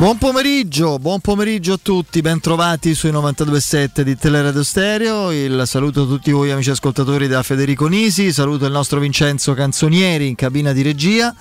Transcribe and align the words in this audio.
Buon 0.00 0.16
pomeriggio, 0.16 0.98
buon 0.98 1.20
pomeriggio 1.20 1.74
a 1.74 1.78
tutti, 1.80 2.22
bentrovati 2.22 2.94
sui 2.94 3.10
92.7 3.10 4.00
di 4.00 4.16
Teleradio 4.16 4.62
Stereo. 4.62 5.30
Il 5.30 5.64
saluto 5.66 6.04
a 6.04 6.06
tutti 6.06 6.30
voi 6.30 6.50
amici 6.50 6.70
ascoltatori 6.70 7.28
da 7.28 7.42
Federico 7.42 7.86
Nisi, 7.86 8.32
saluto 8.32 8.64
il 8.64 8.72
nostro 8.72 8.98
Vincenzo 8.98 9.52
Canzonieri 9.52 10.26
in 10.26 10.36
cabina 10.36 10.72
di 10.72 10.80
regia, 10.80 11.34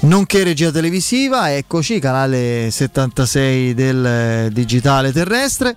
nonché 0.00 0.42
regia 0.42 0.72
televisiva. 0.72 1.54
Eccoci, 1.54 2.00
canale 2.00 2.72
76 2.72 3.72
del 3.74 4.48
digitale 4.50 5.12
terrestre. 5.12 5.76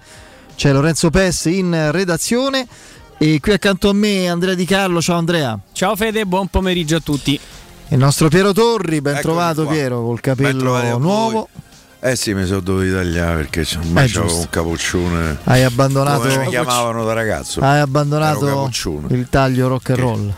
C'è 0.55 0.73
Lorenzo 0.73 1.11
Pessi 1.11 1.59
in 1.59 1.91
redazione 1.91 2.65
e 3.19 3.39
qui 3.39 3.51
accanto 3.51 3.89
a 3.89 3.93
me 3.93 4.27
Andrea 4.27 4.55
Di 4.55 4.65
Carlo. 4.65 4.99
Ciao 4.99 5.19
Andrea. 5.19 5.59
Ciao 5.73 5.95
Fede, 5.95 6.25
buon 6.25 6.47
pomeriggio 6.47 6.95
a 6.95 7.01
tutti. 7.01 7.39
Il 7.89 7.99
nostro 7.99 8.29
Piero 8.29 8.51
Torri, 8.51 8.99
ben 8.99 9.17
Eccomi 9.17 9.35
trovato 9.35 9.63
qua. 9.65 9.73
Piero 9.73 10.01
col 10.01 10.19
capello 10.21 10.97
nuovo. 10.97 11.49
Eh 12.05 12.17
sì, 12.17 12.33
mi 12.33 12.45
sono 12.45 12.59
dovuto 12.59 12.91
tagliare 12.91 13.45
perché 13.45 13.65
ormai 13.77 14.11
eh, 14.11 14.19
un 14.19 14.47
capoccione. 14.49 15.37
Hai 15.45 15.63
abbandonato. 15.63 16.27
Come 16.27 16.37
mi 16.39 16.49
chiamavano 16.49 17.05
da 17.05 17.13
ragazzo. 17.13 17.61
Hai 17.61 17.79
abbandonato 17.79 18.69
il 19.07 19.27
taglio 19.29 19.69
rock 19.69 19.89
and 19.91 19.99
roll. 19.99 20.33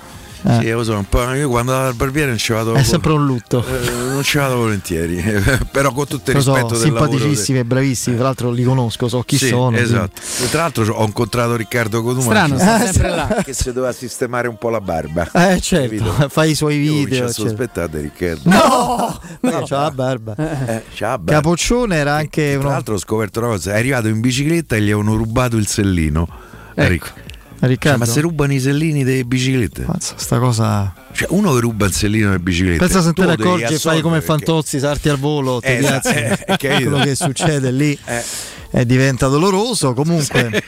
Eh. 0.47 0.59
Sì, 0.59 0.65
io, 0.65 0.83
so, 0.83 1.03
io 1.33 1.49
quando 1.49 1.71
vado 1.71 1.87
al 1.87 1.95
barbiere 1.95 2.27
non 2.29 2.37
ci 2.37 2.53
vado. 2.53 2.75
È 2.75 2.83
sempre 2.83 3.13
un 3.13 3.25
lutto. 3.25 3.65
Eh, 3.65 3.89
non 4.11 4.21
ci 4.21 4.37
vado 4.37 4.57
volentieri, 4.57 5.15
però 5.71 5.91
con 5.91 6.05
tutto 6.05 6.29
il 6.29 6.37
Lo 6.37 6.53
rispetto 6.53 6.75
so, 6.75 6.81
simpaticissimi 6.81 7.59
e 7.59 7.65
bravissimi. 7.65 8.15
Tra 8.15 8.25
l'altro 8.25 8.51
li 8.51 8.63
conosco, 8.63 9.07
so 9.07 9.23
chi 9.23 9.37
sì, 9.37 9.47
sono. 9.47 9.75
Esatto. 9.75 10.21
Quindi. 10.21 10.51
Tra 10.51 10.61
l'altro 10.61 10.93
ho 10.93 11.03
incontrato 11.03 11.55
Riccardo 11.55 12.03
Coduma. 12.03 12.25
Strano, 12.25 12.57
sta 12.57 12.83
eh, 12.83 12.85
sempre 12.93 13.09
là. 13.09 13.41
Che 13.43 13.53
si 13.53 13.71
doveva 13.73 13.91
sistemare 13.91 14.47
un 14.47 14.57
po' 14.57 14.69
la 14.69 14.81
barba. 14.81 15.31
Eh, 15.31 15.59
certo. 15.59 15.95
Capito? 15.95 16.29
Fai 16.29 16.51
i 16.51 16.55
suoi 16.55 16.77
video. 16.77 17.25
Ci 17.27 17.33
sospettate, 17.33 18.01
Riccardo. 18.01 18.47
No, 18.47 19.19
no. 19.39 19.63
c'ha 19.65 19.81
la 19.81 19.91
barba. 19.91 20.35
Eh, 20.35 20.83
c'ha 20.93 21.09
la 21.09 21.17
barba. 21.17 21.31
Capoccione 21.41 21.95
era 21.95 22.13
anche. 22.13 22.51
Tra 22.51 22.59
uno... 22.59 22.69
l'altro 22.69 22.93
ho 22.93 22.99
scoperto 22.99 23.39
una 23.39 23.49
cosa: 23.49 23.73
è 23.73 23.79
arrivato 23.79 24.09
in 24.09 24.19
bicicletta 24.19 24.75
e 24.75 24.81
gli 24.81 24.91
avevano 24.91 25.15
rubato 25.15 25.57
il 25.57 25.65
sellino. 25.65 26.27
Ecco. 26.75 27.23
Riccardo. 27.59 27.97
Cioè, 27.97 28.07
ma 28.07 28.13
se 28.13 28.21
rubano 28.21 28.53
i 28.53 28.59
sellini 28.59 29.03
delle 29.03 29.23
biciclette? 29.23 29.85
Mazza, 29.87 30.15
sta 30.17 30.39
cosa. 30.39 30.93
Cioè, 31.11 31.27
uno 31.31 31.53
che 31.53 31.59
ruba 31.61 31.85
il 31.85 31.93
sellino 31.93 32.27
delle 32.27 32.39
biciclette. 32.39 32.79
Pensa 32.79 33.01
se 33.01 33.13
te 33.13 33.25
ne 33.25 33.33
accorgi 33.33 33.73
e 33.73 33.79
fai 33.79 34.01
come 34.01 34.19
perché... 34.19 34.33
Fantozzi, 34.33 34.79
sarti 34.79 35.09
al 35.09 35.17
volo, 35.17 35.59
ti 35.59 35.67
eh, 35.67 36.37
eh, 36.45 36.57
quello 36.57 36.99
che 36.99 37.15
succede 37.15 37.71
lì 37.71 37.97
eh. 38.05 38.23
eh 38.71 38.85
diventa 38.85 39.27
doloroso. 39.27 39.93
Comunque. 39.93 40.63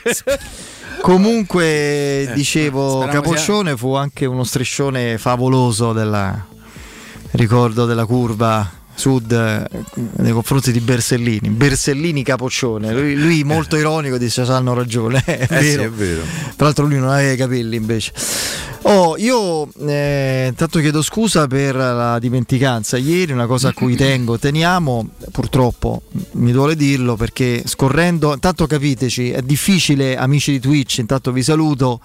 Comunque, 1.00 1.64
eh, 1.64 2.30
dicevo, 2.34 3.06
Capoccione 3.06 3.76
fu 3.76 3.94
anche 3.94 4.26
uno 4.26 4.42
striscione 4.42 5.16
favoloso 5.16 5.92
della 5.92 6.46
ricordo 7.32 7.84
della 7.84 8.06
curva 8.06 8.77
Sud 8.98 9.30
eh, 9.30 9.64
nei 10.16 10.32
confronti 10.32 10.72
di 10.72 10.80
Bersellini. 10.80 11.50
Bersellini 11.50 12.24
capoccione, 12.24 12.92
lui, 12.92 13.14
lui 13.14 13.44
molto 13.44 13.76
ironico 13.76 14.18
disse 14.18 14.42
hanno 14.42 14.74
ragione, 14.74 15.22
è, 15.24 15.42
eh 15.42 15.46
vero. 15.46 15.62
Sì, 15.62 15.78
è 15.78 15.90
vero. 15.90 16.22
Tra 16.56 16.66
l'altro 16.66 16.86
lui 16.86 16.98
non 16.98 17.10
aveva 17.10 17.32
i 17.32 17.36
capelli 17.36 17.76
invece. 17.76 18.12
Oh, 18.82 19.16
io 19.16 19.68
eh, 19.86 20.46
intanto 20.48 20.80
chiedo 20.80 21.02
scusa 21.02 21.46
per 21.46 21.76
la 21.76 22.18
dimenticanza 22.18 22.96
ieri, 22.96 23.32
una 23.32 23.46
cosa 23.46 23.68
a 23.68 23.72
cui 23.72 23.94
tengo, 23.96 24.36
teniamo, 24.36 25.10
purtroppo 25.30 26.02
mi 26.32 26.50
duole 26.50 26.74
dirlo 26.74 27.14
perché 27.14 27.62
scorrendo, 27.66 28.32
intanto 28.32 28.66
capiteci, 28.66 29.30
è 29.30 29.42
difficile 29.42 30.16
amici 30.16 30.50
di 30.50 30.60
Twitch, 30.60 30.98
intanto 30.98 31.30
vi 31.30 31.42
saluto 31.44 32.00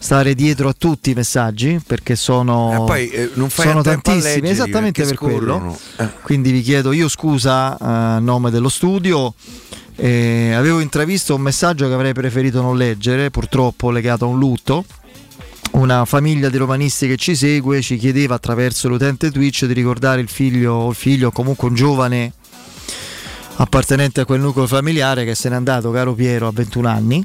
stare 0.00 0.34
dietro 0.34 0.70
a 0.70 0.74
tutti 0.76 1.10
i 1.10 1.14
messaggi 1.14 1.78
perché 1.86 2.16
sono, 2.16 2.72
eh, 2.72 2.86
poi, 2.86 3.10
eh, 3.10 3.30
sono 3.48 3.82
tantissimi 3.82 4.48
esattamente 4.48 5.04
per 5.04 5.16
quello. 5.16 5.78
eh. 5.96 6.08
quindi 6.22 6.50
vi 6.50 6.62
chiedo 6.62 6.92
io 6.92 7.06
scusa 7.06 7.74
eh, 7.74 7.76
a 7.80 8.18
nome 8.18 8.50
dello 8.50 8.70
studio 8.70 9.34
eh, 10.02 10.54
avevo 10.54 10.80
intravisto 10.80 11.34
un 11.34 11.42
messaggio 11.42 11.86
che 11.86 11.92
avrei 11.92 12.14
preferito 12.14 12.62
non 12.62 12.78
leggere 12.78 13.30
purtroppo 13.30 13.90
legato 13.90 14.24
a 14.24 14.28
un 14.28 14.38
lutto. 14.38 14.84
Una 15.72 16.06
famiglia 16.06 16.48
di 16.48 16.56
romanisti 16.56 17.06
che 17.06 17.16
ci 17.16 17.36
segue 17.36 17.82
ci 17.82 17.96
chiedeva 17.98 18.34
attraverso 18.34 18.88
l'utente 18.88 19.30
Twitch 19.30 19.66
di 19.66 19.74
ricordare 19.74 20.22
il 20.22 20.28
figlio 20.28 20.72
o 20.72 20.88
il 20.88 20.96
figlio 20.96 21.30
comunque 21.30 21.68
un 21.68 21.74
giovane 21.74 22.32
appartenente 23.56 24.22
a 24.22 24.24
quel 24.24 24.40
nucleo 24.40 24.66
familiare 24.66 25.24
che 25.24 25.34
se 25.34 25.50
n'è 25.50 25.54
andato 25.54 25.90
caro 25.90 26.14
Piero 26.14 26.48
a 26.48 26.50
21 26.52 26.88
anni 26.88 27.24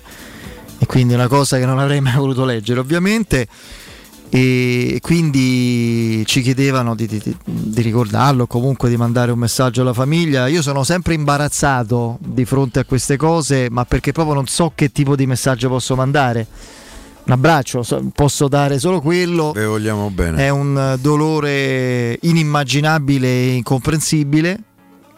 e 0.78 0.86
quindi 0.86 1.14
una 1.14 1.28
cosa 1.28 1.58
che 1.58 1.66
non 1.66 1.80
avrei 1.80 2.02
mai 2.02 2.16
voluto 2.16 2.46
leggere 2.46 2.80
ovviamente 2.80 3.48
e 4.30 5.00
quindi 5.02 6.24
ci 6.26 6.42
chiedevano 6.42 6.96
di, 6.96 7.06
di, 7.06 7.22
di 7.46 7.82
ricordarlo 7.82 8.48
comunque 8.48 8.90
di 8.90 8.98
mandare 8.98 9.32
un 9.32 9.38
messaggio 9.38 9.82
alla 9.82 9.94
famiglia 9.94 10.48
io 10.48 10.62
sono 10.62 10.84
sempre 10.84 11.14
imbarazzato 11.14 12.18
di 12.20 12.44
fronte 12.44 12.80
a 12.80 12.86
queste 12.86 13.18
cose 13.18 13.68
ma 13.70 13.86
perché 13.86 14.12
proprio 14.12 14.36
non 14.36 14.48
so 14.48 14.72
che 14.74 14.92
tipo 14.92 15.16
di 15.16 15.26
messaggio 15.28 15.70
posso 15.70 15.96
mandare 15.96 16.48
un 17.26 17.34
abbraccio, 17.34 17.84
posso 18.14 18.48
dare 18.48 18.78
solo 18.78 19.02
quello. 19.02 19.52
Le 19.56 19.66
vogliamo 19.66 20.12
bene. 20.12 20.46
È 20.46 20.50
un 20.50 20.96
dolore 21.02 22.20
inimmaginabile 22.22 23.28
e 23.28 23.54
incomprensibile 23.56 24.60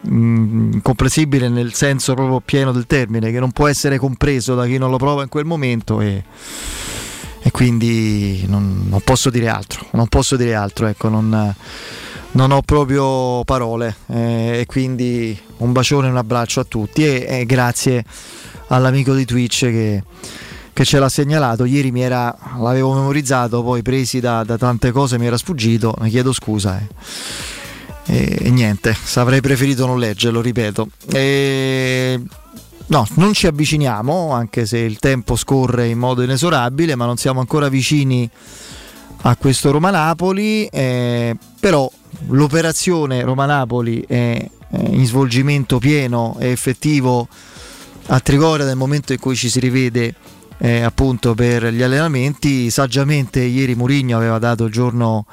Mm, 0.06 0.74
incomprensibile 0.74 1.48
nel 1.48 1.74
senso 1.74 2.14
proprio 2.14 2.40
pieno 2.40 2.70
del 2.70 2.86
termine, 2.86 3.32
che 3.32 3.40
non 3.40 3.50
può 3.50 3.66
essere 3.66 3.98
compreso 3.98 4.54
da 4.54 4.64
chi 4.64 4.78
non 4.78 4.90
lo 4.90 4.96
prova 4.96 5.22
in 5.22 5.28
quel 5.28 5.44
momento 5.44 6.00
e, 6.00 6.22
e 7.40 7.50
quindi 7.50 8.44
non, 8.46 8.86
non, 8.88 9.00
posso 9.00 9.28
dire 9.28 9.48
altro, 9.48 9.84
non 9.92 10.06
posso 10.06 10.36
dire 10.36 10.54
altro, 10.54 10.86
ecco, 10.86 11.08
non, 11.08 11.52
non 12.30 12.50
ho 12.52 12.62
proprio 12.62 13.42
parole 13.42 13.96
eh, 14.06 14.60
e 14.60 14.66
quindi 14.66 15.36
un 15.58 15.72
bacione 15.72 16.08
un 16.08 16.16
abbraccio 16.16 16.60
a 16.60 16.64
tutti 16.64 17.04
e, 17.04 17.26
e 17.28 17.44
grazie 17.44 18.04
all'amico 18.68 19.14
di 19.14 19.24
Twitch 19.24 19.62
che, 19.62 20.04
che 20.72 20.84
ce 20.84 21.00
l'ha 21.00 21.08
segnalato. 21.08 21.64
Ieri 21.64 21.90
mi 21.90 22.02
era, 22.02 22.32
l'avevo 22.60 22.94
memorizzato, 22.94 23.64
poi 23.64 23.82
presi 23.82 24.20
da, 24.20 24.44
da 24.44 24.56
tante 24.56 24.92
cose 24.92 25.18
mi 25.18 25.26
era 25.26 25.36
sfuggito, 25.36 25.96
ne 25.98 26.08
chiedo 26.08 26.32
scusa. 26.32 26.78
Eh 26.78 27.56
e, 28.10 28.50
niente, 28.50 28.96
avrei 29.14 29.42
preferito 29.42 29.84
non 29.84 29.98
leggerlo, 29.98 30.40
ripeto. 30.40 30.88
E, 31.12 32.18
no, 32.86 33.06
non 33.14 33.34
ci 33.34 33.46
avviciniamo, 33.46 34.32
anche 34.32 34.64
se 34.64 34.78
il 34.78 34.98
tempo 34.98 35.36
scorre 35.36 35.88
in 35.88 35.98
modo 35.98 36.22
inesorabile, 36.22 36.94
ma 36.94 37.04
non 37.04 37.18
siamo 37.18 37.40
ancora 37.40 37.68
vicini 37.68 38.28
a 39.22 39.36
questo 39.36 39.70
Roma-Napoli, 39.70 40.66
eh, 40.66 41.36
però 41.60 41.90
l'operazione 42.28 43.22
Roma-Napoli 43.22 44.04
è 44.06 44.50
in 44.70 45.06
svolgimento 45.06 45.78
pieno 45.78 46.36
e 46.38 46.48
effettivo 46.48 47.28
a 48.06 48.20
Trigoria 48.20 48.64
nel 48.64 48.76
momento 48.76 49.12
in 49.12 49.18
cui 49.18 49.36
ci 49.36 49.50
si 49.50 49.60
rivede 49.60 50.14
eh, 50.58 50.80
appunto 50.80 51.34
per 51.34 51.66
gli 51.66 51.82
allenamenti. 51.82 52.70
Saggiamente 52.70 53.40
ieri 53.40 53.74
Murigno 53.74 54.16
aveva 54.16 54.38
dato 54.38 54.64
il 54.64 54.72
giorno 54.72 55.26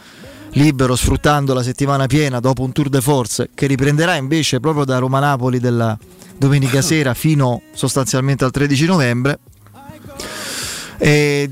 libero 0.56 0.96
sfruttando 0.96 1.54
la 1.54 1.64
settimana 1.64 2.08
piena 2.08 2.40
dopo 2.40 2.64
un 2.64 2.72
tour 2.72 2.90
de 2.90 3.02
force 3.02 3.50
che 3.54 3.68
riprenderà 3.68 4.16
invece 4.16 4.60
proprio 4.60 4.86
da 4.86 4.98
Roma-Napoli 5.00 5.60
della 5.60 5.98
domenica 6.38 6.82
sera 6.84 7.14
fino 7.14 7.62
sostanzialmente 7.74 8.44
al 8.44 8.52
13 8.52 8.86
novembre. 8.86 9.40
E 10.98 11.50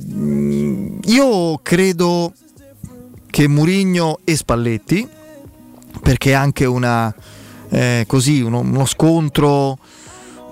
io 1.03 1.59
credo 1.61 2.33
che 3.29 3.47
Murigno 3.47 4.19
e 4.23 4.37
Spalletti, 4.37 5.07
perché 6.01 6.31
è 6.31 6.33
anche 6.33 6.65
una, 6.65 7.13
eh, 7.69 8.05
così, 8.07 8.41
uno, 8.41 8.59
uno 8.59 8.85
scontro 8.85 9.77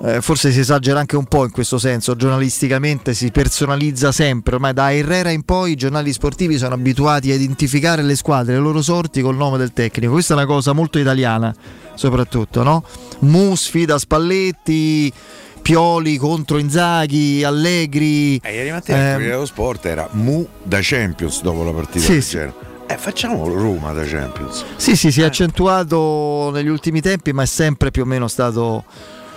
eh, 0.03 0.22
forse 0.22 0.51
si 0.51 0.59
esagera 0.59 1.00
anche 1.00 1.16
un 1.16 1.25
po' 1.25 1.44
in 1.44 1.51
questo 1.51 1.78
senso, 1.78 2.16
giornalisticamente 2.16 3.13
si 3.13 3.29
personalizza 3.31 4.12
sempre, 4.12 4.56
ormai 4.56 4.73
da 4.73 4.91
Herrera 4.94 5.29
in 5.29 5.44
poi 5.44 5.72
i 5.72 5.75
giornali 5.75 6.12
sportivi 6.12 6.57
sono 6.57 6.73
abituati 6.73 7.31
a 7.31 7.35
identificare 7.35 8.01
le 8.01 8.16
squadre, 8.16 8.53
le 8.53 8.59
loro 8.59 8.81
sorti 8.81 9.22
col 9.22 9.35
nome 9.35 9.57
del 9.57 9.73
tecnico, 9.73 10.13
questa 10.13 10.34
è 10.34 10.38
una 10.38 10.45
cosa 10.45 10.73
molto 10.73 10.97
italiana 10.97 11.53
soprattutto, 11.93 12.64
no? 12.64 12.84
Mu 13.20 13.53
sfida 13.55 13.99
Spalletti, 13.99 15.14
Pioli 15.61 16.17
contro 16.17 16.58
Inzaghi, 16.58 17.43
Allegri. 17.43 18.37
Eh, 18.37 18.53
ieri 18.55 18.72
mattina 18.72 19.14
ehm... 19.14 19.29
lo 19.29 19.46
sport 19.46 19.85
era 19.85 20.08
Mu 20.14 20.47
da 20.64 20.79
Champions 20.81 21.41
dopo 21.43 21.64
la 21.64 21.72
partita 21.72 22.03
sì, 22.03 22.22
sì. 22.22 22.37
Eh, 22.37 22.97
facciamo 22.97 23.47
Roma 23.47 23.93
da 23.93 24.03
Champions. 24.03 24.66
Sì, 24.76 24.96
sì, 24.96 25.11
si 25.11 25.22
è 25.22 25.23
eh. 25.23 25.28
accentuato 25.28 26.49
negli 26.52 26.67
ultimi 26.67 26.99
tempi, 27.02 27.31
ma 27.31 27.43
è 27.43 27.46
sempre 27.46 27.91
più 27.91 28.02
o 28.02 28.05
meno 28.05 28.28
stato 28.28 28.84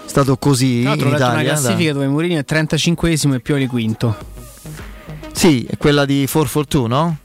stato 0.06 0.36
così 0.36 0.82
in 0.82 0.92
Italia. 0.92 1.26
una 1.28 1.42
classifica 1.42 1.92
da... 1.92 1.98
dove 1.98 2.08
Mourinho 2.08 2.38
è 2.38 2.44
35esimo 2.46 3.34
e 3.34 3.40
Pioli 3.40 3.66
quinto. 3.66 4.16
Sì, 5.32 5.66
è 5.68 5.76
quella 5.76 6.04
di 6.04 6.26
442, 6.30 6.88
no? 6.88 7.18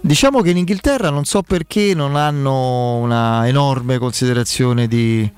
Diciamo 0.00 0.40
che 0.40 0.50
in 0.50 0.56
Inghilterra 0.56 1.10
non 1.10 1.24
so 1.24 1.42
perché 1.42 1.94
non 1.94 2.16
hanno 2.16 2.96
una 2.96 3.46
enorme 3.46 3.98
considerazione 3.98 4.88
di, 4.88 5.30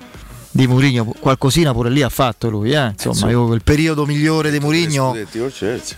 di 0.57 0.69
Mourinho 0.69 1.13
qualcosina 1.19 1.73
pure 1.73 1.91
lì 1.91 2.03
ha 2.03 2.09
fatto 2.09 2.49
lui 2.49 2.71
eh? 2.71 2.95
insomma 2.97 3.29
io, 3.29 3.53
il 3.55 3.63
periodo 3.65 4.07
migliore 4.07 4.53
di 4.53 4.61
Mourinho 4.61 5.13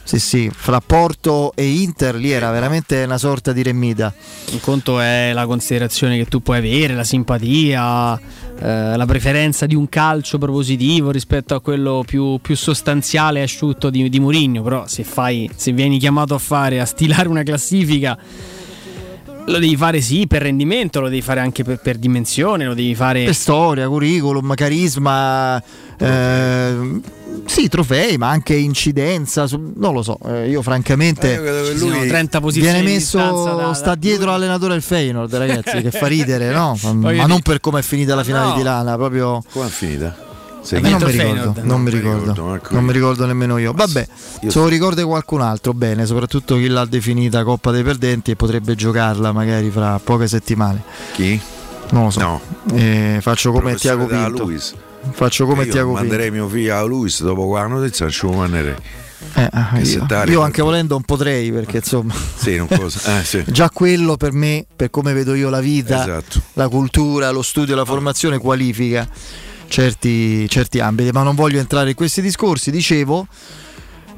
sì 0.02 0.18
sì 0.18 0.50
fra 0.50 0.80
Porto 0.80 1.52
e 1.54 1.66
Inter 1.66 2.14
lì 2.14 2.30
era 2.30 2.50
veramente 2.50 3.02
una 3.04 3.18
sorta 3.18 3.52
di 3.52 3.62
remita. 3.62 4.12
Un 4.52 4.60
conto 4.60 4.98
è 4.98 5.32
la 5.34 5.46
considerazione 5.46 6.16
che 6.16 6.24
tu 6.26 6.40
puoi 6.40 6.58
avere 6.58 6.94
la 6.94 7.04
simpatia 7.04 8.18
eh, 8.58 8.96
la 8.96 9.06
preferenza 9.06 9.66
di 9.66 9.74
un 9.74 9.88
calcio 9.88 10.38
propositivo 10.38 11.10
rispetto 11.10 11.54
a 11.54 11.60
quello 11.60 12.02
più, 12.06 12.38
più 12.40 12.56
sostanziale 12.56 13.40
e 13.40 13.42
asciutto 13.42 13.90
di, 13.90 14.08
di 14.08 14.18
Mourinho 14.18 14.62
però 14.62 14.86
se, 14.86 15.04
fai, 15.04 15.50
se 15.54 15.72
vieni 15.72 15.98
chiamato 15.98 16.34
a 16.34 16.38
fare 16.38 16.80
a 16.80 16.86
stilare 16.86 17.28
una 17.28 17.42
classifica 17.42 18.18
lo 19.46 19.58
devi 19.58 19.76
fare 19.76 20.00
sì 20.00 20.26
per 20.26 20.42
rendimento, 20.42 21.00
lo 21.00 21.08
devi 21.08 21.22
fare 21.22 21.40
anche 21.40 21.64
per, 21.64 21.78
per 21.78 21.96
dimensione, 21.96 22.64
lo 22.64 22.74
devi 22.74 22.94
fare 22.94 23.24
per 23.24 23.34
storia, 23.34 23.88
curriculum, 23.88 24.54
carisma. 24.54 25.62
Eh, 25.98 27.00
sì, 27.46 27.68
trofei, 27.68 28.16
ma 28.16 28.28
anche 28.28 28.54
incidenza. 28.54 29.46
Non 29.76 29.92
lo 29.92 30.02
so. 30.02 30.18
Eh, 30.26 30.48
io, 30.48 30.62
francamente, 30.62 31.34
eh, 31.34 31.74
lui 31.74 32.06
30 32.06 32.40
posizioni 32.40 32.80
viene 32.80 32.94
messo, 32.94 33.18
da, 33.18 33.72
sta 33.74 33.94
dietro 33.94 34.26
l'allenatore 34.30 34.72
del 34.72 34.82
Feyenoord, 34.82 35.34
ragazzi, 35.34 35.80
che 35.80 35.90
fa 35.90 36.06
ridere, 36.06 36.52
no? 36.52 36.76
ma 36.92 37.26
non 37.26 37.40
per 37.40 37.60
come 37.60 37.80
è 37.80 37.82
finita 37.82 38.14
la 38.14 38.24
finale 38.24 38.48
no. 38.48 38.56
di 38.56 38.62
Lana, 38.62 38.96
proprio. 38.96 39.42
Come 39.50 39.66
è 39.66 39.70
finita? 39.70 40.25
Eh, 40.70 40.80
non, 40.80 41.00
mi 41.00 41.10
ricordo, 41.10 41.54
non, 41.62 41.80
mi 41.82 41.90
ricordo, 41.90 42.60
non 42.70 42.84
mi 42.84 42.92
ricordo 42.92 43.26
nemmeno 43.26 43.58
io. 43.58 43.72
Vabbè, 43.72 44.08
io 44.40 44.50
se 44.50 44.58
lo 44.58 44.66
ricorda 44.66 45.04
qualcun 45.04 45.40
altro, 45.40 45.72
bene, 45.72 46.06
soprattutto 46.06 46.56
chi 46.56 46.66
l'ha 46.66 46.84
definita 46.84 47.44
Coppa 47.44 47.70
dei 47.70 47.82
Perdenti 47.82 48.32
e 48.32 48.36
potrebbe 48.36 48.74
giocarla 48.74 49.32
magari 49.32 49.70
fra 49.70 50.00
poche 50.02 50.26
settimane. 50.26 50.82
Chi? 51.12 51.40
Non 51.90 52.04
lo 52.04 52.10
so. 52.10 52.20
No. 52.20 52.40
Eh, 52.74 53.18
faccio 53.20 53.52
come 53.52 53.76
Tiago 53.76 54.06
Pinto. 54.06 54.44
Luis. 54.44 54.74
Faccio 55.10 55.46
come 55.46 55.66
Tiago 55.66 55.90
Pinto. 55.90 56.02
Manderei 56.02 56.30
mio 56.30 56.48
figlio 56.48 56.76
a 56.76 56.82
Luis 56.82 57.22
dopo 57.22 57.46
quella 57.46 57.66
notizia, 57.66 58.08
ci 58.08 58.26
manderei. 58.26 58.74
Eh, 59.34 59.48
ah, 59.50 59.78
io, 59.80 60.06
io, 60.26 60.40
anche 60.42 60.62
volendo 60.62 60.94
non 60.94 61.02
potrei 61.02 61.50
perché 61.50 61.78
insomma 61.78 62.14
sì, 62.14 62.54
eh, 62.54 63.24
sì. 63.24 63.44
già 63.48 63.70
quello 63.70 64.16
per 64.16 64.32
me 64.32 64.66
per 64.76 64.90
come 64.90 65.14
vedo 65.14 65.34
io 65.34 65.48
la 65.48 65.60
vita 65.60 66.02
esatto. 66.02 66.40
la 66.52 66.68
cultura 66.68 67.30
lo 67.30 67.42
studio 67.42 67.74
la 67.74 67.84
formazione 67.84 68.38
qualifica 68.38 69.08
certi, 69.68 70.48
certi 70.48 70.80
ambiti, 70.80 71.10
ma 71.10 71.22
non 71.22 71.34
voglio 71.34 71.58
entrare 71.58 71.90
in 71.90 71.96
questi 71.96 72.20
discorsi. 72.20 72.70
Dicevo, 72.70 73.26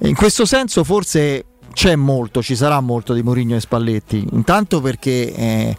in 0.00 0.14
questo 0.14 0.44
senso 0.44 0.84
forse 0.84 1.44
c'è 1.72 1.96
molto, 1.96 2.42
ci 2.42 2.56
sarà 2.56 2.80
molto 2.80 3.12
di 3.12 3.22
Mourinho 3.22 3.56
e 3.56 3.60
Spalletti, 3.60 4.26
intanto 4.32 4.80
perché... 4.80 5.34
Eh, 5.34 5.76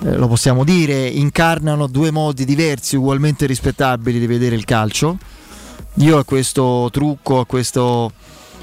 lo 0.00 0.28
possiamo 0.28 0.62
dire, 0.62 1.08
incarnano 1.08 1.88
due 1.88 2.12
modi 2.12 2.44
diversi, 2.44 2.94
ugualmente 2.94 3.46
rispettabili 3.46 4.20
di 4.20 4.28
vedere 4.28 4.54
il 4.54 4.64
calcio. 4.64 5.18
Io 5.94 6.18
a 6.18 6.24
questo 6.24 6.88
trucco, 6.92 7.40
a 7.40 7.46
questo, 7.46 8.12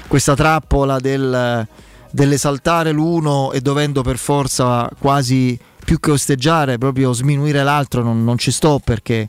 questa 0.06 0.34
trappola 0.34 0.98
del, 0.98 1.66
dell'esaltare 2.10 2.92
l'uno 2.92 3.52
e 3.52 3.60
dovendo 3.60 4.00
per 4.00 4.16
forza 4.16 4.88
quasi 4.98 5.58
più 5.84 6.00
che 6.00 6.10
osteggiare, 6.10 6.78
proprio 6.78 7.12
sminuire 7.12 7.62
l'altro, 7.62 8.02
non, 8.02 8.24
non 8.24 8.38
ci 8.38 8.50
sto 8.50 8.80
perché 8.82 9.28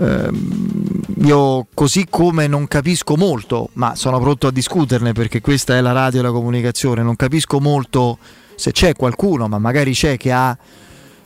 io 0.00 1.66
così 1.74 2.06
come 2.08 2.46
non 2.46 2.68
capisco 2.68 3.16
molto, 3.16 3.70
ma 3.74 3.96
sono 3.96 4.20
pronto 4.20 4.46
a 4.46 4.52
discuterne 4.52 5.12
perché 5.12 5.40
questa 5.40 5.76
è 5.76 5.80
la 5.80 5.92
radio 5.92 6.20
e 6.20 6.22
la 6.22 6.30
comunicazione, 6.30 7.02
non 7.02 7.16
capisco 7.16 7.60
molto 7.60 8.18
se 8.54 8.72
c'è 8.72 8.94
qualcuno, 8.94 9.48
ma 9.48 9.58
magari 9.58 9.92
c'è 9.92 10.16
che 10.16 10.32
ha 10.32 10.56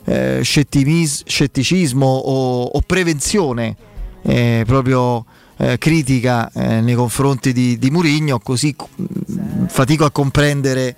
eh, 0.05 0.41
scetticismo 0.43 2.07
o, 2.07 2.63
o 2.65 2.81
prevenzione 2.85 3.77
eh, 4.23 4.65
proprio 4.67 5.25
eh, 5.57 5.79
critica 5.79 6.51
eh, 6.53 6.81
nei 6.81 6.95
confronti 6.95 7.53
di, 7.53 7.79
di 7.79 7.91
Murigno, 7.91 8.39
così 8.39 8.75
mh, 8.79 9.05
mm, 9.05 9.65
fatico 9.67 10.05
a 10.05 10.11
comprendere 10.11 10.97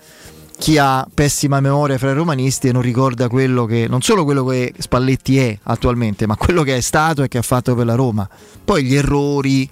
chi 0.57 0.79
ha 0.79 1.07
pessima 1.13 1.61
memoria 1.61 1.99
fra 1.99 2.11
i 2.11 2.15
romanisti 2.15 2.69
e 2.69 2.73
non 2.73 2.83
ricorda 2.83 3.29
quello 3.29 3.65
che 3.67 3.87
non 3.89 4.03
solo 4.03 4.25
quello 4.25 4.45
che 4.45 4.73
Spalletti 4.79 5.39
è 5.39 5.59
attualmente, 5.65 6.27
ma 6.27 6.37
quello 6.37 6.63
che 6.63 6.77
è 6.77 6.81
stato 6.81 7.23
e 7.23 7.29
che 7.29 7.39
ha 7.39 7.43
fatto 7.43 7.75
per 7.75 7.87
la 7.87 7.95
Roma. 7.95 8.29
Poi 8.65 8.85
gli 8.85 8.95
errori, 8.95 9.69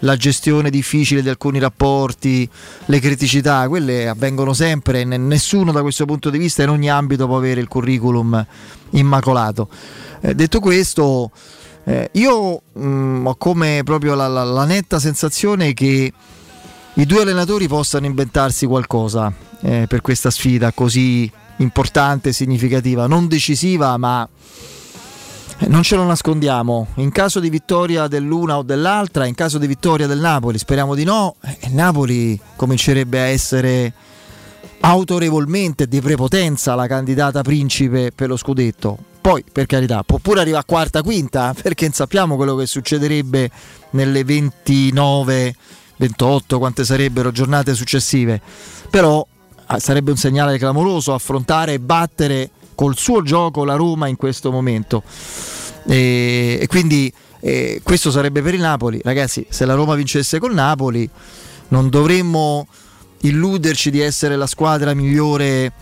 la 0.00 0.16
gestione 0.16 0.70
difficile 0.70 1.22
di 1.22 1.28
alcuni 1.28 1.58
rapporti, 1.58 2.48
le 2.86 3.00
criticità, 3.00 3.68
quelle 3.68 4.08
avvengono 4.08 4.52
sempre, 4.52 5.04
nessuno 5.04 5.72
da 5.72 5.82
questo 5.82 6.06
punto 6.06 6.30
di 6.30 6.38
vista 6.38 6.62
in 6.62 6.70
ogni 6.70 6.90
ambito 6.90 7.26
può 7.26 7.36
avere 7.36 7.60
il 7.60 7.68
curriculum 7.68 8.46
immacolato. 8.90 9.68
Eh, 10.20 10.34
detto 10.34 10.60
questo, 10.60 11.30
eh, 11.84 12.08
io 12.12 12.62
mh, 12.72 12.86
mm, 12.86 13.26
ho 13.26 13.34
come 13.36 13.82
proprio 13.84 14.14
la, 14.14 14.28
la, 14.28 14.44
la 14.44 14.64
netta 14.64 14.98
sensazione 14.98 15.74
che 15.74 16.12
i 16.94 17.06
due 17.06 17.22
allenatori 17.22 17.68
possano 17.68 18.06
inventarsi 18.06 18.66
qualcosa 18.66 19.32
eh, 19.62 19.86
per 19.88 20.00
questa 20.00 20.30
sfida 20.30 20.72
così 20.72 21.30
importante, 21.58 22.32
significativa, 22.32 23.06
non 23.06 23.28
decisiva, 23.28 23.96
ma 23.96 24.28
eh, 25.58 25.66
non 25.68 25.82
ce 25.82 25.96
lo 25.96 26.04
nascondiamo. 26.04 26.88
In 26.96 27.12
caso 27.12 27.38
di 27.38 27.50
vittoria 27.50 28.08
dell'una 28.08 28.58
o 28.58 28.62
dell'altra, 28.62 29.26
in 29.26 29.34
caso 29.34 29.58
di 29.58 29.66
vittoria 29.66 30.06
del 30.06 30.18
Napoli, 30.18 30.58
speriamo 30.58 30.94
di 30.94 31.04
no, 31.04 31.36
eh, 31.42 31.68
Napoli 31.68 32.38
comincerebbe 32.56 33.20
a 33.20 33.24
essere 33.24 33.92
autorevolmente 34.80 35.86
di 35.86 36.00
prepotenza 36.00 36.74
la 36.74 36.86
candidata 36.86 37.42
principe 37.42 38.12
per 38.14 38.28
lo 38.28 38.36
scudetto. 38.36 38.98
Poi, 39.20 39.44
per 39.50 39.66
carità, 39.66 40.02
può 40.02 40.16
pure 40.16 40.40
arrivare 40.40 40.62
a 40.62 40.66
quarta, 40.66 41.02
quinta, 41.02 41.54
perché 41.60 41.90
sappiamo 41.92 42.36
quello 42.36 42.56
che 42.56 42.66
succederebbe 42.66 43.50
nelle 43.90 44.24
29, 44.24 45.54
28, 46.00 46.58
quante 46.58 46.84
sarebbero 46.84 47.30
giornate 47.30 47.74
successive. 47.74 48.40
Però 48.90 49.24
Ah, 49.72 49.78
sarebbe 49.78 50.10
un 50.10 50.16
segnale 50.16 50.58
clamoroso 50.58 51.14
affrontare 51.14 51.74
e 51.74 51.78
battere 51.78 52.50
col 52.74 52.96
suo 52.96 53.22
gioco 53.22 53.64
la 53.64 53.76
Roma 53.76 54.08
in 54.08 54.16
questo 54.16 54.50
momento. 54.50 55.04
E, 55.86 56.58
e 56.60 56.66
quindi 56.66 57.12
e 57.38 57.80
questo 57.84 58.10
sarebbe 58.10 58.42
per 58.42 58.54
il 58.54 58.60
Napoli. 58.60 59.00
Ragazzi, 59.00 59.46
se 59.48 59.64
la 59.64 59.74
Roma 59.74 59.94
vincesse 59.94 60.40
col 60.40 60.54
Napoli, 60.54 61.08
non 61.68 61.88
dovremmo 61.88 62.66
illuderci 63.20 63.92
di 63.92 64.00
essere 64.00 64.34
la 64.34 64.48
squadra 64.48 64.92
migliore 64.92 65.72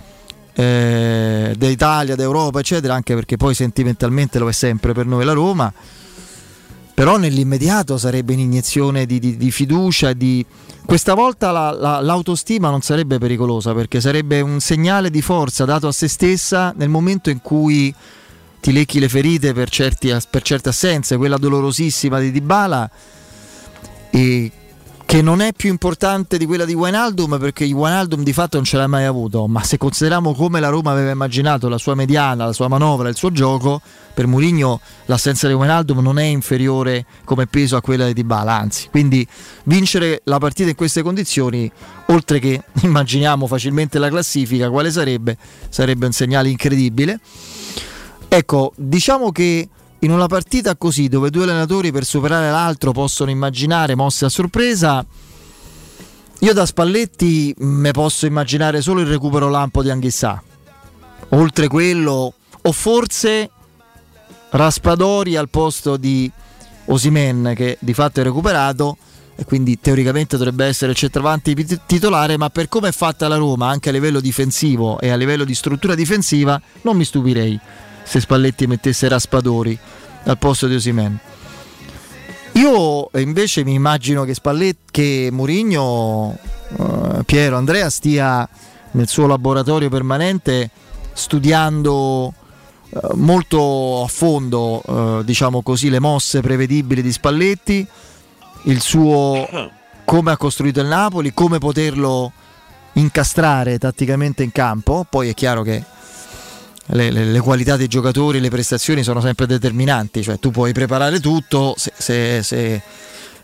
eh, 0.53 1.55
d'Italia, 1.57 2.15
d'Europa, 2.15 2.61
eccetera, 2.61 2.93
anche 2.93 3.15
perché 3.15 3.39
poi 3.39 3.55
sentimentalmente 3.55 4.39
lo 4.39 4.51
è 4.51 4.53
sempre 4.53 4.93
per 4.93 5.07
noi 5.07 5.25
la 5.25 5.33
Roma. 5.33 5.73
Però 6.99 7.17
nell'immediato 7.17 7.97
sarebbe 7.97 8.33
un'iniezione 8.33 9.07
di, 9.07 9.21
di, 9.21 9.37
di 9.37 9.53
fiducia, 9.53 10.13
di, 10.15 10.45
questa 10.85 11.15
volta 11.15 11.53
la, 11.53 11.71
la, 11.71 12.01
l'autostima 12.01 12.71
non 12.71 12.81
sarebbe 12.81 13.19
pericolosa 13.19 13.73
perché 13.73 14.01
sarebbe 14.01 14.41
un 14.41 14.59
segnale 14.59 15.09
di 15.09 15.23
forza 15.23 15.65
dato 15.65 15.87
a 15.87 15.93
se 15.93 16.09
stessa 16.09 16.75
nel 16.77 16.89
momento 16.89 17.31
in 17.31 17.41
cui 17.41 17.95
ti 18.61 18.73
lecchi 18.73 18.99
le 18.99 19.09
ferite 19.09 19.53
per, 19.53 19.71
certi, 19.71 20.13
per 20.29 20.43
certe 20.43 20.71
assenze, 20.71 21.17
quella 21.17 21.37
dolorosissima 21.37 22.19
di 22.19 22.33
Dybala 22.33 22.91
e 24.11 24.51
che 25.09 25.23
non 25.23 25.41
è 25.41 25.55
più 25.55 25.71
importante 25.71 26.37
di 26.37 26.45
quella 26.45 26.67
di 26.67 26.75
Wijnaldum 26.75 27.39
perché 27.39 27.65
Wijnaldum 27.65 28.23
di 28.23 28.35
fatto 28.35 28.57
non 28.57 28.67
ce 28.67 28.77
l'ha 28.77 28.87
mai 28.87 29.07
avuto, 29.07 29.47
ma 29.47 29.63
se 29.63 29.79
consideriamo 29.79 30.35
come 30.35 30.61
la 30.61 30.69
Roma 30.69 30.91
aveva 30.91 31.11
immaginato 31.11 31.71
la 31.71 31.79
sua 31.79 31.95
mediana, 31.95 32.45
la 32.45 32.53
sua 32.53 32.69
manovra, 32.69 33.09
il 33.09 33.17
suo 33.17 33.33
gioco, 33.33 33.81
per 34.13 34.27
Mourinho 34.27 34.83
l'assenza 35.07 35.49
di 35.49 35.55
Wijnaldum 35.55 36.01
non 36.01 36.19
è 36.19 36.25
inferiore 36.25 37.07
come 37.25 37.47
peso 37.47 37.77
a 37.77 37.81
quella 37.81 38.05
di 38.05 38.13
Dybala, 38.13 38.53
anzi, 38.53 38.89
quindi 38.91 39.27
vincere 39.65 40.21
la 40.25 40.37
partita 40.37 40.69
in 40.69 40.77
queste 40.77 41.01
condizioni, 41.01 41.73
oltre 42.09 42.39
che 42.39 42.61
immaginiamo 42.83 43.47
facilmente 43.47 43.99
la 43.99 44.11
classifica, 44.11 44.69
quale 44.69 44.91
sarebbe? 44.91 45.39
Sarebbe 45.71 46.05
un 46.05 46.13
segnale 46.13 46.51
incredibile. 46.51 47.19
Ecco, 48.29 48.75
diciamo 48.77 49.33
che 49.33 49.71
in 50.01 50.11
una 50.11 50.27
partita 50.27 50.77
così 50.77 51.09
dove 51.09 51.31
due 51.31 51.43
allenatori 51.43 51.91
per 51.91 52.05
superare 52.05 52.51
l'altro 52.51 52.93
possono 52.93 53.31
immaginare 53.31 53.95
mosse 53.95 54.27
a 54.27 54.29
sorpresa, 54.29 55.05
io 56.41 56.53
da 56.53 56.67
Spalletti 56.67 57.53
me 57.59 57.91
posso 57.91 58.27
immaginare 58.27 58.81
solo 58.81 59.01
il 59.01 59.09
recupero 59.09 59.49
lampo 59.49 59.83
di 59.83 59.91
Anghissà. 59.91 60.41
Oltre 61.31 61.67
quello, 61.67 62.33
o 62.63 62.73
forse 62.73 63.51
Raspadori 64.51 65.37
al 65.37 65.49
posto 65.49 65.97
di 65.97 66.31
Osimen 66.87 67.53
che 67.57 67.77
di 67.81 67.93
fatto 67.93 68.21
è 68.21 68.23
recuperato 68.23 68.97
e 69.35 69.45
quindi 69.45 69.79
teoricamente 69.81 70.37
dovrebbe 70.37 70.65
essere 70.65 70.93
il 70.93 70.97
centravanti 70.97 71.55
titolare, 71.87 72.37
ma 72.37 72.51
per 72.51 72.69
come 72.69 72.89
è 72.89 72.93
fatta 72.93 73.29
la 73.29 73.37
Roma 73.37 73.69
anche 73.69 73.89
a 73.89 73.93
livello 73.93 74.21
difensivo 74.21 74.99
e 75.01 75.11
a 75.11 75.17
livello 75.17 75.45
di 75.45 75.55
struttura 75.55 75.95
difensiva 75.95 76.61
non 76.83 76.97
mi 76.97 77.05
stupirei 77.05 77.61
se 78.09 78.21
Spalletti 78.21 78.67
mettesse 78.67 79.07
Raspadori 79.07 79.79
al 80.25 80.39
posto 80.39 80.67
di 80.67 80.75
Osimen. 80.77 81.19
Io 82.53 83.11
invece 83.17 83.63
mi 83.65 83.75
immagino 83.75 84.25
che 84.25 84.35
che 84.91 85.29
Murigno, 85.31 86.37
uh, 86.77 87.23
Piero, 87.25 87.57
Andrea 87.57 87.91
stia 87.91 88.49
nel 88.93 89.07
suo 89.07 89.27
laboratorio 89.27 89.91
permanente 89.91 90.71
studiando 91.13 92.33
molto 93.15 94.03
a 94.05 94.09
fondo, 94.09 94.83
eh, 94.87 95.25
diciamo 95.25 95.63
così, 95.63 95.91
le 95.91 96.01
mosse 96.01 96.41
prevedibili 96.41 97.03
di 97.03 97.13
Spalletti, 97.13 97.87
il 98.63 98.81
suo 98.81 99.47
come 100.05 100.31
ha 100.31 100.37
costruito 100.39 100.81
il 100.81 100.87
Napoli, 100.87 101.35
come 101.35 101.59
poterlo 101.59 102.33
incastrare 102.95 103.79
tatticamente 103.79 104.43
in 104.43 104.53
campo. 104.53 105.05
Poi 105.09 105.29
è 105.29 105.35
chiaro 105.35 105.63
che 105.63 105.85
le, 106.89 107.11
le, 107.11 107.25
le, 107.25 107.41
qualità 107.41 107.77
dei 107.77 107.89
giocatori, 107.89 108.41
le 108.41 108.51
prestazioni 108.51 109.03
sono 109.03 109.21
sempre 109.21 109.47
determinanti, 109.47 110.23
cioè 110.23 110.39
tu 110.39 110.51
puoi 110.51 110.73
preparare 110.73 111.21
tutto, 111.21 111.75
se, 111.77 111.93
se, 111.97 112.43
se 112.43 112.83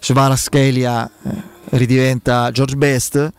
Svaraschelia 0.01 1.11
eh, 1.25 1.31
ridiventa 1.71 2.51
George 2.51 2.77
Best, 2.77 3.33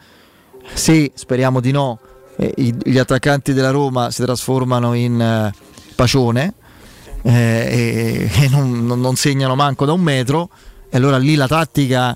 se 0.74 1.12
speriamo 1.14 1.60
di 1.60 1.72
no, 1.72 2.00
gli 2.38 2.98
attaccanti 2.98 3.54
della 3.54 3.72
Roma 3.72 4.12
si 4.12 4.22
trasformano 4.24 4.94
in 4.94 5.22
eh, 5.22 5.54
Pacione 5.96 6.54
eh, 7.22 7.32
e, 7.32 8.44
e 8.44 8.50
non, 8.50 8.86
non, 8.86 9.16
segnano 9.16 9.56
manco 9.56 9.86
da 9.86 9.94
un 9.94 10.02
metro, 10.02 10.50
e 10.90 10.98
allora 10.98 11.18
lì 11.18 11.36
la 11.36 11.48
tattica 11.48 12.16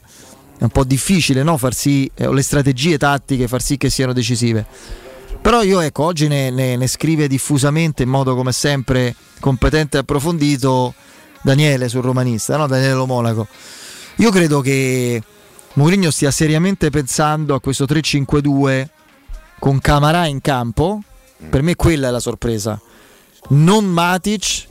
è 0.58 0.64
un 0.64 0.70
po' 0.70 0.84
difficile, 0.84 1.42
no? 1.42 1.58
far 1.58 1.74
sì, 1.74 2.10
eh, 2.14 2.32
le 2.32 2.42
strategie 2.42 2.98
tattiche 2.98 3.48
far 3.48 3.62
sì 3.62 3.78
che 3.78 3.90
siano 3.90 4.14
decisive. 4.14 4.66
Però 5.50 5.64
io 5.64 5.80
ecco, 5.80 6.04
oggi 6.04 6.28
ne, 6.28 6.52
ne, 6.52 6.76
ne 6.76 6.86
scrive 6.86 7.28
diffusamente 7.28 8.04
in 8.04 8.10
modo 8.10 8.36
come 8.36 8.52
sempre 8.52 9.16
competente 9.40 9.98
e 9.98 10.02
approfondito 10.02 10.94
Daniele 11.42 11.90
sul 11.90 12.04
romanista, 12.04 12.56
no? 12.56 12.68
Daniele 12.68 12.94
Lo 12.94 13.08
Monaco. 13.08 13.48
Io 14.18 14.30
credo 14.30 14.62
che 14.62 15.20
Mourinho 15.74 16.12
stia 16.12 16.30
seriamente 16.30 16.92
pensando 16.92 17.56
a 17.56 17.60
questo 17.60 17.86
3-5-2 17.86 18.88
con 19.58 19.80
Camarà 19.80 20.28
in 20.28 20.40
campo. 20.40 21.02
Per 21.50 21.64
me 21.64 21.74
quella 21.74 22.10
è 22.10 22.12
la 22.12 22.20
sorpresa. 22.20 22.80
Non 23.48 23.86
Matic, 23.86 24.68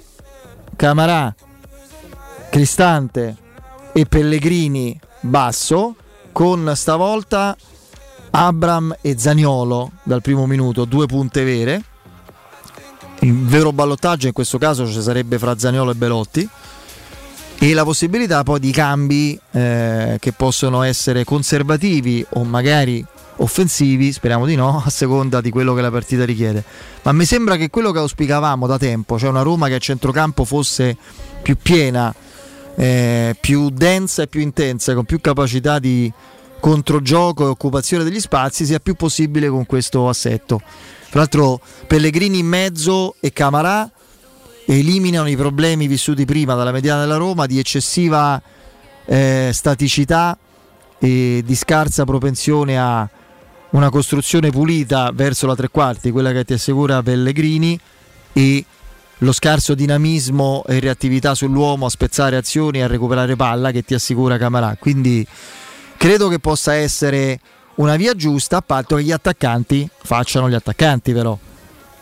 Camarà, 0.76 1.34
Cristante 2.50 3.36
e 3.92 4.06
Pellegrini 4.06 4.96
basso 5.22 5.96
con 6.30 6.70
stavolta 6.76 7.56
Abram 8.30 8.96
e 9.00 9.18
Zaniolo 9.18 9.90
dal 10.02 10.22
primo 10.22 10.46
minuto, 10.46 10.84
due 10.84 11.06
punte 11.06 11.44
vere. 11.44 11.82
Il 13.20 13.36
vero 13.44 13.72
ballottaggio 13.72 14.26
in 14.26 14.32
questo 14.32 14.58
caso 14.58 14.86
ci 14.86 15.00
sarebbe 15.02 15.38
fra 15.38 15.58
Zaniolo 15.58 15.90
e 15.90 15.94
Belotti 15.94 16.48
e 17.60 17.74
la 17.74 17.82
possibilità 17.82 18.44
poi 18.44 18.60
di 18.60 18.70
cambi 18.70 19.38
eh, 19.50 20.16
che 20.20 20.32
possono 20.32 20.82
essere 20.82 21.24
conservativi 21.24 22.24
o 22.34 22.44
magari 22.44 23.04
offensivi, 23.38 24.12
speriamo 24.12 24.46
di 24.46 24.54
no, 24.54 24.82
a 24.86 24.90
seconda 24.90 25.40
di 25.40 25.50
quello 25.50 25.74
che 25.74 25.80
la 25.80 25.90
partita 25.90 26.24
richiede. 26.24 26.62
Ma 27.02 27.12
mi 27.12 27.24
sembra 27.24 27.56
che 27.56 27.70
quello 27.70 27.90
che 27.90 27.98
auspicavamo 27.98 28.66
da 28.66 28.78
tempo, 28.78 29.18
cioè 29.18 29.30
una 29.30 29.42
Roma 29.42 29.66
che 29.66 29.74
a 29.74 29.78
centrocampo 29.78 30.44
fosse 30.44 30.96
più 31.42 31.56
piena, 31.60 32.14
eh, 32.76 33.36
più 33.40 33.70
densa 33.70 34.22
e 34.22 34.26
più 34.28 34.40
intensa, 34.40 34.94
con 34.94 35.04
più 35.04 35.20
capacità 35.20 35.80
di 35.80 36.12
controgioco 36.60 37.44
e 37.44 37.48
occupazione 37.48 38.04
degli 38.04 38.20
spazi, 38.20 38.64
sia 38.64 38.78
più 38.78 38.94
possibile 38.94 39.48
con 39.48 39.66
questo 39.66 40.08
assetto. 40.08 40.60
Tra 41.10 41.20
l'altro 41.20 41.60
Pellegrini 41.86 42.38
in 42.38 42.46
mezzo 42.46 43.14
e 43.20 43.32
Camarà 43.32 43.90
eliminano 44.66 45.28
i 45.28 45.36
problemi 45.36 45.86
vissuti 45.86 46.24
prima 46.24 46.54
dalla 46.54 46.72
mediana 46.72 47.00
della 47.00 47.16
Roma 47.16 47.46
di 47.46 47.58
eccessiva 47.58 48.40
eh, 49.06 49.50
staticità 49.52 50.36
e 50.98 51.42
di 51.44 51.54
scarsa 51.54 52.04
propensione 52.04 52.78
a 52.78 53.08
una 53.70 53.90
costruzione 53.90 54.50
pulita 54.50 55.10
verso 55.14 55.46
la 55.46 55.54
tre 55.54 55.68
quarti, 55.68 56.10
quella 56.10 56.32
che 56.32 56.44
ti 56.44 56.52
assicura 56.54 57.02
Pellegrini 57.02 57.78
e 58.32 58.64
lo 59.18 59.32
scarso 59.32 59.74
dinamismo 59.74 60.64
e 60.66 60.78
reattività 60.80 61.34
sull'uomo 61.34 61.86
a 61.86 61.90
spezzare 61.90 62.36
azioni 62.36 62.78
e 62.78 62.82
a 62.82 62.86
recuperare 62.86 63.36
palla 63.36 63.70
che 63.70 63.82
ti 63.82 63.94
assicura 63.94 64.38
Camarà. 64.38 64.76
Quindi 64.78 65.26
credo 65.98 66.28
che 66.28 66.38
possa 66.38 66.72
essere 66.72 67.38
una 67.74 67.96
via 67.96 68.14
giusta 68.14 68.56
a 68.56 68.62
patto 68.62 68.96
che 68.96 69.02
gli 69.02 69.12
attaccanti 69.12 69.88
facciano 70.02 70.48
gli 70.48 70.54
attaccanti 70.54 71.12
però. 71.12 71.36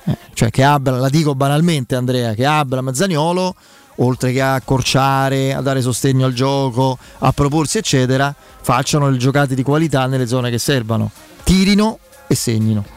Eh, 0.05 0.17
cioè 0.35 0.51
che 0.51 0.63
Abram, 0.63 1.01
la 1.01 1.09
dico 1.09 1.35
banalmente 1.35 1.97
Andrea, 1.97 2.35
che 2.35 2.47
Abram 2.47 2.93
Zaniolo 2.93 3.55
oltre 3.97 4.33
che 4.33 4.41
a 4.41 4.55
accorciare, 4.55 5.55
a 5.55 5.61
dare 5.61 5.81
sostegno 5.81 6.27
al 6.27 6.33
gioco, 6.33 6.99
a 7.19 7.33
proporsi 7.33 7.79
eccetera, 7.79 8.35
facciano 8.61 9.09
le 9.09 9.17
giocate 9.17 9.55
di 9.55 9.63
qualità 9.63 10.07
nelle 10.07 10.27
zone 10.27 10.51
che 10.51 10.59
servono, 10.59 11.11
tirino 11.43 11.99
e 12.27 12.35
segnino. 12.35 12.96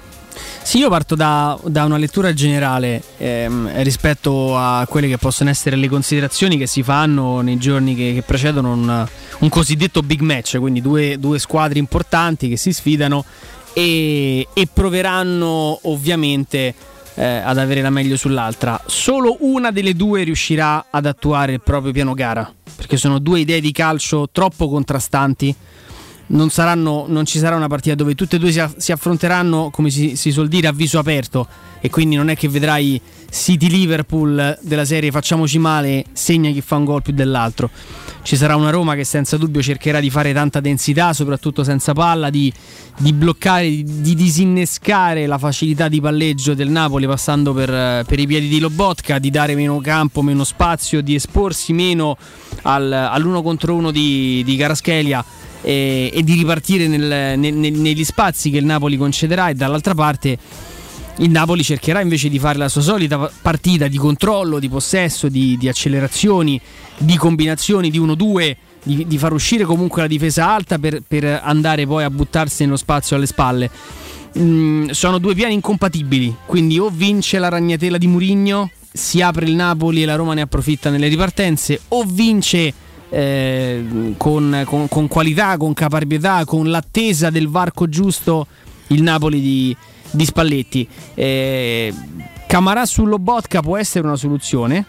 Sì, 0.69 0.77
io 0.77 0.89
parto 0.89 1.15
da, 1.15 1.59
da 1.65 1.83
una 1.83 1.97
lettura 1.97 2.31
generale 2.31 3.01
ehm, 3.17 3.81
rispetto 3.81 4.55
a 4.55 4.85
quelle 4.87 5.07
che 5.07 5.17
possono 5.17 5.49
essere 5.49 5.75
le 5.75 5.89
considerazioni 5.89 6.59
che 6.59 6.67
si 6.67 6.83
fanno 6.83 7.41
nei 7.41 7.57
giorni 7.57 7.95
che, 7.95 8.13
che 8.13 8.21
precedono 8.21 8.73
un, 8.73 9.07
un, 9.39 9.49
cosiddetto 9.49 10.03
big 10.03 10.21
match, 10.21 10.59
quindi 10.59 10.79
due, 10.79 11.17
due, 11.17 11.39
squadre 11.39 11.79
importanti 11.79 12.49
che 12.49 12.55
si 12.55 12.71
sfidano 12.71 13.25
e, 13.73 14.47
e 14.53 14.67
proveranno 14.71 15.79
ovviamente 15.85 16.75
eh, 17.15 17.25
ad 17.25 17.57
avere 17.57 17.81
la 17.81 17.89
meglio 17.89 18.15
sull'altra. 18.15 18.79
Solo 18.85 19.37
una 19.39 19.71
delle 19.71 19.95
due 19.95 20.21
riuscirà 20.21 20.85
ad 20.91 21.07
attuare 21.07 21.53
il 21.53 21.61
proprio 21.61 21.91
piano 21.91 22.13
gara, 22.13 22.47
perché 22.75 22.95
sono 22.95 23.17
due 23.17 23.39
idee 23.39 23.59
di 23.59 23.71
calcio 23.71 24.29
troppo 24.31 24.69
contrastanti 24.69 25.55
non, 26.29 26.49
saranno, 26.49 27.05
non, 27.07 27.25
ci 27.25 27.39
sarà 27.39 27.55
una 27.55 27.67
partita 27.67 27.95
dove 27.95 28.15
tutte 28.15 28.35
e 28.35 28.39
due 28.39 28.51
si, 28.51 28.61
si 28.77 28.91
affronteranno, 28.91 29.69
come 29.71 29.89
si, 29.89 30.15
si, 30.15 30.31
suol 30.31 30.47
dire, 30.47 30.67
a 30.67 30.71
viso 30.71 30.99
aperto. 30.99 31.47
E 31.81 31.89
quindi 31.89 32.15
non 32.15 32.29
è 32.29 32.35
che 32.35 32.49
vedrai 32.49 32.99
City 33.31 33.69
Liverpool 33.69 34.57
della 34.61 34.85
serie 34.85 35.11
facciamoci 35.11 35.57
male, 35.59 36.05
segna 36.11 36.51
chi 36.51 36.61
fa 36.61 36.75
un 36.75 36.85
gol 36.85 37.01
più 37.01 37.13
dell'altro. 37.13 37.69
Ci 38.21 38.35
sarà 38.35 38.55
una 38.55 38.69
Roma 38.69 38.95
che 38.95 39.05
senza 39.05 39.37
dubbio 39.37 39.61
cercherà 39.61 39.99
di 39.99 40.09
fare 40.09 40.33
tanta 40.33 40.59
densità, 40.59 41.13
soprattutto 41.13 41.63
senza 41.63 41.93
palla, 41.93 42.29
di, 42.29 42.51
di 42.97 43.13
bloccare, 43.13 43.81
di 43.83 44.13
disinnescare 44.13 45.25
la 45.25 45.37
facilità 45.37 45.87
di 45.87 46.01
palleggio 46.01 46.53
del 46.53 46.69
Napoli 46.69 47.07
passando 47.07 47.53
per, 47.53 48.05
per, 48.05 48.19
i 48.19 48.27
piedi 48.27 48.49
di 48.49 48.59
Lobotka, 48.59 49.19
di 49.19 49.29
dare 49.29 49.55
meno 49.55 49.79
campo, 49.79 50.21
meno 50.21 50.43
spazio, 50.43 51.01
di 51.01 51.15
esporsi 51.15 51.71
meno 51.71 52.17
al, 52.63 52.91
all'uno 52.91 53.41
contro 53.41 53.73
uno 53.73 53.89
di, 53.89 54.43
di 54.43 54.55
Caraschelia 54.57 55.23
e, 55.61 56.09
e 56.13 56.23
di 56.23 56.33
ripartire 56.33 56.87
nel, 56.87 57.37
nel, 57.37 57.53
negli 57.53 58.03
spazi 58.03 58.49
che 58.49 58.57
il 58.57 58.65
Napoli 58.65 58.97
concederà 58.97 59.49
e 59.49 59.53
dall'altra 59.53 59.93
parte 59.93 60.37
il 61.19 61.29
Napoli 61.29 61.63
cercherà 61.63 62.01
invece 62.01 62.29
di 62.29 62.39
fare 62.39 62.57
la 62.57 62.69
sua 62.69 62.81
solita 62.81 63.29
partita 63.41 63.87
di 63.87 63.97
controllo, 63.97 64.59
di 64.59 64.69
possesso, 64.69 65.27
di, 65.27 65.57
di 65.57 65.67
accelerazioni, 65.67 66.59
di 66.97 67.17
combinazioni 67.17 67.89
di 67.89 67.99
1-2, 67.99 68.55
di, 68.83 69.05
di, 69.05 69.17
far 69.17 69.33
uscire 69.33 69.65
comunque 69.65 70.01
la 70.01 70.07
difesa 70.07 70.49
alta 70.49 70.79
per, 70.79 71.01
per, 71.05 71.41
andare 71.43 71.85
poi 71.85 72.03
a 72.03 72.09
buttarsi 72.09 72.63
nello 72.63 72.77
spazio 72.77 73.17
alle 73.17 73.25
spalle. 73.25 73.69
Mm, 74.37 74.89
sono 74.89 75.17
due 75.17 75.35
piani 75.35 75.55
incompatibili, 75.55 76.33
quindi 76.45 76.79
o 76.79 76.89
vince 76.89 77.37
la 77.37 77.49
ragnatela 77.49 77.97
di 77.97 78.07
Murigno, 78.07 78.71
si 78.91 79.21
apre 79.21 79.45
il 79.45 79.55
Napoli 79.55 80.03
e 80.03 80.05
la 80.05 80.15
Roma 80.15 80.33
ne 80.33 80.41
approfitta 80.41 80.89
nelle 80.89 81.09
ripartenze, 81.09 81.81
o 81.89 82.03
vince 82.03 82.73
eh, 83.09 84.13
con, 84.17 84.63
con, 84.65 84.87
con, 84.87 85.07
qualità, 85.07 85.57
con 85.57 85.73
caparbietà, 85.73 86.45
con 86.45 86.69
l'attesa 86.69 87.29
del 87.29 87.47
varco 87.47 87.89
giusto 87.89 88.47
il 88.87 89.01
Napoli 89.01 89.41
di, 89.41 89.75
di 90.11 90.25
Spalletti. 90.25 90.87
Eh, 91.13 91.93
Camarà 92.47 92.85
sull'Obotka 92.85 93.61
può 93.61 93.77
essere 93.77 94.05
una 94.05 94.15
soluzione. 94.15 94.85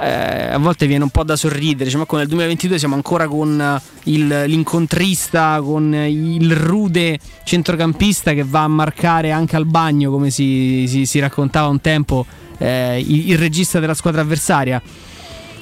Eh, 0.00 0.52
a 0.52 0.58
volte 0.58 0.86
viene 0.86 1.02
un 1.04 1.10
po' 1.10 1.24
da 1.24 1.34
sorridere, 1.34 1.84
diciamo, 1.84 2.06
con 2.06 2.18
nel 2.18 2.28
2022 2.28 2.78
siamo 2.78 2.94
ancora 2.94 3.26
con 3.26 3.80
il, 4.04 4.44
l'incontrista, 4.46 5.60
con 5.60 5.92
il 5.92 6.54
rude 6.54 7.18
centrocampista 7.44 8.32
che 8.32 8.44
va 8.44 8.62
a 8.62 8.68
marcare 8.68 9.32
anche 9.32 9.56
al 9.56 9.66
bagno, 9.66 10.10
come 10.10 10.30
si, 10.30 10.86
si, 10.86 11.04
si 11.04 11.18
raccontava 11.18 11.66
un 11.68 11.80
tempo, 11.80 12.26
eh, 12.58 13.00
il, 13.00 13.30
il 13.30 13.38
regista 13.38 13.80
della 13.80 13.94
squadra 13.94 14.20
avversaria. 14.20 14.80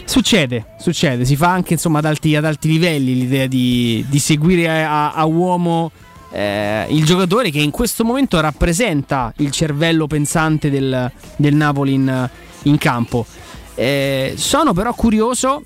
Succede, 0.07 0.67
succede, 0.79 1.25
si 1.25 1.37
fa 1.37 1.51
anche 1.51 1.75
insomma, 1.75 1.99
ad, 1.99 2.05
alti, 2.05 2.35
ad 2.37 2.45
alti 2.45 2.69
livelli 2.69 3.15
l'idea 3.15 3.47
di, 3.47 4.05
di 4.09 4.19
seguire 4.21 4.85
a, 4.85 5.13
a 5.13 5.25
uomo 5.25 5.91
eh, 6.31 6.87
il 6.91 7.05
giocatore 7.05 7.51
che 7.51 7.61
in 7.61 7.71
questo 7.71 8.05
momento 8.05 8.41
rappresenta 8.41 9.33
il 9.39 9.51
cervello 9.51 10.07
pensante 10.07 10.71
del, 10.71 11.11
del 11.37 11.55
Napoli 11.55 11.95
in, 11.95 12.31
in 12.63 12.79
campo. 12.79 13.27
Eh, 13.75 14.35
sono 14.37 14.73
però 14.73 14.95
curioso, 14.95 15.65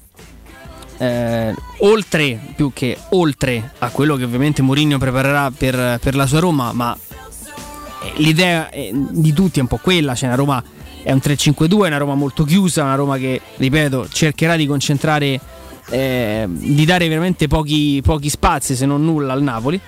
eh, 0.96 1.54
oltre, 1.80 2.40
più 2.56 2.72
che 2.72 2.96
oltre 3.10 3.72
a 3.78 3.90
quello 3.90 4.16
che 4.16 4.24
ovviamente 4.24 4.62
Mourinho 4.62 4.98
preparerà 4.98 5.50
per, 5.50 5.98
per 6.00 6.14
la 6.14 6.26
sua 6.26 6.40
Roma, 6.40 6.72
ma 6.72 6.96
eh, 8.02 8.12
l'idea 8.16 8.70
eh, 8.70 8.90
di 8.92 9.32
tutti 9.32 9.58
è 9.58 9.62
un 9.62 9.68
po' 9.68 9.78
quella, 9.82 10.14
c'è 10.14 10.26
una 10.26 10.34
Roma 10.34 10.64
è 11.02 11.12
un 11.12 11.20
3-5-2, 11.22 11.84
è 11.84 11.86
una 11.86 11.96
Roma 11.96 12.14
molto 12.14 12.44
chiusa, 12.44 12.82
una 12.82 12.94
Roma 12.94 13.16
che, 13.16 13.40
ripeto, 13.56 14.08
cercherà 14.08 14.56
di 14.56 14.66
concentrare, 14.66 15.40
eh, 15.90 16.46
di 16.48 16.84
dare 16.84 17.08
veramente 17.08 17.46
pochi, 17.48 18.00
pochi 18.02 18.28
spazi, 18.28 18.74
se 18.74 18.86
non 18.86 19.04
nulla, 19.04 19.32
al 19.32 19.42
Napoli. 19.42 19.80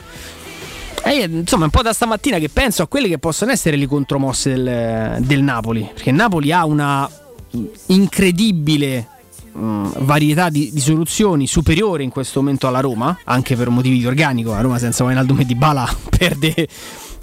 E 1.04 1.24
insomma, 1.24 1.64
un 1.64 1.70
po' 1.70 1.82
da 1.82 1.92
stamattina 1.92 2.38
che 2.38 2.48
penso 2.48 2.82
a 2.82 2.86
quelle 2.86 3.08
che 3.08 3.18
possono 3.18 3.50
essere 3.50 3.76
le 3.76 3.86
contromosse 3.86 4.54
del, 4.54 5.24
del 5.24 5.42
Napoli, 5.42 5.88
perché 5.92 6.12
Napoli 6.12 6.52
ha 6.52 6.64
una 6.64 7.10
incredibile 7.86 9.08
varietà 9.54 10.48
di, 10.48 10.70
di, 10.72 10.80
soluzioni 10.80 11.46
superiore 11.46 12.02
in 12.02 12.10
questo 12.10 12.40
momento 12.40 12.66
alla 12.66 12.80
Roma, 12.80 13.18
anche 13.24 13.54
per 13.54 13.68
motivi 13.68 13.98
di 13.98 14.06
organico. 14.06 14.52
La 14.52 14.60
Roma 14.60 14.78
senza 14.78 15.04
Wijnaldum 15.04 15.40
e 15.40 15.44
Di 15.44 15.54
Bala 15.54 15.88
perde, 16.08 16.66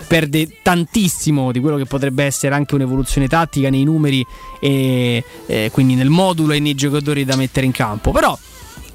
perde 0.09 0.57
tantissimo 0.63 1.51
di 1.51 1.59
quello 1.59 1.77
che 1.77 1.85
potrebbe 1.85 2.23
essere 2.23 2.55
anche 2.55 2.73
un'evoluzione 2.73 3.27
tattica 3.27 3.69
nei 3.69 3.83
numeri 3.83 4.25
e, 4.59 5.23
e 5.45 5.69
quindi 5.71 5.93
nel 5.93 6.09
modulo 6.09 6.53
e 6.53 6.59
nei 6.59 6.73
giocatori 6.73 7.23
da 7.23 7.35
mettere 7.35 7.67
in 7.67 7.71
campo. 7.71 8.09
Però, 8.09 8.35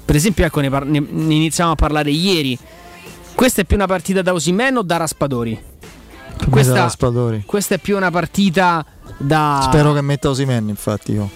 per 0.03 0.13
esempio, 0.17 0.43
ecco, 0.43 0.59
ne, 0.59 0.69
par- 0.69 0.85
ne, 0.85 0.99
ne 0.99 1.33
iniziamo 1.33 1.71
a 1.71 1.75
parlare 1.75 2.11
ieri. 2.11 2.59
Questa 3.33 3.61
è 3.61 3.63
più 3.63 3.77
una 3.77 3.87
partita 3.87 4.21
da 4.21 4.33
Osimen 4.33 4.75
o 4.75 4.81
da 4.81 4.97
Raspadori? 4.97 5.57
Questa, 6.49 6.73
Raspadori. 6.73 7.43
questa 7.45 7.75
è 7.75 7.77
più 7.77 7.95
una 7.95 8.11
partita 8.11 8.85
da. 9.17 9.61
Spero 9.63 9.93
che 9.93 10.01
metta 10.01 10.27
Osimen, 10.29 10.67
infatti. 10.67 11.13
Io 11.13 11.29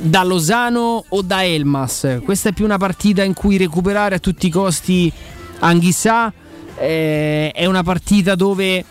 da 0.00 0.22
Lozano 0.22 1.04
o 1.08 1.22
da 1.22 1.44
Elmas. 1.44 2.20
Questa 2.22 2.50
è 2.50 2.52
più 2.52 2.66
una 2.66 2.78
partita 2.78 3.24
in 3.24 3.32
cui 3.32 3.56
recuperare 3.56 4.16
a 4.16 4.18
tutti 4.18 4.46
i 4.48 4.50
costi 4.50 5.10
Anghissà. 5.60 6.30
Eh, 6.76 7.50
è 7.50 7.64
una 7.64 7.82
partita 7.82 8.36
dove 8.36 8.84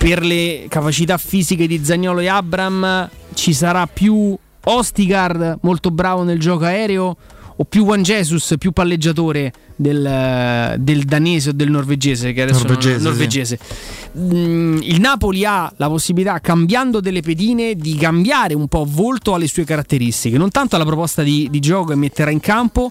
per 0.00 0.24
le 0.24 0.64
capacità 0.70 1.18
fisiche 1.18 1.66
di 1.66 1.84
Zagnolo 1.84 2.20
e 2.20 2.26
Abram 2.26 3.06
ci 3.34 3.52
sarà 3.52 3.86
più 3.86 4.34
Ostigard 4.64 5.58
molto 5.60 5.90
bravo 5.90 6.22
nel 6.22 6.40
gioco 6.40 6.64
aereo 6.64 7.16
o 7.54 7.64
più 7.64 7.84
Juan 7.84 8.00
Jesus, 8.02 8.54
più 8.58 8.72
palleggiatore 8.72 9.52
del, 9.76 10.76
del 10.78 11.04
danese 11.04 11.50
o 11.50 11.52
del 11.52 11.70
norvegese, 11.70 12.32
che 12.32 12.40
adesso 12.40 12.66
norvegese. 12.66 12.94
Non, 12.94 13.12
norvegese. 13.12 13.58
Sì. 13.60 14.18
Mm, 14.20 14.78
il 14.80 15.00
Napoli 15.00 15.44
ha 15.44 15.70
la 15.76 15.88
possibilità, 15.88 16.38
cambiando 16.38 17.00
delle 17.00 17.20
pedine, 17.20 17.74
di 17.74 17.94
cambiare 17.96 18.54
un 18.54 18.68
po' 18.68 18.86
volto 18.88 19.34
alle 19.34 19.48
sue 19.48 19.64
caratteristiche, 19.64 20.38
non 20.38 20.50
tanto 20.50 20.76
alla 20.76 20.86
proposta 20.86 21.22
di, 21.22 21.48
di 21.50 21.60
gioco 21.60 21.90
che 21.90 21.96
metterà 21.96 22.30
in 22.30 22.40
campo, 22.40 22.90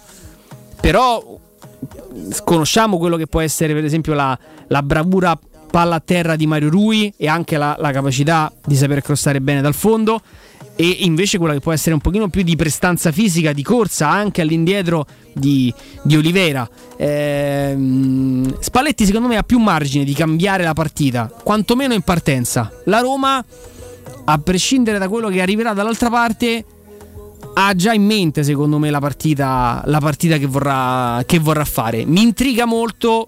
però 0.80 1.40
conosciamo 2.44 3.00
quello 3.00 3.18
che 3.18 3.26
può 3.26 3.40
essere 3.40 3.74
per 3.74 3.84
esempio 3.84 4.14
la, 4.14 4.38
la 4.68 4.84
bravura 4.84 5.40
palla 5.70 5.96
a 5.96 6.02
terra 6.04 6.36
di 6.36 6.48
Mario 6.48 6.70
Rui 6.70 7.14
e 7.16 7.28
anche 7.28 7.58
la, 7.58 7.76
la 7.80 7.92
capacità 7.92 8.52
di 8.66 8.76
saper 8.76 9.02
crossare 9.02 9.42
bene 9.42 9.62
dal 9.62 9.74
fondo 9.74 10.22
e 10.76 10.88
invece 11.02 11.38
quella 11.38 11.54
che 11.54 11.60
può 11.60 11.74
essere 11.74 11.94
un 11.94 12.00
pochino 12.00 12.30
più 12.30 12.42
di 12.42 12.56
prestanza 12.56 13.12
fisica, 13.12 13.52
di 13.52 13.64
corsa 13.64 14.10
anche 14.10 14.42
all'indietro 14.42 15.06
di, 15.34 15.74
di 16.04 16.16
Olivera. 16.16 16.70
Ehm, 16.96 18.60
Spalletti 18.60 19.06
secondo 19.06 19.28
me 19.28 19.36
ha 19.36 19.44
più 19.44 19.60
margine 19.60 20.06
di 20.06 20.14
cambiare 20.14 20.64
la 20.64 20.72
partita, 20.72 21.30
quantomeno 21.44 21.94
in 21.94 22.02
partenza. 22.02 22.72
La 22.86 23.02
Roma, 23.02 23.44
a 24.24 24.38
prescindere 24.38 25.00
da 25.00 25.10
quello 25.10 25.28
che 25.28 25.42
arriverà 25.42 25.74
dall'altra 25.74 26.10
parte, 26.10 26.64
ha 27.56 27.76
già 27.76 27.92
in 27.92 28.06
mente 28.06 28.44
secondo 28.44 28.80
me 28.80 28.90
la 28.90 29.00
partita, 29.00 29.82
la 29.86 30.00
partita 30.00 30.38
che, 30.38 30.46
vorrà, 30.46 31.22
che 31.26 31.40
vorrà 31.40 31.66
fare. 31.66 32.06
Mi 32.06 32.22
intriga 32.22 32.64
molto 32.64 33.28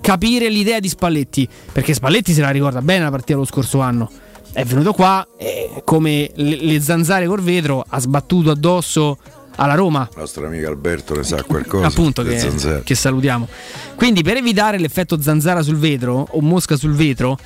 capire 0.00 0.48
l'idea 0.48 0.80
di 0.80 0.88
Spalletti, 0.88 1.48
perché 1.72 1.94
Spalletti 1.94 2.32
se 2.32 2.40
la 2.40 2.50
ricorda 2.50 2.82
bene 2.82 3.04
la 3.04 3.10
partita 3.10 3.34
dello 3.34 3.46
scorso 3.46 3.80
anno 3.80 4.10
è 4.52 4.64
venuto 4.64 4.92
qua 4.92 5.26
e 5.38 5.82
come 5.84 6.30
le 6.34 6.80
zanzare 6.80 7.26
col 7.26 7.40
vetro 7.40 7.84
ha 7.88 7.98
sbattuto 7.98 8.50
addosso 8.50 9.16
alla 9.56 9.74
Roma. 9.74 10.08
Il 10.12 10.18
nostro 10.18 10.46
amico 10.46 10.68
Alberto 10.68 11.14
ne 11.14 11.22
sa 11.22 11.42
qualcosa. 11.42 11.86
Appunto, 11.86 12.22
che, 12.22 12.82
che, 12.84 12.94
salutiamo. 12.94 13.48
Quindi, 13.96 14.22
per 14.22 14.36
evitare 14.36 14.78
l'effetto 14.78 15.20
zanzara 15.20 15.62
sul 15.62 15.76
vetro 15.76 16.26
o 16.30 16.40
mosca 16.40 16.76
sul 16.76 16.92
vetro, 16.92 17.38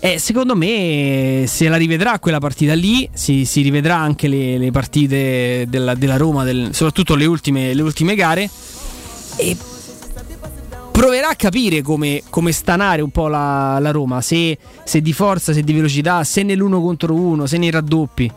eh, 0.00 0.18
secondo 0.18 0.54
me 0.54 1.44
se 1.46 1.68
la 1.68 1.76
rivedrà 1.76 2.18
quella 2.18 2.38
partita 2.38 2.74
lì, 2.74 3.08
si, 3.12 3.44
si 3.44 3.62
rivedrà 3.62 3.96
anche 3.96 4.28
le, 4.28 4.58
le 4.58 4.70
partite 4.70 5.66
della, 5.68 5.94
della 5.94 6.16
Roma, 6.16 6.44
del, 6.44 6.70
soprattutto 6.72 7.14
le 7.14 7.26
ultime, 7.26 7.74
le 7.74 7.82
ultime 7.82 8.14
gare. 8.14 8.48
E 9.36 9.56
proverà 10.94 11.30
a 11.30 11.34
capire 11.34 11.82
come, 11.82 12.22
come 12.30 12.52
stanare 12.52 13.02
un 13.02 13.10
po' 13.10 13.26
la, 13.26 13.78
la 13.80 13.90
Roma, 13.90 14.20
se, 14.20 14.56
se, 14.84 15.02
di 15.02 15.12
forza, 15.12 15.52
se 15.52 15.62
di 15.62 15.72
velocità, 15.72 16.22
se 16.22 16.44
nell'uno 16.44 16.80
contro 16.80 17.14
uno, 17.14 17.46
se 17.46 17.58
nei 17.58 17.72
raddoppi. 17.72 18.30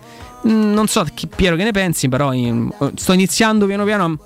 Mm, 0.47 0.73
non 0.73 0.87
so 0.87 1.05
Piero 1.35 1.55
che 1.55 1.63
ne 1.63 1.71
pensi, 1.71 2.09
però 2.09 2.33
in, 2.33 2.67
sto 2.95 3.13
iniziando 3.13 3.67
piano 3.67 3.83
piano 3.85 4.19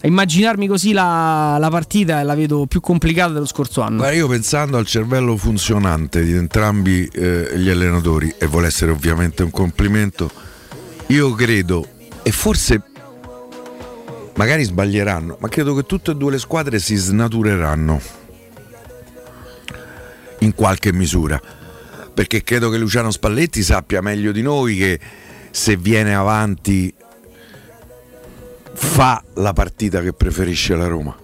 a 0.00 0.06
immaginarmi 0.06 0.68
così 0.68 0.92
la, 0.92 1.56
la, 1.58 1.68
partita 1.68 2.22
la 2.22 2.36
vedo 2.36 2.66
più 2.66 2.80
complicata 2.80 3.32
dello 3.32 3.46
scorso 3.46 3.80
anno. 3.80 4.02
Ma 4.02 4.12
io 4.12 4.28
pensando 4.28 4.76
al 4.76 4.86
cervello 4.86 5.36
funzionante 5.36 6.22
di 6.22 6.34
entrambi 6.34 7.04
eh, 7.12 7.50
gli 7.56 7.68
allenatori, 7.68 8.32
e 8.38 8.46
vuole 8.46 8.68
essere 8.68 8.92
ovviamente 8.92 9.42
un 9.42 9.50
complimento, 9.50 10.30
io 11.08 11.32
credo, 11.32 11.84
e 12.22 12.30
forse 12.30 12.80
magari 14.36 14.64
sbaglieranno, 14.64 15.36
ma 15.40 15.48
credo 15.48 15.74
che 15.74 15.84
tutte 15.84 16.12
e 16.12 16.14
due 16.14 16.32
le 16.32 16.38
squadre 16.38 16.78
si 16.78 16.94
snatureranno 16.96 18.00
in 20.40 20.54
qualche 20.54 20.92
misura. 20.92 21.40
Perché 22.14 22.42
credo 22.42 22.70
che 22.70 22.78
Luciano 22.78 23.10
Spalletti 23.10 23.62
sappia 23.62 24.00
meglio 24.00 24.32
di 24.32 24.40
noi 24.40 24.76
che 24.76 25.00
se 25.50 25.76
viene 25.76 26.14
avanti 26.14 26.92
fa 28.72 29.22
la 29.34 29.52
partita 29.52 30.00
che 30.00 30.12
preferisce 30.12 30.74
la 30.76 30.86
Roma. 30.86 31.14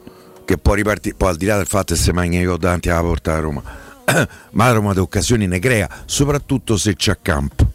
Che 0.44 0.58
può 0.58 0.74
ripartire, 0.74 1.14
poi 1.14 1.30
al 1.30 1.36
di 1.36 1.46
là 1.46 1.56
del 1.56 1.66
fatto 1.66 1.94
che 1.94 2.00
se 2.00 2.12
mangia 2.12 2.38
io 2.38 2.56
davanti 2.56 2.90
alla 2.90 3.00
porta 3.00 3.30
della 3.30 3.42
Roma, 3.42 3.62
ma 4.52 4.66
la 4.66 4.72
Roma 4.72 4.92
di 4.92 4.98
occasioni 4.98 5.46
ne 5.46 5.58
crea, 5.58 5.88
soprattutto 6.04 6.76
se 6.76 6.94
c'è 6.94 7.18
campo. 7.22 7.72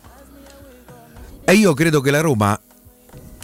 E 1.43 1.53
io 1.53 1.73
credo 1.73 2.01
che 2.01 2.11
la 2.11 2.21
Roma 2.21 2.59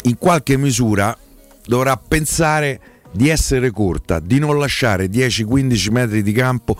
in 0.03 0.17
qualche 0.17 0.57
misura 0.57 1.17
dovrà 1.65 1.97
pensare 1.97 2.79
di 3.11 3.29
essere 3.29 3.71
corta, 3.71 4.19
di 4.19 4.39
non 4.39 4.57
lasciare 4.57 5.07
10-15 5.07 5.91
metri 5.91 6.23
di 6.23 6.31
campo 6.31 6.75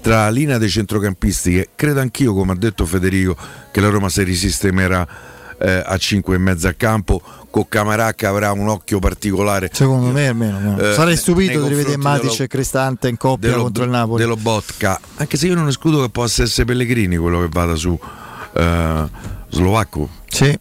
tra 0.00 0.24
la 0.24 0.30
linea 0.30 0.58
dei 0.58 0.68
centrocampisti 0.68 1.52
che 1.52 1.68
credo 1.74 2.00
anch'io, 2.00 2.34
come 2.34 2.52
ha 2.52 2.56
detto 2.56 2.84
Federico, 2.86 3.36
che 3.70 3.80
la 3.80 3.88
Roma 3.88 4.08
si 4.08 4.22
risistemerà 4.22 5.06
eh, 5.58 5.82
a 5.84 5.96
5 5.96 6.34
e 6.34 6.38
mezzo 6.38 6.68
a 6.68 6.72
campo. 6.72 7.20
Con 7.50 7.66
Camarà 7.66 8.12
che 8.12 8.26
avrà 8.26 8.52
un 8.52 8.68
occhio 8.68 8.98
particolare. 8.98 9.70
Secondo 9.72 10.10
me 10.10 10.28
almeno 10.28 10.58
no. 10.60 10.78
eh, 10.78 10.92
sarei 10.92 11.16
stupito 11.16 11.62
di 11.62 11.68
rivedere 11.68 11.96
Matic 11.96 12.30
dello, 12.30 12.42
e 12.42 12.46
Cristante 12.46 13.08
in 13.08 13.16
coppia 13.16 13.50
dello, 13.50 13.62
contro 13.62 13.84
il 13.84 13.90
Napoli. 13.90 14.20
dello 14.20 14.36
Botka. 14.36 15.00
Anche 15.16 15.38
se 15.38 15.46
io 15.46 15.54
non 15.54 15.66
escludo 15.66 16.02
che 16.02 16.10
possa 16.10 16.42
essere 16.42 16.66
Pellegrini 16.66 17.16
quello 17.16 17.40
che 17.40 17.48
vada 17.50 17.74
su 17.74 17.98
eh, 18.52 19.08
Slovacco. 19.48 20.08
Sì. 20.28 20.58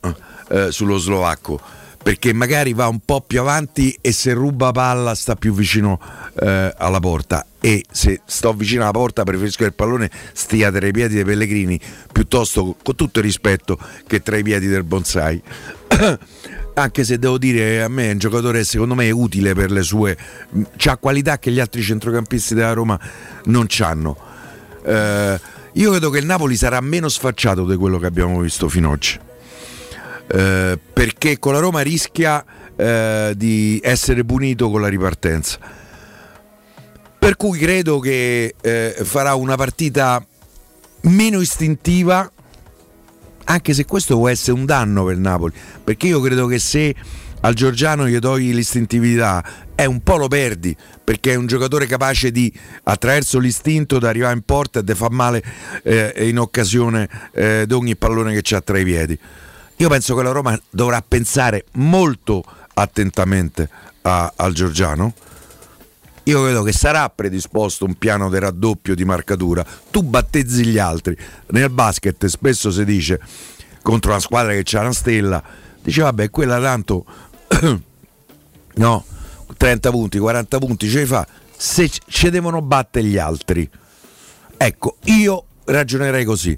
Eh, 0.50 0.72
sullo 0.72 0.98
Slovacco 0.98 1.60
perché 2.08 2.32
magari 2.32 2.72
va 2.72 2.88
un 2.88 3.02
po' 3.04 3.20
più 3.20 3.42
avanti 3.42 3.98
e 4.00 4.14
se 4.14 4.32
ruba 4.32 4.72
palla 4.72 5.14
sta 5.14 5.36
più 5.36 5.54
vicino 5.54 6.00
eh, 6.40 6.74
alla 6.78 7.02
porta. 7.02 7.46
E 7.60 7.84
se 7.92 8.22
sto 8.24 8.54
vicino 8.54 8.84
alla 8.84 8.92
porta 8.92 9.24
preferisco 9.24 9.58
che 9.58 9.66
il 9.66 9.74
pallone 9.74 10.10
stia 10.32 10.72
tra 10.72 10.88
i 10.88 10.92
piedi 10.92 11.16
dei 11.16 11.26
Pellegrini 11.26 11.78
piuttosto 12.10 12.78
con 12.82 12.96
tutto 12.96 13.20
il 13.20 13.26
rispetto 13.26 13.78
che 14.08 14.22
tra 14.22 14.38
i 14.38 14.44
piedi 14.44 14.68
del 14.68 14.86
bonsai. 14.86 15.42
Anche 16.76 17.04
se 17.04 17.20
devo 17.20 17.38
dire 17.38 17.84
a 17.84 17.90
me 17.90 18.08
è 18.08 18.12
un 18.14 18.20
giocatore 18.20 18.64
secondo 18.64 18.96
me 18.96 19.08
è 19.08 19.12
utile 19.12 19.54
per 19.54 19.72
le 19.72 19.82
sue 19.82 20.18
ha 20.86 20.98
qualità 20.98 21.40
che 21.40 21.52
gli 21.52 21.60
altri 21.60 21.82
centrocampisti 21.82 22.54
della 22.54 22.72
Roma 22.72 22.98
non 23.46 23.66
hanno 23.80 24.16
eh, 24.86 25.40
io 25.74 25.90
credo 25.90 26.10
che 26.12 26.20
il 26.20 26.26
Napoli 26.26 26.56
sarà 26.56 26.80
meno 26.80 27.10
sfacciato 27.10 27.66
di 27.66 27.76
quello 27.76 27.98
che 27.98 28.06
abbiamo 28.06 28.40
visto 28.40 28.70
fino 28.70 28.90
ad 28.90 28.94
oggi 28.94 29.27
eh, 30.28 30.78
perché 30.94 31.40
con 31.40 31.54
la 31.54 31.60
Roma 31.60 31.82
rischia 31.82 32.44
eh, 32.76 33.34
di 33.36 33.80
essere 33.84 34.24
punito 34.24 34.70
con 34.70 34.82
la 34.82 34.88
ripartenza. 34.88 35.60
Per 37.20 37.36
cui 37.36 37.58
credo 37.58 38.00
che 38.00 38.56
eh, 38.62 38.96
farà 39.04 39.34
una 39.34 39.56
partita 39.56 40.26
meno 41.02 41.42
istintiva, 41.42 42.32
anche 43.46 43.74
se 43.74 43.86
questo 43.86 44.16
può 44.18 44.30
essere 44.30 44.58
un 44.58 44.66
danno 44.66 45.04
per 45.06 45.18
Napoli, 45.18 45.54
perché 45.84 46.08
io 46.08 46.22
credo 46.22 46.48
che 46.48 46.60
se 46.60 46.96
al 47.42 47.54
Giorgiano 47.54 48.08
gli 48.08 48.18
togli 48.20 48.54
l'istintività 48.54 49.44
è 49.76 49.86
un 49.86 50.02
po' 50.02 50.18
lo 50.18 50.28
perdi 50.28 50.76
perché 51.04 51.34
è 51.34 51.36
un 51.36 51.46
giocatore 51.46 51.86
capace 51.86 52.32
di 52.32 52.52
attraverso 52.84 53.38
l'istinto 53.38 54.00
di 54.00 54.06
arrivare 54.06 54.34
in 54.34 54.42
porta 54.42 54.80
e 54.80 54.84
di 54.84 54.94
far 54.96 55.12
male 55.12 55.44
eh, 55.84 56.14
in 56.28 56.40
occasione 56.40 57.08
eh, 57.32 57.66
di 57.68 57.74
ogni 57.74 57.96
pallone 57.96 58.34
che 58.34 58.42
c'ha 58.42 58.62
tra 58.62 58.80
i 58.80 58.84
piedi. 58.84 59.18
Io 59.80 59.90
penso 59.90 60.16
che 60.16 60.24
la 60.24 60.32
Roma 60.32 60.60
dovrà 60.72 61.04
pensare 61.08 61.66
molto 61.74 62.44
attentamente 62.74 63.70
a, 64.02 64.34
al 64.36 64.54
Giorgiano. 64.54 65.14
Io 66.24 66.44
credo 66.44 66.64
che 66.64 66.72
sarà 66.72 67.08
predisposto 67.10 67.86
un 67.86 67.94
piano 67.94 68.30
di 68.30 68.40
raddoppio 68.40 68.96
di 68.96 69.06
marcatura. 69.06 69.64
Tu 69.92 70.02
battezzi 70.02 70.66
gli 70.66 70.80
altri. 70.80 71.16
Nel 71.52 71.70
basket 71.70 72.26
spesso 72.26 72.72
si 72.72 72.84
dice 72.86 73.22
contro 73.84 74.12
una 74.12 74.20
squadra 74.20 74.52
che 74.52 74.64
c'ha 74.64 74.82
una 74.82 74.92
stella, 74.92 75.42
dice 75.82 76.02
vabbè, 76.02 76.30
quella 76.30 76.60
tanto 76.60 77.06
no, 78.76 79.06
30 79.56 79.90
punti, 79.92 80.18
40 80.18 80.58
punti 80.58 80.90
ce 80.90 81.00
li 81.00 81.06
fa. 81.06 81.26
Se 81.56 81.90
ci 82.08 82.30
devono 82.30 82.62
battere 82.62 83.08
gli 83.08 83.18
altri. 83.18 83.70
Ecco, 84.58 84.98
io 85.04 85.46
ragionerei 85.66 86.26
così 86.26 86.58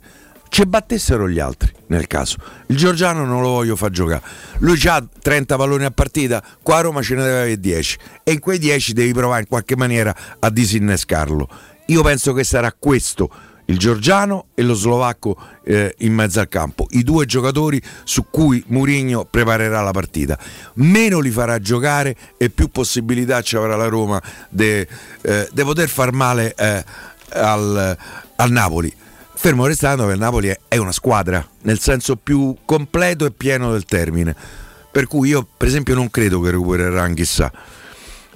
ci 0.50 0.66
battessero 0.66 1.30
gli 1.30 1.40
altri 1.40 1.72
nel 1.88 2.08
caso. 2.08 2.38
Il 2.68 2.78
Giorgiano 2.78 3.26
non 3.26 3.42
lo 3.42 3.50
voglio 3.50 3.76
far 3.76 3.92
giocare. 3.92 4.22
Lui 4.60 4.80
ha 4.88 5.04
30 5.22 5.56
palloni 5.56 5.86
a 5.86 5.92
partita, 5.92 6.44
qua 6.62 6.78
a 6.78 6.82
Roma 6.82 7.02
ce 7.02 7.16
ne 7.16 7.24
deve 7.24 7.38
avere 7.38 7.60
10 7.60 7.98
e 8.24 8.32
in 8.32 8.40
quei 8.40 8.60
10 8.60 8.94
devi 8.94 9.14
provare 9.14 9.42
in 9.42 9.48
qualche 9.48 9.76
maniera 9.76 10.16
a 10.40 10.50
disinnescarlo. 10.50 11.48
Io 11.88 12.04
penso 12.04 12.34
che 12.34 12.44
sarà 12.44 12.76
questo 12.78 13.30
il 13.70 13.78
Giorgiano 13.78 14.48
e 14.56 14.64
lo 14.64 14.74
slovacco 14.74 15.38
eh, 15.64 15.94
in 16.00 16.14
mezzo 16.14 16.40
al 16.40 16.48
campo, 16.48 16.88
i 16.90 17.04
due 17.04 17.26
giocatori 17.26 17.82
su 18.04 18.26
cui 18.30 18.64
Mourinho 18.68 19.26
preparerà 19.26 19.82
la 19.82 19.92
partita. 19.92 20.38
Meno 20.76 21.20
li 21.20 21.30
farà 21.30 21.60
giocare 21.60 22.16
e 22.38 22.50
più 22.50 22.70
possibilità 22.70 23.42
ci 23.42 23.56
avrà 23.56 23.76
la 23.76 23.88
Roma 23.88 24.22
di 24.50 24.86
eh, 25.22 25.50
poter 25.54 25.88
far 25.88 26.12
male 26.12 26.54
eh, 26.56 26.84
al, 27.34 27.98
al 28.36 28.52
Napoli. 28.52 28.94
Fermo 29.42 29.66
restando 29.66 30.06
che 30.06 30.12
il 30.12 30.20
Napoli 30.20 30.54
è 30.68 30.76
una 30.76 30.92
squadra, 30.92 31.48
nel 31.62 31.80
senso 31.80 32.18
più 32.18 32.54
completo 32.66 33.26
e 33.26 33.32
pieno 33.32 33.72
del 33.72 33.86
termine. 33.86 34.36
Per 34.92 35.08
cui 35.08 35.30
io, 35.30 35.48
per 35.56 35.66
esempio, 35.66 35.96
non 35.96 36.12
credo 36.12 36.42
che 36.42 36.52
recupererà 36.52 37.08
chissà. 37.14 37.50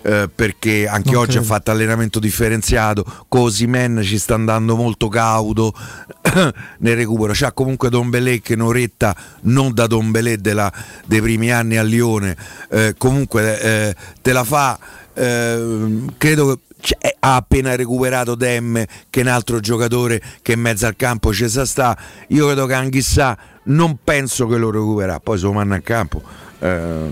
Eh, 0.01 0.29
perché 0.33 0.87
anche 0.87 1.11
non 1.11 1.23
oggi 1.23 1.31
credo. 1.31 1.43
ha 1.43 1.47
fatto 1.47 1.71
allenamento 1.71 2.19
differenziato. 2.19 3.03
Cosimen 3.27 3.99
ci 4.01 4.17
sta 4.17 4.35
andando 4.35 4.77
molto 4.77 5.09
cauto 5.09 5.73
nel 6.79 6.95
recupero. 6.95 7.33
C'ha 7.35 7.51
comunque 7.51 7.89
Don 7.89 8.09
Belé 8.09 8.39
che 8.39 8.53
un'oretta 8.53 9.13
non 9.41 9.73
da 9.73 9.87
Don 9.87 10.09
Belé 10.09 10.37
della, 10.37 10.71
dei 11.05 11.19
primi 11.19 11.51
anni 11.51 11.75
a 11.75 11.83
Lione. 11.83 12.37
Eh, 12.69 12.95
comunque 12.97 13.59
eh, 13.59 13.95
te 14.21 14.31
la 14.31 14.45
fa. 14.45 14.79
Eh, 15.13 16.05
credo 16.17 16.47
che 16.47 16.72
ha 17.19 17.35
appena 17.35 17.75
recuperato 17.75 18.35
Dem 18.35 18.85
che 19.09 19.19
è 19.21 19.23
un 19.23 19.29
altro 19.29 19.59
giocatore 19.59 20.21
che 20.41 20.53
in 20.53 20.59
mezzo 20.59 20.85
al 20.85 20.95
campo 20.95 21.33
ci 21.33 21.47
sa 21.47 21.65
sta. 21.65 21.97
Io 22.29 22.45
credo 22.45 22.65
che 22.65 22.73
Anghissà 22.73 23.37
non 23.65 23.99
penso 24.03 24.47
che 24.47 24.57
lo 24.57 24.71
recupererà 24.71 25.19
poi 25.19 25.37
se 25.37 25.45
lo 25.45 25.53
manda 25.53 25.75
a 25.75 25.81
campo 25.81 26.21
eh, 26.59 27.09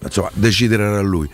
insomma 0.00 0.30
deciderà 0.34 1.00
lui 1.00 1.28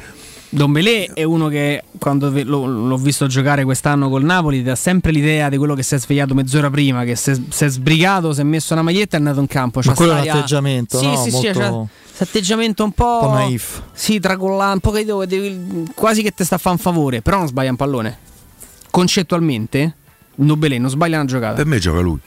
Don 0.51 0.73
Belé 0.73 1.11
è 1.13 1.25
uno 1.25 1.49
che 1.49 1.85
quando 1.99 2.31
l'ho 2.31 2.97
visto 2.97 3.27
giocare 3.27 3.65
quest'anno 3.65 4.09
col 4.09 4.25
Napoli 4.25 4.63
dà 4.63 4.75
sempre 4.75 5.11
l'idea 5.13 5.51
di 5.51 5.59
quello 5.59 5.75
che 5.75 5.83
si 5.83 5.95
è 5.95 5.99
svegliato 5.99 6.35
mezz'ora 6.35 6.71
prima, 6.71 7.05
che 7.05 7.17
si 7.17 7.33
è, 7.33 7.37
si 7.51 7.65
è 7.65 7.69
sbrigato, 7.69 8.33
si 8.33 8.41
è 8.41 8.45
messo 8.45 8.73
una 8.73 8.83
maglietta 8.83 9.17
e 9.17 9.19
è 9.19 9.23
andato 9.23 9.41
in 9.41 9.47
campo. 9.47 9.81
Ma 9.85 9.93
quello 9.93 10.17
è 10.17 10.25
l'atteggiamento, 10.25 10.99
sì, 10.99 11.07
no? 11.07 11.17
sì, 11.17 11.31
Molto... 11.31 11.49
sì, 11.49 11.55
cioè, 11.55 11.87
atteggiamento 12.23 12.83
un 12.83 12.93
po', 12.93 13.19
un 13.23 13.29
po 13.29 13.33
naif. 13.33 13.83
Sì, 13.93 14.21
tracollante, 14.21 14.89
un 14.89 15.85
po' 15.85 15.93
quasi 15.95 16.23
che 16.23 16.33
ti 16.33 16.45
sta 16.45 16.55
a 16.55 16.59
fare 16.59 16.77
un 16.77 16.81
favore, 16.81 17.21
però 17.21 17.39
non 17.39 17.49
sbaglia 17.49 17.71
un 17.71 17.77
pallone. 17.77 18.19
Concettualmente, 18.91 19.95
Nobelé 20.37 20.79
non 20.79 20.89
sbaglia 20.89 21.17
una 21.17 21.27
giocata. 21.27 21.55
Per 21.57 21.67
me 21.67 21.79
gioca 21.79 22.01
lui. 22.01 22.19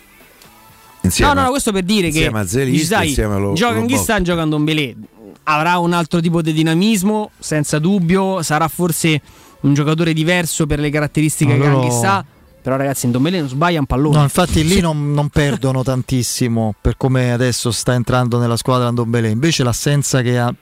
Insieme, 1.03 1.33
no, 1.33 1.41
no, 1.41 1.49
questo 1.49 1.71
per 1.71 1.83
dire 1.83 2.11
che 2.11 2.27
a 2.27 2.45
Zelista, 2.45 2.97
sai, 2.97 3.07
insieme 3.07 3.33
allo, 3.33 3.53
gioca 3.53 3.79
in 3.79 3.87
Ghistan 3.87 4.23
giocando 4.23 4.55
un 4.55 4.63
Belé. 4.63 4.95
Avrà 5.43 5.77
un 5.79 5.93
altro 5.93 6.19
tipo 6.19 6.41
di 6.41 6.53
dinamismo, 6.53 7.31
senza 7.39 7.79
dubbio. 7.79 8.41
Sarà 8.41 8.67
forse 8.67 9.21
un 9.61 9.73
giocatore 9.73 10.13
diverso 10.13 10.65
per 10.65 10.79
le 10.79 10.89
caratteristiche 10.89 11.55
no, 11.55 11.63
che 11.63 11.69
loro... 11.69 11.81
Anghissà. 11.81 12.25
Però 12.61 12.75
ragazzi, 12.75 13.07
in 13.07 13.11
Dombele 13.11 13.39
non 13.39 13.49
sbaglia 13.49 13.79
un 13.79 13.87
pallone. 13.87 14.17
No, 14.17 14.23
infatti 14.23 14.63
lì 14.63 14.79
non, 14.81 15.13
non, 15.13 15.29
perdono 15.29 15.81
tantissimo 15.81 16.75
per 16.79 16.95
come 16.95 17.31
adesso 17.31 17.71
sta 17.71 17.93
entrando 17.93 18.37
nella 18.37 18.55
squadra 18.55 18.91
Dombele. 18.91 19.29
Invece 19.29 19.63
l'assenza 19.63 20.21
che 20.21 20.37
ha, 20.37 20.53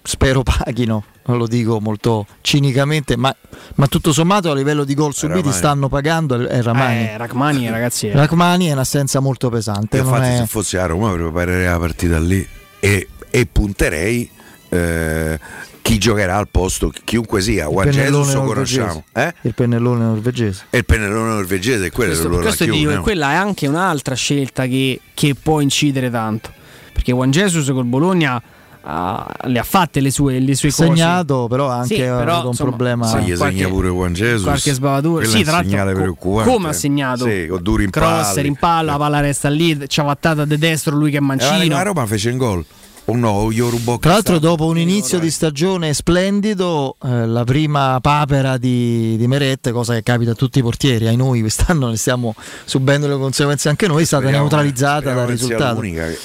spero 0.00 0.44
paghino, 0.44 1.02
lo 1.24 1.46
dico 1.48 1.80
molto 1.80 2.26
cinicamente, 2.42 3.16
ma, 3.16 3.34
ma, 3.74 3.86
tutto 3.88 4.12
sommato 4.12 4.52
a 4.52 4.54
livello 4.54 4.84
di 4.84 4.94
gol 4.94 5.12
subiti 5.12 5.40
Ramani. 5.40 5.56
stanno 5.56 5.88
pagando 5.88 6.46
è 6.46 6.62
Ramani. 6.62 7.08
Eh, 7.08 7.16
Rachmani 7.16 7.68
ragazzi. 7.68 8.06
È... 8.06 8.14
Rachmani 8.14 8.66
è 8.68 8.72
un'assenza 8.72 9.18
molto 9.18 9.48
pesante. 9.48 9.98
infatti 9.98 10.28
è... 10.28 10.36
se 10.36 10.46
fossi 10.46 10.76
a 10.76 10.86
Roma 10.86 11.10
preparerei 11.12 11.66
la 11.66 11.78
partita 11.78 12.20
lì 12.20 12.46
e, 12.78 13.08
e 13.38 13.46
punterei 13.46 14.28
eh, 14.70 15.38
chi 15.80 15.98
giocherà 15.98 16.36
al 16.36 16.48
posto, 16.48 16.92
chiunque 17.04 17.40
sia, 17.40 17.66
Juan 17.66 17.88
Jesus 17.88 18.34
lo 18.34 18.42
conosciamo. 18.42 19.04
Eh? 19.14 19.32
Il 19.42 19.54
pennellone 19.54 20.04
norvegese. 20.04 20.64
E 20.70 20.78
il 20.78 20.84
pennellone 20.84 21.30
norvegese 21.30 21.86
è 21.86 21.90
quello 21.90 22.10
questo, 22.10 22.28
questo 22.28 22.64
dico, 22.64 22.90
no? 22.90 23.02
quella 23.02 23.30
è 23.30 23.34
anche 23.34 23.66
un'altra 23.66 24.14
scelta 24.14 24.66
che, 24.66 25.00
che 25.14 25.34
può 25.40 25.60
incidere 25.60 26.10
tanto. 26.10 26.50
Perché 26.92 27.12
Juan 27.12 27.30
Jesus 27.30 27.68
col 27.68 27.84
Bologna 27.84 28.42
Uh, 28.80 29.48
le 29.48 29.58
ha 29.58 29.64
fatte 29.64 30.00
le 30.00 30.10
sue, 30.10 30.38
le 30.38 30.54
sue 30.54 30.70
segnato, 30.70 31.34
cose. 31.34 31.48
però 31.48 31.68
anche 31.68 31.94
sì, 31.96 32.00
però, 32.00 32.40
un 32.40 32.46
insomma, 32.46 32.70
problema. 32.70 33.06
Se 33.06 33.20
gli 33.20 33.36
qualche, 33.36 33.56
segna 33.56 33.68
pure 33.68 33.88
Juan 33.88 34.12
Jesus, 34.14 34.44
qualche 34.44 34.72
sbavatura. 34.72 35.26
Sì, 35.26 35.42
tra 35.42 35.60
l'altro, 35.62 36.14
come 36.14 36.68
ha 36.68 36.72
segnato? 36.72 37.26
Sì, 37.26 37.48
con 37.50 37.60
duri 37.60 37.84
in 37.84 37.90
Crosser 37.90 38.46
in 38.46 38.54
palla, 38.54 38.92
la 38.92 38.96
palla 38.96 39.20
resta 39.20 39.50
lì, 39.50 39.78
ciavattata 39.86 40.46
da 40.46 40.56
destro, 40.56 40.96
lui 40.96 41.10
che 41.10 41.18
è 41.18 41.20
mancino. 41.20 41.60
Eh, 41.60 41.68
la 41.68 41.82
Roma 41.82 42.06
fece 42.06 42.30
un 42.30 42.38
gol. 42.38 42.64
Oh 43.10 43.16
no, 43.16 43.50
io 43.50 43.70
rubo 43.70 43.98
Tra 43.98 44.12
l'altro, 44.12 44.38
dopo 44.38 44.66
un 44.66 44.76
inizio 44.76 45.18
di 45.18 45.30
stagione 45.30 45.94
splendido, 45.94 46.96
eh, 47.02 47.26
la 47.26 47.42
prima 47.42 47.98
papera 48.02 48.58
di, 48.58 49.16
di 49.16 49.26
Merette, 49.26 49.72
cosa 49.72 49.94
che 49.94 50.02
capita 50.02 50.32
a 50.32 50.34
tutti 50.34 50.58
i 50.58 50.62
portieri, 50.62 51.06
ai 51.06 51.16
noi 51.16 51.40
quest'anno 51.40 51.88
ne 51.88 51.96
stiamo 51.96 52.34
subendo 52.66 53.08
le 53.08 53.16
conseguenze 53.16 53.70
anche 53.70 53.86
noi, 53.86 54.02
è 54.02 54.04
stata 54.04 54.24
speriamo, 54.24 54.46
neutralizzata 54.46 55.14
dal 55.14 55.26
risultato. 55.26 55.80
Che 55.80 56.18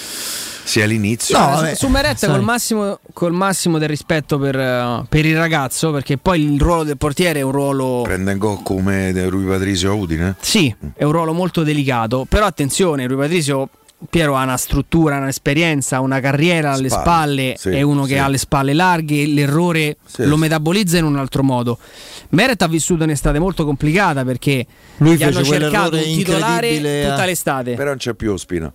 sia 0.65 0.85
l'inizio. 0.85 1.37
No, 1.37 1.45
vabbè, 1.45 1.75
su 1.75 1.87
Meretta 1.87 2.27
col 2.27 2.41
massimo, 2.41 2.99
col 3.13 3.33
massimo, 3.33 3.77
del 3.77 3.87
rispetto 3.87 4.37
per, 4.37 4.57
uh, 4.57 5.05
per, 5.07 5.25
il 5.25 5.37
ragazzo, 5.37 5.91
perché 5.91 6.17
poi 6.17 6.53
il 6.53 6.59
ruolo 6.59 6.83
del 6.83 6.97
portiere 6.97 7.39
è 7.39 7.43
un 7.43 7.51
ruolo. 7.51 8.01
Prende 8.03 8.33
in 8.33 8.37
gol 8.37 8.61
come 8.61 9.11
Rui 9.29 9.45
Patrizio 9.45 9.91
a 9.91 9.93
Udine? 9.93 10.35
Sì, 10.41 10.73
è 10.95 11.03
un 11.05 11.13
ruolo 11.13 11.31
molto 11.31 11.63
delicato. 11.63 12.25
Però 12.27 12.45
attenzione, 12.45 13.07
Rui 13.07 13.17
Patrizio 13.17 13.69
Piero 14.09 14.35
ha 14.35 14.43
una 14.43 14.57
struttura, 14.57 15.17
un'esperienza, 15.17 15.99
una 15.99 16.19
carriera 16.19 16.73
alle 16.73 16.89
spalle, 16.89 17.55
spalle 17.55 17.55
sì, 17.57 17.69
è 17.69 17.81
uno 17.81 18.05
sì. 18.05 18.13
che 18.13 18.19
ha 18.19 18.27
le 18.27 18.37
spalle 18.37 18.73
larghe, 18.73 19.25
l'errore 19.27 19.97
sì, 20.05 20.25
lo 20.25 20.37
metabolizza 20.37 20.97
in 20.97 21.05
un 21.05 21.17
altro 21.17 21.43
modo. 21.43 21.77
Meret 22.29 22.61
ha 22.61 22.67
vissuto 22.67 23.03
un'estate 23.03 23.39
molto 23.39 23.65
complicata 23.65 24.23
perché 24.23 24.65
lui 24.97 25.15
gli 25.15 25.23
hanno 25.23 25.43
cercato 25.43 25.95
un 25.95 26.03
titolare 26.03 26.75
tutta 26.77 27.25
l'estate. 27.25 27.73
Però 27.75 27.89
non 27.89 27.97
c'è 27.97 28.13
più 28.13 28.31
Ospina. 28.31 28.71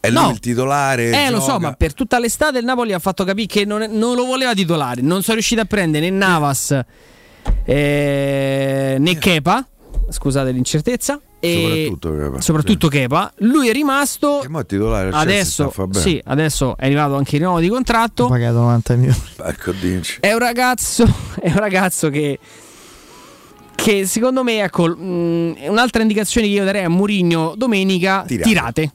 È 0.00 0.10
no. 0.10 0.22
lui 0.22 0.32
il 0.32 0.40
titolare. 0.40 1.08
Eh, 1.08 1.12
gioca. 1.12 1.30
lo 1.30 1.40
so, 1.40 1.58
ma 1.60 1.72
per 1.74 1.94
tutta 1.94 2.18
l'estate 2.18 2.58
il 2.58 2.64
Napoli 2.64 2.92
ha 2.92 2.98
fatto 2.98 3.22
capire 3.24 3.46
che 3.46 3.64
non, 3.64 3.86
non 3.90 4.16
lo 4.16 4.24
voleva 4.24 4.52
titolare. 4.52 5.00
Non 5.00 5.22
sono 5.22 5.34
riusciti 5.34 5.60
a 5.60 5.64
prendere 5.64 6.10
né 6.10 6.16
Navas 6.16 6.76
eh, 7.64 8.96
né 8.98 9.18
Kepa. 9.18 9.66
Scusate 10.08 10.50
l'incertezza. 10.50 11.20
E 11.44 11.88
soprattutto 11.90 12.16
Kepa. 12.16 12.40
Soprattutto 12.40 12.90
sì. 12.90 12.98
Kepa. 12.98 13.32
Lui 13.38 13.68
è 13.68 13.72
rimasto. 13.72 14.44
titolare 14.64 15.10
adesso, 15.12 15.72
sì, 15.90 16.20
adesso 16.24 16.76
è 16.76 16.84
arrivato 16.86 17.16
anche 17.16 17.34
il 17.34 17.42
rinnovo 17.42 17.58
di 17.58 17.68
contratto. 17.68 18.26
Ha 18.26 18.28
pagato 18.28 18.58
90 18.58 18.96
milioni. 18.96 19.20
Ecco, 19.44 19.72
È 20.20 20.32
un 20.32 20.38
ragazzo, 20.38 21.04
è 21.40 21.48
un 21.48 21.58
ragazzo 21.58 22.10
che 22.10 22.38
che 23.74 24.06
secondo 24.06 24.44
me 24.44 24.62
ecco 24.62 24.86
mh, 24.86 25.02
mm, 25.02 25.52
un'altra 25.70 26.02
indicazione 26.02 26.46
che 26.46 26.52
io 26.52 26.64
darei 26.64 26.84
a 26.84 26.88
Mourinho 26.88 27.54
domenica 27.56 28.22
tirate, 28.24 28.48
tirate 28.48 28.92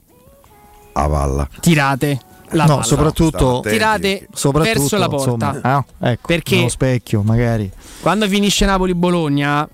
a 0.92 1.06
valla. 1.06 1.48
Tirate. 1.60 2.20
La 2.52 2.64
no, 2.64 2.76
palla. 2.76 2.82
soprattutto 2.82 3.60
tirate 3.62 4.26
soprattutto, 4.32 4.78
verso 4.80 4.96
la 4.96 5.08
porta. 5.08 5.46
Insomma, 5.48 5.60
ah, 5.98 6.10
ecco, 6.10 6.26
perché 6.26 6.68
specchio, 6.70 7.20
magari. 7.22 7.70
Quando 8.00 8.26
finisce 8.26 8.64
Napoli-Bologna, 8.64 9.68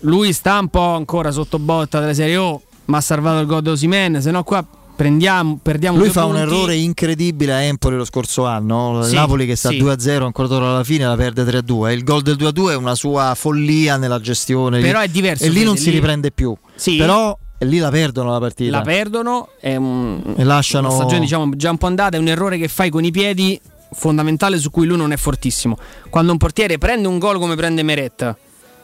lui 0.00 0.32
sta 0.32 0.58
un 0.58 0.68
po' 0.68 0.94
ancora 0.94 1.30
sotto 1.30 1.58
botta 1.58 2.00
della 2.00 2.14
serie 2.14 2.36
O, 2.36 2.62
ma 2.86 2.98
ha 2.98 3.00
salvato 3.00 3.40
il 3.40 3.46
gol 3.46 3.62
di 3.62 3.70
Osimen, 3.70 4.20
se 4.20 4.30
no 4.30 4.42
qua 4.44 4.64
prendiamo, 4.96 5.58
perdiamo 5.62 5.98
Lui 5.98 6.08
fa 6.08 6.22
punti. 6.22 6.36
un 6.36 6.42
errore 6.42 6.74
incredibile 6.74 7.52
a 7.52 7.60
Empoli 7.60 7.96
lo 7.96 8.04
scorso 8.04 8.46
anno. 8.46 9.02
Sì, 9.02 9.14
Napoli 9.14 9.46
che 9.46 9.54
sta 9.54 9.68
sì. 9.68 9.80
2-0 9.80 10.22
ancora 10.22 10.56
alla 10.56 10.84
fine 10.84 11.04
la 11.04 11.16
perde 11.16 11.44
3-2. 11.44 11.92
Il 11.92 12.02
gol 12.02 12.22
del 12.22 12.36
2-2 12.36 12.70
è 12.70 12.74
una 12.74 12.94
sua 12.94 13.34
follia 13.36 13.96
nella 13.96 14.18
gestione. 14.18 14.80
Però 14.80 14.98
è 14.98 15.08
diverso. 15.08 15.44
E 15.44 15.50
lì 15.50 15.62
non 15.62 15.76
si 15.76 15.90
riprende 15.90 16.32
più. 16.32 16.56
Sì. 16.74 16.96
Però 16.96 17.36
lì 17.58 17.78
la 17.78 17.90
perdono 17.90 18.32
la 18.32 18.40
partita. 18.40 18.70
La 18.70 18.82
perdono, 18.82 19.50
un, 19.60 20.34
e 20.36 20.44
lasciano... 20.44 20.88
una 20.88 20.96
stagione 20.96 21.20
diciamo, 21.20 21.54
già 21.54 21.70
un 21.70 21.78
po' 21.78 21.86
andata, 21.86 22.16
è 22.16 22.20
un 22.20 22.28
errore 22.28 22.58
che 22.58 22.68
fai 22.68 22.90
con 22.90 23.04
i 23.04 23.10
piedi 23.10 23.60
fondamentale 23.92 24.58
su 24.58 24.70
cui 24.70 24.86
lui 24.86 24.96
non 24.96 25.12
è 25.12 25.16
fortissimo. 25.16 25.78
Quando 26.10 26.32
un 26.32 26.38
portiere 26.38 26.78
prende 26.78 27.06
un 27.06 27.18
gol 27.18 27.38
come 27.38 27.54
prende 27.54 27.82
Meretta, 27.82 28.36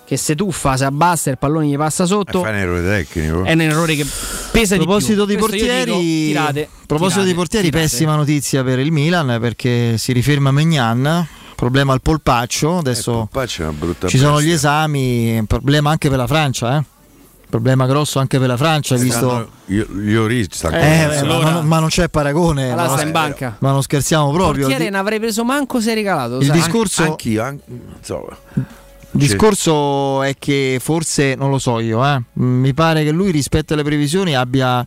che 0.05 0.17
se 0.17 0.35
tuffa, 0.35 0.77
se 0.77 0.85
abbassa 0.85 1.31
il 1.31 1.39
pallone 1.39 1.67
gli 1.67 1.77
passa 1.77 2.05
sotto, 2.07 2.45
è 2.45 2.49
un 2.49 2.55
errore 2.55 2.83
tecnico. 2.83 3.45
È 3.45 3.53
un 3.53 3.61
errore 3.61 3.95
che 3.95 4.07
pesa 4.51 4.77
di 4.77 4.83
più. 4.83 4.91
A 4.91 4.97
proposito 4.97 5.25
di 5.25 5.37
portieri, 5.37 5.85
dico, 5.85 5.99
tirate, 5.99 6.69
proposito 6.87 7.21
tirate, 7.21 7.29
di 7.29 7.35
portieri 7.35 7.67
tirate. 7.71 7.85
pessima 7.85 8.17
notizia 8.17 8.63
per 8.63 8.79
il 8.79 8.93
Milan 8.93 9.39
perché 9.41 9.97
si 9.99 10.13
riferma 10.13 10.51
Megnan 10.51 11.27
problema 11.55 11.93
al 11.93 12.03
polpaccio. 12.03 12.79
Adesso 12.79 13.23
eh, 13.23 13.27
polpaccio 13.29 14.09
ci 14.09 14.19
sono 14.19 14.43
gli 14.43 14.51
esami, 14.51 15.45
problema 15.47 15.91
anche 15.91 16.09
per 16.09 16.19
la 16.19 16.27
Francia. 16.27 16.79
Eh? 16.79 16.85
problema 17.53 17.85
grosso 17.87 18.19
anche 18.19 18.39
per 18.39 18.49
la 18.49 18.57
Francia. 18.57 18.97
Visto... 18.97 19.51
Io, 19.67 19.87
io 20.01 20.47
sta 20.51 20.71
eh, 20.71 21.19
allora... 21.19 21.51
ma, 21.51 21.61
ma, 21.61 21.79
non 21.81 21.89
c'è 21.89 22.09
paragone. 22.09 22.73
Allora 22.73 22.89
ma, 22.89 22.93
sta 22.97 23.03
in 23.03 23.13
banca. 23.13 23.57
Ma 23.59 23.73
non 23.73 23.83
scherziamo 23.83 24.33
proprio. 24.33 24.69
Il 24.71 24.91
ne 24.91 24.97
avrei 24.97 25.19
preso 25.21 25.45
manco 25.45 25.79
se 25.79 25.93
regalato. 25.93 26.39
Il 26.39 26.47
sai? 26.47 26.57
discorso. 26.57 27.03
Anch'io, 27.03 27.43
anche, 27.43 27.65
insomma. 27.99 28.37
Il 29.13 29.19
discorso 29.19 30.23
è 30.23 30.35
che 30.39 30.79
forse, 30.81 31.35
non 31.35 31.51
lo 31.51 31.59
so 31.59 31.81
io, 31.81 32.05
eh, 32.05 32.23
mi 32.35 32.73
pare 32.73 33.05
che 33.05 33.11
lui 33.11 33.31
rispetto 33.31 33.75
alle 33.75 33.83
previsioni 33.83 34.35
abbia 34.35 34.87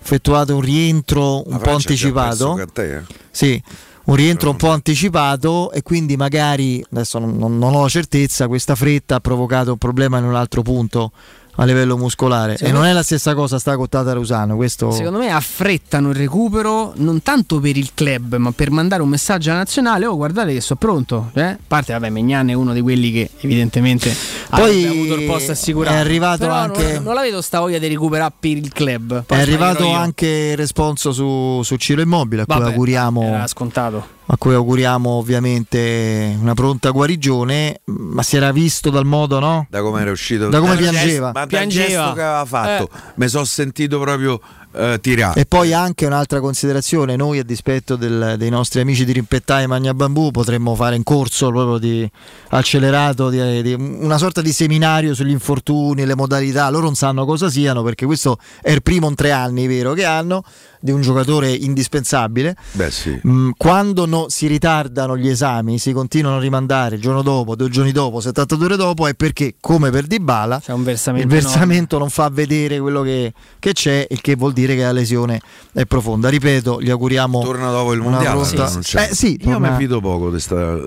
effettuato 0.00 0.54
un 0.54 0.62
rientro 0.62 1.48
un 1.48 1.58
po' 1.58 1.72
anticipato. 1.72 2.58
te, 2.72 2.96
eh? 2.96 3.02
Sì, 3.30 3.62
un 4.04 4.14
rientro 4.14 4.50
un 4.50 4.56
po' 4.56 4.70
anticipato 4.70 5.70
e 5.70 5.82
quindi 5.82 6.16
magari, 6.16 6.82
adesso 6.92 7.18
non, 7.18 7.36
non- 7.36 7.58
non 7.58 7.74
ho 7.74 7.82
la 7.82 7.88
certezza, 7.88 8.48
questa 8.48 8.74
fretta 8.74 9.16
ha 9.16 9.20
provocato 9.20 9.72
un 9.72 9.78
problema 9.78 10.16
in 10.18 10.24
un 10.24 10.34
altro 10.34 10.62
punto 10.62 11.12
a 11.60 11.64
livello 11.64 11.96
muscolare. 11.96 12.56
Secondo 12.56 12.68
e 12.68 12.72
non 12.72 12.82
me- 12.82 12.90
è 12.90 12.92
la 12.94 13.02
stessa 13.02 13.34
cosa 13.34 13.58
sta 13.58 13.76
con 13.76 13.88
Tatarusano, 13.88 14.54
questo... 14.56 14.90
Secondo 14.92 15.18
me 15.18 15.30
affrettano 15.30 16.10
il 16.10 16.14
recupero 16.16 16.92
non 16.96 17.20
tanto 17.22 17.58
per 17.58 17.76
il 17.76 17.90
club, 17.94 18.36
ma 18.36 18.52
per 18.52 18.70
mandare 18.70 19.02
un 19.02 19.08
messaggio 19.08 19.50
alla 19.50 19.58
nazionale. 19.60 20.06
Oh, 20.06 20.16
guardate 20.16 20.52
che 20.52 20.60
sono 20.60 20.78
pronto. 20.78 21.30
Eh? 21.34 21.42
A 21.42 21.58
parte, 21.66 21.92
vabbè, 21.92 22.10
Megnan 22.10 22.48
è 22.50 22.52
uno 22.52 22.72
di 22.72 22.80
quelli 22.80 23.10
che 23.10 23.30
evidentemente 23.40 24.14
Poi 24.50 24.60
avrebbe 24.60 24.88
avuto 24.88 25.14
il 25.20 25.26
posto 25.26 25.50
assicurato. 25.52 25.96
è 25.96 25.98
arrivato 25.98 26.38
Però 26.38 26.54
anche- 26.54 26.92
Non, 26.94 27.02
non 27.02 27.14
la 27.14 27.22
vedo 27.22 27.40
sta 27.42 27.58
voglia 27.60 27.78
di 27.78 27.88
recuperare 27.88 28.32
per 28.38 28.56
il 28.56 28.72
club. 28.72 29.24
Poi 29.24 29.38
È 29.38 29.40
arrivato 29.40 29.90
anche 29.92 30.26
il 30.52 30.56
responso 30.56 31.12
su, 31.12 31.60
su 31.64 31.74
Ciro 31.76 32.00
Immobile, 32.00 32.42
a 32.42 32.44
cui 32.46 32.54
Vabbè, 32.54 32.68
auguriamo... 32.70 33.22
Era 33.22 33.46
scontato. 33.48 34.06
a 34.26 34.36
cui 34.36 34.54
auguriamo 34.54 35.08
ovviamente 35.10 36.36
una 36.40 36.54
pronta 36.54 36.90
guarigione, 36.90 37.80
ma 37.86 38.22
si 38.22 38.36
era 38.36 38.52
visto 38.52 38.90
dal 38.90 39.04
modo, 39.06 39.38
no? 39.40 39.66
Da 39.70 39.80
come 39.82 40.00
era 40.02 40.10
uscito, 40.10 40.48
Da 40.48 40.60
come 40.60 40.76
piangeva. 40.76 41.32
Ma 41.34 41.46
Piangeva. 41.48 41.86
gesto 41.88 42.12
che 42.14 42.22
aveva 42.22 42.44
fatto, 42.44 42.88
mi 43.16 43.28
sono 43.28 43.44
sentito 43.44 43.98
proprio 43.98 44.40
eh, 44.74 44.98
tirato. 45.00 45.38
E 45.38 45.46
poi 45.46 45.72
anche 45.72 46.04
un'altra 46.06 46.40
considerazione, 46.40 47.16
noi 47.16 47.38
a 47.38 47.42
dispetto 47.42 47.96
del- 47.96 48.34
dei 48.36 48.50
nostri 48.50 48.80
amici 48.80 49.04
di 49.06 49.12
Rimpettai 49.12 49.64
e 49.64 49.66
Magna 49.66 49.94
Bambù 49.94 50.30
potremmo 50.30 50.74
fare 50.74 50.94
in 50.94 51.02
corso 51.04 51.48
proprio 51.50 51.78
di 51.78 52.08
accelerato, 52.50 53.30
di- 53.30 53.62
di- 53.62 53.74
una 53.74 54.18
sorta 54.18 54.40
di 54.42 54.52
seminario 54.52 55.14
sugli 55.14 55.30
infortuni, 55.30 56.04
le 56.04 56.14
modalità, 56.14 56.68
loro 56.70 56.84
non 56.84 56.94
sanno 56.94 57.24
cosa 57.24 57.48
siano 57.50 57.82
perché 57.82 58.04
questo 58.06 58.38
è 58.60 58.70
il 58.70 58.82
primo 58.82 59.08
in 59.08 59.14
tre 59.14 59.30
anni, 59.32 59.66
vero, 59.66 59.92
che 59.94 60.04
hanno 60.04 60.42
di 60.80 60.90
un 60.90 61.00
giocatore 61.00 61.50
indispensabile. 61.52 62.56
Beh 62.72 62.90
sì. 62.90 63.20
Mm, 63.26 63.50
Quando 63.56 64.06
no- 64.06 64.26
si 64.28 64.46
ritardano 64.46 65.16
gli 65.16 65.28
esami, 65.28 65.78
si 65.78 65.92
continuano 65.92 66.36
a 66.36 66.40
rimandare 66.40 66.96
il 66.96 67.00
giorno 67.00 67.22
dopo, 67.22 67.54
due 67.56 67.68
giorni 67.68 67.92
dopo, 67.92 68.20
72 68.20 68.64
ore 68.66 68.76
dopo, 68.76 69.06
è 69.06 69.14
perché, 69.14 69.54
come 69.60 69.90
per 69.90 70.06
Dybala, 70.06 70.60
C'è 70.64 70.72
un 70.72 70.84
versamento. 70.84 71.26
il 71.26 71.32
versamento 71.42 71.98
non 71.98 72.10
fa 72.10 72.28
vedere 72.28 72.78
quello 72.80 73.02
che, 73.02 73.32
che 73.58 73.72
c'è, 73.72 74.06
il 74.08 74.20
che 74.20 74.36
vuol 74.36 74.52
dire 74.52 74.74
che 74.76 74.82
la 74.82 74.92
lesione 74.92 75.40
è 75.72 75.84
profonda. 75.86 76.28
Ripeto, 76.28 76.80
gli 76.80 76.90
auguriamo. 76.90 77.42
Torna 77.42 77.70
dopo 77.70 77.92
il 77.92 78.00
mondiale. 78.00 78.28
allora 78.28 78.68
non 78.70 78.80
c'è. 78.80 79.08
Eh, 79.10 79.14
sì, 79.14 79.32
Io 79.40 79.52
torna- 79.52 79.70
mi 79.70 79.76
fido 79.76 80.00
poco 80.00 80.30
di 80.30 80.42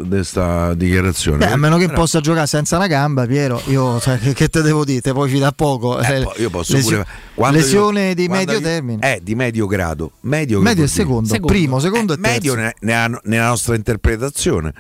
questa 0.08 0.73
dichiarazione. 0.73 1.38
Beh, 1.38 1.51
a 1.51 1.58
meno 1.58 1.77
che 1.77 1.86
Però- 1.88 1.99
possa 1.99 2.19
giocare 2.19 2.47
senza 2.47 2.77
una 2.77 2.88
gamba, 2.88 3.25
Piero, 3.25 3.62
io 3.67 3.99
cioè, 3.99 4.17
che, 4.19 4.47
te 4.49 4.62
devo 4.62 4.86
dire? 4.86 5.01
Te 5.01 5.12
puoi 5.13 5.30
fidare 5.30 5.54
poco. 5.56 5.99
Eh, 5.99 6.21
Eh, 6.21 6.27
io 6.41 6.49
posso 6.49 6.73
lesio- 6.73 6.97
pure 6.97 7.08
quando 7.41 7.58
io- 7.58 7.63
lesione 7.63 8.13
di 8.13 8.25
quando 8.27 8.45
medio 8.45 8.60
io- 8.60 8.73
termine. 8.73 9.13
Eh, 9.15 9.19
di 9.21 9.36
medio 9.36 9.67
grado. 9.67 10.12
Medio, 10.21 10.60
medio 10.60 10.71
e 10.84 10.86
dire? 10.86 10.88
secondo, 10.88 11.27
Secondo. 11.27 11.47
primo, 11.54 11.80
secondo 11.80 12.13
Eh, 12.13 12.17
e 12.17 12.19
terzo. 12.21 12.34
medio 12.34 12.56
ne- 12.56 12.73
ne- 12.80 13.19
nella 13.23 13.47
nostra 13.47 13.75
interpretazione 13.75 14.73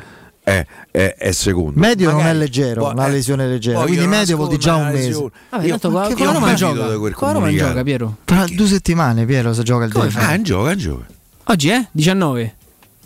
è, 0.43 0.65
è- 0.91 1.15
è 1.17 1.31
secondo. 1.31 1.79
Medio 1.79 2.07
non 2.09 2.17
Magari- 2.19 2.35
è 2.35 2.39
leggero, 2.39 2.81
poi- 2.83 2.93
una 2.93 3.07
eh, 3.07 3.11
lesione 3.11 3.47
leggera, 3.47 3.77
poi 3.77 3.87
quindi 3.87 4.03
io 4.03 4.09
non 4.09 4.19
medio 4.19 4.35
vuol 4.37 4.47
dire 4.49 4.59
già 4.61 4.75
un 4.75 4.91
mese. 4.91 5.11
Vabbè, 5.49 5.63
Io- 5.65 5.69
tanto 5.77 5.87
che- 5.87 5.93
qua 6.15 6.25
io 6.25 6.31
Roma 6.33 6.53
gioca. 6.53 6.73
di 7.07 7.11
Qua 7.13 7.31
Roma 7.31 7.83
Piero. 7.83 8.15
Tra 8.25 8.45
due 8.47 8.67
settimane, 8.67 9.25
Piero, 9.25 9.53
se 9.53 9.63
gioca 9.63 9.85
il 9.85 9.91
Come 9.91 10.07
derby. 10.09 10.33
Ah, 10.33 10.41
gioca, 10.41 10.75
gioca. 10.75 11.05
Oggi 11.45 11.69
è 11.69 11.87
19. 11.91 12.55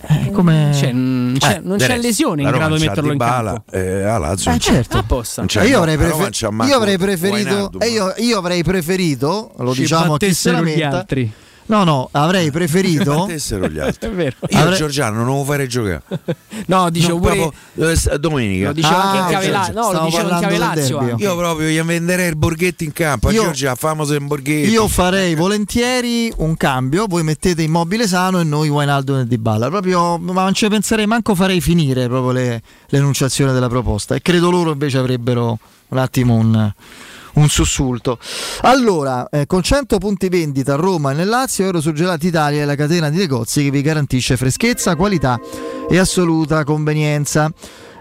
Eh, 0.07 0.31
come... 0.31 0.71
Cioè, 0.73 0.91
mm, 0.93 1.35
c'è- 1.37 1.55
Eh, 1.55 1.59
non 1.63 1.77
c'è 1.77 1.87
resto, 1.87 2.01
lesione 2.01 2.41
in 2.43 2.49
grado 2.49 2.75
di 2.75 2.85
metterlo 2.87 3.11
in 3.11 3.17
campo. 3.17 3.63
eh, 3.71 4.03
a 4.03 4.17
Lazio. 4.17 4.51
Eh, 4.51 4.59
certo. 4.59 4.97
Apposta. 4.97 5.41
Non 5.41 5.47
c'è- 5.47 5.61
Eh, 5.63 5.67
io, 5.67 5.77
avrei 5.79 5.97
prefer- 5.97 6.39
io 6.41 6.75
avrei 6.75 6.97
preferito, 6.97 7.71
io, 7.89 8.13
io 8.17 8.37
avrei 8.37 8.63
preferito, 8.63 9.51
lo 9.57 9.73
Ci 9.73 9.81
diciamo 9.81 10.13
a 10.13 10.17
chi 10.17 10.33
se 10.33 10.51
battessero 10.51 10.63
la 10.63 10.69
gli 10.69 10.81
altri. 10.81 11.31
No, 11.67 11.83
no, 11.83 12.09
avrei 12.11 12.51
preferito. 12.51 13.15
Battessero 13.25 13.67
gli 13.67 13.79
altri. 13.79 14.07
È 14.09 14.11
vero. 14.11 14.35
Io 14.49 14.59
Avrei- 14.59 14.77
Giorgiano 14.77 15.23
non 15.23 15.37
lo 15.37 15.43
farei 15.43 15.67
giocare. 15.67 16.01
No, 16.67 16.89
dicevo 16.89 17.19
pure. 17.19 17.35
proprio, 17.75 17.89
eh, 17.89 18.17
domenica. 18.19 18.67
Lo 18.67 18.73
dicevo 18.73 18.95
Ah, 18.95 19.11
anche 19.11 19.17
in 19.17 19.27
chiave 19.27 19.45
ok, 19.45 19.51
La- 19.51 19.61
ok. 19.61 19.69
No, 19.73 19.81
lo 19.81 19.89
Stavo 19.89 20.05
dicevo 20.05 20.21
in 20.23 20.29
parlando 20.29 20.47
chiave 20.47 20.53
del 20.73 20.79
Lazio. 20.79 20.97
anche. 20.97 21.23
Io 21.23 21.37
proprio 21.37 21.67
gli 21.67 21.81
venderei 21.81 22.29
il 22.29 22.35
borghetto 22.35 22.83
in 22.83 22.93
campo. 22.93 23.27
A 23.27 23.31
Io- 23.31 23.43
Giorgia 23.43 23.75
famoso 23.75 24.13
in 24.15 24.27
borghetto. 24.27 24.69
Io 24.69 24.87
farei 24.87 25.35
volentieri 25.35 26.31
un 26.37 26.55
cambio, 26.57 27.05
voi 27.07 27.23
mettete 27.23 27.61
immobile 27.61 28.07
sano 28.07 28.39
e 28.39 28.43
noi 28.43 28.69
Wijnaldum 28.69 29.19
e 29.19 29.27
Dybala. 29.27 29.69
Proprio, 29.69 30.17
ma 30.17 30.43
non 30.43 30.53
ci 30.53 30.67
penserei 30.67 31.05
manco 31.07 31.35
farei 31.35 31.61
finire 31.61 32.07
proprio 32.07 32.31
le- 32.31 32.61
l'enunciazione 32.87 33.51
della 33.53 33.67
proposta 33.69 34.15
e 34.15 34.21
credo 34.21 34.49
loro 34.49 34.71
invece 34.71 34.97
avrebbero 34.97 35.59
un 35.89 35.97
attimo 35.97 36.33
un, 36.35 36.73
un 37.35 37.49
sussulto. 37.49 38.19
Allora, 38.61 39.27
eh, 39.29 39.45
con 39.45 39.61
100 39.61 39.97
punti 39.97 40.29
vendita 40.29 40.73
a 40.73 40.77
Roma 40.77 41.11
e 41.11 41.15
nel 41.15 41.27
Lazio, 41.27 41.65
Eurosurgelati 41.65 42.27
Italia 42.27 42.61
è 42.61 42.65
la 42.65 42.75
catena 42.75 43.09
di 43.09 43.17
negozi 43.17 43.63
che 43.63 43.71
vi 43.71 43.81
garantisce 43.81 44.37
freschezza, 44.37 44.95
qualità 44.95 45.39
e 45.89 45.97
assoluta 45.97 46.63
convenienza. 46.63 47.51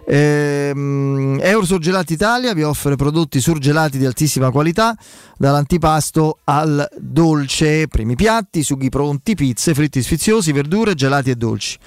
Ehm, 0.07 1.39
Eurosurgelati 1.41 2.13
Italia 2.13 2.53
vi 2.53 2.63
offre 2.63 2.97
prodotti 2.97 3.41
surgelati 3.41 3.99
di 3.99 4.05
altissima 4.05 4.51
qualità, 4.51 4.97
dall'antipasto 5.37 6.39
al 6.45 6.89
dolce, 6.97 7.89
primi 7.89 8.15
piatti, 8.15 8.63
sughi 8.63 8.89
pronti, 8.89 9.35
pizze, 9.35 9.75
fritti 9.75 10.03
sfiziosi, 10.03 10.53
verdure, 10.53 10.95
gelati 10.95 11.31
e 11.31 11.37
dolci. 11.37 11.79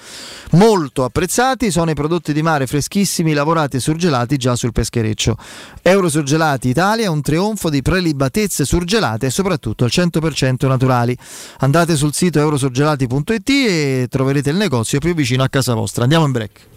Molto 0.52 1.04
apprezzati 1.04 1.70
sono 1.70 1.90
i 1.90 1.94
prodotti 1.94 2.32
di 2.32 2.42
mare 2.42 2.66
freschissimi, 2.66 3.32
lavorati 3.32 3.76
e 3.76 3.80
surgelati 3.80 4.36
già 4.36 4.56
sul 4.56 4.72
peschereccio. 4.72 5.36
Eurosurgelati 5.82 6.68
Italia 6.68 7.06
è 7.06 7.08
un 7.08 7.22
trionfo 7.22 7.70
di 7.70 7.82
prelibatezze 7.82 8.64
surgelate 8.64 9.26
e 9.26 9.30
soprattutto 9.30 9.84
al 9.84 9.90
100% 9.92 10.66
naturali. 10.66 11.16
Andate 11.58 11.96
sul 11.96 12.12
sito 12.12 12.38
eurosurgelati.it 12.38 13.48
e 13.48 14.06
troverete 14.08 14.50
il 14.50 14.56
negozio 14.56 14.98
più 14.98 15.14
vicino 15.14 15.42
a 15.42 15.48
casa 15.48 15.74
vostra. 15.74 16.02
Andiamo 16.02 16.26
in 16.26 16.32
break. 16.32 16.76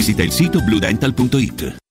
visita 0.01 0.23
il 0.23 0.31
sito 0.31 0.63
bluedental.it. 0.63 1.90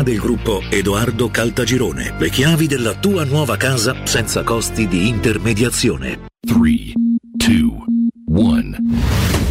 del 0.03 0.19
gruppo 0.19 0.61
Edoardo 0.69 1.29
Caltagirone. 1.29 2.15
Le 2.17 2.29
chiavi 2.29 2.67
della 2.67 2.93
tua 2.95 3.23
nuova 3.23 3.57
casa 3.57 4.05
senza 4.05 4.43
costi 4.43 4.87
di 4.87 5.07
intermediazione. 5.07 6.27
3, 6.39 6.57
2, 7.37 7.71
1. 8.25 9.50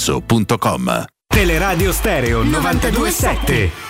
showroomdelmaterasso.com. 0.00 1.04
Teleradio 1.28 1.92
Stereo 1.92 2.42
927. 2.42 3.89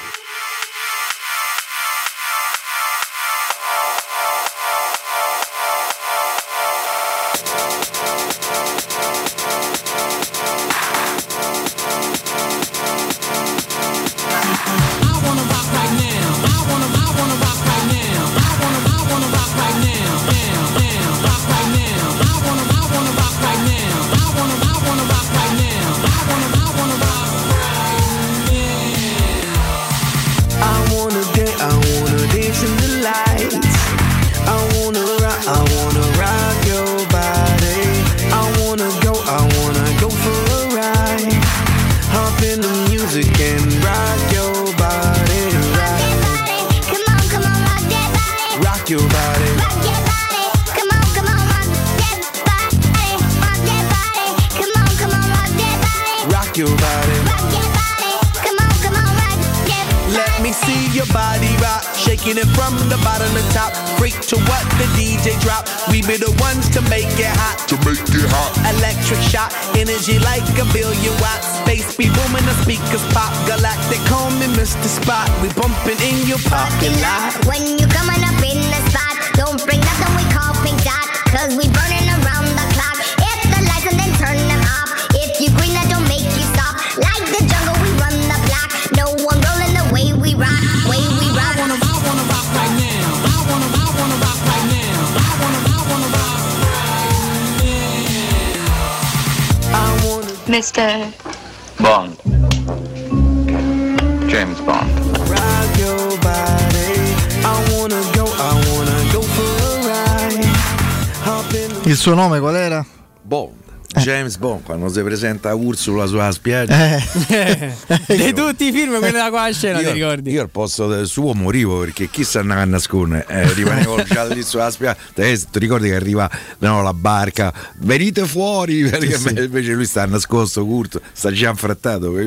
Quando 114.80 114.98
si 114.98 115.02
presenta 115.04 115.54
Ursula 115.54 116.06
sulla 116.06 116.32
spiaggia 116.32 116.96
Eh. 116.96 117.74
Di 118.16 118.32
tutti 118.32 118.64
i 118.68 118.72
film, 118.72 118.98
quelli 118.98 119.12
da 119.12 119.28
qua 119.28 119.42
a 119.44 119.52
scena, 119.52 119.78
ti 119.78 119.84
io, 119.84 119.92
ricordi? 119.92 120.30
io 120.30 120.40
al 120.42 120.48
posto 120.50 120.88
del 120.88 121.06
suo 121.06 121.34
morivo 121.34 121.80
perché 121.80 122.08
chi 122.08 122.24
sa 122.24 122.40
andare 122.40 122.60
a 122.62 122.64
nascondere 122.64 123.26
eh, 123.28 123.52
rimanevo 123.52 124.02
già 124.08 124.24
lì 124.24 124.42
sulla 124.42 124.70
spiaggia 124.70 124.98
te, 125.14 125.38
ti 125.50 125.58
ricordi 125.58 125.88
che 125.88 125.94
arriva 125.96 126.28
no, 126.60 126.82
la 126.82 126.94
barca 126.94 127.52
venite 127.78 128.24
fuori 128.26 128.82
perché 128.88 129.18
Sì, 129.18 129.28
sì. 129.28 129.42
invece 129.42 129.72
lui 129.72 129.84
sta 129.84 130.06
nascosto 130.06 130.64
curto 130.64 131.00
sta 131.12 131.30
già 131.30 131.50
affrettato 131.50 132.12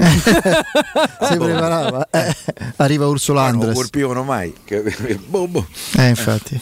Si 1.23 1.37
preparava. 1.37 2.07
Eh, 2.11 2.35
arriva 2.77 3.07
Ursula 3.07 3.41
non 3.43 3.51
lo 3.51 3.57
Andres. 3.59 3.75
colpivano 3.75 4.23
mai 4.23 4.53
boh, 5.27 5.47
boh. 5.47 5.67
Eh, 5.97 6.09
infatti. 6.09 6.59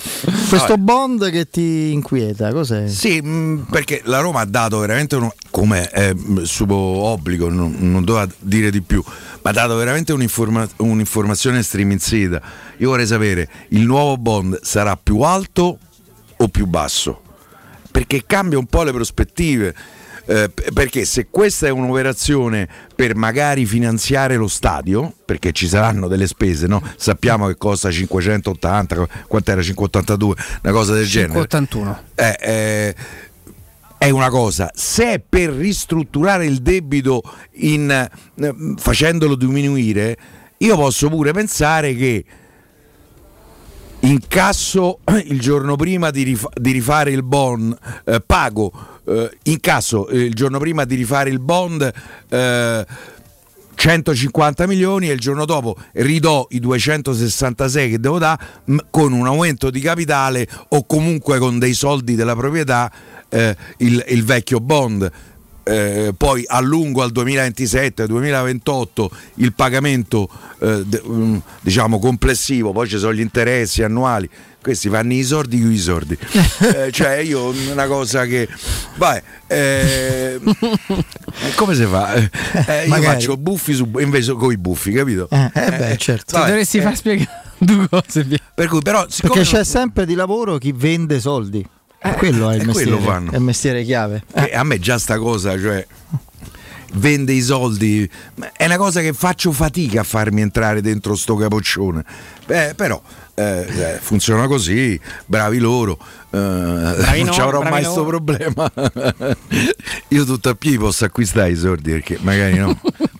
Questo. 0.47 0.77
Bond 0.77 1.29
che 1.31 1.49
ti 1.49 1.91
inquieta, 1.91 2.51
cos'è? 2.51 2.87
Sì, 2.87 3.19
mh, 3.21 3.67
perché 3.69 4.01
la 4.05 4.19
Roma 4.19 4.41
ha 4.41 4.45
dato 4.45 4.79
veramente 4.79 5.15
uno, 5.15 5.33
come 5.49 5.89
è 5.91 6.13
mh, 6.13 6.43
suo 6.43 6.73
obbligo, 6.73 7.49
non, 7.49 7.75
non 7.79 8.03
doveva 8.03 8.31
dire 8.39 8.71
di 8.71 8.81
più, 8.81 9.03
ma 9.41 9.51
dato 9.51 9.75
veramente 9.75 10.13
un'informa- 10.13 10.67
un'informazione 10.77 11.61
striminzita. 11.61 12.41
Io 12.77 12.89
vorrei 12.89 13.05
sapere, 13.05 13.47
il 13.69 13.81
nuovo 13.81 14.17
bond 14.17 14.61
sarà 14.61 14.97
più 14.97 15.19
alto 15.21 15.77
o 16.37 16.47
più 16.47 16.65
basso? 16.65 17.21
Perché 17.91 18.23
cambia 18.25 18.57
un 18.57 18.65
po' 18.65 18.83
le 18.83 18.91
prospettive. 18.91 19.75
Eh, 20.23 20.51
perché 20.73 21.03
se 21.03 21.27
questa 21.29 21.65
è 21.65 21.71
un'operazione 21.71 22.67
per 22.95 23.15
magari 23.15 23.65
finanziare 23.65 24.35
lo 24.37 24.47
stadio, 24.47 25.13
perché 25.25 25.51
ci 25.51 25.67
saranno 25.67 26.07
delle 26.07 26.27
spese, 26.27 26.67
no? 26.67 26.81
sappiamo 26.95 27.47
che 27.47 27.57
costa 27.57 27.91
580, 27.91 29.07
quant'era 29.27 29.61
582, 29.61 30.35
una 30.61 30.71
cosa 30.71 30.93
del 30.93 31.07
genere. 31.07 31.47
581. 31.47 32.03
Eh, 32.15 32.37
eh, 32.39 32.95
è 34.01 34.09
una 34.09 34.31
cosa, 34.31 34.71
se 34.73 35.13
è 35.13 35.19
per 35.19 35.51
ristrutturare 35.51 36.47
il 36.47 36.63
debito 36.63 37.21
in, 37.57 37.91
eh, 37.91 38.55
facendolo 38.77 39.35
diminuire, 39.35 40.17
io 40.57 40.75
posso 40.75 41.07
pure 41.07 41.31
pensare 41.33 41.93
che 41.93 42.25
incasso 43.99 45.01
il 45.25 45.39
giorno 45.39 45.75
prima 45.75 46.09
di, 46.09 46.23
rif- 46.23 46.59
di 46.59 46.71
rifare 46.71 47.11
il 47.11 47.21
bond, 47.21 47.77
eh, 48.05 48.21
pago 48.25 48.71
eh, 49.05 49.37
incasso 49.43 50.07
eh, 50.07 50.17
il 50.17 50.33
giorno 50.33 50.57
prima 50.57 50.83
di 50.83 50.95
rifare 50.95 51.29
il 51.29 51.39
bond. 51.39 51.93
Eh, 53.71 53.75
150 53.75 54.67
milioni 54.67 55.09
e 55.09 55.13
il 55.13 55.19
giorno 55.19 55.45
dopo 55.45 55.75
ridò 55.93 56.45
i 56.51 56.59
266 56.59 57.89
che 57.89 57.99
devo 57.99 58.19
dare 58.19 58.43
con 58.89 59.13
un 59.13 59.25
aumento 59.25 59.69
di 59.69 59.79
capitale 59.79 60.47
o 60.69 60.85
comunque 60.85 61.39
con 61.39 61.59
dei 61.59 61.73
soldi 61.73 62.15
della 62.15 62.35
proprietà 62.35 62.91
eh, 63.29 63.55
il, 63.77 64.03
il 64.09 64.23
vecchio 64.23 64.59
bond. 64.59 65.11
Eh, 65.63 66.11
poi 66.17 66.43
allungo 66.47 67.03
al 67.03 67.11
2027-2028 67.13 69.05
il 69.35 69.53
pagamento 69.53 70.27
eh, 70.59 70.83
de- 70.85 71.03
mm, 71.07 71.37
diciamo 71.61 71.99
complessivo, 71.99 72.71
poi 72.71 72.89
ci 72.89 72.97
sono 72.97 73.13
gli 73.13 73.19
interessi 73.19 73.83
annuali, 73.83 74.27
questi 74.61 74.89
fanno 74.89 75.13
i 75.13 75.23
sordi 75.23 75.59
con 75.59 75.71
i 75.71 75.77
sordi. 75.77 76.17
Eh, 76.61 76.91
cioè 76.91 77.15
io 77.15 77.53
una 77.71 77.87
cosa 77.87 78.25
che 78.25 78.47
vai, 78.95 79.19
eh, 79.47 80.39
come 81.55 81.73
si 81.75 81.85
fa? 81.85 82.13
Eh, 82.13 82.87
io 82.87 83.01
faccio 83.01 83.35
buffi 83.35 83.73
su, 83.73 83.89
invece 83.99 84.33
con 84.33 84.51
i 84.51 84.57
buffi, 84.57 84.91
capito? 84.91 85.27
Eh, 85.29 85.51
eh 85.53 85.71
beh, 85.71 85.97
certo. 85.97 86.25
Ti 86.25 86.33
vabbè, 86.33 86.47
dovresti 86.47 86.77
eh, 86.77 86.81
far 86.81 86.95
spiegare 86.95 87.29
due 87.57 87.89
cose. 87.89 88.25
Per 88.53 88.67
cui 88.67 88.81
però 88.81 89.05
siccome 89.09 89.39
Perché 89.39 89.57
c'è 89.57 89.63
sempre 89.63 90.05
di 90.05 90.13
lavoro 90.13 90.57
chi 90.57 90.71
vende 90.71 91.19
soldi. 91.19 91.65
quello 92.17 92.51
è 92.51 92.55
il 92.55 92.61
eh, 92.61 92.65
mestiere. 92.65 92.97
quello. 92.97 93.31
È 93.31 93.35
il 93.35 93.41
mestiere 93.41 93.83
chiave. 93.83 94.23
che 94.33 94.53
a 94.53 94.63
me 94.63 94.79
già 94.79 94.99
sta 94.99 95.17
cosa, 95.17 95.59
cioè 95.59 95.85
vende 96.93 97.31
i 97.33 97.41
soldi, 97.41 98.09
è 98.53 98.65
una 98.65 98.77
cosa 98.77 99.01
che 99.01 99.13
faccio 99.13 99.51
fatica 99.51 100.01
a 100.01 100.03
farmi 100.03 100.41
entrare 100.41 100.81
dentro 100.81 101.15
sto 101.15 101.35
capoccione. 101.35 102.03
Beh, 102.45 102.73
però 102.75 103.01
eh, 103.33 103.65
eh, 103.67 103.97
funziona 104.01 104.47
così, 104.47 104.99
bravi 105.25 105.57
loro. 105.59 105.97
eh, 106.29 106.37
non 106.37 106.95
noi, 107.25 107.31
ci 107.33 107.41
avrò 107.41 107.59
bravi 107.59 107.69
mai 107.73 107.83
questo 107.83 108.05
problema. 108.05 108.71
Io 110.09 110.25
tutto 110.25 110.49
a 110.49 110.55
piedi 110.55 110.77
posso 110.77 111.05
acquistare 111.05 111.51
i 111.51 111.55
soldi 111.55 111.91
perché 111.91 112.17
magari 112.21 112.57
no. 112.57 112.79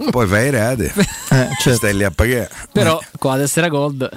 Poi 0.10 0.28
fai 0.28 0.50
rate, 0.50 0.92
Eh, 0.96 1.48
certo. 1.60 1.74
stai 1.74 1.96
lì 1.96 2.04
a 2.04 2.12
pagare. 2.12 2.50
Però 2.72 3.00
con 3.18 3.32
la 3.32 3.38
tessera 3.38 3.68
gold. 3.68 4.10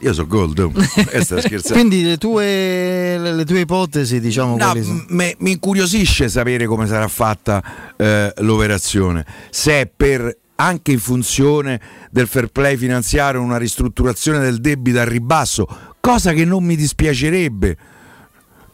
Io 0.00 0.12
sono 0.12 0.26
gold, 0.26 0.58
oh. 0.58 0.72
e 1.10 1.22
scherzando. 1.24 1.72
Quindi 1.72 2.02
le 2.02 2.18
tue, 2.18 3.16
le, 3.16 3.44
tue 3.44 3.60
ipotesi, 3.60 4.20
diciamo, 4.20 4.56
No, 4.56 4.72
mi 5.08 5.50
incuriosisce 5.52 6.28
sapere 6.28 6.66
come 6.66 6.86
sarà 6.86 7.08
fatta 7.08 7.62
eh, 7.96 8.32
l'operazione. 8.38 9.24
Se 9.50 9.80
è 9.80 9.86
per 9.86 10.36
anche 10.64 10.92
in 10.92 10.98
funzione 10.98 11.80
del 12.10 12.26
fair 12.26 12.48
play 12.48 12.76
finanziario 12.76 13.40
una 13.40 13.58
ristrutturazione 13.58 14.38
del 14.38 14.60
debito 14.60 14.98
al 14.98 15.06
ribasso, 15.06 15.66
cosa 16.00 16.32
che 16.32 16.44
non 16.44 16.64
mi 16.64 16.74
dispiacerebbe 16.74 17.76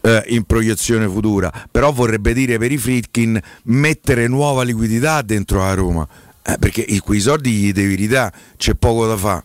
eh, 0.00 0.24
in 0.28 0.44
proiezione 0.44 1.08
futura, 1.08 1.52
però 1.70 1.92
vorrebbe 1.92 2.32
dire 2.32 2.58
per 2.58 2.70
i 2.70 2.78
Fritkin 2.78 3.40
mettere 3.64 4.28
nuova 4.28 4.62
liquidità 4.62 5.20
dentro 5.22 5.58
la 5.58 5.74
Roma, 5.74 6.06
eh, 6.42 6.56
perché 6.58 6.86
quei 7.00 7.20
soldi 7.20 7.50
gli 7.50 7.72
devi 7.72 7.96
ridare, 7.96 8.32
c'è 8.56 8.74
poco 8.74 9.06
da 9.06 9.16
fare 9.16 9.44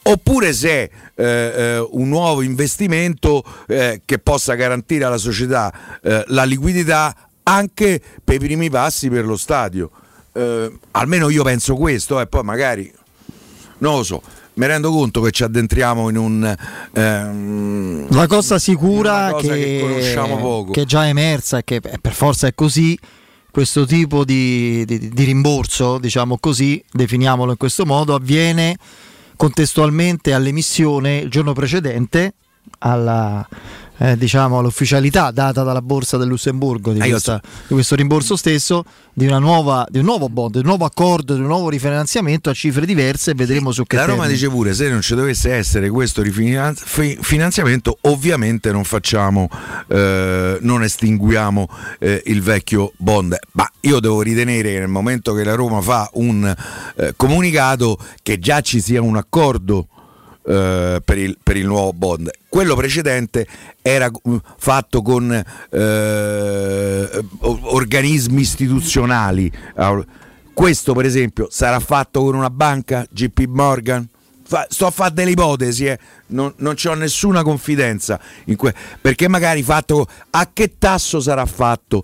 oppure 0.00 0.54
se 0.54 0.82
eh, 0.82 0.90
eh, 1.14 1.86
un 1.90 2.08
nuovo 2.08 2.40
investimento 2.40 3.44
eh, 3.66 4.00
che 4.06 4.18
possa 4.18 4.54
garantire 4.54 5.04
alla 5.04 5.18
società 5.18 6.00
eh, 6.02 6.24
la 6.28 6.44
liquidità 6.44 7.14
anche 7.42 8.00
per 8.24 8.36
i 8.36 8.38
primi 8.38 8.70
passi 8.70 9.10
per 9.10 9.26
lo 9.26 9.36
stadio. 9.36 9.90
Eh, 10.32 10.72
almeno 10.92 11.28
io 11.28 11.42
penso 11.42 11.74
questo 11.74 12.20
e 12.20 12.26
poi 12.26 12.42
magari 12.42 12.92
non 13.78 13.96
lo 13.96 14.02
so. 14.02 14.22
Mi 14.54 14.66
rendo 14.66 14.90
conto 14.90 15.20
che 15.20 15.30
ci 15.30 15.44
addentriamo 15.44 16.08
in 16.08 16.16
un 16.16 16.56
ehm, 16.92 18.06
La 18.10 18.26
cosa 18.26 18.58
sicura 18.58 19.30
cosa 19.32 19.52
che, 19.52 19.58
che 19.58 19.78
conosciamo 19.80 20.36
poco. 20.38 20.72
che 20.72 20.82
è 20.82 20.84
già 20.84 21.06
emersa 21.06 21.58
e 21.58 21.64
che 21.64 21.76
eh, 21.76 21.98
per 22.00 22.12
forza 22.12 22.48
è 22.48 22.54
così, 22.54 22.98
questo 23.50 23.86
tipo 23.86 24.24
di, 24.24 24.84
di- 24.84 25.08
di 25.10 25.24
rimborso, 25.24 25.98
diciamo 25.98 26.38
così, 26.38 26.82
definiamolo 26.90 27.52
in 27.52 27.56
questo 27.56 27.84
modo, 27.86 28.14
avviene 28.14 28.76
contestualmente 29.36 30.32
all'emissione 30.32 31.18
il 31.18 31.30
giorno 31.30 31.52
precedente 31.52 32.34
alla, 32.80 33.46
eh, 33.98 34.16
diciamo, 34.16 34.58
all'ufficialità 34.58 35.30
data 35.30 35.62
dalla 35.62 35.82
Borsa 35.82 36.16
del 36.16 36.28
Lussemburgo 36.28 36.92
di, 36.92 37.00
Eh, 37.00 37.08
questa- 37.10 37.40
di 37.66 37.74
questo 37.74 37.94
rimborso 37.94 38.36
stesso, 38.36 38.84
di, 39.12 39.26
una 39.26 39.38
nuova, 39.38 39.86
di 39.90 39.98
un 39.98 40.04
nuovo 40.04 40.28
bond, 40.28 40.52
di 40.52 40.58
un 40.58 40.64
nuovo 40.66 40.84
accordo, 40.84 41.34
di 41.34 41.40
un 41.40 41.46
nuovo 41.46 41.68
rifinanziamento 41.68 42.48
a 42.50 42.52
cifre 42.54 42.86
diverse 42.86 43.32
e 43.32 43.34
vedremo 43.34 43.72
su 43.72 43.84
che 43.84 43.96
La 43.96 44.02
Roma 44.04 44.18
termini. 44.22 44.38
dice 44.38 44.48
pure 44.50 44.74
se 44.74 44.88
non 44.88 45.00
ci 45.00 45.14
dovesse 45.14 45.52
essere 45.52 45.90
questo 45.90 46.22
rifinanzi- 46.22 46.84
fi- 46.86 47.18
finanziamento 47.20 47.98
ovviamente 48.02 48.70
non 48.72 48.84
facciamo, 48.84 49.48
eh, 49.88 50.58
non 50.60 50.82
estinguiamo 50.82 51.68
eh, 51.98 52.22
il 52.26 52.42
vecchio 52.42 52.92
bond. 52.98 53.36
Ma 53.52 53.68
io 53.80 54.00
devo 54.00 54.22
ritenere 54.22 54.72
che 54.72 54.78
nel 54.78 54.88
momento 54.88 55.32
che 55.34 55.42
la 55.44 55.54
Roma 55.54 55.80
fa 55.80 56.08
un 56.14 56.54
eh, 56.96 57.12
comunicato 57.16 57.98
che 58.22 58.38
già 58.38 58.60
ci 58.60 58.80
sia 58.80 59.02
un 59.02 59.16
accordo 59.16 59.88
eh, 60.48 61.02
per, 61.04 61.18
il, 61.18 61.36
per 61.42 61.58
il 61.58 61.66
nuovo 61.66 61.92
bond. 61.92 62.30
Quello 62.48 62.74
precedente 62.74 63.46
era 63.82 64.10
mm, 64.10 64.36
fatto 64.56 65.02
con 65.02 65.30
eh, 65.70 67.24
organismi 67.40 68.40
istituzionali. 68.40 69.52
Questo 70.54 70.94
per 70.94 71.04
esempio 71.04 71.48
sarà 71.50 71.78
fatto 71.80 72.22
con 72.22 72.34
una 72.34 72.50
banca, 72.50 73.06
JP 73.10 73.44
Morgan? 73.48 74.08
Fa- 74.42 74.66
sto 74.70 74.86
a 74.86 74.90
fare 74.90 75.12
delle 75.12 75.32
ipotesi, 75.32 75.84
eh. 75.84 75.98
non, 76.28 76.50
non 76.56 76.74
ho 76.82 76.94
nessuna 76.94 77.42
confidenza 77.42 78.18
que- 78.56 78.74
perché 78.98 79.28
magari 79.28 79.62
fatto 79.62 80.08
a 80.30 80.48
che 80.50 80.76
tasso 80.78 81.20
sarà 81.20 81.44
fatto? 81.44 82.02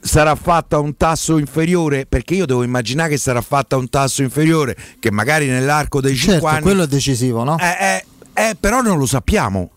Sarà 0.00 0.34
fatto 0.36 0.76
a 0.76 0.78
un 0.78 0.96
tasso 0.96 1.38
inferiore? 1.38 2.06
Perché 2.06 2.34
io 2.34 2.46
devo 2.46 2.62
immaginare 2.62 3.10
che 3.10 3.18
sarà 3.18 3.40
fatto 3.40 3.74
a 3.74 3.78
un 3.78 3.88
tasso 3.88 4.22
inferiore, 4.22 4.76
che 5.00 5.10
magari 5.10 5.46
nell'arco 5.48 6.00
dei 6.00 6.14
5 6.14 6.32
Certo, 6.34 6.46
anni 6.48 6.60
quello 6.62 6.82
è 6.84 6.86
decisivo, 6.86 7.42
no? 7.42 7.56
eh, 7.58 8.04
eh, 8.34 8.48
eh, 8.50 8.56
però 8.58 8.80
non 8.80 8.96
lo 8.98 9.06
sappiamo. 9.06 9.70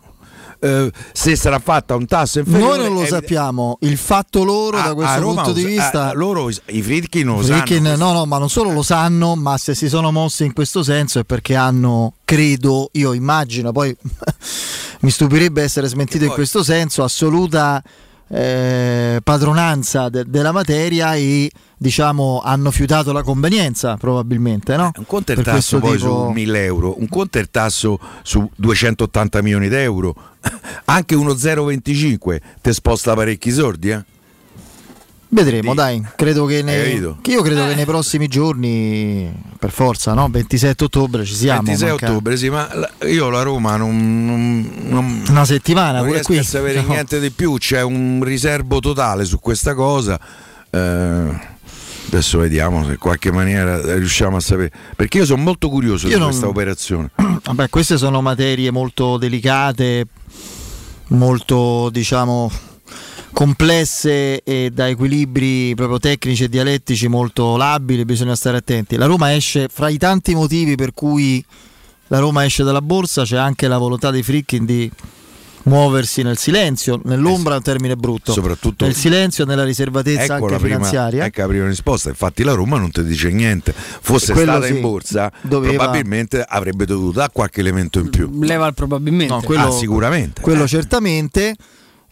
Eh, 0.61 0.91
se 1.13 1.37
sarà 1.37 1.57
fatta 1.59 1.93
a 1.93 1.97
un 1.97 2.05
tasso 2.05 2.39
inferiore 2.39 2.77
Noi 2.79 2.87
non 2.89 2.93
lo 2.97 3.03
è- 3.03 3.07
sappiamo, 3.07 3.77
il 3.81 3.95
fatto 3.97 4.43
loro 4.43 4.77
a- 4.77 4.81
da 4.83 4.89
a 4.89 4.93
questo 4.93 5.19
Roma 5.21 5.41
punto 5.43 5.53
di 5.53 5.61
sa- 5.61 5.67
vista... 5.69 6.11
eh, 6.11 6.15
loro 6.15 6.49
i 6.49 6.81
Fritkin 6.81 7.25
non 7.25 7.37
lo 7.39 7.43
Friedkin, 7.45 7.85
sanno 7.85 7.95
no, 8.05 8.11
no, 8.11 8.25
ma 8.25 8.37
non 8.39 8.49
solo 8.49 8.71
lo 8.73 8.83
sanno, 8.83 9.35
ma 9.35 9.57
se 9.57 9.73
si 9.73 9.87
sono 9.87 10.11
mossi 10.11 10.43
in 10.43 10.51
questo 10.51 10.83
senso 10.83 11.19
è 11.19 11.23
perché 11.23 11.55
hanno, 11.55 12.15
credo, 12.25 12.89
io 12.91 13.13
immagino, 13.13 13.71
poi 13.71 13.95
mi 15.01 15.09
stupirebbe 15.09 15.63
essere 15.63 15.87
smentito 15.87 16.25
in 16.25 16.31
questo 16.31 16.61
senso, 16.61 17.03
assoluta 17.03 17.81
eh, 18.29 19.19
padronanza 19.23 20.09
de- 20.09 20.25
della 20.27 20.51
materia 20.51 21.15
e 21.15 21.49
diciamo 21.77 22.41
hanno 22.43 22.71
fiutato 22.71 23.11
la 23.11 23.23
convenienza 23.23 23.95
probabilmente 23.97 24.75
no? 24.75 24.91
Un 24.95 25.05
conto 25.05 25.31
è 25.31 25.35
il 25.37 25.43
tasso 25.43 25.79
poi 25.79 25.97
tipo- 25.97 26.25
su 26.27 26.31
1000 26.31 26.63
euro, 26.63 26.99
un 26.99 27.07
conto 27.07 27.37
è 27.37 27.41
il 27.41 27.49
tasso 27.49 27.99
su 28.21 28.47
280 28.55 29.41
milioni 29.41 29.69
di 29.69 29.75
euro, 29.75 30.15
anche 30.85 31.15
uno 31.15 31.33
0,25 31.33 32.39
ti 32.61 32.73
sposta 32.73 33.13
parecchi 33.15 33.51
soldi. 33.51 33.89
Eh? 33.91 34.03
Vedremo, 35.31 35.75
dai. 35.75 36.03
Credo 36.15 36.45
che, 36.45 36.63
nei, 36.63 36.99
che 37.21 37.31
io 37.31 37.43
credo 37.43 37.67
che 37.67 37.75
nei 37.75 37.85
prossimi 37.85 38.27
giorni, 38.27 39.31
per 39.59 39.69
forza, 39.71 40.13
no? 40.13 40.27
27 40.27 40.85
ottobre 40.85 41.23
ci 41.23 41.35
siamo. 41.35 41.61
26 41.61 41.87
manca 41.89 42.05
ottobre, 42.07 42.35
sì, 42.35 42.49
ma 42.49 42.67
la- 42.73 42.89
io 43.07 43.29
la 43.29 43.43
Roma 43.43 43.75
non, 43.75 44.25
non- 44.25 44.71
non- 44.87 45.23
Una 45.29 45.45
settimana 45.45 45.99
non 45.99 46.07
pure 46.07 46.21
qui. 46.23 46.37
a 46.39 46.43
sapere 46.43 46.81
No. 46.81 46.87
niente 46.87 47.19
di 47.19 47.29
più, 47.29 47.57
c'è 47.57 47.83
un 47.83 48.21
riservo 48.23 48.79
totale 48.79 49.23
su 49.25 49.39
questa 49.39 49.75
cosa. 49.75 50.19
eh, 50.71 51.57
adesso 52.07 52.37
vediamo 52.39 52.83
se 52.85 52.91
in 52.91 52.97
qualche 52.97 53.31
maniera 53.31 53.95
riusciamo 53.95 54.35
a 54.37 54.39
sapere. 54.39 54.71
Perché 54.95 55.19
io 55.19 55.25
sono 55.25 55.41
molto 55.43 55.69
curioso 55.69 56.07
Io 56.07 56.13
di 56.13 56.19
non- 56.19 56.29
questa 56.29 56.47
operazione. 56.47 57.11
Vabbè, 57.43 57.69
queste 57.69 57.97
sono 57.97 58.21
materie 58.21 58.71
molto 58.71 59.17
delicate, 59.17 60.05
molto 61.09 61.89
diciamo 61.91 62.51
complesse 63.39 64.43
e 64.43 64.69
da 64.73 64.89
equilibri 64.89 65.73
proprio 65.73 65.97
tecnici 65.97 66.43
e 66.43 66.49
dialettici 66.49 67.07
molto 67.07 67.55
labili, 67.55 68.03
bisogna 68.03 68.35
stare 68.35 68.57
attenti. 68.57 68.97
La 68.97 69.05
Roma 69.05 69.33
esce 69.33 69.69
fra 69.71 69.87
i 69.87 69.97
tanti 69.97 70.35
motivi 70.35 70.75
per 70.75 70.93
cui 70.93 71.41
la 72.07 72.19
Roma 72.19 72.43
esce 72.43 72.63
dalla 72.65 72.81
borsa, 72.81 73.23
c'è 73.23 73.37
anche 73.37 73.69
la 73.69 73.77
volontà 73.77 74.11
dei 74.11 74.23
Frickin 74.23 74.65
di 74.65 74.91
muoversi 75.63 76.21
nel 76.21 76.37
silenzio, 76.37 76.99
nell'ombra 77.05 77.53
è 77.53 77.57
un 77.57 77.63
termine 77.63 77.95
brutto, 77.95 78.33
Soprattutto- 78.33 78.83
nel 78.83 78.93
silenzio, 78.93 79.45
nella 79.45 79.63
riservatezza 79.63 80.23
Ecco 80.23 80.33
anche 80.33 80.51
la, 80.51 80.57
prima, 80.59 80.75
finanziaria. 80.75 81.23
ecco 81.23 81.39
la 81.39 81.47
prima 81.47 81.67
risposta. 81.67 82.09
Infatti, 82.09 82.43
la 82.43 82.51
Roma 82.53 82.77
non 82.77 82.91
ti 82.91 83.01
dice 83.05 83.31
niente. 83.31 83.73
Fosse 83.73 84.33
Quello 84.33 84.51
stata 84.51 84.65
sì, 84.65 84.73
in 84.75 84.81
borsa, 84.81 85.31
doveva- 85.43 85.75
probabilmente 85.85 86.43
avrebbe 86.45 86.85
dovuto 86.85 87.19
dare 87.19 87.31
qualche 87.31 87.61
elemento 87.61 87.99
in 87.99 88.09
più. 88.09 88.29
Leva 88.41 88.67
il 88.67 88.73
probabilmente. 88.73 89.33
No, 89.33 89.41
quello- 89.41 89.67
Ah, 89.67 89.71
sicuramente. 89.71 90.41
Quello 90.41 90.67
certamente. 90.67 91.55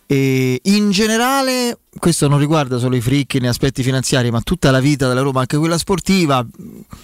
E 0.09 0.61
in 0.63 0.89
generale, 0.91 1.79
questo 1.99 2.29
non 2.29 2.39
riguarda 2.39 2.77
solo 2.77 2.95
i 2.95 3.01
fricchi 3.01 3.39
né 3.39 3.49
aspetti 3.49 3.83
finanziari, 3.83 4.31
ma 4.31 4.39
tutta 4.39 4.71
la 4.71 4.79
vita 4.79 5.05
della 5.09 5.19
Roma, 5.19 5.41
anche 5.41 5.57
quella 5.57 5.77
sportiva, 5.77 6.45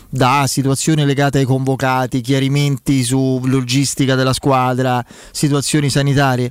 da 0.09 0.45
situazioni 0.47 1.03
legate 1.03 1.39
ai 1.39 1.45
convocati, 1.45 2.21
chiarimenti 2.21 3.03
su 3.03 3.41
logistica 3.43 4.15
della 4.15 4.31
squadra, 4.31 5.03
situazioni 5.31 5.89
sanitarie. 5.89 6.49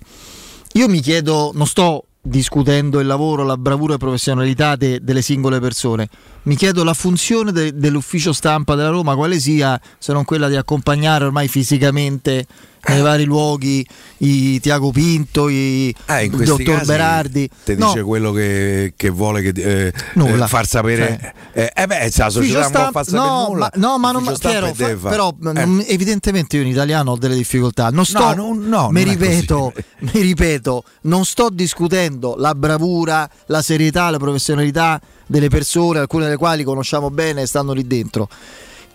Io 0.75 0.89
mi 0.91 1.01
chiedo, 1.01 1.53
non 1.55 1.67
sto 1.67 2.05
discutendo 2.21 3.01
il 3.01 3.07
lavoro, 3.07 3.45
la 3.45 3.57
bravura 3.57 3.95
e 3.95 3.99
professionalità 3.99 4.77
de- 4.77 5.01
delle 5.03 5.23
singole 5.23 5.59
persone, 5.59 6.09
mi 6.43 6.55
chiedo 6.55 6.85
la 6.85 6.95
funzione 6.95 7.51
de- 7.51 7.75
dell'ufficio 7.75 8.35
stampa 8.35 8.75
della 8.75 8.91
Roma, 8.91 9.15
quale 9.15 9.41
sia, 9.41 9.81
se 9.99 10.13
non 10.13 10.25
quella 10.25 10.49
di 10.49 10.57
accompagnare 10.57 11.25
ormai 11.25 11.49
fisicamente 11.49 12.47
nei 12.89 13.01
vari 13.01 13.25
luoghi 13.25 13.87
i 14.19 14.59
Tiago 14.61 14.91
Pinto, 14.91 15.49
i 15.49 15.95
questi 16.07 16.45
dottor 16.45 16.85
Berardi. 16.85 17.49
No, 17.77 17.87
dice 17.87 18.03
quello 18.03 18.33
che, 18.33 18.95
che 18.97 19.09
vuole 19.11 19.41
che, 19.41 19.53
eh, 19.89 19.93
Nulla. 20.15 20.45
eh, 20.45 20.49
far 20.49 20.67
sapere. 20.67 21.35
Eh, 21.53 21.73
eh 21.75 21.87
beh, 21.87 22.11
la 22.17 22.31
società 22.31 22.61
non 22.61 22.71
può 22.71 22.81
stampa- 22.81 22.91
far 22.91 23.05
sapere 23.05 23.23
no, 23.29 23.47
nulla. 23.49 23.71
ma, 23.75 23.89
no, 23.89 23.99
ma 23.99 24.11
non 24.11 24.37
Piero, 24.39 24.73
deve 24.75 24.97
fa- 24.97 25.09
però 25.09 25.35
Eh. 25.55 25.67
mm, 25.67 25.81
evidentemente 25.87 26.57
io 26.57 26.63
in 26.63 26.69
italiano 26.69 27.13
ho 27.13 27.17
delle 27.17 27.37
difficoltà. 27.37 27.91
Non 27.91 28.05
sto, 28.05 28.35
No, 28.35 28.53
no, 28.53 28.55
no, 28.55 28.91
mi, 28.91 29.05
non 29.05 29.13
ripeto, 29.13 29.73
mi 30.13 30.21
ripeto, 30.21 30.85
non 31.03 31.25
sto 31.25 31.51
discutendo 31.51 32.35
la 32.37 32.55
bravura, 32.55 33.29
la 33.47 33.63
serietà, 33.63 34.11
la 34.11 34.19
professionalità 34.19 35.01
delle 35.27 35.49
persone, 35.49 36.01
alcune 36.01 36.25
delle 36.25 36.37
quali 36.37 36.65
conosciamo 36.65 37.11
bene 37.11 37.43
e 37.43 37.47
stanno 37.47 37.73
lì 37.73 37.87
dentro. 37.87 38.29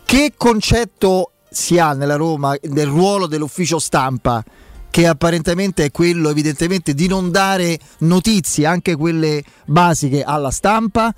Che 0.05 0.33
concetto 0.38 1.31
si 1.57 1.79
ha 1.79 1.93
nella 1.93 2.15
Roma 2.15 2.55
del 2.61 2.85
ruolo 2.85 3.25
dell'ufficio 3.25 3.79
stampa? 3.79 4.43
Che 4.89 5.07
apparentemente 5.07 5.85
è 5.85 5.91
quello, 5.91 6.29
evidentemente, 6.29 6.93
di 6.93 7.07
non 7.07 7.31
dare 7.31 7.79
notizie, 7.99 8.67
anche 8.67 8.95
quelle 8.95 9.43
basiche, 9.65 10.21
alla 10.23 10.51
stampa. 10.51 11.13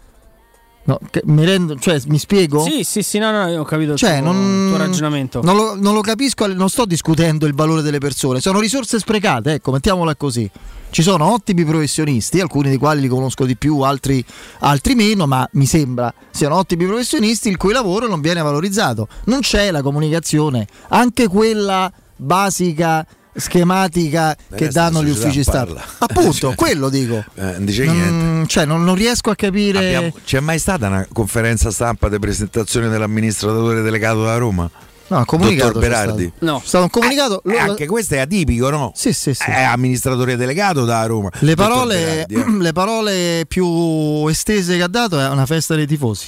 No, 0.89 0.99
mi, 1.25 1.45
rendo, 1.45 1.75
cioè, 1.75 2.01
mi 2.07 2.17
spiego? 2.17 2.63
Sì, 2.63 2.83
sì, 2.83 3.03
sì, 3.03 3.19
no, 3.19 3.29
no, 3.29 3.59
ho 3.59 3.63
capito 3.63 3.95
Cioè, 3.95 4.15
il 4.15 4.23
tuo, 4.23 4.31
non, 4.31 4.63
il 4.63 4.69
tuo 4.69 4.77
ragionamento. 4.77 5.41
Non 5.43 5.55
lo, 5.55 5.75
non 5.79 5.93
lo 5.93 6.01
capisco, 6.01 6.47
non 6.47 6.67
sto 6.67 6.85
discutendo 6.85 7.45
il 7.45 7.53
valore 7.53 7.83
delle 7.83 7.99
persone, 7.99 8.39
sono 8.39 8.59
risorse 8.59 8.97
sprecate, 8.97 9.53
ecco, 9.53 9.71
mettiamola 9.71 10.15
così. 10.15 10.49
Ci 10.89 11.03
sono 11.03 11.31
ottimi 11.31 11.63
professionisti, 11.63 12.39
alcuni 12.39 12.69
dei 12.69 12.79
quali 12.79 13.01
li 13.01 13.07
conosco 13.07 13.45
di 13.45 13.55
più, 13.55 13.81
altri, 13.81 14.25
altri 14.61 14.95
meno, 14.95 15.27
ma 15.27 15.47
mi 15.51 15.67
sembra 15.67 16.11
siano 16.31 16.55
ottimi 16.55 16.85
professionisti 16.85 17.49
il 17.49 17.57
cui 17.57 17.71
lavoro 17.71 18.07
non 18.07 18.19
viene 18.19 18.41
valorizzato. 18.41 19.07
Non 19.25 19.41
c'è 19.41 19.69
la 19.69 19.83
comunicazione, 19.83 20.65
anche 20.87 21.27
quella 21.27 21.91
basica, 22.15 23.05
schematica 23.39 24.35
che 24.55 24.67
danno 24.69 25.03
gli 25.03 25.09
uffici 25.09 25.41
stampa. 25.43 25.73
parla. 25.73 25.83
Appunto, 25.99 26.31
Cioè, 26.33 26.55
quello 26.55 26.89
dico. 26.89 27.15
eh, 27.35 27.41
non 27.41 27.65
dice 27.65 27.85
niente. 27.85 28.47
cioè, 28.47 28.65
non, 28.65 28.83
non 28.83 28.95
riesco 28.95 29.29
a 29.29 29.35
capire. 29.35 29.77
Abbiamo- 29.79 30.13
c'è 30.23 30.39
mai 30.39 30.59
stata 30.59 30.87
una 30.87 31.07
conferenza 31.11 31.71
stampa 31.71 32.09
di 32.09 32.19
presentazione 32.19 32.89
dell'amministratore 32.89 33.81
delegato 33.81 34.23
da 34.23 34.37
Roma? 34.37 34.69
No, 35.07 35.25
comunicato 35.25 35.71
Dottor 35.73 35.81
Berardi? 35.81 36.31
stato. 36.35 36.45
No. 36.45 36.57
È 36.63 36.67
stato 36.67 36.83
un 36.83 36.89
comunicato. 36.91 37.41
Eh, 37.43 37.57
anche 37.57 37.87
questo 37.87 38.13
è 38.13 38.19
atipico, 38.19 38.69
no? 38.69 38.91
Sì, 38.93 39.11
sì, 39.11 39.33
sì. 39.33 39.43
È 39.49 39.63
amministratore 39.63 40.35
delegato 40.35 40.85
da 40.85 41.03
Roma. 41.07 41.29
Le 41.39 41.55
parole, 41.55 42.25
Berardi, 42.27 42.35
eh. 42.59 42.61
le 42.61 42.73
parole 42.73 43.45
più 43.47 44.27
estese 44.27 44.77
che 44.77 44.83
ha 44.83 44.87
dato 44.87 45.19
è 45.19 45.27
una 45.29 45.47
festa 45.47 45.73
dei 45.73 45.87
tifosi. 45.87 46.27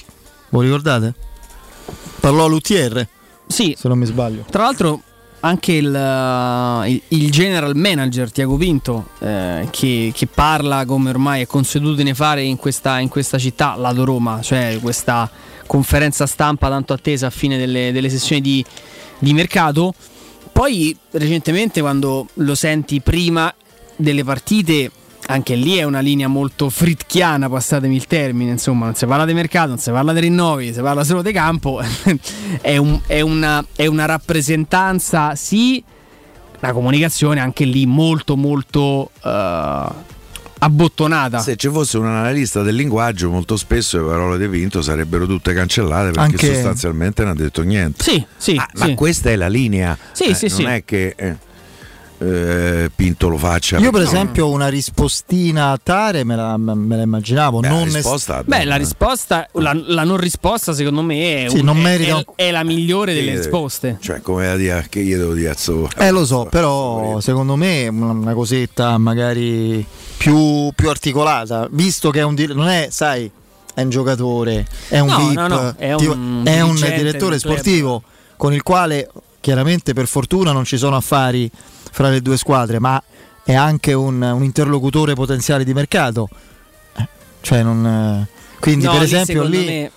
Voi 0.50 0.66
ricordate? 0.66 1.14
Parlò 2.20 2.46
a 2.46 2.48
Luttier. 2.48 3.08
Sì. 3.46 3.76
Se 3.78 3.88
non 3.88 4.00
mi 4.00 4.06
sbaglio. 4.08 4.46
Tra 4.50 4.64
l'altro 4.64 5.02
anche 5.42 5.74
il, 5.74 5.88
uh, 5.88 6.88
il- 6.88 7.02
il 7.10 7.32
general 7.32 7.76
manager 7.76 8.32
Tiago 8.32 8.58
Pinto 8.58 9.10
eh, 9.20 9.68
che, 9.72 10.12
che 10.16 10.28
parla 10.28 10.86
come 10.86 11.10
ormai 11.10 11.42
è 11.42 11.48
consuetudine 11.48 12.14
fare 12.14 12.44
in 12.44 12.58
questa, 12.58 13.00
in 13.00 13.10
questa 13.10 13.38
città, 13.38 13.76
lato 13.76 14.04
Roma, 14.06 14.42
cioè 14.42 14.78
questa 14.82 15.30
conferenza 15.68 16.26
stampa 16.28 16.70
tanto 16.70 16.94
attesa 16.94 17.28
a 17.28 17.30
fine 17.30 17.58
delle, 17.58 17.92
delle 17.92 18.10
sessioni 18.10 18.42
di, 18.42 18.64
di 19.20 19.34
mercato. 19.34 19.94
Poi 20.52 20.96
recentemente 21.12 21.80
quando 21.82 22.28
lo 22.36 22.56
senti 22.56 23.00
prima 23.02 23.54
delle 23.96 24.24
partite, 24.24 24.92
anche 25.32 25.56
lì 25.56 25.76
è 25.78 25.84
una 25.84 26.00
linea 26.00 26.28
molto 26.28 26.70
fritchiana, 26.70 27.50
passatemi 27.50 27.96
il 27.96 28.06
termine, 28.08 28.52
insomma, 28.52 28.86
non 28.86 28.96
si 28.96 29.06
parla 29.06 29.26
di 29.26 29.34
mercato, 29.34 29.70
non 29.70 29.78
si 29.78 29.90
parla 29.92 30.14
di 30.14 30.20
rinnovi, 30.20 30.74
si 30.74 30.82
parla 30.82 31.04
solo 31.04 31.22
di 31.22 31.32
campo, 31.32 31.82
è, 32.62 32.78
un- 32.78 33.00
è 33.08 33.22
una, 33.22 33.66
è 33.76 33.86
una 33.86 34.06
rappresentanza, 34.06 35.36
sì, 35.36 35.84
la 36.60 36.74
comunicazione 36.74 37.40
anche 37.40 37.64
lì 37.66 37.86
molto 37.88 38.36
molto 38.38 39.10
eh, 39.24 39.86
abbottonata. 40.60 41.40
Se 41.40 41.56
ci 41.56 41.70
fosse 41.70 41.98
un 41.98 42.06
analista 42.06 42.62
del 42.62 42.76
linguaggio, 42.76 43.30
molto 43.32 43.58
spesso 43.58 43.98
le 44.00 44.06
parole 44.08 44.38
di 44.38 44.48
Vinto 44.48 44.82
sarebbero 44.82 45.26
tutte 45.26 45.54
cancellate 45.54 46.12
perché 46.12 46.22
Anche- 46.22 46.54
sostanzialmente 46.54 47.24
non 47.24 47.32
ha 47.32 47.36
detto 47.36 47.64
niente. 47.64 48.04
Sì, 48.04 48.24
sì, 48.38 48.56
Ah, 48.58 48.68
sì. 48.74 48.90
Ma 48.90 48.94
questa 48.96 49.30
è 49.32 49.36
la 49.36 49.48
linea. 49.48 49.98
Sì, 50.12 50.26
Eh, 50.26 50.34
sì, 50.36 50.48
non 50.50 50.58
sì. 50.58 50.64
è 50.66 50.84
che 50.86 51.16
eh, 51.18 51.36
eh, 52.20 52.81
Pinto 53.02 53.30
lo 53.30 53.38
faccia. 53.38 53.80
Io, 53.80 53.90
per 53.90 54.04
esempio, 54.04 54.48
una 54.50 54.68
rispostina 54.68 55.72
a 55.72 55.80
Tare 55.82 56.24
me 56.24 56.36
la, 56.36 56.56
me 56.58 56.96
la 56.96 57.02
immaginavo. 57.02 57.60
Beh, 57.60 57.68
non 57.68 57.88
la 57.88 57.94
risposta 57.96 58.44
Beh, 58.46 58.64
la 58.64 58.76
risposta, 58.76 59.48
la, 59.54 59.74
la 59.74 60.04
non 60.04 60.18
risposta, 60.18 60.72
secondo 60.74 61.02
me, 61.02 61.46
è, 61.46 61.50
Sì, 61.50 61.58
un- 61.58 61.66
non 61.66 61.78
è- 61.78 61.82
merita- 61.82 62.20
è- 62.20 62.26
è 62.48 62.52
la 62.52 62.64
migliore 62.64 63.16
delle 63.16 63.36
risposte. 63.38 63.98
Cioè, 64.00 64.22
come 64.22 64.46
da 64.46 64.56
dire 64.56 64.86
che 64.88 65.00
io 65.00 65.18
devo 65.18 65.34
dire 65.34 65.50
a 65.50 65.56
Eh, 65.98 66.12
lo 66.12 66.26
so, 66.28 66.46
però 66.46 67.20
secondo 67.22 67.56
me 67.56 67.88
una, 67.88 68.12
cosetta 68.36 68.96
magari 69.00 69.84
più, 70.18 70.70
più 70.76 70.90
articolata, 70.90 71.68
visto 71.72 72.12
che 72.12 72.20
è 72.20 72.24
un 72.24 72.36
non 72.54 72.68
è, 72.68 72.90
sai, 72.92 73.30
è 73.74 73.82
un 73.82 73.90
giocatore, 73.90 74.68
è 74.90 75.00
un 75.00 75.08
No, 75.08 75.18
VIP, 75.18 75.34
no, 75.38 75.48
no, 75.48 75.74
è 75.76 75.96
tipo- 75.96 76.14
un 76.14 76.42
è 76.46 76.62
un 76.62 76.76
direttore 76.76 77.40
sportivo 77.40 78.04
con 78.38 78.54
il 78.54 78.62
quale 78.62 79.10
chiaramente 79.42 79.94
per 79.94 80.08
fortuna 80.08 80.52
non 80.54 80.64
ci 80.64 80.78
sono 80.78 80.96
affari 80.96 81.50
fra 81.92 82.10
le 82.10 82.22
due 82.22 82.38
squadre, 82.38 82.80
ma 82.80 83.02
è 83.44 83.54
anche 83.54 83.92
un, 83.94 84.22
un 84.22 84.44
interlocutore 84.44 85.14
potenziale 85.16 85.64
di 85.66 85.74
mercato. 85.74 86.30
Eh, 86.98 87.08
Cioè 87.42 87.64
non, 87.64 87.86
eh, 87.86 88.40
quindi 88.60 88.86
No, 88.86 88.92
per 88.94 89.02
esempio 89.02 89.44
lì 89.44 89.66
me, 89.66 89.92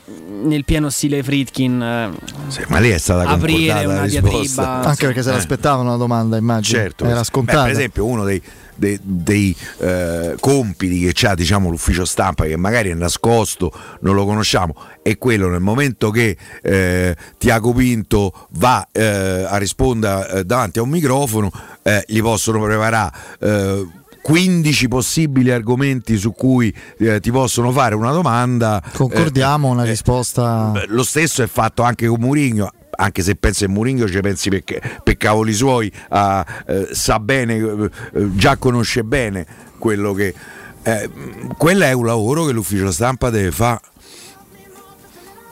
nel 0.48 0.64
pieno 0.64 0.88
stile 0.88 1.22
Fritkin, 1.22 1.80
eh, 1.82 2.10
Sì, 2.48 2.62
ma 2.68 2.78
lì 2.78 2.88
è 2.88 2.98
stata 2.98 3.28
Aprire 3.28 3.84
una 3.84 3.94
la 3.96 4.02
risposta. 4.04 4.30
diatriba. 4.30 4.80
anche 4.88 5.06
perché 5.06 5.22
se 5.22 5.30
Eh. 5.30 5.32
l'aspettavano 5.34 5.88
una 5.90 5.98
domanda, 5.98 6.36
immagino. 6.38 6.78
Certo, 6.78 7.04
era 7.04 7.18
Beh, 7.18 7.24
scontato. 7.24 7.62
per 7.62 7.70
esempio, 7.72 8.06
uno 8.06 8.24
dei, 8.24 8.42
dei- 8.74 8.98
dei, 9.02 9.54
eh, 9.78 10.36
compiti 10.40 11.12
che 11.12 11.26
ha 11.26 11.34
diciamo, 11.34 11.70
l'ufficio 11.70 12.04
stampa, 12.04 12.44
che 12.44 12.56
magari 12.56 12.90
è 12.90 12.94
nascosto, 12.94 13.72
non 14.00 14.14
lo 14.14 14.24
conosciamo, 14.24 14.74
è 15.02 15.16
quello 15.18 15.48
nel 15.48 15.60
momento 15.60 16.10
che 16.10 16.36
eh, 16.62 17.16
Tiago 17.38 17.72
Pinto 17.72 18.48
va 18.52 18.86
eh, 18.92 19.46
a 19.48 19.56
rispondere 19.56 20.30
eh, 20.30 20.44
davanti 20.44 20.78
a 20.78 20.82
un 20.82 20.90
microfono, 20.90 21.50
eh, 21.82 22.04
gli 22.06 22.20
possono 22.20 22.62
preparare. 22.62 23.12
eh, 23.40 23.86
15 24.24 24.88
possibili 24.88 25.50
argomenti 25.50 26.16
su 26.16 26.32
cui 26.32 26.74
eh, 26.98 27.20
ti 27.20 27.30
possono 27.30 27.70
fare 27.72 27.94
una 27.94 28.10
domanda. 28.10 28.82
Concordiamo, 28.94 29.68
eh, 29.68 29.72
una 29.72 29.84
eh, 29.84 29.88
risposta. 29.90 30.70
Beh, 30.72 30.86
Lo 30.88 31.02
stesso 31.02 31.42
è 31.42 31.46
fatto 31.46 31.82
anche 31.82 32.06
con 32.06 32.20
Murigno. 32.20 32.70
Anche 32.96 33.22
se 33.22 33.34
pensi 33.36 33.64
a 33.64 33.68
Murigno 33.68 34.08
ci 34.08 34.20
pensi 34.20 34.48
per, 34.48 34.62
per 35.02 35.16
cavoli 35.16 35.52
suoi, 35.52 35.90
ah, 36.10 36.44
eh, 36.66 36.88
sa 36.92 37.18
bene, 37.20 37.54
eh, 37.56 37.90
eh, 38.14 38.36
già 38.36 38.56
conosce 38.56 39.04
bene 39.04 39.46
quello 39.78 40.12
che. 40.12 40.34
eh, 40.82 41.10
quello 41.56 41.84
è 41.84 41.92
un 41.92 42.06
lavoro 42.06 42.44
che 42.44 42.52
l'ufficio 42.52 42.90
stampa 42.90 43.30
deve 43.30 43.50
fare. 43.50 43.80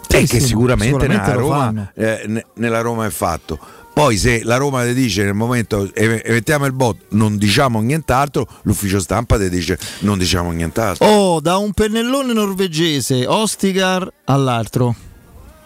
Sì, 0.08 0.16
e 0.16 0.20
che 0.26 0.40
sì, 0.40 0.46
sicuramente, 0.48 0.92
sicuramente 0.92 1.30
nella, 1.30 1.40
Roma, 1.40 1.92
eh, 1.94 2.22
ne- 2.26 2.46
nella 2.54 2.80
Roma 2.80 3.06
è 3.06 3.10
fatto. 3.10 3.58
Poi 3.94 4.16
se 4.16 4.42
la 4.44 4.56
Roma 4.56 4.84
ti 4.84 4.94
dice 4.94 5.22
nel 5.22 5.34
momento 5.34 5.90
e 5.92 6.22
mettiamo 6.28 6.64
il 6.64 6.72
bot 6.72 6.96
non 7.10 7.36
diciamo 7.36 7.80
nient'altro, 7.80 8.46
l'ufficio 8.62 8.98
stampa 9.00 9.38
ti 9.38 9.50
dice 9.50 9.78
non 10.00 10.16
diciamo 10.16 10.50
nient'altro. 10.50 11.06
Oh, 11.06 11.40
da 11.40 11.56
un 11.58 11.72
pennellone 11.72 12.32
norvegese, 12.32 13.26
Ostigar 13.26 14.10
all'altro. 14.24 14.94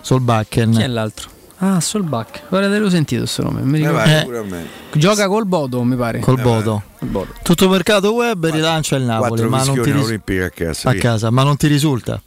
Solbakken. 0.00 0.72
Chi 0.72 0.82
è 0.82 0.86
l'altro? 0.88 1.30
Ah, 1.58 1.80
Solbach. 1.80 2.42
Te 2.50 2.78
l'ho 2.78 2.90
sentito 2.90 3.22
questo 3.22 3.42
nome. 3.42 3.62
Mi 3.62 3.76
Eh, 3.78 3.86
ricordo. 3.88 3.98
vai, 3.98 4.18
Eh. 4.20 4.24
pure 4.24 4.38
a 4.38 4.42
me. 4.42 4.66
Gioca 4.92 5.26
col 5.26 5.46
Bodo, 5.46 5.82
mi 5.84 5.96
pare. 5.96 6.20
Col 6.20 6.40
Bodo. 6.40 6.82
Col 6.98 7.08
Bodo. 7.08 7.32
Tutto 7.42 7.68
mercato 7.68 8.12
web 8.12 8.46
rilancia 8.46 8.96
il 8.96 9.04
Napoli, 9.04 9.28
Quattro 9.28 9.48
ma 9.48 9.64
non, 9.64 9.82
ti 9.82 9.90
ris- 9.92 10.42
a 10.42 10.50
casa. 10.50 10.90
a 10.90 10.94
casa, 10.94 11.30
ma 11.30 11.42
non 11.42 11.56
ti 11.56 11.66
risulta. 11.66 12.20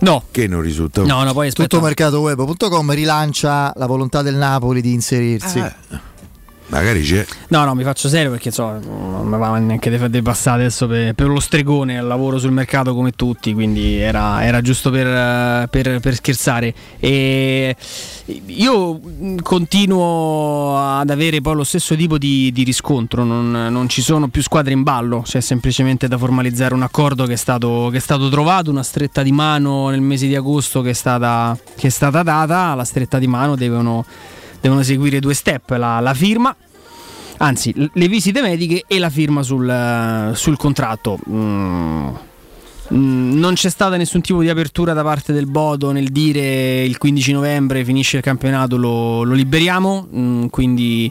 No. 0.00 0.24
Che 0.30 0.46
non 0.46 0.60
risulta? 0.60 1.02
No, 1.02 1.22
no, 1.24 1.32
poi 1.32 1.48
aspetta. 1.48 1.68
Tuttomercatoweb.com 1.68 2.92
rilancia 2.92 3.72
la 3.76 3.86
volontà 3.86 4.22
del 4.22 4.34
Napoli 4.34 4.80
di 4.80 4.92
inserirsi. 4.92 5.58
Eh. 5.58 5.72
Magari 6.66 7.02
c'è. 7.02 7.24
No, 7.48 7.64
no, 7.64 7.74
mi 7.74 7.84
faccio 7.84 8.08
serio 8.08 8.30
perché 8.30 8.48
insomma, 8.48 8.78
non 8.78 9.26
mi 9.26 9.38
va 9.38 9.58
neanche 9.58 9.90
di 9.90 10.10
di 10.10 10.22
passare 10.22 10.62
adesso 10.62 10.86
per, 10.86 11.12
per 11.14 11.28
lo 11.28 11.40
stregone, 11.40 12.00
lavoro 12.00 12.38
sul 12.38 12.52
mercato 12.52 12.94
come 12.94 13.12
tutti, 13.12 13.52
quindi 13.52 13.96
era, 13.98 14.44
era 14.44 14.60
giusto 14.60 14.90
per, 14.90 15.68
per- 15.68 16.00
per 16.00 16.14
scherzare. 16.14 16.74
E 16.98 17.76
io 18.46 19.00
continuo 19.42 20.78
ad 20.98 21.10
avere 21.10 21.42
poi 21.42 21.54
lo 21.54 21.64
stesso 21.64 21.94
tipo 21.94 22.16
di, 22.16 22.50
di 22.52 22.64
riscontro, 22.64 23.24
non, 23.24 23.50
non 23.50 23.88
ci 23.88 24.00
sono 24.00 24.28
più 24.28 24.42
squadre 24.42 24.72
in 24.72 24.82
ballo, 24.82 25.22
c'è 25.22 25.40
semplicemente 25.40 26.08
da 26.08 26.16
formalizzare 26.16 26.72
un 26.72 26.82
accordo 26.82 27.26
che 27.26 27.34
è 27.34 27.36
stato, 27.36 27.88
che 27.90 27.98
è 27.98 28.00
stato 28.00 28.28
trovato, 28.30 28.70
una 28.70 28.82
stretta 28.82 29.22
di 29.22 29.32
mano 29.32 29.90
nel 29.90 30.00
mese 30.00 30.26
di 30.26 30.34
agosto 30.34 30.80
che 30.80 30.90
è 30.90 30.94
stata, 30.94 31.56
che 31.76 31.88
è 31.88 31.90
stata 31.90 32.22
data, 32.22 32.74
la 32.74 32.84
stretta 32.84 33.18
di 33.18 33.26
mano 33.26 33.54
devono 33.54 34.04
devono 34.64 34.82
seguire 34.82 35.20
due 35.20 35.34
step, 35.34 35.70
la, 35.76 36.00
la 36.00 36.14
firma, 36.14 36.54
anzi 37.38 37.74
le 37.76 38.08
visite 38.08 38.40
mediche 38.40 38.84
e 38.86 38.98
la 38.98 39.10
firma 39.10 39.42
sul, 39.42 39.68
eh, 39.68 40.30
sul 40.34 40.56
contratto. 40.56 41.18
Mm. 41.28 42.08
Mm, 42.94 43.38
Non 43.38 43.54
c'è 43.54 43.68
stata 43.68 43.96
nessun 43.96 44.22
tipo 44.22 44.40
di 44.40 44.48
apertura 44.48 44.94
da 44.94 45.02
parte 45.02 45.34
del 45.34 45.46
Bodo 45.46 45.90
nel 45.90 46.08
dire 46.08 46.82
il 46.82 46.96
15 46.96 47.32
novembre 47.32 47.84
finisce 47.84 48.16
il 48.18 48.22
campionato, 48.22 48.76
lo, 48.78 49.22
lo 49.22 49.34
liberiamo, 49.34 50.08
Mm, 50.14 50.46
quindi 50.46 51.10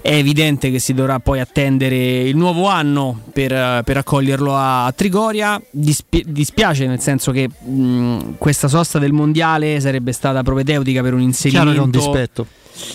è 0.00 0.14
evidente 0.14 0.70
che 0.70 0.78
si 0.78 0.94
dovrà 0.94 1.18
poi 1.18 1.40
attendere 1.40 2.20
il 2.20 2.36
nuovo 2.36 2.68
anno 2.68 3.20
per, 3.32 3.52
eh, 3.52 3.82
per 3.84 3.96
accoglierlo 3.96 4.54
a, 4.54 4.86
a 4.86 4.92
Trigoria. 4.92 5.60
Dispi- 5.70 6.24
dispiace 6.28 6.86
nel 6.86 7.00
senso 7.00 7.32
che 7.32 7.48
mh, 7.48 8.36
questa 8.38 8.68
sosta 8.68 8.98
del 9.00 9.12
mondiale 9.12 9.80
sarebbe 9.80 10.12
stata 10.12 10.42
propedeutica 10.44 11.02
per 11.02 11.14
un 11.14 11.20
inserimento. 11.20 11.72
Chiaro 11.72 11.90
che 11.90 11.98
è 11.98 12.00
un 12.00 12.12
dispetto. 12.12 12.46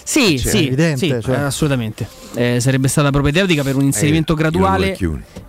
Sì, 0.03 0.39
Cioè, 0.39 0.51
sì, 0.51 0.67
evidente, 0.67 0.97
sì, 0.97 1.07
cioè. 1.21 1.35
eh, 1.35 1.41
assolutamente. 1.41 2.07
Eh, 2.35 2.59
sarebbe 2.59 2.87
stata 2.87 3.11
propedeutica 3.11 3.63
per 3.63 3.75
un 3.75 3.83
inserimento 3.83 4.33
Eh, 4.33 4.35
graduale 4.35 4.97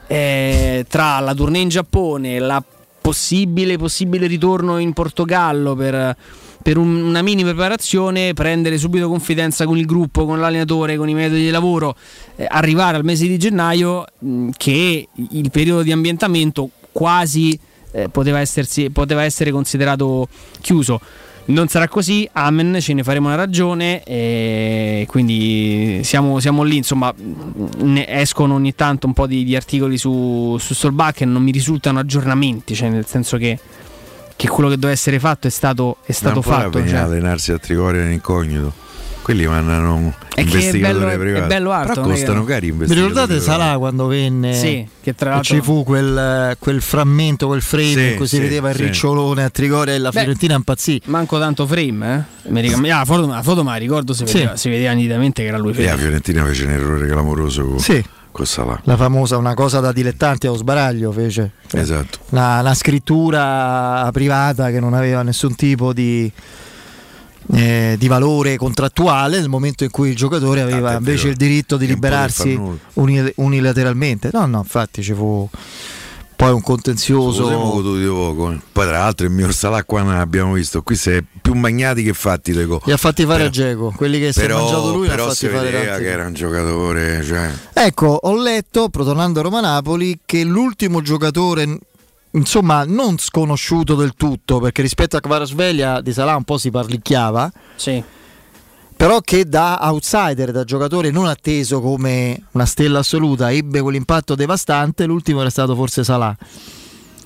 eh, 0.07 0.85
tra 0.89 1.21
la 1.21 1.35
tournée 1.35 1.63
in 1.63 1.69
Giappone, 1.69 2.39
la 2.39 2.63
possibile, 3.01 3.77
possibile 3.79 4.27
ritorno 4.27 4.79
in 4.79 4.93
Portogallo 4.93 5.75
per, 5.75 6.17
per 6.63 6.77
un- 6.79 7.03
una 7.03 7.23
mini 7.23 7.43
preparazione, 7.43 8.33
prendere 8.35 8.79
subito 8.79 9.09
confidenza 9.09 9.67
con 9.67 9.77
il 9.79 9.87
gruppo, 9.87 10.25
con 10.27 10.41
l'allenatore, 10.41 10.97
con 10.97 11.09
i 11.09 11.15
metodi 11.15 11.43
di 11.43 11.51
lavoro, 11.51 11.95
eh, 12.37 12.47
arrivare 12.49 12.97
al 12.97 13.05
mese 13.05 13.27
di 13.27 13.39
gennaio 13.39 14.05
mh, 14.19 14.49
che 14.57 15.09
il 15.15 15.51
periodo 15.51 15.83
di 15.83 15.93
ambientamento 15.93 16.71
quasi 16.93 17.59
eh, 17.93 18.09
poteva, 18.09 18.41
essersi- 18.41 18.91
poteva 18.91 19.23
essere 19.23 19.51
considerato 19.51 20.29
chiuso. 20.61 21.01
Non 21.47 21.69
sarà 21.69 21.89
così, 21.89 22.27
amen, 22.33 22.79
ce 22.81 22.95
ne 22.95 23.03
faremo 23.03 23.27
una 23.27 23.37
ragione 23.37 24.03
e 24.03 25.05
quindi 25.07 26.01
siamo, 26.03 26.41
siamo 26.41 26.63
lì, 26.63 26.79
insomma, 26.79 27.13
ne 27.17 28.09
escono 28.09 28.55
ogni 28.55 28.75
tanto 28.75 29.07
un 29.07 29.13
po' 29.13 29.27
di, 29.27 29.45
di 29.45 29.55
articoli 29.55 29.99
su, 29.99 30.57
su 30.59 30.89
e 31.17 31.25
non 31.27 31.43
mi 31.43 31.51
risultano 31.51 31.99
aggiornamenti, 31.99 32.75
cioè 32.75 32.89
nel 32.89 33.05
senso 33.05 33.37
che, 33.37 33.59
che 34.37 34.49
quello 34.49 34.71
che 34.71 34.77
doveva 34.77 34.93
essere 34.93 35.19
fatto 35.19 35.47
è 35.47 35.51
stato, 35.51 35.99
è 36.07 36.13
stato 36.13 36.41
fatto. 36.41 36.83
cioè. 36.87 37.01
allenarsi 37.01 37.53
a 37.53 37.59
Trigoria 37.59 38.05
in 38.05 38.13
incognito. 38.13 38.84
Quelli 39.25 39.47
mandano 39.47 39.95
un 39.95 40.09
È 40.11 40.35
che 40.35 40.41
è 40.41 40.43
investigatore 40.43 41.07
bello- 41.07 41.19
privato. 41.23 41.45
è 41.45 41.47
bello 41.47 41.71
alto, 41.71 41.93
Però 41.95 42.01
è 42.03 42.05
che- 42.05 42.11
costano 42.11 42.45
cari 42.45 42.67
Vi 42.67 42.73
investigatori 42.73 43.09
ricordate 43.09 43.39
privati. 43.41 43.61
Salah 43.63 43.79
quando 43.79 44.07
venne? 44.07 44.55
Sì, 44.55 44.87
che 45.03 45.15
tra 45.15 45.31
l'altro- 45.31 45.55
ci 45.55 45.63
fu 45.63 45.83
quel, 45.83 46.57
quel 46.59 46.83
frammento, 46.83 47.47
quel 47.47 47.63
frame 47.63 47.87
Sì, 47.87 48.07
in 48.11 48.17
cui 48.17 48.27
si 48.27 48.37
sì, 48.37 48.43
vedeva 48.43 48.69
il 48.69 48.77
sì. 48.77 48.83
ricciolone 48.83 49.43
a 49.45 49.49
Trigoria 49.49 49.95
e 49.95 49.99
la 49.99 50.11
Beh, 50.11 50.19
Fiorentina 50.21 50.55
impazzì. 50.57 51.01
Manco 51.07 51.39
tanto 51.39 51.67
frame, 51.67 52.27
eh? 52.43 52.51
Mi 52.51 52.61
ricordo- 52.61 52.87
ah, 52.89 52.99
la, 52.99 53.05
foto, 53.07 53.27
la 53.27 53.43
foto 53.43 53.65
me 53.65 53.71
la 53.71 53.77
ricordo, 53.77 54.13
si 54.13 54.27
Sì. 54.27 54.35
vedeva, 54.35 54.57
si 54.57 54.69
vedeva 54.69 54.93
nitidamente 54.93 55.41
che 55.43 55.49
era 55.49 55.57
lui. 55.57 55.73
E 55.75 55.85
la 55.87 55.97
Fiorentina 55.97 56.45
fece 56.45 56.65
un 56.67 56.71
errore 56.73 57.07
clamoroso 57.09 57.65
con, 57.65 57.79
Sì. 57.79 58.05
La 58.83 58.97
famosa 58.97 59.37
una 59.39 59.55
cosa 59.55 59.79
da 59.81 59.93
dilettanti 59.93 60.49
allo 60.49 60.57
sbaraglio 60.57 61.13
fece. 61.13 61.53
Esatto. 61.71 62.19
Una, 62.31 62.61
una 62.61 62.75
scrittura 62.75 64.09
privata 64.13 64.71
che 64.71 64.81
non 64.81 64.93
aveva 64.93 65.23
nessun 65.23 65.55
tipo 65.55 65.93
di, 65.93 66.31
eh, 67.53 67.97
di 67.99 68.09
valore 68.09 68.57
contrattuale 68.57 69.39
nel 69.39 69.49
momento 69.49 69.85
in 69.85 69.91
cui 69.91 70.11
il 70.11 70.17
giocatore 70.17 70.61
aveva 70.63 70.91
Ah, 70.93 70.97
invece 70.97 71.29
il 71.29 71.37
diritto 71.37 71.77
di 71.77 71.87
liberarsi 71.87 72.55
far 72.55 72.63
nulla. 72.63 72.79
uni- 72.95 73.33
unilateralmente. 73.37 74.31
No, 74.33 74.47
no, 74.47 74.59
infatti 74.59 75.03
ci 75.03 75.13
fu 75.15 75.49
poi 76.37 76.51
un 76.53 76.63
contenzioso. 76.63 77.47
poco. 77.49 78.51
eh. 78.51 78.59
Poi 78.73 78.87
tra 78.87 78.99
l'altro 78.99 79.27
il 79.27 79.33
mio 79.33 79.53
Salah 79.53 79.85
qua 79.85 80.03
non 80.03 80.15
l'abbiamo 80.17 80.55
visto. 80.55 80.83
Qui 80.83 80.97
si 80.97 81.11
è 81.11 81.23
più 81.41 81.55
magnati 81.55 82.03
che 82.03 82.13
fatti 82.13 82.53
le 82.53 82.65
gol. 82.67 82.81
Li 82.85 82.93
ha 82.93 82.97
fatti 82.97 83.23
fare 83.25 83.37
Però- 83.37 83.49
a 83.49 83.51
Geco, 83.51 83.93
quelli 83.97 84.19
che 84.19 84.33
si 84.33 84.41
è 84.41 84.43
Però, 84.47 84.59
mangiato 84.63 84.93
lui 84.93 85.07
però 85.09 85.25
fatti 85.27 85.37
si 85.37 85.49
fare 85.49 85.71
vedeva 85.71 85.97
che 85.99 86.09
era 86.11 86.27
un 86.27 86.33
giocatore. 86.35 87.23
Cioè, 87.25 87.51
Ecco, 87.75 88.07
ho 88.23 88.37
letto, 88.43 88.89
tornando 88.91 89.41
a 89.41 89.43
Roma-Napoli, 89.45 90.21
che 90.25 90.43
l'ultimo 90.45 91.03
giocatore, 91.03 91.79
insomma, 92.35 92.85
non 92.85 93.19
sconosciuto 93.19 93.95
del 93.95 94.15
tutto, 94.17 94.61
perché 94.61 94.83
rispetto 94.83 95.17
a 95.17 95.21
Kvarsveglia 95.21 96.01
di 96.01 96.13
Salah 96.13 96.37
un 96.37 96.45
po' 96.45 96.59
si 96.59 96.71
parlicchiava, 96.71 97.51
Sì. 97.77 98.03
però 98.97 99.21
che 99.21 99.45
da 99.47 99.79
outsider, 99.83 100.53
da 100.53 100.65
giocatore 100.65 101.11
non 101.11 101.27
atteso 101.27 101.81
come 101.81 102.43
una 102.53 102.67
stella 102.67 103.01
assoluta, 103.01 103.51
ebbe 103.51 103.81
quell'impatto 103.81 104.35
devastante, 104.35 105.07
l'ultimo 105.07 105.41
era 105.41 105.51
stato 105.51 105.75
forse 105.75 106.05
Salah. 106.05 106.37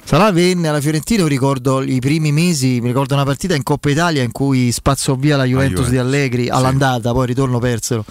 Salah 0.05 0.33
venne 0.33 0.69
alla 0.69 0.81
Fiorentina, 0.81 1.21
io 1.21 1.27
ricordo 1.27 1.83
i 1.83 2.01
primi 2.01 2.33
mesi, 2.33 2.81
mi 2.81 2.87
ricordo 2.89 3.13
una 3.13 3.25
partita 3.25 3.55
in 3.55 3.63
Coppa 3.63 3.91
Italia 3.91 4.23
in 4.23 4.33
cui 4.33 4.73
spazzò 4.73 5.15
via 5.17 5.37
la 5.37 5.45
Juventus, 5.45 5.85
Juventus, 5.85 5.91
di 5.91 5.99
Allegri 5.99 6.45
sì. 6.45 6.49
all'andata, 6.49 7.13
poi 7.13 7.21
al 7.23 7.27
ritorno 7.27 7.59
persero. 7.59 8.05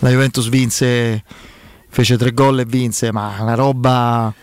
La 0.00 0.10
Juventus 0.10 0.48
vinse, 0.50 1.24
fece 1.88 2.18
tre 2.18 2.32
gol 2.32 2.60
e 2.60 2.64
vinse, 2.64 3.12
ma 3.12 3.34
una 3.40 3.54
roba... 3.54 4.34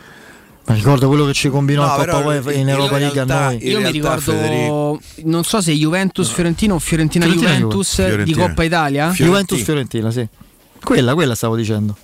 Ma 0.69 0.75
ricordo 0.75 1.07
quello 1.07 1.25
che 1.25 1.33
ci 1.33 1.49
combinò 1.49 1.83
No, 1.83 1.95
Coppa 1.95 2.17
UEFA 2.19 2.51
in 2.53 2.59
in 2.59 2.69
Europa 2.69 2.97
League 2.99 3.19
a 3.19 3.25
noi. 3.25 3.67
Io 3.67 3.81
mi 3.81 3.89
ricordo, 3.91 4.31
Federico- 4.31 4.99
non 5.23 5.43
so 5.43 5.61
se 5.61 5.73
Juventus 5.73 6.29
Fiorentina 6.29 6.75
o 6.75 6.79
Fiorentina, 6.79 7.25
Fiorentina, 7.25 7.53
Juventus 7.55 8.21
di. 8.23 8.33
Coppa 8.33 8.63
Italia. 8.63 9.11
Fiorentina. 9.11 9.27
Juventus 9.27 9.61
Fiorentina, 9.63 10.11
sì. 10.11 10.27
Quella, 10.83 11.13
quella 11.15 11.33
stavo 11.33 11.55
dicendo. 11.55 11.97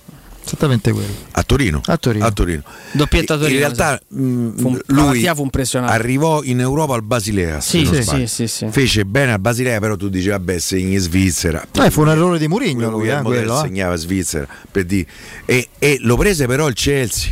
Esattamente 0.44 0.92
quella. 0.92 1.08
a 1.32 1.42
Torino. 1.44 1.80
A 1.84 1.96
Torino. 1.96 2.62
Doppietta 2.92 3.34
a 3.34 3.36
Torino, 3.36 3.54
In 3.54 3.58
realtà 3.64 4.00
sì. 4.08 4.14
mh, 4.16 4.56
Fu 4.58 4.68
un- 4.68 4.80
la 4.86 5.02
lui 5.02 5.28
fu 5.34 5.42
impressionante. 5.42 5.94
arrivò 5.94 6.42
in 6.42 6.60
Europa 6.60 6.94
al 6.94 7.02
Basilea. 7.02 7.60
Sì, 7.60 7.84
sì, 7.84 8.02
sì, 8.02 8.26
sì, 8.26 8.46
sì. 8.48 8.66
Fece 8.70 9.04
bene 9.04 9.32
a 9.32 9.38
Basilea, 9.40 9.78
però 9.80 9.96
tu 9.96 10.08
dici, 10.08 10.28
vabbè, 10.28 10.58
segni 10.58 10.94
in 10.94 11.00
Svizzera. 11.00 11.64
Eh, 11.84 11.90
fu 11.90 12.00
un 12.02 12.08
errore 12.10 12.38
di 12.38 12.46
Mourinho 12.48 12.90
lui, 12.90 13.08
eh, 13.08 13.20
Guillermo 13.22 13.30
Tell 13.30 13.38
quello. 13.44 13.58
eh. 13.58 13.66
segnava 13.66 13.94
a 13.94 13.96
Svizzera 13.96 14.46
per 14.70 14.84
dire. 14.84 15.06
E, 15.44 15.68
e 15.78 15.98
lo 16.00 16.16
prese 16.16 16.46
però 16.46 16.66
il 16.68 16.74
Chelsea. 16.74 17.30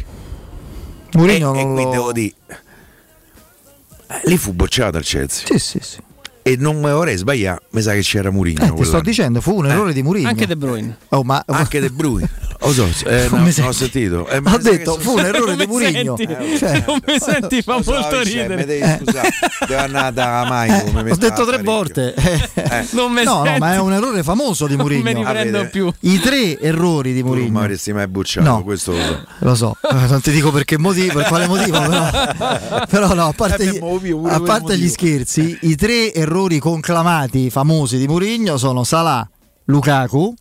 Mourinho 1.14 1.54
e, 1.54 1.60
e 1.60 1.64
non 1.64 1.74
qui 1.74 1.82
lo... 1.84 1.90
devo 1.90 2.12
dire. 2.12 2.34
eh, 4.08 4.20
Lì 4.24 4.36
fu 4.36 4.52
bocciato 4.52 4.96
al 4.96 5.04
Chelsea. 5.04 5.46
Sì, 5.46 5.58
sì, 5.58 5.78
sì. 5.82 5.98
E 6.46 6.56
non 6.56 6.80
vorrei 6.80 7.16
sbagliare, 7.16 7.62
mi 7.70 7.80
sa 7.80 7.92
che 7.94 8.02
c'era 8.02 8.30
Mourinho. 8.30 8.62
Eh, 8.64 8.72
ti 8.74 8.84
sto 8.84 9.00
dicendo, 9.00 9.40
fu 9.40 9.54
un 9.56 9.66
errore 9.66 9.92
di 9.94 10.02
Mourinho. 10.02 10.28
Anche 10.28 10.46
De 10.46 10.56
Bruyne. 10.56 10.98
Oh, 11.08 11.22
ma... 11.24 11.42
Anche 11.46 11.80
De 11.80 11.88
Bruyne. 11.90 12.28
So, 12.72 12.86
eh, 13.06 13.28
Non 13.30 13.38
no, 13.38 13.44
mi 13.44 13.48
ho 13.48 13.52
senti? 13.52 13.72
sentito. 13.74 14.26
Eh, 14.28 14.40
Ho 14.44 14.58
detto, 14.58 14.98
fu 14.98 15.12
un 15.12 15.20
errore 15.24 15.56
di 15.56 15.66
Murigno. 15.66 16.16
senti? 16.16 16.58
Cioè, 16.58 16.84
Non 16.86 16.98
mi 17.06 17.18
senti, 17.20 17.62
fa 17.62 17.82
so, 17.82 17.92
molto 17.92 18.22
ridere. 18.22 18.64
devi 18.64 18.82
scusare, 19.04 19.28
devo 19.68 19.80
andare 19.80 20.12
da 20.14 20.44
Maico. 20.48 20.90
mi 21.02 21.10
ho 21.10 21.16
detto 21.16 21.44
tre 21.44 21.62
volte. 21.62 22.14
Eh. 22.14 22.86
Non 22.92 23.12
mi 23.12 23.22
No, 23.24 23.38
no, 23.38 23.44
senti? 23.44 23.60
ma 23.60 23.74
è 23.74 23.78
un 23.80 23.92
errore 23.92 24.22
famoso 24.22 24.66
di 24.66 24.76
Non 24.76 24.86
me 24.86 24.98
Murigno. 24.98 25.22
ne 25.22 25.30
prendo 25.30 25.68
più. 25.70 25.92
I 26.00 26.18
tre 26.20 26.58
errori 26.60 27.12
di 27.12 27.20
Tu 27.20 27.26
non 27.26 27.34
mi 27.36 27.40
Murigno. 27.42 27.58
avresti 27.60 27.92
mai 27.92 28.06
bucciato, 28.08 28.48
No. 28.48 28.62
questo 28.62 28.92
lo 28.92 28.98
so. 29.02 29.24
Lo 29.38 29.54
so, 29.54 29.76
eh, 29.90 30.06
non 30.08 30.20
ti 30.20 30.30
dico 30.30 30.50
perché 30.50 30.78
motivo, 30.78 31.14
per 31.14 31.26
quale 31.26 31.46
motivo, 31.46 31.78
però, 31.80 32.86
però 32.88 33.14
no, 33.14 33.26
a 33.28 33.32
parte, 33.32 33.62
Eh, 33.64 33.70
gli, 33.72 34.14
a 34.28 34.40
parte 34.40 34.78
gli 34.78 34.88
scherzi, 34.88 35.58
i 35.62 35.74
tre 35.76 36.12
errori 36.12 36.58
conclamati 36.58 37.50
famosi 37.50 37.98
di 37.98 38.06
Murigno 38.06 38.56
sono 38.56 38.84
Salah, 38.84 39.28
Lukaku 39.66 40.34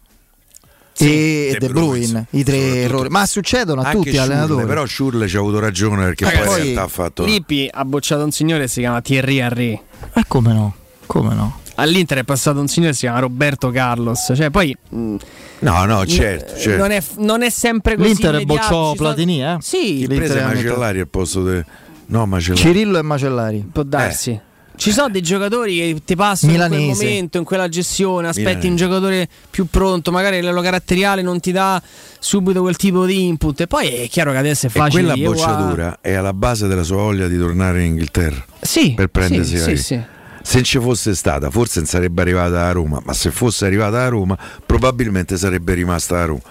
e 0.98 1.50
De 1.54 1.58
De 1.60 1.68
Bruyne, 1.74 2.06
Bruyne, 2.08 2.28
i 2.32 2.44
tre 2.44 2.58
errori, 2.84 3.10
ma 3.10 3.26
succedono 3.26 3.82
a 3.82 3.86
Anche 3.86 3.98
tutti 3.98 4.12
gli 4.12 4.18
allenatori. 4.18 4.66
Però 4.66 4.86
Schurle 4.86 5.28
ci 5.28 5.36
ha 5.36 5.40
avuto 5.40 5.60
ragione 5.60 6.04
perché 6.06 6.26
Ragazzi, 6.26 6.44
poi 6.46 6.50
in 6.50 6.56
poi 6.56 6.64
realtà 6.66 6.84
ha 6.84 6.88
fatto. 6.88 7.26
Lippi 7.26 7.70
ha 7.72 7.86
bocciato 7.86 8.24
un 8.24 8.32
signore 8.32 8.62
che 8.64 8.68
si 8.68 8.80
chiama 8.82 9.02
Thierry 9.02 9.38
Henry. 9.38 9.82
Eh, 10.14 10.24
come 10.28 10.54
no? 10.54 10.76
Come 11.06 11.34
no? 11.34 11.60
All'Inter 11.76 12.20
è 12.20 12.24
passato 12.24 12.60
un 12.60 12.68
signore 12.68 12.92
che 12.92 12.98
si 12.98 13.06
chiama 13.06 13.20
Roberto 13.20 13.72
Carlos. 13.72 14.32
Cioè, 14.36 14.50
poi. 14.52 14.76
mh, 14.90 15.16
No, 15.60 15.86
no, 15.86 16.06
certo. 16.06 16.58
certo. 16.60 16.78
Non, 16.82 16.92
è, 16.92 17.02
non 17.18 17.42
è 17.42 17.50
sempre 17.50 17.96
così. 17.96 18.10
L'Inter 18.10 18.34
immediato, 18.36 18.54
bocciò 18.68 18.92
ci 18.92 18.98
sono- 18.98 19.10
Platini, 19.10 19.44
eh? 19.44 19.58
Sì, 19.62 19.78
Chi 19.78 20.08
l'Inter 20.08 20.18
prese 20.18 20.42
Macellari 20.44 21.00
al 21.00 21.08
posto 21.08 21.50
di. 21.50 21.64
No, 22.08 22.26
Macellari. 22.26 22.62
Cirillo 22.62 22.98
e 22.98 23.02
Macellari. 23.02 23.66
può 23.72 23.84
darsi. 23.84 24.40
Ci 24.76 24.92
sono 24.92 25.10
dei 25.10 25.22
giocatori 25.22 25.78
che 25.78 26.02
ti 26.04 26.16
passano 26.16 26.52
in 26.52 26.58
quel 26.58 26.70
Milanese. 26.72 27.04
momento, 27.06 27.38
in 27.38 27.44
quella 27.44 27.70
gestione, 27.70 28.28
aspetti 28.28 28.48
Milanese. 28.50 28.68
un 28.70 28.76
giocatore 28.76 29.30
più 29.50 29.68
pronto, 29.70 30.12
magari 30.12 30.38
a 30.38 30.40
livello 30.40 30.62
caratteriale 30.62 31.22
non 31.22 31.40
ti 31.40 31.52
dà 31.52 31.82
subito 32.20 32.62
quel 32.62 32.76
tipo 32.76 33.06
di 33.06 33.26
input. 33.28 33.62
E 33.62 33.68
poi 33.68 33.88
è 33.88 34.08
chiaro 34.10 34.32
che 34.32 34.38
adesso 34.38 34.66
è 34.66 34.70
E 34.70 34.72
facile. 34.72 35.02
quella 35.02 35.14
dire, 35.14 35.28
"Wow". 35.28 35.36
bocciatura 35.36 35.98
è 36.02 36.14
alla 36.14 36.34
base 36.34 36.68
della 36.68 36.84
sua 36.84 36.98
voglia 36.98 37.28
di 37.28 37.38
tornare 37.38 37.82
in 37.84 37.92
Inghilterra. 37.92 38.44
Sì, 38.62 38.94
per 38.94 39.08
prendersi 39.08 39.58
sì, 39.58 39.70
la 39.70 39.78
sì, 39.78 39.84
sì. 39.84 40.02
Se 40.46 40.62
ci 40.64 40.78
fosse 40.80 41.16
stata, 41.16 41.50
forse 41.50 41.80
non 41.80 41.88
sarebbe 41.88 42.22
arrivata 42.22 42.66
a 42.66 42.72
Roma, 42.74 43.00
ma 43.06 43.14
se 43.14 43.32
fosse 43.32 43.66
arrivata 43.66 44.04
a 44.04 44.10
Roma, 44.10 44.38
probabilmente 44.66 45.38
sarebbe 45.38 45.74
rimasta 45.74 46.20
a 46.22 46.26
Roma. 46.26 46.42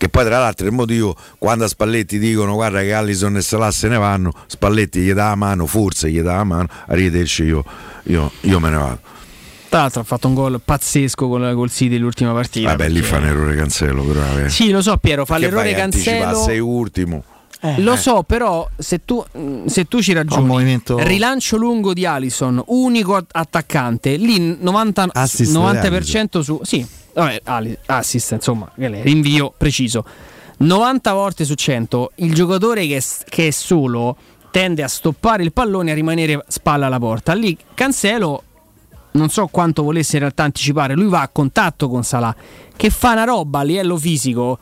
Che 0.00 0.08
poi, 0.08 0.24
tra 0.24 0.38
l'altro, 0.38 0.66
il 0.66 0.72
motivo 0.72 1.14
quando 1.36 1.64
a 1.64 1.68
Spalletti 1.68 2.18
dicono 2.18 2.54
guarda 2.54 2.80
che 2.80 2.94
Allison 2.94 3.36
e 3.36 3.42
Salah 3.42 3.70
se 3.70 3.86
ne 3.88 3.98
vanno, 3.98 4.32
Spalletti 4.46 5.00
gli 5.00 5.12
dà 5.12 5.28
la 5.28 5.34
mano, 5.34 5.66
forse 5.66 6.10
gli 6.10 6.22
dà 6.22 6.36
la 6.36 6.44
mano, 6.44 6.66
arrivederci, 6.86 7.42
io, 7.42 7.62
io, 8.04 8.30
io 8.40 8.60
me 8.60 8.70
ne 8.70 8.76
vado. 8.78 8.98
Tra 9.68 9.80
l'altro 9.80 10.00
ha 10.00 10.04
fatto 10.04 10.26
un 10.26 10.32
gol 10.32 10.58
pazzesco 10.64 11.28
col, 11.28 11.52
col 11.54 11.70
City 11.70 11.98
l'ultima 11.98 12.32
partita. 12.32 12.70
Vabbè, 12.70 12.88
lì 12.88 13.00
perché- 13.00 13.08
fa 13.08 13.16
un 13.18 13.24
errore 13.26 13.54
Cancello, 13.56 14.02
però. 14.04 14.38
eh. 14.38 14.48
Sì, 14.48 14.70
lo 14.70 14.80
so 14.80 14.96
Piero, 14.96 15.26
fa 15.26 15.34
Che 15.34 15.40
l'errore 15.42 15.74
Cancelo. 15.74 16.42
sei 16.44 16.58
ultimo. 16.60 17.22
Lo 17.76 17.94
so, 17.96 18.22
però 18.22 18.66
se 18.78 19.04
tu, 19.04 19.22
se 19.66 19.84
tu 19.84 20.00
ci 20.00 20.12
Un 20.12 20.16
ragioni, 20.16 20.46
movimento- 20.46 20.96
rilancio 20.98 21.58
lungo 21.58 21.92
di 21.92 22.06
Allison, 22.06 22.62
unico 22.68 23.16
at- 23.16 23.28
attaccante, 23.32 24.16
lì 24.16 24.56
90, 24.58 25.08
Assist 25.12 25.52
90% 25.54 26.40
su... 26.40 26.58
Sì, 26.62 26.86
vabbè, 27.12 27.78
assist, 27.86 28.32
insomma, 28.32 28.70
rinvio 28.74 29.52
preciso. 29.56 30.04
90 30.58 31.12
volte 31.12 31.44
su 31.44 31.54
100 31.54 32.12
il 32.16 32.34
giocatore 32.34 32.86
che, 32.86 33.02
che 33.28 33.46
è 33.46 33.50
solo 33.50 34.16
tende 34.50 34.82
a 34.82 34.88
stoppare 34.88 35.42
il 35.42 35.52
pallone 35.52 35.88
e 35.88 35.92
a 35.92 35.94
rimanere 35.94 36.44
spalla 36.48 36.86
alla 36.86 36.98
porta. 36.98 37.32
Lì 37.32 37.56
Cancelo 37.74 38.42
non 39.12 39.28
so 39.30 39.46
quanto 39.46 39.82
volesse 39.82 40.14
in 40.14 40.20
realtà 40.20 40.44
anticipare, 40.44 40.94
lui 40.94 41.08
va 41.08 41.22
a 41.22 41.28
contatto 41.28 41.88
con 41.88 42.04
Salah 42.04 42.34
che 42.76 42.90
fa 42.90 43.12
una 43.12 43.24
roba 43.24 43.60
a 43.60 43.62
livello 43.62 43.96
fisico 43.96 44.58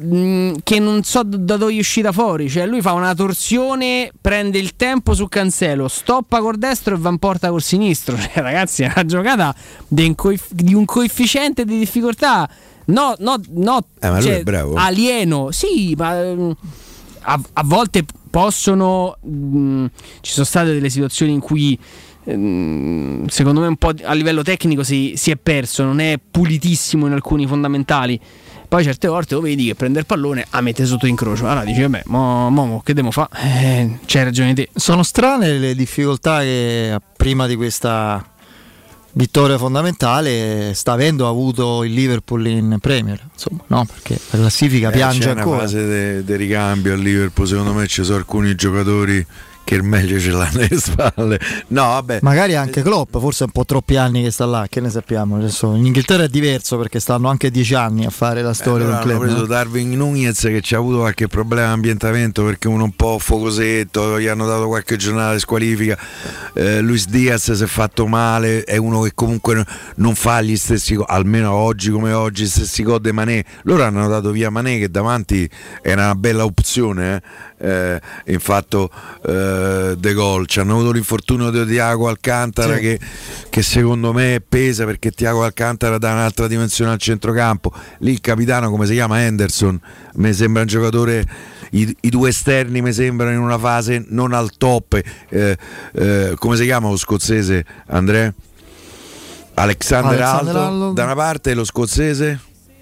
mh, 0.00 0.58
che 0.62 0.78
non 0.78 1.02
so 1.02 1.22
da 1.22 1.56
dove 1.56 1.74
è 1.74 1.78
uscita 1.78 2.12
fuori, 2.12 2.48
cioè 2.48 2.66
lui 2.66 2.80
fa 2.80 2.92
una 2.92 3.14
torsione, 3.14 4.10
prende 4.20 4.58
il 4.58 4.76
tempo 4.76 5.14
su 5.14 5.28
Cancelo, 5.28 5.88
stoppa 5.88 6.40
col 6.40 6.56
destro 6.58 6.94
e 6.94 6.98
va 6.98 7.10
in 7.10 7.18
porta 7.18 7.50
col 7.50 7.62
sinistro, 7.62 8.16
cioè 8.18 8.30
ragazzi 8.34 8.82
è 8.82 8.92
una 8.94 9.04
giocata 9.04 9.54
di 9.86 10.14
un, 10.74 10.84
coefficiente 10.84 11.64
di 11.64 11.78
difficoltà. 11.78 12.48
No, 12.86 13.14
no, 13.18 13.40
no 13.50 13.84
Eh, 14.00 14.20
cioè, 14.20 14.42
alieno, 14.74 15.50
sì, 15.52 15.94
ma 15.96 16.20
mh, 16.20 16.56
a, 17.20 17.40
a 17.52 17.62
volte 17.64 18.04
possono 18.30 19.16
mh, 19.20 19.86
ci 20.20 20.32
sono 20.32 20.44
state 20.44 20.72
delle 20.72 20.90
situazioni 20.90 21.32
in 21.32 21.40
cui 21.40 21.78
secondo 22.22 23.60
me 23.60 23.66
un 23.66 23.76
po' 23.76 23.92
a 24.02 24.12
livello 24.12 24.42
tecnico 24.42 24.82
si, 24.82 25.14
si 25.16 25.30
è 25.30 25.36
perso, 25.36 25.84
non 25.84 26.00
è 26.00 26.18
pulitissimo 26.30 27.06
in 27.06 27.12
alcuni 27.12 27.46
fondamentali. 27.46 28.20
Poi 28.70 28.84
certe 28.84 29.08
volte 29.08 29.34
lo 29.34 29.40
vedi 29.40 29.66
che 29.66 29.74
prende 29.74 29.98
il 29.98 30.06
pallone, 30.06 30.46
a 30.48 30.60
mette 30.60 30.86
sotto 30.86 31.06
incrocio. 31.08 31.44
Allora 31.44 31.64
dici, 31.64 31.80
vabbè, 31.80 32.02
mo, 32.06 32.50
mo, 32.50 32.66
mo, 32.66 32.80
che 32.84 32.94
devo 32.94 33.10
fare? 33.10 33.28
Eh, 33.42 33.98
c'hai 34.06 34.22
ragione 34.22 34.54
te. 34.54 34.68
Sono 34.72 35.02
strane 35.02 35.58
le 35.58 35.74
difficoltà 35.74 36.38
che 36.38 36.96
prima 37.16 37.48
di 37.48 37.56
questa 37.56 38.24
vittoria 39.14 39.58
fondamentale 39.58 40.70
sta 40.74 40.92
avendo 40.92 41.28
avuto 41.28 41.82
il 41.82 41.92
Liverpool 41.92 42.46
in 42.46 42.76
Premier, 42.80 43.20
insomma, 43.32 43.60
no? 43.66 43.84
Perché 43.86 44.20
la 44.30 44.38
classifica 44.38 44.90
Eh, 44.90 44.92
piange 44.92 45.18
c'è 45.18 45.30
una 45.32 45.40
ancora. 45.40 45.58
fase 45.62 46.24
di 46.24 46.36
ricambio 46.36 46.92
al 46.92 47.00
Liverpool, 47.00 47.48
secondo 47.48 47.72
me 47.72 47.88
ci 47.88 48.04
sono 48.04 48.18
alcuni 48.18 48.54
giocatori 48.54 49.26
che 49.70 49.76
il 49.76 49.84
meglio 49.84 50.18
ce 50.18 50.30
l'hanno 50.30 50.58
alle 50.58 50.80
spalle. 50.80 51.40
No, 51.68 51.82
vabbè. 51.82 52.18
Magari 52.22 52.56
anche 52.56 52.82
Klopp, 52.82 53.16
forse 53.18 53.44
è 53.44 53.46
un 53.46 53.52
po' 53.52 53.64
troppi 53.64 53.94
anni 53.94 54.20
che 54.24 54.32
sta 54.32 54.44
là, 54.44 54.66
che 54.68 54.80
ne 54.80 54.90
sappiamo. 54.90 55.36
Adesso 55.36 55.76
in 55.76 55.86
Inghilterra 55.86 56.24
è 56.24 56.28
diverso 56.28 56.76
perché 56.76 56.98
stanno 56.98 57.28
anche 57.28 57.52
dieci 57.52 57.74
anni 57.74 58.04
a 58.04 58.10
fare 58.10 58.42
la 58.42 58.52
storia 58.52 58.86
Allora 58.86 58.98
del 58.98 59.06
club. 59.06 59.20
preso 59.20 59.36
no? 59.42 59.46
Darwin 59.46 59.92
Nunez 59.92 60.40
che 60.40 60.60
ci 60.60 60.74
ha 60.74 60.78
avuto 60.78 60.98
qualche 60.98 61.28
problema 61.28 61.68
di 61.68 61.72
ambientamento 61.74 62.42
perché 62.42 62.66
uno 62.66 62.82
un 62.82 62.96
po' 62.96 63.20
focosetto, 63.20 64.18
gli 64.18 64.26
hanno 64.26 64.44
dato 64.44 64.66
qualche 64.66 64.96
giornata 64.96 65.34
di 65.34 65.38
squalifica. 65.38 65.96
Eh, 66.54 66.80
Luis 66.80 67.06
Diaz 67.06 67.52
si 67.52 67.62
è 67.62 67.66
fatto 67.68 68.08
male, 68.08 68.64
è 68.64 68.76
uno 68.76 69.02
che 69.02 69.12
comunque 69.14 69.54
no- 69.54 69.64
non 69.96 70.16
fa 70.16 70.40
gli 70.40 70.56
stessi 70.56 70.96
gol, 70.96 71.06
almeno 71.08 71.52
oggi 71.52 71.90
come 71.90 72.12
oggi, 72.12 72.42
gli 72.42 72.48
stessi 72.48 72.82
gol 72.82 73.00
di 73.00 73.12
Manè. 73.12 73.44
Loro 73.62 73.84
hanno 73.84 74.08
dato 74.08 74.32
via 74.32 74.50
Manè 74.50 74.78
che 74.78 74.90
davanti 74.90 75.48
era 75.80 76.06
una 76.06 76.14
bella 76.16 76.44
opzione, 76.44 77.14
eh. 77.14 77.22
Eh, 77.62 78.00
in 78.26 78.38
fatto 78.40 78.88
eh, 79.26 79.94
De 79.98 80.12
Gol. 80.14 80.46
Ci 80.46 80.60
hanno 80.60 80.72
avuto 80.76 80.92
l'infortunio 80.92 81.50
di 81.50 81.66
Tiago 81.66 82.08
Alcantara 82.08 82.76
Sì. 82.76 82.80
che, 82.80 83.00
che 83.50 83.62
secondo 83.62 84.14
me 84.14 84.42
pesa 84.46 84.86
perché 84.86 85.10
Tiago 85.10 85.44
Alcantara 85.44 85.98
dà 85.98 86.12
un'altra 86.12 86.46
dimensione 86.46 86.90
al 86.92 86.98
centrocampo. 86.98 87.70
Lì 87.98 88.12
il 88.12 88.20
capitano, 88.22 88.70
come 88.70 88.86
si 88.86 88.94
chiama? 88.94 89.20
Henderson, 89.22 89.78
mi 90.14 90.32
sembra 90.32 90.62
un 90.62 90.68
giocatore. 90.68 91.24
I, 91.72 91.94
i 92.00 92.08
due 92.08 92.30
esterni 92.30 92.80
mi 92.80 92.92
sembrano 92.94 93.32
in 93.34 93.40
una 93.40 93.58
fase 93.58 94.02
non 94.08 94.32
al 94.32 94.56
top. 94.56 94.98
Eh, 95.28 95.56
eh, 95.92 96.34
come 96.36 96.56
si 96.56 96.64
chiama 96.64 96.88
lo 96.88 96.96
scozzese 96.96 97.64
Andrea? 97.88 98.32
Alexander, 99.54 100.20
Alexander 100.22 100.56
Alto 100.56 100.58
Arnold. 100.58 100.94
da 100.94 101.04
una 101.04 101.14
parte 101.14 101.50
e 101.50 101.54
lo 101.54 101.64
scozzese 101.64 102.40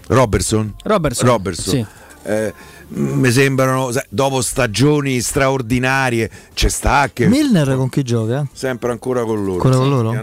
Robertson. 0.09 0.75
Robertson. 0.85 1.27
Robertson. 1.29 1.75
Sì. 1.75 1.87
Eh, 2.23 2.53
mi 2.91 3.31
sembrano 3.31 3.91
dopo 4.09 4.41
stagioni 4.41 5.21
straordinarie 5.21 6.31
c'è 6.55 6.69
sta 6.69 7.11
che 7.13 7.27
Milner 7.29 7.77
con 7.77 7.89
chi 7.91 8.03
gioca? 8.03 8.47
sempre 8.53 8.91
ancora 8.93 9.25
con 9.25 9.37
loro 9.45 9.55
Ancora 9.55 9.77
con 9.77 9.89
loro? 9.89 10.13
Ma 10.13 10.23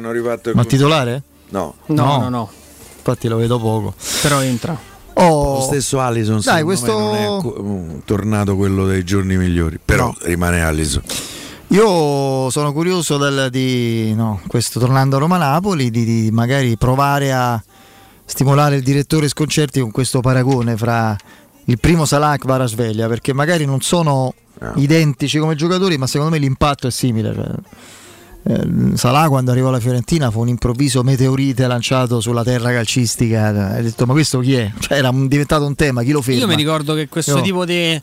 con- 0.53 0.65
titolare? 0.67 1.23
no 1.49 1.75
No, 1.87 1.95
No. 2.05 2.17
no, 2.21 2.29
no. 2.29 2.49
Infatti 2.97 3.27
lo 3.27 3.37
vedo 3.37 3.59
poco. 3.59 3.93
Però 4.23 4.41
entra. 4.41 4.75
Oh, 5.17 5.55
lo 5.57 5.61
stesso 5.61 6.01
Allison 6.01 6.41
Dai, 6.43 6.63
questo- 6.63 6.97
me 6.97 7.25
non 7.27 7.43
è 7.55 7.61
mm, 7.61 7.97
tornato 8.03 8.55
quello 8.55 8.85
dei 8.85 9.03
giorni 9.05 9.37
migliori 9.37 9.79
però 9.83 10.07
No. 10.07 10.15
rimane 10.21 10.61
Allison 10.61 11.01
Io 11.69 12.49
sono 12.49 12.73
curioso 12.73 13.17
del- 13.17 13.49
di, 13.49 14.13
no, 14.13 14.41
questo 14.47 14.79
tornando 14.79 15.15
a 15.15 15.19
Roma-Napoli, 15.19 15.89
di, 15.89 16.03
di 16.03 16.29
magari 16.31 16.75
provare 16.77 17.31
a 17.31 17.61
stimolare 18.25 18.75
il 18.75 18.83
direttore 18.83 19.27
Sconcerti 19.29 19.79
con 19.79 19.91
questo 19.91 20.19
paragone 20.19 20.75
fra 20.75 21.15
il 21.65 21.79
primo 21.79 22.05
Salah 22.05 22.33
e 22.35 22.37
Kvaratskhelia, 22.37 23.07
perché 23.07 23.33
magari 23.33 23.65
non 23.65 23.81
sono 23.81 24.33
No. 24.57 24.71
identici 24.77 25.37
come 25.37 25.55
giocatori, 25.55 25.97
ma 25.97 26.07
secondo 26.07 26.31
me 26.33 26.39
l'impatto 26.39 26.87
è 26.87 26.91
simile. 26.91 27.33
Cioè, 27.33 27.51
eh, 28.57 28.95
Salah 28.95 29.27
quando 29.27 29.51
arrivò 29.51 29.67
alla 29.69 29.79
Fiorentina 29.79 30.31
fu 30.31 30.39
un 30.39 30.47
improvviso 30.47 31.03
meteorite 31.03 31.67
lanciato 31.67 32.21
sulla 32.21 32.43
terra 32.43 32.71
calcistica. 32.71 33.71
Hai 33.73 33.83
detto, 33.83 34.05
ma 34.05 34.13
questo 34.13 34.39
chi 34.39 34.53
è? 34.55 34.71
Cioè, 34.79 34.97
era 34.97 35.09
un- 35.09 35.27
diventato 35.27 35.65
un 35.65 35.75
tema, 35.75 36.03
chi 36.03 36.11
lo 36.11 36.21
ferma? 36.21 36.41
Io 36.41 36.47
mi 36.47 36.55
ricordo 36.55 36.93
che 36.93 37.07
questo 37.09 37.37
Io- 37.37 37.41
tipo 37.43 37.65
di 37.65 37.99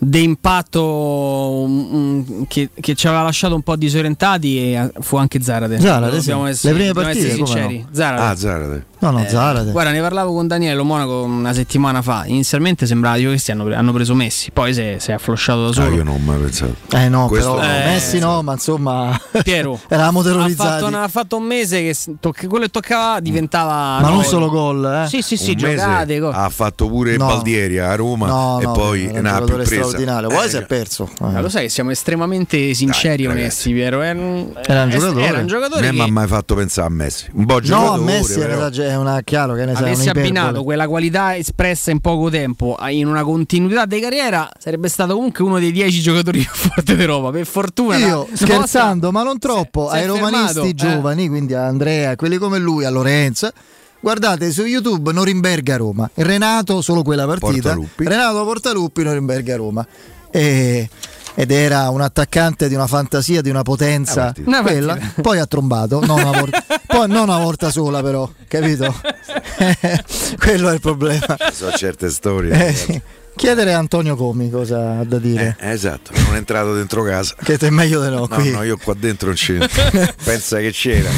di 0.00 0.22
impatto 0.22 0.82
um, 0.82 1.88
um, 2.28 2.46
che, 2.46 2.70
che 2.78 2.94
ci 2.94 3.06
aveva 3.08 3.22
lasciato 3.22 3.54
un 3.54 3.62
po' 3.62 3.76
disorientati 3.76 4.58
e 4.58 4.72
eh, 4.74 4.90
fu 5.00 5.16
anche 5.16 5.40
Zarate. 5.42 5.78
Zarate, 5.80 6.20
sì. 6.20 6.26
Dobbiamo 6.28 6.46
essere, 6.46 6.72
Le 6.74 6.78
prime 6.78 6.92
partite, 7.04 7.32
sinceri. 7.34 7.78
no? 7.80 7.88
Zarate. 7.92 8.22
Ah, 8.22 8.36
Zarate. 8.36 8.86
No, 9.00 9.10
no, 9.10 9.22
Eh, 9.24 9.28
Zarate. 9.28 9.70
Guarda, 9.70 9.90
ne 9.92 10.00
parlavo 10.00 10.32
con 10.32 10.46
Daniele 10.48 10.82
Monaco 10.82 11.22
una 11.22 11.52
settimana 11.52 12.02
fa. 12.02 12.24
Inizialmente 12.26 12.84
sembrava 12.86 13.16
che 13.16 13.26
questi 13.26 13.52
hanno, 13.52 13.72
hanno 13.74 13.92
preso 13.92 14.14
Messi, 14.14 14.50
poi 14.50 14.74
si 14.74 14.80
è, 14.80 14.96
si 14.98 15.10
è 15.10 15.14
afflosciato 15.14 15.62
da 15.64 15.68
Ah, 15.68 15.72
solo. 15.72 15.94
io 15.94 16.02
non 16.04 16.14
ho 16.14 16.18
mai 16.18 16.38
pensato. 16.38 16.74
Eh 16.92 17.08
no, 17.08 17.26
Questo 17.28 17.54
però. 17.54 17.62
Eh, 17.64 17.84
Messi 17.86 18.18
no, 18.18 18.42
ma 18.42 18.52
insomma 18.52 19.20
Piero 19.42 19.78
eravamo 19.88 20.20
ha 20.20 20.22
terrorizzati. 20.24 20.68
fatto, 20.68 20.86
una- 20.86 21.02
ha 21.04 21.08
fatto 21.08 21.36
un 21.36 21.44
mese 21.44 21.80
che 21.82 21.94
s- 21.94 22.10
toc- 22.18 22.46
quello 22.48 22.64
che 22.64 22.70
toccava 22.70 23.20
diventava. 23.20 24.00
ma 24.00 24.08
non 24.08 24.16
no, 24.18 24.22
solo 24.24 24.48
gol, 24.48 25.02
eh. 25.04 25.08
Sì, 25.08 25.22
sì, 25.22 25.36
sì, 25.36 25.50
Un 25.50 25.56
giocate. 25.58 26.16
ha 26.32 26.48
fatto 26.48 26.88
pure 26.88 27.16
No. 27.16 27.26
Baldieri 27.26 27.78
a 27.78 27.94
Roma 27.94 28.26
No, 28.26 28.58
e 28.60 28.64
no, 28.64 28.72
poi 28.72 29.06
ne 29.12 29.28
ha 29.30 29.40
più 29.42 29.54
presa. 29.54 29.87
Straordinario. 29.88 30.28
Poi 30.28 30.46
Eh, 30.46 30.48
si 30.48 30.56
è 30.56 30.66
perso. 30.66 31.10
Ma 31.20 31.38
Eh. 31.38 31.40
lo 31.42 31.48
sai 31.48 31.62
che 31.64 31.68
siamo 31.68 31.90
estremamente 31.90 32.74
sinceri 32.74 33.24
e 33.24 33.28
onesti, 33.28 33.72
Piero. 33.72 34.00
Era 34.02 34.18
un, 34.18 34.52
Era 34.64 34.82
un 34.84 34.88
eh, 34.88 34.92
giocatore. 34.92 35.24
Era 35.26 35.38
un 35.40 35.46
giocatore 35.46 35.86
Non 35.86 35.94
mi 35.94 36.00
ha 36.00 36.04
che 36.04 36.10
mai 36.10 36.26
fatto 36.26 36.54
pensare 36.54 36.86
a 36.86 36.90
Messi. 36.90 37.26
Un 37.32 37.46
po' 37.46 37.60
No, 37.64 37.96
Messi 37.96 38.38
però. 38.38 38.68
è 38.68 38.96
una 38.96 39.20
chiaro 39.22 39.54
che 39.54 39.64
ne 39.64 39.74
sai, 39.74 39.82
avesse 39.84 40.02
un'iperbole. 40.02 40.26
abbinato 40.26 40.64
quella 40.64 40.86
qualità 40.88 41.36
espressa 41.36 41.90
in 41.90 42.00
poco 42.00 42.30
tempo 42.30 42.76
in 42.88 43.06
una 43.06 43.22
continuità 43.24 43.84
di 43.86 44.00
carriera, 44.00 44.48
sarebbe 44.58 44.88
stato 44.88 45.14
comunque 45.14 45.44
uno 45.44 45.58
dei 45.58 45.72
dieci 45.72 46.00
giocatori 46.00 46.38
più 46.40 46.50
forti 46.50 46.94
d'Europa. 46.96 47.30
Per 47.30 47.46
fortuna, 47.46 47.96
Io 47.96 48.26
la- 48.30 48.36
scherzando, 48.36 49.10
ma 49.10 49.22
non 49.22 49.38
troppo, 49.38 49.88
ai 49.88 50.06
romanisti 50.06 50.52
fermato, 50.54 50.62
eh. 50.64 50.74
giovani, 50.74 51.28
quindi 51.28 51.54
a 51.54 51.66
Andrea, 51.66 52.16
quelli 52.16 52.36
come 52.38 52.58
lui, 52.58 52.84
a 52.84 52.90
Lorenzo. 52.90 53.50
Guardate 54.00 54.50
su 54.52 54.64
YouTube 54.64 55.12
Norimberga 55.12 55.76
Roma. 55.76 56.08
Renato 56.14 56.80
solo 56.82 57.02
quella 57.02 57.26
partita. 57.26 57.74
Portaluppi. 57.74 58.04
Renato 58.06 58.44
Portaluppi 58.44 59.02
Norimberga 59.02 59.56
Roma. 59.56 59.86
E- 60.30 60.88
ed 61.34 61.52
era 61.52 61.88
un 61.90 62.00
attaccante 62.00 62.68
di 62.68 62.74
una 62.74 62.88
fantasia, 62.88 63.40
di 63.40 63.48
una 63.50 63.62
potenza. 63.62 64.34
Una 64.44 64.60
quella. 64.60 64.98
Poi 65.22 65.38
ha 65.38 65.46
trombato, 65.46 66.00
non 66.04 66.18
una 66.18 66.40
volta, 66.40 66.64
poi 66.84 67.08
non 67.08 67.28
una 67.28 67.38
volta 67.38 67.70
sola 67.70 68.02
però, 68.02 68.28
capito? 68.48 68.92
Quello 70.36 70.68
è 70.68 70.74
il 70.74 70.80
problema. 70.80 71.36
So 71.52 71.70
certe 71.70 72.10
storie. 72.10 72.66
Eh, 72.66 72.74
sì. 72.74 73.02
Chiedere 73.38 73.72
a 73.72 73.78
Antonio 73.78 74.16
Comi 74.16 74.50
cosa 74.50 74.98
ha 74.98 75.04
da 75.04 75.18
dire. 75.20 75.56
Eh, 75.60 75.70
esatto, 75.70 76.10
non 76.24 76.34
è 76.34 76.38
entrato 76.38 76.74
dentro 76.74 77.04
casa. 77.04 77.36
Che 77.40 77.56
te 77.56 77.68
è 77.68 77.70
meglio 77.70 78.02
di 78.02 78.10
no, 78.10 78.26
No, 78.26 78.26
qui. 78.26 78.50
no, 78.50 78.64
io 78.64 78.76
qua 78.76 78.94
dentro 78.98 79.28
non 79.28 79.36
c'ero. 79.36 79.64
Pensa 80.24 80.58
che 80.58 80.72
c'era. 80.72 81.08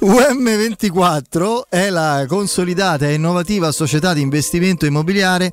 UM24 0.00 1.60
è 1.68 1.90
la 1.90 2.24
consolidata 2.26 3.06
e 3.06 3.14
innovativa 3.14 3.70
società 3.70 4.12
di 4.14 4.20
investimento 4.20 4.84
immobiliare 4.84 5.52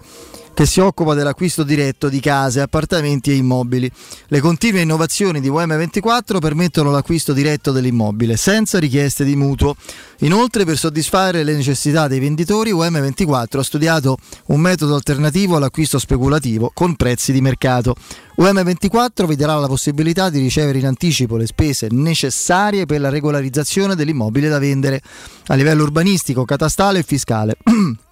che 0.53 0.65
si 0.65 0.79
occupa 0.79 1.13
dell'acquisto 1.13 1.63
diretto 1.63 2.09
di 2.09 2.19
case, 2.19 2.61
appartamenti 2.61 3.31
e 3.31 3.35
immobili. 3.35 3.91
Le 4.27 4.39
continue 4.39 4.81
innovazioni 4.81 5.39
di 5.39 5.49
UM24 5.49 6.39
permettono 6.39 6.91
l'acquisto 6.91 7.33
diretto 7.33 7.71
dell'immobile 7.71 8.37
senza 8.37 8.79
richieste 8.79 9.23
di 9.23 9.35
mutuo. 9.35 9.75
Inoltre, 10.19 10.65
per 10.65 10.77
soddisfare 10.77 11.43
le 11.43 11.55
necessità 11.55 12.07
dei 12.07 12.19
venditori, 12.19 12.71
UM24 12.71 13.59
ha 13.59 13.63
studiato 13.63 14.17
un 14.47 14.59
metodo 14.59 14.95
alternativo 14.95 15.55
all'acquisto 15.55 15.99
speculativo 15.99 16.71
con 16.73 16.95
prezzi 16.95 17.31
di 17.31 17.41
mercato. 17.41 17.95
UM24 18.37 19.25
vi 19.25 19.35
darà 19.35 19.55
la 19.55 19.67
possibilità 19.67 20.29
di 20.29 20.39
ricevere 20.39 20.79
in 20.79 20.85
anticipo 20.85 21.37
le 21.37 21.45
spese 21.45 21.87
necessarie 21.91 22.85
per 22.85 22.99
la 22.99 23.09
regolarizzazione 23.09 23.95
dell'immobile 23.95 24.49
da 24.49 24.59
vendere 24.59 25.01
a 25.47 25.53
livello 25.55 25.83
urbanistico, 25.83 26.45
catastale 26.45 26.99
e 26.99 27.03
fiscale. 27.03 27.55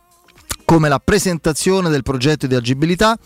come 0.70 0.88
la 0.88 1.02
presentazione 1.04 1.90
del 1.90 2.04
progetto 2.04 2.46
di 2.46 2.54
agibilità, 2.54 3.18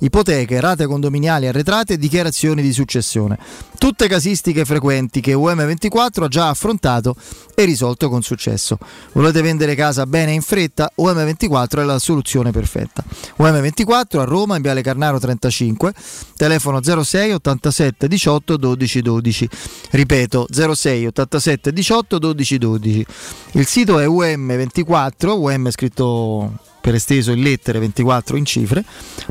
ipoteche, 0.00 0.58
rate 0.58 0.86
condominiali 0.86 1.46
arretrate 1.46 1.92
e 1.92 1.96
dichiarazioni 1.96 2.60
di 2.60 2.72
successione. 2.72 3.38
Tutte 3.78 4.08
casistiche 4.08 4.64
frequenti 4.64 5.20
che 5.20 5.32
UM24 5.32 6.24
ha 6.24 6.26
già 6.26 6.48
affrontato 6.48 7.14
e 7.54 7.64
risolto 7.64 8.08
con 8.08 8.22
successo. 8.22 8.80
Volete 9.12 9.42
vendere 9.42 9.76
casa 9.76 10.06
bene 10.06 10.32
e 10.32 10.34
in 10.34 10.42
fretta? 10.42 10.90
UM24 10.98 11.78
è 11.78 11.84
la 11.84 12.00
soluzione 12.00 12.50
perfetta. 12.50 13.04
UM24 13.38 14.18
a 14.18 14.24
Roma 14.24 14.56
in 14.56 14.62
Viale 14.62 14.82
Carnaro 14.82 15.20
35, 15.20 15.94
telefono 16.34 16.80
06 16.82 17.30
87 17.30 18.08
18 18.08 18.56
12 18.56 19.02
12. 19.02 19.48
Ripeto 19.90 20.48
06 20.50 21.06
87 21.06 21.72
18 21.72 22.18
12 22.18 22.58
12. 22.58 23.06
Il 23.52 23.66
sito 23.66 24.00
è 24.00 24.06
UM24, 24.06 25.28
UM 25.28 25.70
scritto 25.70 26.66
per 26.80 26.94
esteso 26.94 27.32
in 27.32 27.42
lettere 27.42 27.78
24 27.78 28.36
in 28.36 28.44
cifre 28.44 28.84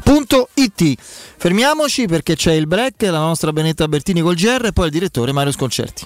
punto 0.04 0.50
it 0.56 0.95
fermiamoci 1.38 2.06
perché 2.08 2.36
c'è 2.36 2.54
il 2.54 2.68
break 2.68 3.02
la 3.04 3.20
nostra 3.20 3.52
Benetta 3.52 3.88
Bertini 3.88 4.22
col 4.22 4.36
GR 4.36 4.66
e 4.66 4.74
poi 4.74 4.86
il 4.86 4.91
direttore 4.91 5.32
Mario 5.32 5.52
Sconcerti 5.52 6.06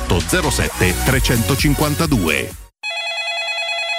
07 0.07 0.69
352. 1.05 2.60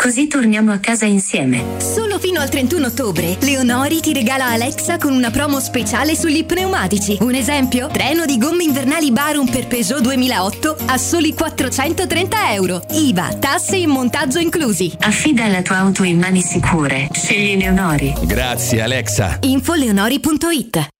così 0.00 0.28
torniamo 0.28 0.72
a 0.72 0.78
casa 0.78 1.04
insieme. 1.04 1.76
Solo 1.76 2.18
fino 2.18 2.40
al 2.40 2.48
31 2.48 2.86
ottobre, 2.86 3.36
Leonori 3.40 4.00
ti 4.00 4.14
regala 4.14 4.46
Alexa 4.46 4.96
con 4.96 5.12
una 5.12 5.30
promo 5.30 5.60
speciale 5.60 6.16
sugli 6.16 6.46
pneumatici. 6.46 7.18
Un 7.20 7.34
esempio? 7.34 7.88
Treno 7.88 8.24
di 8.24 8.38
gomme 8.38 8.64
invernali 8.64 9.12
Barum 9.12 9.50
per 9.50 9.66
Peugeot 9.66 10.00
2008 10.00 10.76
a 10.86 10.96
soli 10.96 11.34
430 11.34 12.52
euro. 12.54 12.82
IVA, 12.92 13.34
tasse 13.34 13.76
e 13.76 13.86
montaggio 13.86 14.38
inclusi. 14.38 14.90
Affida 15.00 15.46
la 15.48 15.60
tua 15.60 15.76
auto 15.76 16.02
in 16.04 16.18
mani 16.18 16.40
sicure. 16.40 17.08
Scegli 17.12 17.58
Leonori. 17.58 18.14
Grazie 18.22 18.80
Alexa. 18.80 19.36
Info 19.42 19.74
leonori.it 19.74 20.99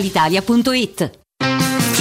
brispalitalia.it. 0.01 1.20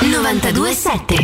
927 0.00 1.14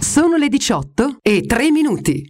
Sono 0.00 0.36
le 0.36 0.48
18 0.48 1.18
e 1.22 1.42
3 1.46 1.70
minuti. 1.70 2.26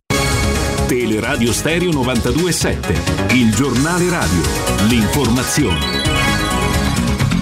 Teleradio 0.87 1.53
Stereo 1.53 1.91
927, 1.93 3.35
il 3.35 3.55
giornale 3.55 4.11
radio, 4.11 4.43
l'informazione. 4.89 5.98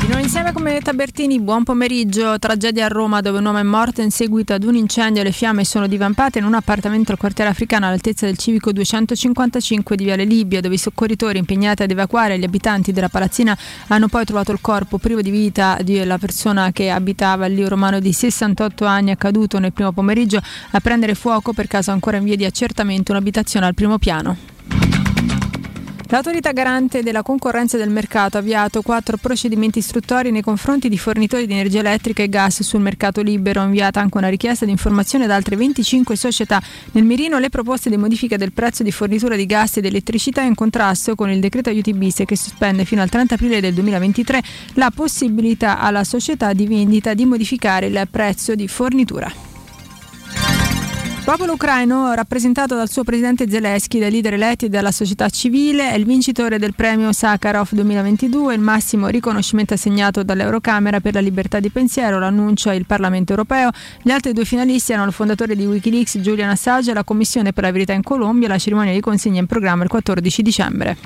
Nuovo 0.07 0.23
insieme 0.23 0.53
con 0.53 0.63
Benedetta 0.63 0.93
Bertini, 0.93 1.41
buon 1.41 1.65
pomeriggio. 1.65 2.39
Tragedia 2.39 2.85
a 2.85 2.89
Roma 2.89 3.21
dove 3.21 3.39
un 3.39 3.45
uomo 3.45 3.59
è 3.59 3.65
morto 3.65 4.03
in 4.03 4.13
seguito 4.13 4.55
ad 4.55 4.63
un 4.63 4.77
incendio. 4.77 5.25
Le 5.25 5.33
fiamme 5.33 5.65
sono 5.65 5.89
divampate 5.89 6.39
in 6.39 6.45
un 6.45 6.55
appartamento 6.55 7.11
al 7.11 7.19
quartiere 7.19 7.51
africano 7.51 7.87
all'altezza 7.87 8.25
del 8.25 8.39
civico 8.39 8.71
255 8.71 9.97
di 9.97 10.05
Viale 10.05 10.23
Libia, 10.23 10.61
dove 10.61 10.77
i 10.77 10.79
soccorritori 10.79 11.39
impegnati 11.39 11.83
ad 11.83 11.91
evacuare 11.91 12.39
gli 12.39 12.45
abitanti 12.45 12.93
della 12.93 13.09
palazzina 13.09 13.59
hanno 13.89 14.07
poi 14.07 14.25
trovato 14.25 14.53
il 14.53 14.61
corpo 14.61 14.99
privo 14.99 15.23
di 15.23 15.31
vita 15.31 15.77
della 15.83 16.19
persona 16.19 16.71
che 16.71 16.89
abitava 16.89 17.47
lì, 17.47 17.63
un 17.63 17.69
romano 17.69 17.99
di 17.99 18.13
68 18.13 18.85
anni, 18.85 19.11
accaduto 19.11 19.59
nel 19.59 19.73
primo 19.73 19.91
pomeriggio 19.91 20.41
a 20.71 20.81
prendere 20.81 21.17
fuoco 21.17 21.53
per 21.53 21.67
caso 21.67 21.91
ancora 21.91 22.19
in 22.19 22.25
via 22.25 22.37
di 22.37 22.45
accertamento 22.45 23.11
un'abitazione 23.11 23.67
al 23.67 23.75
primo 23.75 23.99
piano. 23.99 24.96
L'autorità 26.09 26.53
garante 26.53 27.03
della 27.03 27.23
concorrenza 27.23 27.77
del 27.77 27.91
mercato 27.91 28.37
ha 28.37 28.41
avviato 28.41 28.81
quattro 28.81 29.17
procedimenti 29.17 29.81
istruttori 29.81 30.31
nei 30.31 30.41
confronti 30.41 30.89
di 30.89 30.99
fornitori 30.99 31.49
di 31.49 31.53
energia 31.53 31.81
elettrica 31.81 32.23
e 32.23 32.29
gas 32.29 32.63
sul 32.63 32.81
mercato 32.81 33.23
libero. 33.23 33.61
Ha 33.61 33.65
inviata 33.65 33.99
anche 33.99 34.17
una 34.17 34.29
richiesta 34.29 34.65
di 34.65 34.71
informazione 34.71 35.25
ad 35.25 35.33
altre 35.33 35.57
25 35.57 36.15
società. 36.15 36.63
Nel 36.93 37.03
mirino 37.03 37.41
le 37.41 37.51
proposte 37.51 37.91
di 37.91 37.97
modifica 37.97 38.37
del 38.37 38.53
prezzo 38.53 38.85
di 38.85 38.93
fornitura 38.93 39.35
di 39.35 39.47
gas 39.47 39.79
ed 39.79 39.87
elettricità 39.87 40.43
in 40.43 40.55
contrasto 40.55 41.17
con 41.17 41.29
il 41.29 41.41
decreto 41.41 41.71
aiuti 41.71 41.93
bis 41.93 42.23
che 42.25 42.37
sospende 42.37 42.85
fino 42.85 43.03
al 43.03 43.09
30 43.09 43.35
aprile 43.35 43.61
del 43.61 43.75
2023 43.75 44.43
la 44.75 44.93
possibilità 44.95 45.81
alla 45.81 46.05
società 46.05 46.53
di 46.53 46.69
vendita 46.69 47.15
di 47.15 47.25
modificare 47.25 47.87
il 47.87 48.07
prezzo 48.09 48.55
di 48.55 48.69
fornitura. 48.69 49.46
Popolo 51.27 51.55
ucraino, 51.55 52.15
rappresentato 52.15 52.77
dal 52.77 52.89
suo 52.89 53.03
presidente 53.03 53.51
Zelensky, 53.51 53.99
dai 53.99 54.13
leader 54.13 54.35
eletti 54.35 54.67
e 54.67 54.69
dalla 54.69 54.93
società 54.93 55.29
civile, 55.29 55.91
è 55.91 55.97
il 55.97 56.05
vincitore 56.05 56.61
del 56.61 56.73
premio 56.73 57.13
Sakharov 57.13 57.71
2022, 57.73 58.55
il 58.55 58.61
massimo 58.61 59.09
riconoscimento 59.09 59.75
assegnato 59.75 60.23
dall'Eurocamera 60.23 61.01
per 61.01 61.15
la 61.15 61.21
libertà 61.21 61.59
di 61.59 61.69
pensiero, 61.69 62.21
lo 62.21 62.27
annuncia 62.27 62.73
il 62.75 62.87
Parlamento 62.87 63.33
europeo. 63.33 63.71
Gli 64.03 64.13
altri 64.13 64.35
due 64.35 64.45
finalisti 64.45 64.93
erano 64.93 65.09
il 65.09 65.13
fondatore 65.13 65.57
di 65.57 65.67
Wikileaks 65.67 66.19
Julian 66.19 66.51
Assange 66.51 66.93
e 66.93 66.95
la 66.95 67.03
Commissione 67.03 67.53
per 67.53 67.65
la 67.65 67.73
verità 67.73 67.93
in 67.93 68.05
Colombia. 68.05 68.47
La 68.47 68.59
cerimonia 68.59 68.93
di 68.93 69.01
consegna 69.01 69.39
è 69.39 69.41
in 69.41 69.47
programma 69.47 69.83
il 69.83 69.89
14 69.89 70.43
dicembre. 70.43 70.97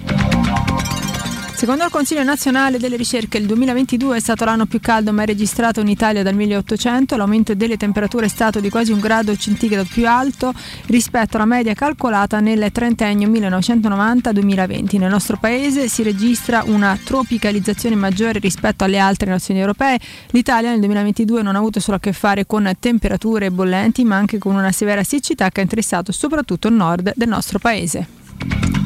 Secondo 1.61 1.84
il 1.84 1.90
Consiglio 1.90 2.22
nazionale 2.22 2.78
delle 2.78 2.96
ricerche 2.96 3.36
il 3.36 3.44
2022 3.44 4.16
è 4.16 4.20
stato 4.20 4.46
l'anno 4.46 4.64
più 4.64 4.80
caldo 4.80 5.12
mai 5.12 5.26
registrato 5.26 5.80
in 5.80 5.88
Italia 5.88 6.22
dal 6.22 6.34
1800, 6.34 7.18
l'aumento 7.18 7.54
delle 7.54 7.76
temperature 7.76 8.24
è 8.24 8.28
stato 8.30 8.61
di 8.61 8.70
quasi 8.70 8.92
un 8.92 8.98
grado 8.98 9.36
centigrado 9.36 9.86
più 9.86 10.08
alto 10.08 10.54
rispetto 10.86 11.36
alla 11.36 11.44
media 11.44 11.74
calcolata 11.74 12.40
nel 12.40 12.72
trentennio 12.72 13.28
1990-2020. 13.28 14.98
Nel 14.98 15.11
nostro 15.11 15.36
paese 15.36 15.88
si 15.88 16.02
registra 16.02 16.62
una 16.64 16.98
tropicalizzazione 17.04 17.94
maggiore 17.94 18.38
rispetto 18.38 18.84
alle 18.84 18.98
altre 18.98 19.28
nazioni 19.28 19.61
europee. 19.61 19.98
L'Italia 20.30 20.70
nel 20.70 20.78
2022 20.78 21.42
non 21.42 21.56
ha 21.56 21.58
avuto 21.58 21.78
solo 21.78 21.98
a 21.98 22.00
che 22.00 22.14
fare 22.14 22.46
con 22.46 22.72
temperature 22.80 23.50
bollenti, 23.50 24.02
ma 24.04 24.16
anche 24.16 24.38
con 24.38 24.54
una 24.54 24.72
severa 24.72 25.04
siccità 25.04 25.50
che 25.50 25.61
ha 25.61 25.64
interessato 25.64 26.11
soprattutto 26.11 26.68
il 26.68 26.74
nord 26.74 27.12
del 27.14 27.28
nostro 27.28 27.58
paese. 27.58 28.80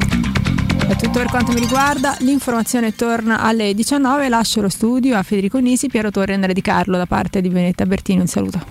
È 0.87 0.95
tutto 0.95 1.17
per 1.17 1.27
quanto 1.27 1.51
mi 1.51 1.59
riguarda, 1.59 2.15
l'informazione 2.19 2.93
torna 2.93 3.39
alle 3.39 3.73
19, 3.73 4.29
lascio 4.29 4.61
lo 4.61 4.69
studio 4.69 5.17
a 5.17 5.23
Federico 5.23 5.57
Nisi, 5.57 5.87
Piero 5.87 6.11
Torre 6.11 6.31
e 6.31 6.35
Andrea 6.35 6.53
Di 6.53 6.61
Carlo 6.61 6.95
da 6.95 7.07
parte 7.07 7.41
di 7.41 7.49
Benetta 7.49 7.85
Bertini, 7.85 8.19
un 8.19 8.27
saluto. 8.27 8.63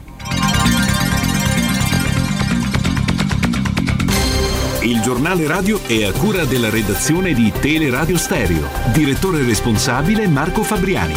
Il 4.82 5.00
giornale 5.00 5.46
radio 5.46 5.82
è 5.86 6.04
a 6.04 6.12
cura 6.12 6.44
della 6.44 6.70
redazione 6.70 7.32
di 7.32 7.50
Teleradio 7.58 8.18
Stereo. 8.18 8.68
Direttore 8.92 9.42
responsabile 9.42 10.28
Marco 10.28 10.62
Fabriani. 10.62 11.14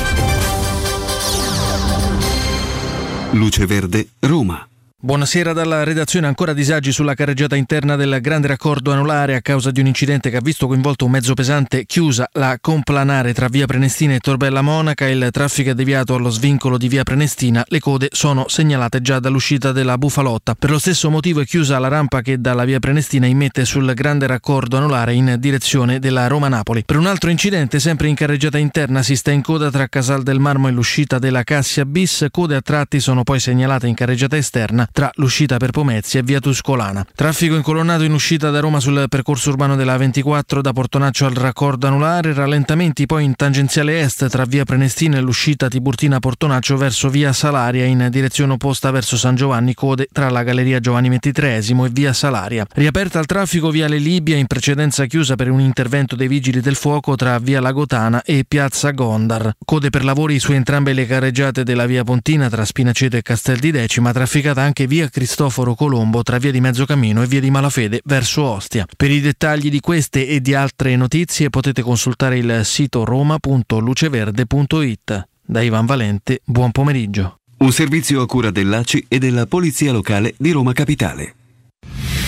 Luce 3.31 3.65
Verde, 3.65 4.07
Roma. 4.21 4.67
Buonasera 4.99 5.53
dalla 5.53 5.83
redazione. 5.83 6.25
Ancora 6.25 6.53
disagi 6.53 6.91
sulla 6.91 7.13
carreggiata 7.13 7.55
interna 7.55 7.95
del 7.95 8.17
grande 8.19 8.47
raccordo 8.47 8.91
anulare 8.91 9.35
a 9.35 9.41
causa 9.41 9.69
di 9.69 9.79
un 9.79 9.85
incidente 9.85 10.31
che 10.31 10.37
ha 10.37 10.41
visto 10.41 10.65
coinvolto 10.65 11.05
un 11.05 11.11
mezzo 11.11 11.35
pesante 11.35 11.85
chiusa 11.85 12.27
la 12.31 12.57
complanare 12.59 13.31
tra 13.31 13.47
via 13.47 13.67
Prenestina 13.67 14.15
e 14.15 14.19
Torbella 14.19 14.63
Monaca. 14.63 15.07
Il 15.07 15.27
traffico 15.31 15.69
è 15.69 15.75
deviato 15.75 16.15
allo 16.15 16.31
svincolo 16.31 16.79
di 16.79 16.87
via 16.87 17.03
Prenestina. 17.03 17.63
Le 17.67 17.79
code 17.79 18.07
sono 18.11 18.47
segnalate 18.47 18.99
già 18.99 19.19
dall'uscita 19.19 19.71
della 19.71 19.99
Bufalotta. 19.99 20.55
Per 20.55 20.71
lo 20.71 20.79
stesso 20.79 21.11
motivo 21.11 21.41
è 21.41 21.45
chiusa 21.45 21.77
la 21.77 21.89
rampa 21.89 22.21
che 22.21 22.41
dalla 22.41 22.65
via 22.65 22.79
Prenestina 22.79 23.27
immette 23.27 23.65
sul 23.65 23.93
grande 23.93 24.25
raccordo 24.25 24.77
anulare 24.77 25.13
in 25.13 25.35
direzione 25.37 25.99
della 25.99 26.25
Roma-Napoli. 26.25 26.85
Per 26.85 26.97
un 26.97 27.05
altro 27.05 27.29
incidente, 27.29 27.79
sempre 27.79 28.07
in 28.07 28.15
carreggiata 28.15 28.57
interna, 28.57 29.03
si 29.03 29.15
sta 29.15 29.29
in 29.29 29.43
coda 29.43 29.69
tra 29.69 29.87
Casal 29.87 30.23
del 30.23 30.39
Marmo 30.39 30.69
e 30.69 30.71
l'uscita 30.71 31.19
della 31.19 31.43
Cassia 31.43 31.85
Bis. 31.85 32.25
Code 32.31 32.55
a 32.55 32.61
tratti 32.61 32.99
sono 32.99 33.21
poi 33.21 33.39
segnalate 33.39 33.85
in 33.85 33.93
carreggiata 33.93 34.35
esterna 34.35 34.85
tra 34.91 35.11
l'uscita 35.15 35.57
per 35.57 35.71
Pomezia 35.71 36.19
e 36.19 36.23
via 36.23 36.39
Tuscolana. 36.39 37.05
Traffico 37.15 37.55
incolonnato 37.55 38.03
in 38.03 38.13
uscita 38.13 38.49
da 38.49 38.59
Roma 38.59 38.79
sul 38.79 39.05
percorso 39.09 39.49
urbano 39.49 39.75
della 39.75 39.97
24 39.97 40.61
da 40.61 40.73
Portonaccio 40.73 41.25
al 41.25 41.33
raccordo 41.33 41.87
anulare, 41.87 42.33
rallentamenti 42.33 43.05
poi 43.05 43.23
in 43.23 43.35
tangenziale 43.35 43.99
est 43.99 44.27
tra 44.27 44.45
via 44.45 44.65
Prenestina 44.65 45.17
e 45.17 45.21
l'uscita 45.21 45.67
Tiburtina-Portonaccio 45.67 46.77
verso 46.77 47.09
via 47.09 47.33
Salaria 47.33 47.85
in 47.85 48.07
direzione 48.11 48.53
opposta 48.53 48.91
verso 48.91 49.17
San 49.17 49.35
Giovanni, 49.35 49.73
code 49.73 50.07
tra 50.11 50.29
la 50.29 50.43
Galleria 50.43 50.79
Giovanni 50.79 51.09
XXIII 51.09 51.85
e 51.85 51.89
via 51.91 52.13
Salaria. 52.13 52.65
Riaperta 52.73 53.19
al 53.19 53.25
traffico 53.25 53.69
viale 53.69 53.97
Libia, 53.97 54.37
in 54.37 54.47
precedenza 54.47 55.05
chiusa 55.05 55.35
per 55.35 55.49
un 55.49 55.59
intervento 55.59 56.15
dei 56.15 56.27
vigili 56.27 56.61
del 56.61 56.75
fuoco 56.75 57.15
tra 57.15 57.37
via 57.39 57.61
Lagotana 57.61 58.23
e 58.23 58.45
piazza 58.47 58.91
Gondar. 58.91 59.55
Code 59.63 59.89
per 59.89 60.03
lavori 60.03 60.39
su 60.39 60.51
entrambe 60.51 60.93
le 60.93 61.05
carreggiate 61.05 61.63
della 61.63 61.85
via 61.85 62.03
Pontina 62.03 62.49
tra 62.49 62.65
Spinaceto 62.65 63.17
e 63.17 63.21
Castel 63.21 63.59
di 63.59 63.71
Decima, 63.71 64.11
trafficata 64.11 64.61
anche 64.61 64.76
via 64.85 65.09
Cristoforo 65.09 65.73
Colombo 65.73 66.21
tra 66.21 66.37
via 66.37 66.51
di 66.51 66.61
Mezzocammino 66.61 67.23
e 67.23 67.25
via 67.25 67.39
di 67.39 67.49
Malafede 67.49 68.01
verso 68.03 68.43
Ostia. 68.43 68.85
Per 68.95 69.09
i 69.09 69.21
dettagli 69.21 69.69
di 69.69 69.79
queste 69.79 70.27
e 70.27 70.41
di 70.41 70.53
altre 70.53 70.95
notizie 70.95 71.49
potete 71.49 71.81
consultare 71.81 72.37
il 72.37 72.61
sito 72.63 73.03
roma.luceverde.it. 73.03 75.27
Da 75.43 75.61
Ivan 75.61 75.85
Valente, 75.85 76.41
buon 76.43 76.71
pomeriggio. 76.71 77.39
Un 77.57 77.71
servizio 77.71 78.21
a 78.21 78.27
cura 78.27 78.51
dell'ACI 78.51 79.05
e 79.07 79.17
della 79.17 79.47
Polizia 79.47 79.91
Locale 79.91 80.35
di 80.37 80.51
Roma 80.51 80.73
Capitale. 80.73 81.33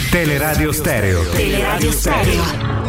Teleradio 0.10 0.72
Stereo. 0.72 1.30
Teleradio 1.30 1.92
Stereo. 1.92 2.89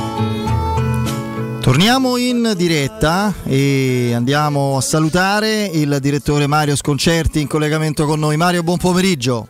Torniamo 1.61 2.17
in 2.17 2.53
diretta 2.57 3.31
e 3.43 4.13
andiamo 4.15 4.77
a 4.77 4.81
salutare 4.81 5.65
il 5.65 5.99
direttore 6.01 6.47
Mario 6.47 6.75
Sconcerti 6.75 7.39
in 7.39 7.47
collegamento 7.47 8.05
con 8.05 8.19
noi. 8.19 8.35
Mario, 8.35 8.63
buon 8.63 8.77
pomeriggio. 8.77 9.47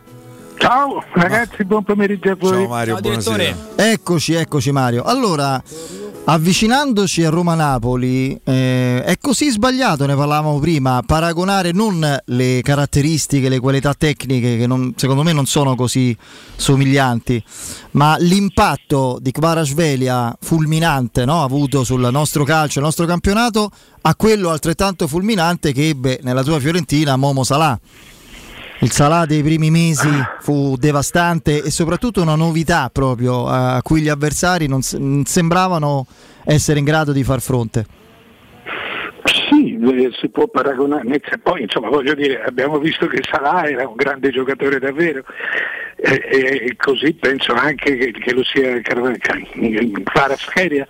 Ciao 0.58 1.02
ragazzi, 1.14 1.64
buon 1.64 1.82
pomeriggio 1.82 2.32
a 2.32 2.36
voi. 2.38 2.50
Ciao 2.50 2.68
Mario, 2.68 2.92
Ciao, 2.92 3.00
buonasera. 3.00 3.56
Eccoci, 3.76 4.34
eccoci 4.34 4.70
Mario. 4.72 5.04
Allora, 5.04 5.60
avvicinandoci 6.24 7.24
a 7.24 7.30
Roma-Napoli, 7.30 8.40
eh, 8.44 9.02
è 9.02 9.16
così 9.20 9.50
sbagliato, 9.50 10.06
ne 10.06 10.14
parlavamo 10.14 10.58
prima, 10.60 11.02
paragonare 11.04 11.72
non 11.72 12.20
le 12.26 12.60
caratteristiche, 12.62 13.48
le 13.48 13.58
qualità 13.58 13.92
tecniche 13.94 14.56
che 14.56 14.66
non, 14.66 14.94
secondo 14.96 15.22
me 15.22 15.32
non 15.32 15.46
sono 15.46 15.74
così 15.74 16.16
somiglianti, 16.56 17.42
ma 17.92 18.16
l'impatto 18.18 19.18
di 19.20 19.32
Kvarasvelia 19.32 20.36
fulminante 20.40 21.24
no, 21.24 21.42
avuto 21.42 21.82
sul 21.82 22.08
nostro 22.12 22.44
calcio, 22.44 22.78
il 22.78 22.84
nostro 22.84 23.04
campionato, 23.04 23.70
a 24.02 24.14
quello 24.14 24.50
altrettanto 24.50 25.08
fulminante 25.08 25.72
che 25.72 25.88
ebbe 25.88 26.20
nella 26.22 26.44
tua 26.44 26.60
Fiorentina 26.60 27.16
Momo 27.16 27.42
Salah. 27.42 27.78
Il 28.82 28.90
Salah 28.90 29.26
dei 29.26 29.44
primi 29.44 29.70
mesi 29.70 30.10
fu 30.40 30.74
devastante 30.76 31.62
e 31.62 31.70
soprattutto 31.70 32.20
una 32.20 32.34
novità 32.34 32.90
proprio 32.92 33.46
a 33.46 33.80
cui 33.80 34.00
gli 34.00 34.08
avversari 34.08 34.66
non, 34.66 34.82
sembravano 34.82 36.04
essere 36.44 36.80
in 36.80 36.84
grado 36.84 37.12
di 37.12 37.22
far 37.22 37.40
fronte. 37.40 37.86
Sì, 39.24 39.78
eh, 39.80 40.10
si 40.18 40.28
può 40.30 40.48
paragonare, 40.48 41.20
poi 41.40 41.62
insomma 41.62 41.90
voglio 41.90 42.14
dire, 42.14 42.42
abbiamo 42.42 42.80
visto 42.80 43.06
che 43.06 43.22
Salah 43.22 43.68
era 43.68 43.86
un 43.86 43.94
grande 43.94 44.30
giocatore 44.30 44.80
davvero 44.80 45.22
e, 45.94 46.66
e 46.66 46.74
così 46.76 47.14
penso 47.14 47.54
anche 47.54 47.96
che, 47.96 48.10
che 48.10 48.34
lo 48.34 48.42
sia 48.42 48.80
Kvaratskhelia. 48.80 50.86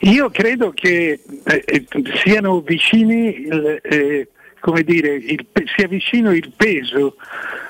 Io 0.00 0.28
credo 0.28 0.72
che 0.74 1.18
eh, 1.44 1.62
eh, 1.64 1.86
siano 2.22 2.60
vicini 2.60 3.46
eh, 3.46 4.28
come 4.62 4.84
dire, 4.84 5.14
il, 5.14 5.44
sia 5.76 5.88
vicino 5.88 6.32
il 6.32 6.52
peso 6.56 7.16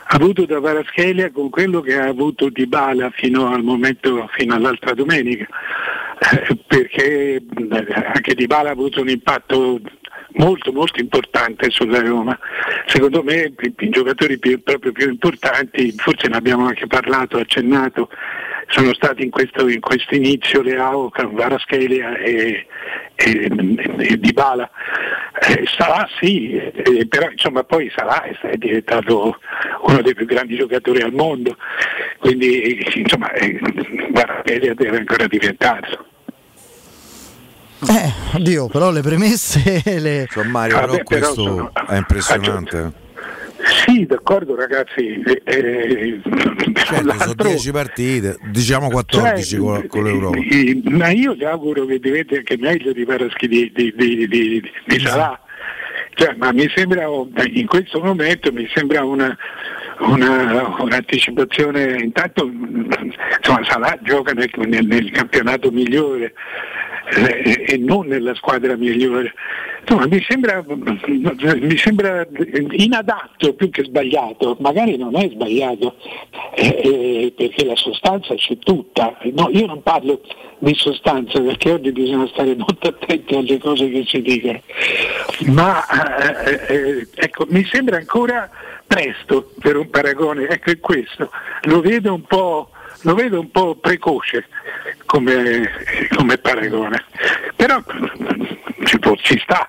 avuto 0.08 0.44
da 0.44 0.60
Varaschelia 0.60 1.30
con 1.30 1.48
quello 1.48 1.80
che 1.80 1.98
ha 1.98 2.06
avuto 2.06 2.50
Dybala 2.50 3.10
fino 3.14 3.50
al 3.50 3.62
momento, 3.62 4.28
fino 4.32 4.54
all'altra 4.54 4.92
domenica, 4.92 5.46
eh, 6.18 6.58
perché 6.66 7.36
eh, 7.36 7.42
anche 8.04 8.34
Dybala 8.34 8.68
ha 8.68 8.72
avuto 8.72 9.00
un 9.00 9.08
impatto 9.08 9.80
molto 10.34 10.70
molto 10.72 11.00
importante 11.00 11.70
sulla 11.70 12.00
Roma. 12.00 12.38
Secondo 12.86 13.22
me 13.22 13.54
i, 13.58 13.74
i 13.78 13.88
giocatori 13.88 14.38
più, 14.38 14.62
proprio 14.62 14.92
più 14.92 15.08
importanti, 15.08 15.92
forse 15.92 16.28
ne 16.28 16.36
abbiamo 16.36 16.66
anche 16.66 16.86
parlato, 16.86 17.38
accennato, 17.38 18.10
sono 18.72 18.94
stati 18.94 19.22
in 19.22 19.30
questo, 19.30 19.68
in 19.68 19.80
questo 19.80 20.14
inizio 20.14 20.62
Leao, 20.62 21.10
Varaschelia 21.32 22.16
e, 22.16 22.66
e, 23.14 23.50
e 23.98 24.16
Dybala. 24.18 24.70
Eh, 25.40 25.64
Salah 25.76 26.08
sì, 26.18 26.52
eh, 26.54 27.06
però 27.06 27.30
insomma 27.30 27.64
poi 27.64 27.92
Salah 27.94 28.22
è 28.22 28.56
diventato 28.56 29.38
uno 29.86 30.00
dei 30.00 30.14
più 30.14 30.24
grandi 30.24 30.56
giocatori 30.56 31.02
al 31.02 31.12
mondo, 31.12 31.56
quindi 32.18 32.82
insomma 32.94 33.30
eh, 33.32 33.60
Varapelli 34.10 34.74
deve 34.74 34.98
ancora 34.98 35.26
diventarlo. 35.26 36.06
Eh, 37.88 38.36
oddio, 38.36 38.68
però 38.68 38.90
le 38.90 39.02
premesse 39.02 39.82
le... 39.98 40.20
Insomma, 40.22 40.50
Mario, 40.50 40.74
però 40.76 40.86
Vabbè, 40.86 41.02
però 41.02 41.20
questo 41.20 41.42
sono- 41.42 41.72
è 41.88 41.96
impressionante. 41.96 42.92
Sì, 43.64 44.06
d'accordo 44.06 44.54
ragazzi, 44.56 45.22
eh, 45.24 45.42
eh, 45.44 46.20
Certo, 46.74 46.94
sono 46.94 47.02
l'altro- 47.02 47.48
10 47.48 47.70
partite, 47.70 48.36
diciamo 48.50 48.88
14 48.88 49.56
Cioè, 49.56 49.58
con, 49.60 49.86
con 49.86 50.04
l'Europa. 50.04 50.36
eh, 50.38 50.80
ma 50.84 51.10
io 51.10 51.34
gli 51.34 51.44
auguro 51.44 51.84
che 51.86 51.98
diventi 52.00 52.36
anche 52.36 52.56
meglio 52.58 52.92
di 52.92 53.04
Paraschi 53.04 53.46
di, 53.48 53.70
di, 53.74 53.92
di, 53.96 54.26
di, 54.28 54.70
di 54.86 54.98
Salah. 55.00 55.40
Cioè, 56.14 56.34
ma 56.36 56.52
mi 56.52 56.70
sembra 56.74 57.04
in 57.52 57.66
questo 57.66 58.00
momento 58.00 58.52
mi 58.52 58.68
sembra 58.74 59.02
una, 59.04 59.34
una- 60.00 60.74
un'anticipazione 60.78 62.02
intanto 62.02 62.44
insomma 62.50 63.64
Salah 63.64 63.98
gioca 64.02 64.32
nel, 64.32 64.50
nel- 64.56 64.86
nel 64.86 65.10
campionato 65.10 65.70
migliore 65.70 66.34
eh, 67.14 67.64
e 67.66 67.76
non 67.78 68.06
nella 68.08 68.34
squadra 68.34 68.76
migliore 68.76 69.32
insomma 69.82 70.06
mi 70.06 70.22
sembra, 70.22 70.64
mi 70.66 71.76
sembra 71.76 72.26
inadatto 72.70 73.54
più 73.54 73.70
che 73.70 73.84
sbagliato 73.84 74.56
magari 74.60 74.96
non 74.96 75.16
è 75.16 75.28
sbagliato 75.28 75.96
eh, 76.54 76.80
eh, 76.84 77.32
perché 77.36 77.64
la 77.64 77.76
sostanza 77.76 78.34
c'è 78.34 78.58
tutta. 78.58 79.16
No, 79.32 79.48
io 79.50 79.66
non 79.66 79.82
parlo 79.82 80.20
di 80.58 80.74
sostanza 80.74 81.40
perché 81.40 81.72
oggi 81.72 81.92
bisogna 81.92 82.28
stare 82.28 82.54
molto 82.54 82.88
attenti 82.88 83.34
alle 83.34 83.58
cose 83.58 83.88
che 83.90 84.04
si 84.06 84.22
dicono. 84.22 84.60
Ma 85.46 85.84
eh, 86.44 86.74
eh, 86.74 87.08
ecco, 87.14 87.46
mi 87.48 87.64
sembra 87.64 87.96
ancora 87.96 88.50
presto 88.86 89.52
per 89.58 89.76
un 89.76 89.88
paragone, 89.88 90.48
ecco 90.48 90.70
è 90.70 90.78
questo, 90.78 91.30
lo 91.62 91.80
vedo 91.80 92.12
un 92.12 92.22
po', 92.22 92.70
lo 93.02 93.14
vedo 93.14 93.40
un 93.40 93.50
po' 93.50 93.76
precoce 93.76 94.46
come, 95.06 95.68
come 96.16 96.38
paragone, 96.38 97.04
però 97.56 97.82
ci, 98.84 98.98
può- 98.98 99.16
ci 99.16 99.38
sta. 99.42 99.68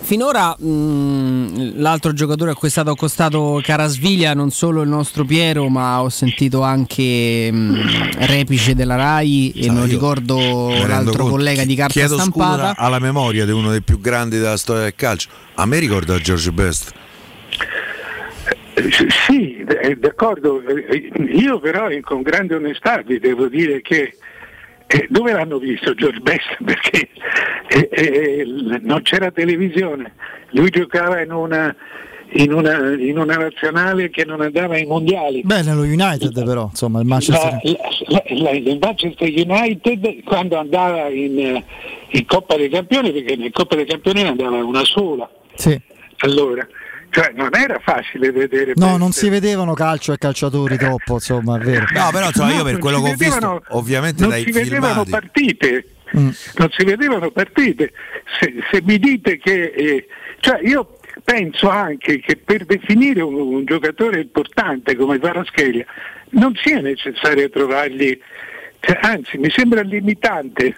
Finora 0.00 0.56
mh, 0.58 1.74
l'altro 1.78 2.14
giocatore 2.14 2.52
a 2.52 2.54
cui 2.54 2.68
è 2.68 2.70
stato 2.70 2.90
accostato 2.90 3.60
Carasviglia, 3.62 4.32
non 4.32 4.50
solo 4.50 4.80
il 4.80 4.88
nostro 4.88 5.24
Piero, 5.26 5.68
ma 5.68 6.00
ho 6.00 6.08
sentito 6.08 6.62
anche 6.62 7.50
mh, 7.52 8.16
Repice 8.26 8.74
della 8.74 8.94
Rai 8.96 9.52
e 9.54 9.66
non 9.70 9.86
ricordo 9.86 10.70
l'altro 10.86 11.24
conto. 11.24 11.30
collega 11.32 11.64
di 11.66 11.74
carta 11.74 11.92
Chiedo 11.92 12.14
stampata. 12.16 12.68
scusa 12.70 12.76
alla 12.78 12.98
memoria 12.98 13.44
di 13.44 13.52
uno 13.52 13.70
dei 13.70 13.82
più 13.82 14.00
grandi 14.00 14.38
della 14.38 14.56
storia 14.56 14.84
del 14.84 14.94
calcio. 14.94 15.28
A 15.56 15.66
me 15.66 15.78
ricorda 15.78 16.18
George 16.18 16.50
Best. 16.50 16.92
Sì, 19.26 19.64
eh, 19.82 19.96
d'accordo, 19.96 20.62
Eh, 20.66 21.10
io 21.30 21.60
però 21.60 21.88
eh, 21.88 22.00
con 22.00 22.22
grande 22.22 22.54
onestà 22.56 23.02
vi 23.06 23.18
devo 23.20 23.46
dire 23.46 23.80
che 23.80 24.16
eh, 24.86 25.06
dove 25.08 25.32
l'hanno 25.32 25.58
visto 25.58 25.94
George 25.94 26.20
Best? 26.20 26.56
Perché 26.64 27.08
eh, 27.68 27.88
eh, 27.92 28.44
non 28.82 29.02
c'era 29.02 29.30
televisione, 29.30 30.12
lui 30.50 30.70
giocava 30.70 31.20
in 31.22 31.30
una, 31.32 31.74
in 32.32 32.52
una- 32.52 32.92
in 32.94 33.16
una 33.18 33.36
nazionale 33.36 34.10
che 34.10 34.24
non 34.24 34.40
andava 34.40 34.74
ai 34.74 34.86
mondiali. 34.86 35.42
Beh, 35.44 35.62
nello 35.62 35.82
United 35.82 36.44
però, 36.44 36.64
insomma, 36.70 37.00
il 37.00 37.06
Manchester 37.06 37.60
La- 37.62 37.78
la- 38.08 38.22
la- 38.42 38.50
il 38.50 38.78
Manchester 38.80 39.28
United 39.28 40.22
quando 40.24 40.56
andava 40.58 41.08
in, 41.08 41.62
in 42.08 42.26
Coppa 42.26 42.56
dei 42.56 42.68
Campioni, 42.70 43.12
perché 43.12 43.36
nel 43.36 43.52
Coppa 43.52 43.76
dei 43.76 43.86
Campioni 43.86 44.22
ne 44.22 44.28
andava 44.30 44.62
una 44.64 44.84
sola, 44.84 45.30
Sì. 45.54 45.80
allora, 46.18 46.66
cioè 47.14 47.30
non 47.32 47.50
era 47.52 47.78
facile 47.80 48.32
vedere 48.32 48.72
No, 48.74 48.96
non 48.96 49.12
si 49.12 49.28
vedevano 49.28 49.72
calcio 49.72 50.12
e 50.12 50.18
calciatori 50.18 50.76
troppo, 50.76 51.14
insomma, 51.14 51.56
è 51.56 51.60
vero. 51.60 51.86
No, 51.92 52.10
però 52.10 52.26
insomma, 52.26 52.52
io 52.52 52.64
per 52.64 52.78
quello 52.78 53.00
che 53.02 53.10
ho 53.10 53.14
visto, 53.14 53.34
vedevano- 53.34 53.62
ovviamente 53.68 54.20
non 54.22 54.30
dai 54.30 54.42
si 54.42 54.50
vedevano 54.50 55.04
filmati. 55.04 55.10
partite 55.10 55.88
Mm. 56.16 56.28
non 56.58 56.68
si 56.70 56.84
vedevano 56.84 57.30
partite 57.30 57.92
se, 58.38 58.54
se 58.70 58.82
mi 58.82 58.98
dite 58.98 59.36
che 59.38 59.64
eh, 59.74 60.06
cioè 60.38 60.60
io 60.62 60.98
penso 61.24 61.68
anche 61.68 62.20
che 62.20 62.36
per 62.36 62.66
definire 62.66 63.20
un, 63.22 63.34
un 63.34 63.64
giocatore 63.64 64.20
importante 64.20 64.94
come 64.94 65.18
Varaschelia 65.18 65.84
non 66.32 66.54
sia 66.62 66.80
necessario 66.80 67.48
trovargli 67.50 68.16
cioè, 68.80 68.98
anzi 69.00 69.38
mi 69.38 69.50
sembra 69.50 69.80
limitante 69.80 70.76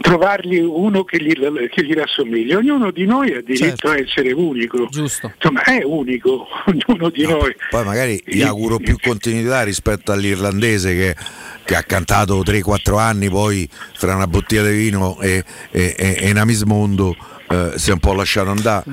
trovargli 0.00 0.58
uno 0.58 1.04
che 1.04 1.22
gli, 1.22 1.34
che 1.68 1.84
gli 1.84 1.92
rassomigli 1.92 2.52
ognuno 2.52 2.90
di 2.90 3.04
noi 3.04 3.32
ha 3.34 3.42
diritto 3.42 3.66
Certo. 3.66 3.88
a 3.90 3.98
essere 3.98 4.32
unico 4.32 4.86
Giusto. 4.90 5.32
insomma 5.34 5.62
è 5.62 5.82
unico 5.84 6.46
ognuno 6.66 7.10
di 7.10 7.22
noi 7.26 7.54
Poi 7.68 7.84
magari 7.84 8.22
gli 8.24 8.42
auguro 8.42 8.78
più 8.78 8.96
continuità 8.98 9.62
rispetto 9.62 10.12
all'irlandese 10.12 10.94
che, 10.94 11.16
che 11.64 11.76
ha 11.76 11.82
cantato 11.82 12.40
3-4 12.42 12.98
anni, 12.98 13.28
poi 13.28 13.68
fra 13.94 14.14
una 14.14 14.26
bottiglia 14.26 14.64
di 14.64 14.76
vino 14.76 15.20
e, 15.20 15.44
e, 15.70 15.94
e, 15.96 16.16
e 16.18 16.30
una 16.30 16.44
mismondo 16.44 17.14
eh, 17.50 17.72
si 17.76 17.90
è 17.90 17.92
un 17.92 17.98
po' 17.98 18.12
lasciato 18.14 18.50
andare. 18.50 18.84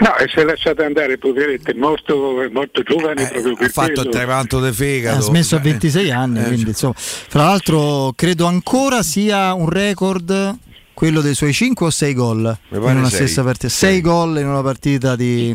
No, 0.00 0.16
e 0.16 0.28
si 0.32 0.38
è 0.40 0.44
lasciato 0.44 0.82
andare, 0.82 1.18
poveretto, 1.18 1.70
è 1.70 1.74
è 1.74 1.76
morto 1.76 2.82
giovane 2.82 3.28
proprio 3.28 3.54
per 3.54 3.62
Eh, 3.64 3.66
Ha 3.66 3.70
fatto 3.70 3.90
il 3.90 3.94
quello. 3.96 4.10
trepanto 4.10 4.60
di 4.64 4.72
fegato. 4.72 5.18
Ha 5.18 5.20
smesso 5.20 5.56
a 5.56 5.58
26 5.58 6.10
anni, 6.10 6.40
Eh, 6.40 6.44
quindi 6.44 6.68
insomma. 6.68 6.94
Fra 6.96 7.44
l'altro 7.44 8.12
credo 8.16 8.46
ancora 8.46 9.02
sia 9.02 9.52
un 9.52 9.68
record 9.68 10.56
quello 10.94 11.20
dei 11.20 11.34
suoi 11.34 11.52
5 11.52 11.86
o 11.86 11.90
6 11.90 12.14
gol 12.14 12.58
in 12.70 12.78
una 12.82 13.08
sei. 13.08 13.18
stessa 13.26 13.42
partita. 13.42 13.68
6 13.68 14.00
gol 14.00 14.38
in 14.38 14.46
una 14.48 14.62
partita 14.62 15.16
di, 15.16 15.54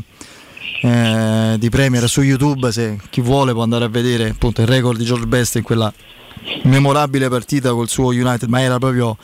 eh, 0.82 1.56
di 1.58 1.70
Premier 1.70 2.08
su 2.08 2.22
YouTube, 2.22 2.72
se 2.72 2.98
chi 3.10 3.22
vuole 3.22 3.52
può 3.54 3.64
andare 3.64 3.86
a 3.86 3.90
vedere 3.90 4.30
appunto 4.30 4.62
il 4.62 4.68
record 4.68 4.98
di 4.98 5.06
George 5.06 5.26
Best 5.26 5.56
in 5.56 5.64
quella 5.64 5.92
memorabile 6.64 7.30
partita 7.30 7.72
col 7.72 7.90
suo 7.90 8.08
United, 8.08 8.48
ma 8.50 8.62
era 8.62 8.78
proprio 8.78 9.18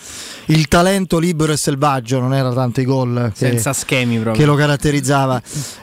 il 0.47 0.67
talento 0.67 1.19
libero 1.19 1.51
e 1.53 1.57
selvaggio, 1.57 2.19
non 2.19 2.33
era 2.33 2.51
tanto 2.53 2.81
i 2.81 2.85
gol 2.85 3.31
che, 3.33 3.47
Senza 3.47 3.73
schemi 3.73 4.15
proprio. 4.15 4.33
che 4.33 4.45
lo 4.45 4.55
caratterizzava. 4.55 5.41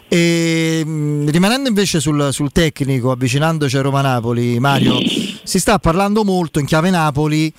E, 0.09 0.82
mh, 0.85 1.31
rimanendo 1.31 1.69
invece 1.69 2.01
sul, 2.01 2.28
sul 2.32 2.52
tecnico, 2.52 3.10
avvicinandoci 3.10 3.77
a 3.77 3.82
Roma-Napoli, 3.82 4.59
Mario, 4.59 4.98
si 5.43 5.59
sta 5.59 5.78
parlando 5.78 6.24
molto 6.24 6.59
in 6.59 6.66
chiave 6.66 6.90
Napoli 6.90 7.52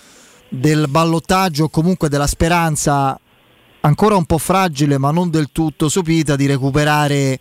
del 0.49 0.87
ballottaggio 0.89 1.65
o 1.65 1.69
comunque 1.69 2.09
della 2.09 2.27
speranza 2.27 3.19
ancora 3.81 4.15
un 4.15 4.25
po' 4.25 4.39
fragile 4.39 4.97
ma 4.97 5.11
non 5.11 5.29
del 5.29 5.49
tutto 5.51 5.89
sopita 5.89 6.35
di 6.35 6.47
recuperare 6.47 7.39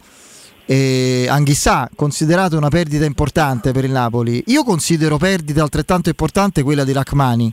eh, 0.70 1.27
Anghissà, 1.31 1.89
considerato 1.97 2.59
una 2.59 2.69
perdita 2.69 3.07
importante 3.07 3.73
per 3.73 3.85
il 3.85 3.90
Napoli. 3.90 4.43
Io 4.49 4.65
considero 4.65 5.16
perdita 5.16 5.62
altrettanto 5.62 6.11
importante 6.11 6.62
quella 6.62 6.85
di 6.85 6.93
Rachmani. 6.93 7.51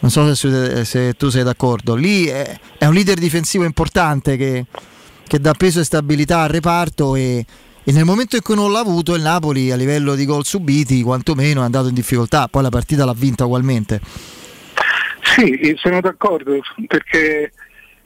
Non 0.00 0.10
so 0.10 0.34
se, 0.34 0.84
se 0.84 1.14
tu 1.14 1.28
sei 1.28 1.44
d'accordo. 1.44 1.94
Lì 1.94 2.26
è, 2.26 2.58
è 2.76 2.86
un 2.86 2.94
leader 2.94 3.16
difensivo 3.16 3.62
importante 3.62 4.36
che, 4.36 4.64
che 5.24 5.38
dà 5.38 5.54
peso 5.54 5.78
e 5.78 5.84
stabilità 5.84 6.40
al 6.40 6.48
reparto 6.48 7.14
e, 7.14 7.46
e 7.84 7.92
nel 7.92 8.04
momento 8.04 8.34
in 8.34 8.42
cui 8.42 8.56
non 8.56 8.72
l'ha 8.72 8.80
avuto 8.80 9.14
il 9.14 9.22
Napoli 9.22 9.70
a 9.70 9.76
livello 9.76 10.16
di 10.16 10.24
gol 10.24 10.44
subiti 10.44 11.00
quantomeno 11.02 11.60
è 11.60 11.64
andato 11.64 11.86
in 11.86 11.94
difficoltà. 11.94 12.48
Poi 12.48 12.62
la 12.62 12.70
partita 12.70 13.04
l'ha 13.04 13.14
vinta 13.16 13.44
ugualmente. 13.44 14.00
Sì, 15.22 15.76
sono 15.76 16.00
d'accordo 16.00 16.58
perché 16.88 17.52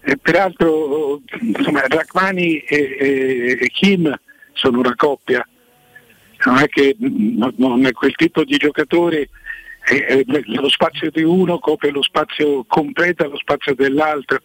eh, 0.03 0.17
peraltro 0.19 1.23
insomma, 1.41 1.87
Rachmani 1.87 2.59
e, 2.59 2.97
e- 3.01 3.59
e 3.59 3.69
Kim 3.69 4.15
sono 4.53 4.79
una 4.79 4.95
coppia, 4.95 5.47
non 6.47 6.59
è 6.59 6.69
che 6.69 6.97
non 6.99 7.87
è 7.87 7.93
quel 7.93 8.15
tipo 8.15 8.45
di 8.45 8.57
giocatore, 8.57 9.29
eh, 9.89 10.25
lo 10.47 10.69
spazio 10.69 11.11
di 11.11 11.23
uno 11.23 11.59
copre 11.59 11.91
lo 11.91 12.03
spazio, 12.03 12.65
completa 12.65 13.27
lo 13.27 13.37
spazio 13.37 13.75
dell'altro, 13.75 14.41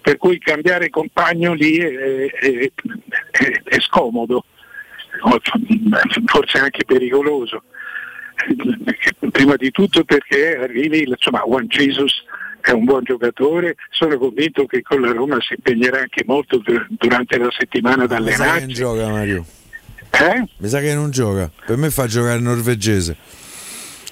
per 0.00 0.16
cui 0.16 0.38
cambiare 0.38 0.88
compagno 0.90 1.52
lì 1.54 1.76
è, 1.76 2.30
è- 2.30 2.72
è- 3.30 3.62
è 3.64 3.80
scomodo, 3.80 4.44
forse 6.26 6.58
anche 6.58 6.84
pericoloso. 6.84 7.64
Prima 9.30 9.56
di 9.56 9.70
tutto 9.70 10.04
perché 10.04 10.56
arrivi, 10.56 11.02
insomma, 11.08 11.42
Juan 11.44 11.66
Jesus 11.66 12.22
è 12.60 12.70
un 12.72 12.84
buon 12.84 13.04
giocatore, 13.04 13.76
sono 13.90 14.18
convinto 14.18 14.66
che 14.66 14.82
con 14.82 15.00
la 15.00 15.12
Roma 15.12 15.38
si 15.40 15.54
impegnerà 15.54 16.00
anche 16.00 16.22
molto 16.26 16.58
dur- 16.58 16.86
durante 16.90 17.38
la 17.38 17.48
settimana 17.56 18.04
ad 18.04 18.10
Mi 18.10 18.16
sa 18.16 18.24
che 18.32 18.36
non 18.36 18.40
allenarsi. 18.50 18.74
gioca 18.74 19.08
Mario. 19.08 19.44
Eh? 20.10 20.44
Mi 20.58 20.68
sa 20.68 20.80
che 20.80 20.94
non 20.94 21.10
gioca. 21.10 21.50
Per 21.66 21.76
me 21.76 21.90
fa 21.90 22.06
giocare 22.06 22.36
il 22.36 22.42
norvegese. 22.42 23.16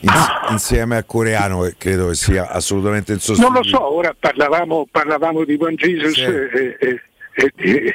Ah. 0.05 0.49
insieme 0.51 0.97
al 0.97 1.07
coreano 1.07 1.63
che 1.63 1.75
credo 1.79 2.09
che 2.09 2.15
sia 2.15 2.51
assolutamente 2.51 3.13
Non 3.13 3.19
insostenibile. 3.19 3.59
lo 3.63 3.65
so, 3.79 3.95
ora 3.95 4.15
parlavamo, 4.19 4.87
parlavamo 4.91 5.43
di 5.45 5.57
Juan 5.57 5.75
Jesus 5.75 6.13
Sì. 6.13 6.21
e, 6.23 6.77
e- 6.79 7.03
e- 7.33 7.53
e- 7.57 7.95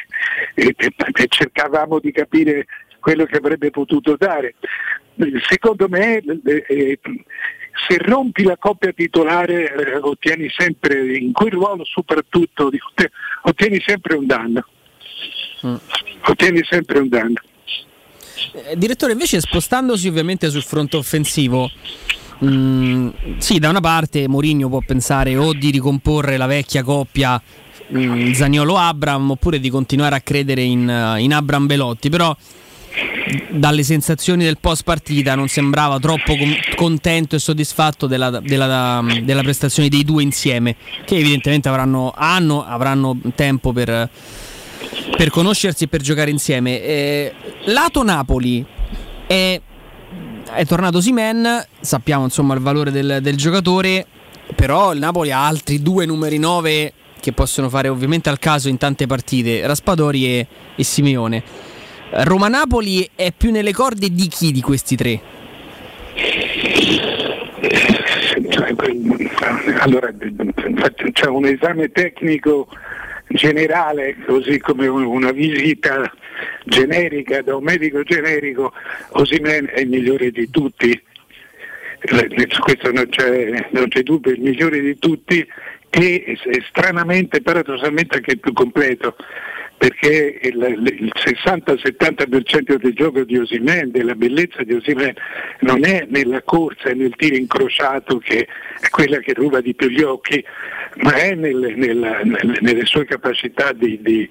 e- 0.56 0.76
e 1.14 1.26
cercavamo 1.30 2.00
di 2.00 2.12
capire 2.12 2.66
quello 3.00 3.26
che 3.26 3.38
avrebbe 3.38 3.70
potuto 3.70 4.16
dare. 4.18 4.56
Secondo 5.48 5.88
me 5.90 6.18
eh, 6.18 6.64
eh, 6.68 7.00
se 7.88 7.98
rompi 7.98 8.44
la 8.44 8.58
coppia 8.58 8.92
titolare 8.92 9.74
eh, 9.74 9.98
ottieni 9.98 10.48
sempre, 10.56 11.18
in 11.18 11.32
quel 11.32 11.52
ruolo 11.52 11.84
soprattutto, 11.86 12.70
ottieni 13.44 13.82
sempre 13.86 14.16
un 14.16 14.26
danno. 14.26 14.66
Ottieni 16.24 16.62
sempre 16.64 17.00
un 17.00 17.10
danno. 17.10 17.42
Eh, 18.54 18.78
direttore, 18.78 19.14
invece 19.14 19.40
spostandosi 19.40 20.08
ovviamente 20.08 20.50
sul 20.50 20.64
fronte 20.64 20.98
offensivo, 20.98 21.70
mm, 22.44 23.10
sì, 23.38 23.60
da 23.60 23.70
una 23.70 23.82
parte 23.82 24.28
Mourinho 24.28 24.68
può 24.70 24.82
pensare 24.86 25.36
o 25.38 25.54
di 25.54 25.70
ricomporre 25.70 26.38
la 26.38 26.48
vecchia 26.48 26.84
coppia 26.84 27.42
mm, 27.94 28.32
Zaniolo-Abram 28.32 29.32
oppure 29.32 29.60
di 29.60 29.70
continuare 29.70 30.16
a 30.16 30.22
credere 30.22 30.62
in, 30.62 31.16
in 31.20 31.34
Abram 31.34 31.68
Belotti, 31.68 32.10
però 32.10 32.36
dalle 33.50 33.84
sensazioni 33.84 34.44
del 34.44 34.58
post 34.60 34.84
partita 34.84 35.36
non 35.36 35.48
sembrava 35.48 36.00
troppo 36.00 36.36
com- 36.36 36.58
contento 36.76 37.36
e 37.36 37.40
soddisfatto 37.40 38.08
della, 38.08 38.30
della, 38.40 39.04
della, 39.24 39.42
prestazione 39.42 39.90
dei 39.90 40.04
due 40.04 40.24
insieme, 40.24 40.76
che 41.06 41.18
evidentemente 41.18 41.70
avranno, 41.70 42.14
hanno, 42.16 42.66
avranno 42.66 43.18
tempo 43.36 43.72
per, 43.72 44.10
per, 45.16 45.30
conoscersi 45.30 45.86
e 45.86 45.88
per 45.88 46.02
giocare 46.02 46.32
insieme. 46.32 46.82
Eh, 46.82 47.34
lato 47.66 48.04
Napoli 48.04 48.66
è, 49.28 49.60
è 50.54 50.66
tornato 50.66 51.00
Simen, 51.00 51.66
sappiamo 51.80 52.26
insomma 52.26 52.54
il 52.54 52.62
valore 52.62 52.92
del, 52.92 53.20
del 53.22 53.38
giocatore, 53.38 54.06
però 54.56 54.94
il 54.94 55.00
Napoli 55.00 55.32
ha 55.32 55.46
altri 55.46 55.82
due 55.82 56.06
numeri 56.06 56.38
9 56.38 56.94
che 57.22 57.32
possono 57.32 57.70
fare 57.70 57.88
ovviamente 57.88 58.30
al 58.30 58.40
caso 58.40 58.68
in 58.68 58.78
tante 58.78 59.06
partite, 59.06 59.66
Raspadori 59.66 60.26
e, 60.26 60.48
e 60.76 60.84
Simeone. 60.84 61.71
Roma-Napoli 62.14 63.10
è 63.16 63.32
più 63.36 63.52
nelle 63.52 63.72
corde 63.72 64.10
di 64.10 64.28
chi 64.28 64.52
di 64.52 64.62
questi 64.62 64.98
tre? 64.98 65.22
Allora, 69.80 70.14
c'è 71.14 71.28
un 71.28 71.46
esame 71.46 71.90
tecnico 71.92 72.68
generale, 73.30 74.18
così 74.26 74.60
come 74.60 74.88
una 74.88 75.32
visita 75.32 76.12
generica 76.66 77.42
da 77.42 77.56
un 77.56 77.64
medico 77.64 78.04
generico, 78.04 78.74
Osimen 79.12 79.70
è 79.74 79.80
il 79.80 79.88
migliore 79.88 80.32
di 80.32 80.50
tutti, 80.50 81.02
su 82.02 82.60
questo 82.62 82.92
non 82.92 83.08
c'è, 83.08 83.70
non 83.72 83.88
c'è 83.88 84.04
dubbio, 84.04 84.34
il 84.34 84.42
migliore 84.42 84.82
di 84.82 85.00
tutti 85.00 85.48
e 85.90 86.38
stranamente, 86.68 87.42
paradossalmente 87.42 88.18
anche 88.18 88.32
il 88.32 88.40
più 88.40 88.52
completo 88.52 89.16
perché 89.82 90.38
il, 90.44 90.62
il 91.00 91.12
60-70% 91.16 92.76
del 92.76 92.94
gioco 92.94 93.24
di 93.24 93.40
Osimen, 93.40 93.90
della 93.90 94.14
bellezza 94.14 94.62
di 94.62 94.76
Osimen, 94.76 95.12
non 95.62 95.84
è 95.84 96.06
nella 96.08 96.44
corsa 96.44 96.90
e 96.90 96.94
nel 96.94 97.16
tiro 97.16 97.36
incrociato 97.36 98.20
che 98.20 98.48
è 98.80 98.90
quella 98.90 99.18
che 99.18 99.34
ruba 99.34 99.60
di 99.60 99.74
più 99.74 99.88
gli 99.88 100.04
occhi, 100.04 100.46
ma 100.98 101.16
è 101.16 101.34
nel, 101.34 101.74
nella, 101.78 102.22
nelle 102.22 102.86
sue 102.86 103.06
capacità 103.06 103.74
di, 103.74 104.00
di, 104.04 104.30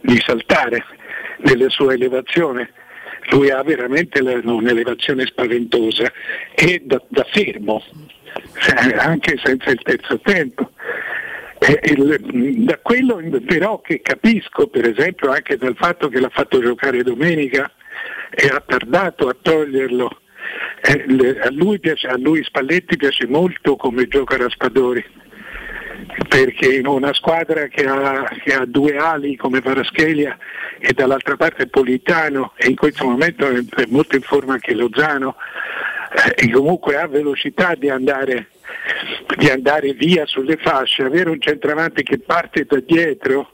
di 0.00 0.18
saltare, 0.24 0.82
nella 1.40 1.68
sua 1.68 1.92
elevazione 1.92 2.72
lui 3.32 3.50
ha 3.50 3.62
veramente 3.62 4.20
un'elevazione 4.20 5.26
spaventosa 5.26 6.10
e 6.54 6.80
da, 6.86 7.02
da 7.08 7.26
fermo, 7.30 7.82
cioè, 8.60 8.94
anche 8.96 9.38
senza 9.44 9.68
il 9.68 9.82
terzo 9.82 10.18
tempo. 10.20 10.70
Il, 11.58 12.64
da 12.64 12.78
quello 12.78 13.20
però 13.44 13.80
che 13.80 14.00
capisco, 14.02 14.66
per 14.68 14.88
esempio, 14.88 15.30
anche 15.30 15.56
dal 15.56 15.74
fatto 15.76 16.08
che 16.08 16.20
l'ha 16.20 16.28
fatto 16.28 16.60
giocare 16.60 17.02
domenica 17.02 17.70
e 18.30 18.48
ha 18.48 18.62
tardato 18.64 19.28
a 19.28 19.36
toglierlo, 19.40 20.20
eh, 20.82 21.40
a, 21.40 21.50
lui 21.50 21.78
piace, 21.80 22.08
a 22.08 22.16
lui 22.18 22.44
Spalletti 22.44 22.96
piace 22.96 23.26
molto 23.26 23.76
come 23.76 24.06
gioca 24.06 24.36
Raspadori, 24.36 25.04
perché 26.28 26.74
in 26.74 26.86
una 26.86 27.12
squadra 27.14 27.66
che 27.68 27.84
ha, 27.86 28.24
che 28.44 28.54
ha 28.54 28.64
due 28.66 28.96
ali 28.98 29.36
come 29.36 29.60
Paraschelia 29.60 30.36
e 30.78 30.92
dall'altra 30.92 31.36
parte 31.36 31.66
Politano 31.68 32.52
e 32.56 32.68
in 32.68 32.76
questo 32.76 33.06
momento 33.06 33.48
è 33.48 33.84
molto 33.88 34.14
in 34.16 34.22
forma 34.22 34.52
anche 34.52 34.74
Lozano, 34.74 35.36
eh, 36.12 36.44
e 36.44 36.50
comunque 36.50 36.96
ha 36.96 37.06
velocità 37.06 37.74
di 37.74 37.88
andare, 37.88 38.50
di 39.36 39.48
andare 39.48 39.92
via 39.92 40.26
sulle 40.26 40.56
fasce, 40.56 41.02
avere 41.02 41.30
un 41.30 41.40
centravanti 41.40 42.02
che 42.02 42.18
parte 42.18 42.64
da 42.64 42.80
dietro 42.80 43.50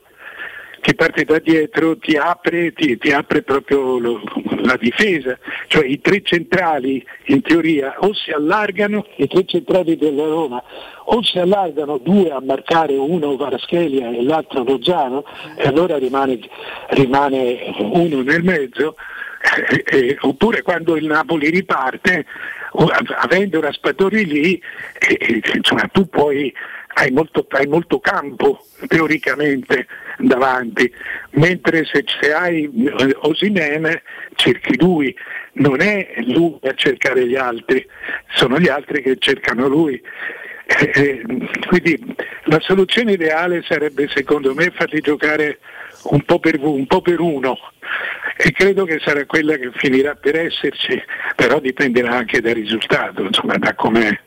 che 0.83 0.95
parte 0.95 1.23
da 1.25 1.39
dietro 1.39 1.97
ti 1.97 2.17
apre, 2.17 2.73
ti, 2.73 2.99
ti 2.99 3.13
apre 3.13 3.43
proprio 3.43 4.01
lo, 4.01 4.21
la 4.63 4.77
difesa, 4.77 5.39
cioè 5.69 5.87
i 5.87 6.01
tre 6.01 6.23
centrali 6.23 7.07
in 7.27 7.41
teoria 7.41 7.95
o 8.01 8.13
si 8.13 8.33
allargano, 8.33 9.07
i 9.19 9.29
tre 9.29 9.45
centrali 9.47 9.97
della 9.97 10.25
Roma, 10.25 10.61
o 11.05 11.23
si 11.23 11.39
allargano 11.39 11.99
due 11.99 12.33
a 12.33 12.41
marcare 12.41 12.97
uno 12.97 13.37
Varaschelia 13.37 14.11
e 14.11 14.25
l'altro 14.25 14.65
Lozano 14.65 15.25
e 15.57 15.69
allora 15.69 15.99
rimane, 15.99 16.41
rimane 16.89 17.75
uno 17.79 18.23
nel 18.23 18.43
mezzo 18.43 18.97
eh, 19.71 19.85
eh, 19.87 20.17
oppure 20.23 20.63
quando 20.63 20.97
il 20.97 21.07
Napoli 21.07 21.49
riparte, 21.49 22.27
avendo 22.73 23.61
Raspadori 23.61 24.25
lì, 24.25 24.63
eh, 24.99 25.43
insomma, 25.55 25.89
tu 25.93 26.09
puoi, 26.09 26.53
hai 26.95 27.11
molto, 27.11 27.47
hai 27.51 27.67
molto, 27.67 28.01
campo 28.01 28.65
teoricamente 28.87 29.87
davanti, 30.19 30.93
mentre 31.33 31.85
se, 31.85 32.05
se 32.21 32.33
hai 32.33 32.71
Osimene 33.23 34.03
cerchi 34.35 34.79
lui, 34.79 35.15
non 35.55 35.81
è 35.81 36.15
lui 36.27 36.59
a 36.63 36.75
cercare 36.75 37.27
gli 37.27 37.37
altri, 37.37 37.87
sono 38.35 38.59
gli 38.59 38.69
altri 38.69 39.03
che 39.03 39.17
cercano 39.19 39.69
lui. 39.69 40.01
Eh, 40.65 41.23
quindi 41.67 42.15
la 42.45 42.61
soluzione 42.61 43.13
ideale 43.13 43.63
sarebbe 43.63 44.09
secondo 44.09 44.55
me 44.55 44.71
farli 44.71 45.01
giocare 45.01 45.59
un 46.05 46.23
po, 46.23 46.39
per, 46.39 46.59
un 46.61 46.87
po' 46.87 47.03
per 47.03 47.21
uno 47.21 47.59
e 48.37 48.53
credo 48.53 48.85
che 48.85 49.01
sarà 49.05 49.25
quella 49.27 49.57
che 49.57 49.71
finirà 49.75 50.15
per 50.15 50.39
esserci, 50.39 51.01
però 51.37 51.61
dipenderà 51.61 52.17
anche 52.17 52.41
dal 52.41 52.55
risultato, 52.55 53.23
insomma, 53.23 53.57
da 53.57 53.75
come 53.75 54.21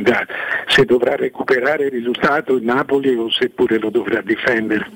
da, 0.00 0.26
se 0.66 0.84
dovrà 0.84 1.14
recuperare 1.14 1.84
il 1.84 1.92
risultato 1.92 2.56
il 2.56 2.64
Napoli 2.64 3.14
o 3.14 3.30
seppure 3.30 3.78
lo 3.78 3.90
dovrà 3.90 4.20
difendere. 4.22 4.90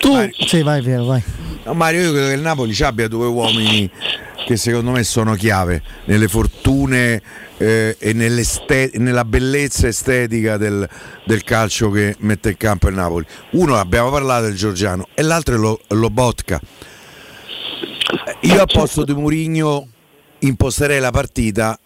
Tu, 0.00 0.12
Mario, 0.12 0.32
sì, 0.46 0.62
vai, 0.62 0.82
via, 0.82 1.02
vai. 1.02 1.22
No, 1.64 1.72
Mario, 1.72 2.00
io 2.00 2.10
credo 2.12 2.26
che 2.26 2.34
il 2.34 2.40
Napoli 2.40 2.76
abbia 2.82 3.08
due 3.08 3.26
uomini 3.26 3.90
che 4.44 4.56
secondo 4.56 4.92
me 4.92 5.02
sono 5.02 5.34
chiave 5.34 5.82
nelle 6.04 6.28
fortune 6.28 7.20
eh, 7.58 7.96
e 7.98 8.12
nella 8.12 9.24
bellezza 9.24 9.88
estetica 9.88 10.56
del, 10.56 10.88
del, 11.24 11.42
calcio 11.44 11.90
che 11.90 12.16
mette 12.20 12.50
in 12.50 12.56
campo 12.56 12.88
il 12.88 12.94
Napoli. 12.94 13.26
Uno 13.52 13.76
abbiamo 13.76 14.10
parlato 14.10 14.44
del 14.44 14.54
Giorgiano 14.54 15.08
e 15.14 15.22
l'altro 15.22 15.54
è 15.56 15.58
lo, 15.58 15.80
Lobotka. 15.88 16.60
Io 18.42 18.62
a 18.62 18.66
posto 18.66 19.04
di 19.04 19.12
Murigno 19.12 19.88
imposterei 20.38 21.00
la 21.00 21.10
partita, 21.10 21.78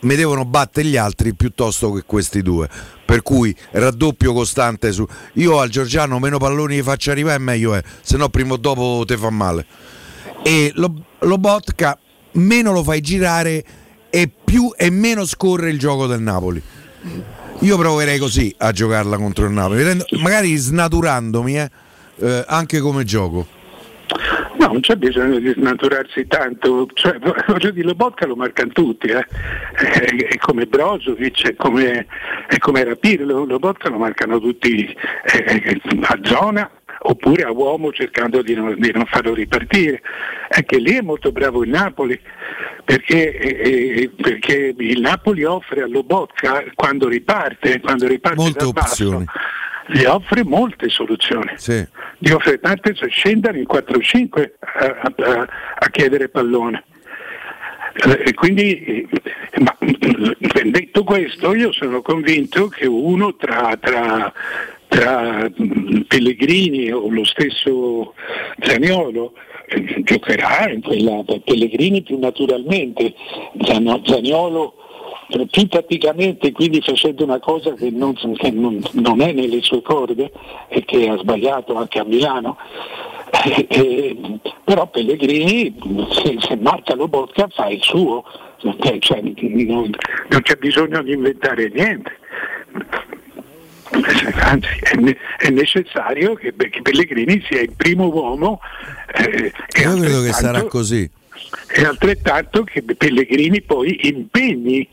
mi 0.00 0.14
devono 0.14 0.44
battere 0.44 0.86
gli 0.86 0.96
altri 0.96 1.34
piuttosto 1.34 1.90
che 1.92 2.02
questi 2.04 2.42
due. 2.42 2.68
Per 3.04 3.22
cui 3.22 3.56
raddoppio 3.70 4.34
costante 4.34 4.92
su. 4.92 5.06
Io 5.34 5.58
al 5.58 5.70
Giorgiano 5.70 6.18
meno 6.18 6.36
palloni 6.36 6.76
che 6.76 6.82
faccio 6.82 7.10
arrivare 7.10 7.38
meglio 7.38 7.74
è, 7.74 7.82
se 8.02 8.18
no 8.18 8.28
prima 8.28 8.52
o 8.52 8.56
dopo 8.58 9.02
te 9.06 9.16
fa 9.16 9.30
male. 9.30 9.66
E 10.42 10.70
lo, 10.74 10.94
Lobotka 11.20 11.98
meno 12.32 12.72
lo 12.72 12.84
fai 12.84 13.00
girare 13.00 13.64
più, 14.48 14.72
e 14.74 14.90
meno 14.90 15.26
scorre 15.26 15.68
il 15.68 15.78
gioco 15.78 16.06
del 16.06 16.22
Napoli. 16.22 16.60
Io 17.60 17.76
proverei 17.76 18.18
così 18.18 18.54
a 18.58 18.72
giocarla 18.72 19.18
contro 19.18 19.44
il 19.44 19.52
Napoli, 19.52 19.84
magari 20.22 20.56
snaturandomi 20.56 21.58
eh, 21.58 21.70
eh, 22.20 22.44
anche 22.46 22.80
come 22.80 23.04
gioco. 23.04 23.46
No, 24.58 24.66
non 24.68 24.80
c'è 24.80 24.96
bisogno 24.96 25.38
di 25.38 25.52
snaturarsi 25.54 26.26
tanto, 26.26 26.88
cioè, 26.94 27.18
voglio 27.46 27.70
dire, 27.70 27.86
Lobotka 27.86 28.26
lo 28.26 28.36
marcano 28.36 28.72
tutti, 28.72 29.08
eh. 29.08 29.26
è, 29.74 30.36
come 30.38 30.64
Brozovic, 30.64 31.50
è 31.50 31.54
come, 31.54 32.06
è 32.48 32.56
come 32.58 32.84
Rapirlo, 32.84 33.44
Lobotka 33.44 33.90
lo 33.90 33.98
marcano 33.98 34.40
tutti 34.40 34.96
eh, 35.24 35.80
a 36.00 36.18
zona 36.22 36.70
oppure 37.00 37.44
a 37.44 37.50
uomo 37.50 37.92
cercando 37.92 38.42
di 38.42 38.54
non, 38.54 38.74
di 38.78 38.90
non, 38.92 39.04
farlo 39.06 39.34
ripartire. 39.34 40.02
Anche 40.50 40.78
lì 40.78 40.96
è 40.96 41.00
molto 41.00 41.32
bravo 41.32 41.62
il 41.62 41.70
Napoli, 41.70 42.18
perché, 42.84 43.36
eh, 43.36 44.10
perché 44.14 44.74
il 44.76 45.00
Napoli 45.00 45.44
offre 45.44 45.82
all'Obocca 45.82 46.64
quando 46.74 47.08
riparte, 47.08 47.80
quando 47.80 48.06
riparte 48.06 48.40
Molte 48.40 48.64
opzioni. 48.64 49.24
Basso, 49.24 49.40
gli 49.90 50.04
offre 50.04 50.44
molte 50.44 50.88
soluzioni. 50.88 51.52
Sì. 51.56 51.86
Gli 52.18 52.30
offre 52.30 52.58
tante, 52.60 52.94
scendono 53.08 53.56
in 53.56 53.66
4-5 53.70 54.50
a, 54.58 55.12
a, 55.16 55.48
a 55.78 55.88
chiedere 55.90 56.28
pallone. 56.28 56.84
E 57.94 58.22
eh, 58.26 58.34
quindi, 58.34 59.08
ma, 59.58 59.76
detto 60.64 61.04
questo, 61.04 61.54
io 61.54 61.72
sono 61.72 62.02
convinto 62.02 62.68
che 62.68 62.86
uno 62.86 63.34
tra, 63.34 63.76
tra 63.80 64.32
tra 64.88 65.48
Pellegrini 66.06 66.90
o 66.90 67.08
lo 67.10 67.24
stesso 67.24 68.14
Zaniolo 68.60 69.32
eh, 69.68 70.02
giocherà 70.02 70.70
in 70.70 70.82
quella 70.82 71.22
Pellegrini 71.44 72.02
più 72.02 72.18
naturalmente, 72.18 73.14
Zaniolo 73.60 74.74
eh, 75.28 75.46
più 75.50 75.68
tatticamente, 75.68 76.52
quindi 76.52 76.80
facendo 76.80 77.24
una 77.24 77.38
cosa 77.38 77.74
che, 77.74 77.90
non, 77.90 78.14
che 78.14 78.50
non, 78.50 78.82
non, 78.92 79.20
è 79.20 79.32
nelle 79.32 79.60
sue 79.60 79.82
corde 79.82 80.32
e 80.68 80.84
che 80.84 81.08
ha 81.08 81.18
sbagliato 81.18 81.74
anche 81.74 81.98
a 81.98 82.04
Milano. 82.04 82.56
Eh, 83.44 83.66
eh, 83.68 84.16
però 84.64 84.88
Pellegrini 84.88 85.74
se, 86.10 86.36
se 86.40 86.56
marca 86.56 86.94
Lobotka 86.94 87.46
fa 87.48 87.66
il 87.68 87.82
suo, 87.82 88.24
cioè, 88.56 89.20
non, 89.20 89.90
non 90.28 90.42
c'è 90.42 90.56
bisogno 90.56 91.02
di 91.02 91.12
inventare 91.12 91.70
niente. 91.74 92.16
Anzi, 94.40 94.68
è, 94.82 94.94
ne- 94.96 95.16
è 95.38 95.48
necessario 95.50 96.34
che, 96.34 96.54
che 96.54 96.82
Pellegrini 96.82 97.42
sia 97.48 97.60
il 97.60 97.72
primo 97.76 98.06
uomo. 98.08 98.60
eh, 99.14 99.52
Io 99.82 99.96
credo 99.98 100.22
che 100.22 100.32
sarà 100.32 100.62
così. 100.64 101.08
e 101.74 101.84
altrettanto 101.84 102.64
che 102.64 102.82
Pellegrini 102.82 103.62
poi 103.62 104.08
impegni 104.08 104.86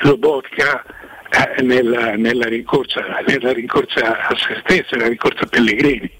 Lobotka 0.00 0.84
eh, 1.30 1.62
nella, 1.62 2.14
nella 2.16 2.46
rincorsa, 2.46 3.00
nella 3.26 3.52
rincorsa 3.52 4.26
a 4.28 4.36
se 4.36 4.60
stesso, 4.64 4.96
nella 4.96 5.08
rincorsa 5.08 5.44
a 5.44 5.46
Pellegrini. 5.46 6.10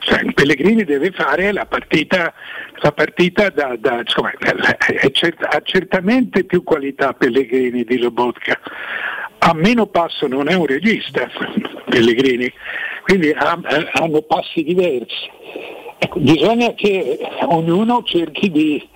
Cioè, 0.00 0.32
Pellegrini 0.34 0.84
deve 0.84 1.12
fare 1.12 1.50
la 1.50 1.64
partita, 1.64 2.34
la 2.82 2.92
partita 2.92 3.48
da, 3.48 3.74
da- 3.78 4.00
insomma, 4.00 4.32
ha 4.38 5.60
certamente 5.62 6.44
più 6.44 6.62
qualità 6.62 7.14
Pellegrini 7.14 7.84
di 7.84 7.98
Lobotka. 7.98 8.60
A 9.46 9.52
meno 9.52 9.86
passo 9.86 10.26
non 10.26 10.48
è 10.48 10.54
un 10.54 10.64
regista 10.64 11.28
Pellegrini, 11.86 12.50
quindi 13.02 13.30
ha- 13.30 13.60
ha- 13.62 13.90
hanno 13.92 14.22
passi 14.22 14.64
diversi. 14.64 15.28
Ecco, 15.98 16.18
bisogna 16.18 16.72
che 16.72 17.18
ognuno 17.42 18.02
cerchi 18.04 18.50
di, 18.50 18.88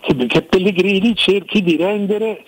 che, 0.00 0.26
che 0.26 0.42
Pellegrini 0.42 1.16
cerchi 1.16 1.62
di 1.62 1.76
rendere 1.76 2.44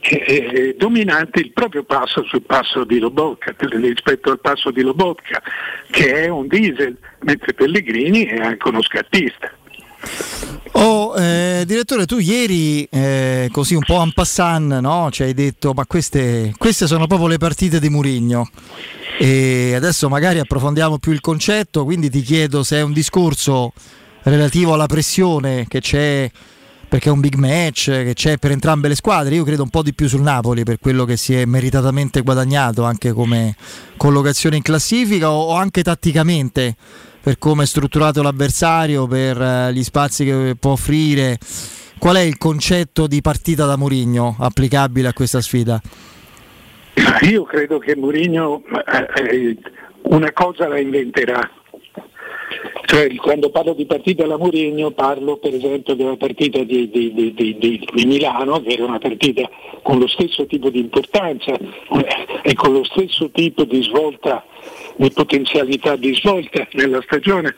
eh, 0.00 0.24
eh, 0.28 0.74
dominante 0.78 1.40
il 1.40 1.52
proprio 1.52 1.82
passo 1.82 2.22
sul 2.22 2.42
passo 2.42 2.84
di 2.84 3.00
Lobotka 3.00 3.52
rispetto 3.58 4.30
al 4.30 4.38
passo 4.38 4.70
di 4.70 4.82
Lobotka 4.82 5.42
che 5.90 6.22
è 6.22 6.28
un 6.28 6.46
diesel, 6.46 6.96
mentre 7.22 7.52
Pellegrini 7.54 8.26
è 8.26 8.38
anche 8.38 8.68
uno 8.68 8.82
scattista. 8.82 9.50
Oh, 10.72 11.14
eh, 11.16 11.64
direttore, 11.66 12.04
tu 12.04 12.18
ieri, 12.18 12.84
eh, 12.90 13.48
così 13.50 13.74
un 13.74 13.84
po' 13.84 14.02
en 14.02 14.12
passant, 14.12 14.78
no? 14.80 15.08
ci 15.10 15.22
hai 15.22 15.32
detto, 15.32 15.72
ma 15.74 15.86
queste, 15.86 16.52
queste 16.58 16.86
sono 16.86 17.06
proprio 17.06 17.28
le 17.28 17.38
partite 17.38 17.80
di 17.80 17.88
Murigno. 17.88 18.50
E 19.18 19.72
adesso 19.74 20.10
magari 20.10 20.38
approfondiamo 20.38 20.98
più 20.98 21.12
il 21.12 21.22
concetto, 21.22 21.84
quindi 21.84 22.10
ti 22.10 22.20
chiedo 22.20 22.62
se 22.62 22.76
è 22.76 22.82
un 22.82 22.92
discorso 22.92 23.72
relativo 24.24 24.74
alla 24.74 24.86
pressione 24.86 25.64
che 25.66 25.80
c'è, 25.80 26.30
perché 26.88 27.08
è 27.08 27.12
un 27.12 27.20
big 27.20 27.36
match, 27.36 27.86
che 27.86 28.12
c'è 28.14 28.36
per 28.36 28.50
entrambe 28.50 28.88
le 28.88 28.94
squadre. 28.94 29.34
Io 29.34 29.44
credo 29.44 29.62
un 29.62 29.70
po' 29.70 29.82
di 29.82 29.94
più 29.94 30.08
sul 30.08 30.20
Napoli 30.20 30.64
per 30.64 30.78
quello 30.78 31.06
che 31.06 31.16
si 31.16 31.34
è 31.34 31.46
meritatamente 31.46 32.20
guadagnato 32.20 32.84
anche 32.84 33.12
come 33.12 33.56
collocazione 33.96 34.56
in 34.56 34.62
classifica 34.62 35.30
o, 35.30 35.54
anche 35.54 35.82
tatticamente 35.82 36.76
per 37.26 37.38
come 37.38 37.64
è 37.64 37.66
strutturato 37.66 38.22
l'avversario, 38.22 39.08
per 39.08 39.42
eh, 39.42 39.72
gli 39.72 39.82
spazi 39.82 40.24
che 40.24 40.54
può 40.60 40.70
offrire. 40.70 41.38
Qual 41.98 42.14
è 42.14 42.20
il 42.20 42.38
concetto 42.38 43.08
di 43.08 43.20
partita 43.20 43.66
da 43.66 43.76
Mourinho 43.76 44.36
applicabile 44.38 45.08
a 45.08 45.12
questa 45.12 45.40
sfida? 45.40 45.80
Io 47.28 47.42
credo 47.42 47.80
che 47.80 47.96
Mourinho 47.96 48.62
eh, 48.64 49.24
eh, 49.24 49.56
una 50.02 50.32
cosa 50.32 50.68
la 50.68 50.78
inventerà. 50.78 51.40
Cioè, 52.84 53.12
quando 53.16 53.50
parlo 53.50 53.74
di 53.74 53.86
partita 53.86 54.22
alla 54.22 54.38
Mourinho 54.38 54.92
parlo 54.92 55.38
per 55.38 55.52
esempio 55.52 55.96
della 55.96 56.16
partita 56.16 56.62
di- 56.62 56.88
di- 56.88 57.12
di- 57.12 57.56
di 57.92 58.06
Milano, 58.06 58.60
che 58.62 58.74
era 58.74 58.84
una 58.84 58.98
partita 58.98 59.50
con 59.82 59.98
lo 59.98 60.06
stesso 60.06 60.46
tipo 60.46 60.70
di 60.70 60.78
importanza 60.78 61.50
eh, 61.54 62.06
e 62.44 62.54
con 62.54 62.72
lo 62.72 62.84
stesso 62.84 63.28
tipo 63.32 63.64
di 63.64 63.82
svolta, 63.82 64.44
di 64.96 65.10
potenzialità 65.12 65.96
di 65.96 66.14
svolta 66.14 66.66
nella 66.72 67.00
stagione. 67.02 67.54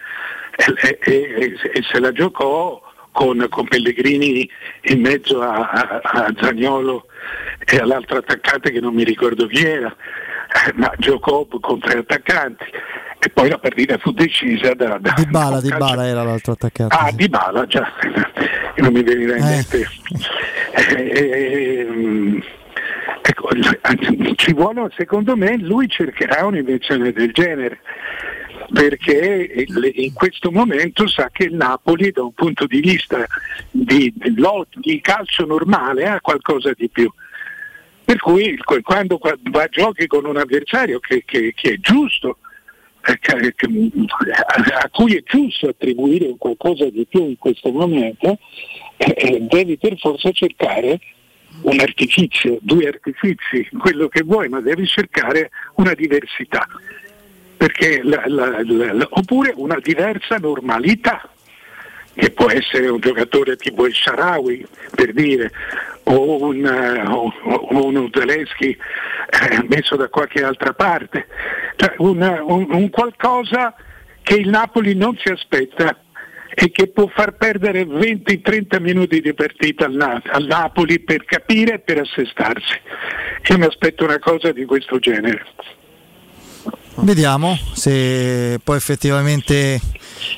E, 0.57 0.99
e- 1.01 1.35
e- 1.37 1.71
e 1.73 1.83
se 1.83 2.01
la 2.01 2.13
giocò 2.13 2.83
con, 3.13 3.47
con 3.49 3.67
Pellegrini 3.67 4.49
in 4.83 5.01
mezzo 5.01 5.41
a, 5.41 5.69
a, 5.71 6.01
a 6.03 6.35
Zagnolo 6.41 7.07
e 7.65 7.77
all'altro 7.79 8.19
attaccante 8.19 8.71
che 8.71 8.81
non 8.81 8.95
mi 8.95 9.05
ricordo 9.05 9.47
chi 9.47 9.65
era, 9.65 9.89
eh, 9.89 10.73
ma 10.75 10.93
giocò 10.99 11.47
con 11.61 11.79
tre 11.79 11.99
attaccanti. 11.99 12.65
E 13.21 13.31
poi 13.31 13.49
la 13.49 13.59
partita 13.59 13.99
fu 13.99 14.13
decisa 14.13 14.75
da... 14.75 14.97
da 15.01 15.13
Di 15.17 15.27
Bala, 15.27 15.61
Di 15.61 15.75
Bala 15.77 16.07
era 16.07 16.23
l'altro 16.23 16.53
attaccante. 16.53 16.95
Ah, 16.97 17.11
Di 17.13 17.29
Bala, 17.29 17.67
già, 17.67 17.93
non 18.77 18.93
mi 18.93 19.03
veniva 19.03 19.37
in 19.37 19.45
mente. 19.45 19.89
Eh, 20.71 21.87
ehm, 21.89 22.43
ecco, 23.23 23.49
ci 24.37 24.53
vuole, 24.53 24.89
secondo 24.97 25.37
me, 25.37 25.57
lui 25.59 25.89
cercherà 25.89 26.47
un'invenzione 26.47 27.13
del 27.13 27.33
genere 27.33 27.81
perché 28.71 29.67
in 29.95 30.13
questo 30.13 30.51
momento 30.51 31.07
sa 31.07 31.31
che 31.33 31.45
il 31.45 31.55
Napoli 31.55 32.11
da 32.11 32.23
un 32.23 32.33
punto 32.33 32.67
di 32.67 32.81
vista 32.81 33.25
di, 33.71 34.13
di 34.15 35.01
calcio 35.01 35.47
normale 35.47 36.07
ha 36.07 36.21
qualcosa 36.21 36.73
di 36.77 36.89
più. 36.91 37.11
Per 38.05 38.19
cui 38.19 38.59
quando 38.83 39.19
qua- 39.19 39.39
va 39.51 39.63
a 39.63 39.69
giochi 39.69 40.07
con 40.07 40.25
un 40.27 40.37
avversario 40.37 40.99
che, 40.99 41.23
che- 41.25 41.53
che 41.55 41.73
è 41.75 41.77
giusto, 41.79 42.39
eh, 43.07 43.19
a 44.81 44.89
cui 44.91 45.15
è 45.17 45.23
giusto 45.25 45.69
attribuire 45.69 46.35
qualcosa 46.37 46.89
di 46.91 47.07
più 47.09 47.25
in 47.25 47.39
questo 47.39 47.71
momento, 47.71 48.39
eh, 48.97 49.15
eh, 49.17 49.41
devi 49.43 49.79
per 49.79 49.97
forza 49.99 50.31
cercare 50.33 51.01
un 51.63 51.81
artificio, 51.81 52.59
due 52.61 52.87
artifici, 52.89 53.69
quello 53.79 54.09
che 54.09 54.23
vuoi, 54.23 54.49
ma 54.49 54.61
devi 54.61 54.87
cercare 54.87 55.51
una 55.75 55.95
diversità. 55.95 56.67
La- 58.03 58.23
la- 58.27 58.63
la- 58.63 59.07
oppure 59.11 59.53
una 59.57 59.79
diversa 59.83 60.37
normalità 60.37 61.29
che 62.15 62.31
può 62.31 62.49
essere 62.51 62.89
un 62.89 63.01
giocatore 63.01 63.57
tipo 63.57 63.87
il 63.87 63.95
Sharawi 63.95 64.65
per 64.95 65.13
dire 65.13 65.51
o 66.05 66.45
un, 66.47 66.65
eh, 66.65 67.03
o- 67.07 67.33
o 67.43 67.85
un 67.87 68.09
Zelensky 68.13 68.71
eh, 68.71 69.65
messo 69.69 69.97
da 69.97 70.09
qualche 70.09 70.43
altra 70.43 70.73
parte 70.73 71.27
Cioè, 71.77 71.95
un, 71.99 72.21
un- 72.47 72.67
un 72.71 72.91
qualcosa 72.91 73.75
che 74.23 74.35
il 74.35 74.49
Napoli 74.49 74.95
non 74.95 75.17
si 75.17 75.29
aspetta 75.31 75.97
e 76.55 76.71
che 76.71 76.89
può 76.89 77.07
far 77.09 77.37
perdere 77.37 77.85
20-30 77.85 78.81
minuti 78.81 79.21
di 79.21 79.35
partita 79.35 79.85
al, 79.85 79.93
Na- 79.93 80.23
al 80.31 80.45
Napoli 80.47 81.01
per 81.01 81.25
capire 81.25 81.75
e 81.75 81.79
per 81.81 81.99
assestarsi 81.99 82.75
io 83.51 83.59
mi 83.59 83.65
aspetto 83.65 84.05
una 84.05 84.19
cosa 84.19 84.53
di 84.53 84.65
questo 84.65 84.99
genere 84.99 85.45
Vediamo 87.01 87.57
se 87.75 88.59
poi 88.63 88.77
effettivamente 88.77 89.81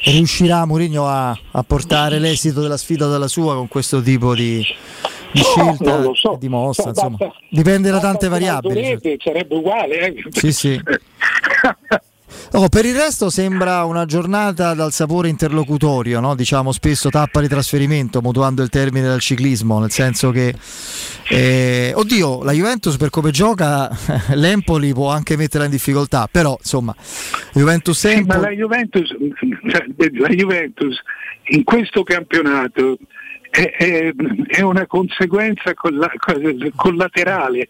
riuscirà 0.05 0.67
Mourinho 0.67 1.07
a, 1.07 1.31
a 1.31 1.63
portare 1.63 2.19
l'esito 2.19 2.61
della 2.61 2.77
sfida 2.77 3.07
dalla 3.07 3.29
sua 3.29 3.55
con 3.55 3.67
questo 3.67 4.03
tipo 4.03 4.35
di, 4.35 4.63
di 5.33 5.41
scelta 5.43 5.99
lo 5.99 6.15
so. 6.15 6.35
e 6.35 6.39
di 6.39 6.49
mossa. 6.49 6.83
Cioè, 6.83 6.91
Insomma, 6.91 7.17
basta- 7.17 7.35
dipende 7.49 7.91
da 7.91 7.99
tante 7.99 8.29
variabili. 8.29 8.75
Ronaldo 8.75 9.01
Rete, 9.03 9.17
sarebbe 9.23 9.55
uguale 9.55 9.99
eh. 10.01 10.25
Sì, 10.33 10.53
sì. 10.53 10.81
Oh, 12.53 12.69
per 12.69 12.85
il 12.85 12.95
resto 12.95 13.31
sembra 13.31 13.85
una 13.85 14.05
giornata 14.05 14.75
dal 14.75 14.93
sapore 14.93 15.29
interlocutorio, 15.29 16.21
no? 16.21 16.35
diciamo 16.35 16.73
spesso 16.73 17.09
tappa 17.09 17.41
di 17.41 17.49
trasferimento, 17.49 18.21
mutuando 18.21 18.63
il 18.63 18.69
termine 18.69 19.07
dal 19.07 19.21
ciclismo, 19.21 19.79
nel 19.79 19.91
senso 19.91 20.31
che, 20.31 20.55
eh, 21.29 21.93
oddio, 21.95 22.43
la 22.43 22.53
Juventus 22.53 22.97
per 22.97 23.11
come 23.11 23.31
gioca, 23.31 23.91
l'Empoli 24.35 24.93
può 24.93 25.11
anche 25.11 25.37
metterla 25.37 25.67
in 25.67 25.71
difficoltà, 25.73 26.29
però 26.31 26.57
insomma, 26.59 26.95
Juventus 27.53 27.99
Sì, 27.99 28.09
ma 28.09 28.15
Empoli... 28.15 28.41
la 28.41 28.51
Juventus, 28.51 29.09
cioè, 29.69 29.85
la 30.19 30.29
Juventus 30.29 31.01
in 31.53 31.65
questo 31.65 32.03
campionato 32.03 32.99
è, 33.51 33.75
è- 33.77 34.13
è 34.47 34.61
una 34.61 34.87
conseguenza 34.87 35.75
colla- 35.75 36.13
collaterale. 36.77 37.69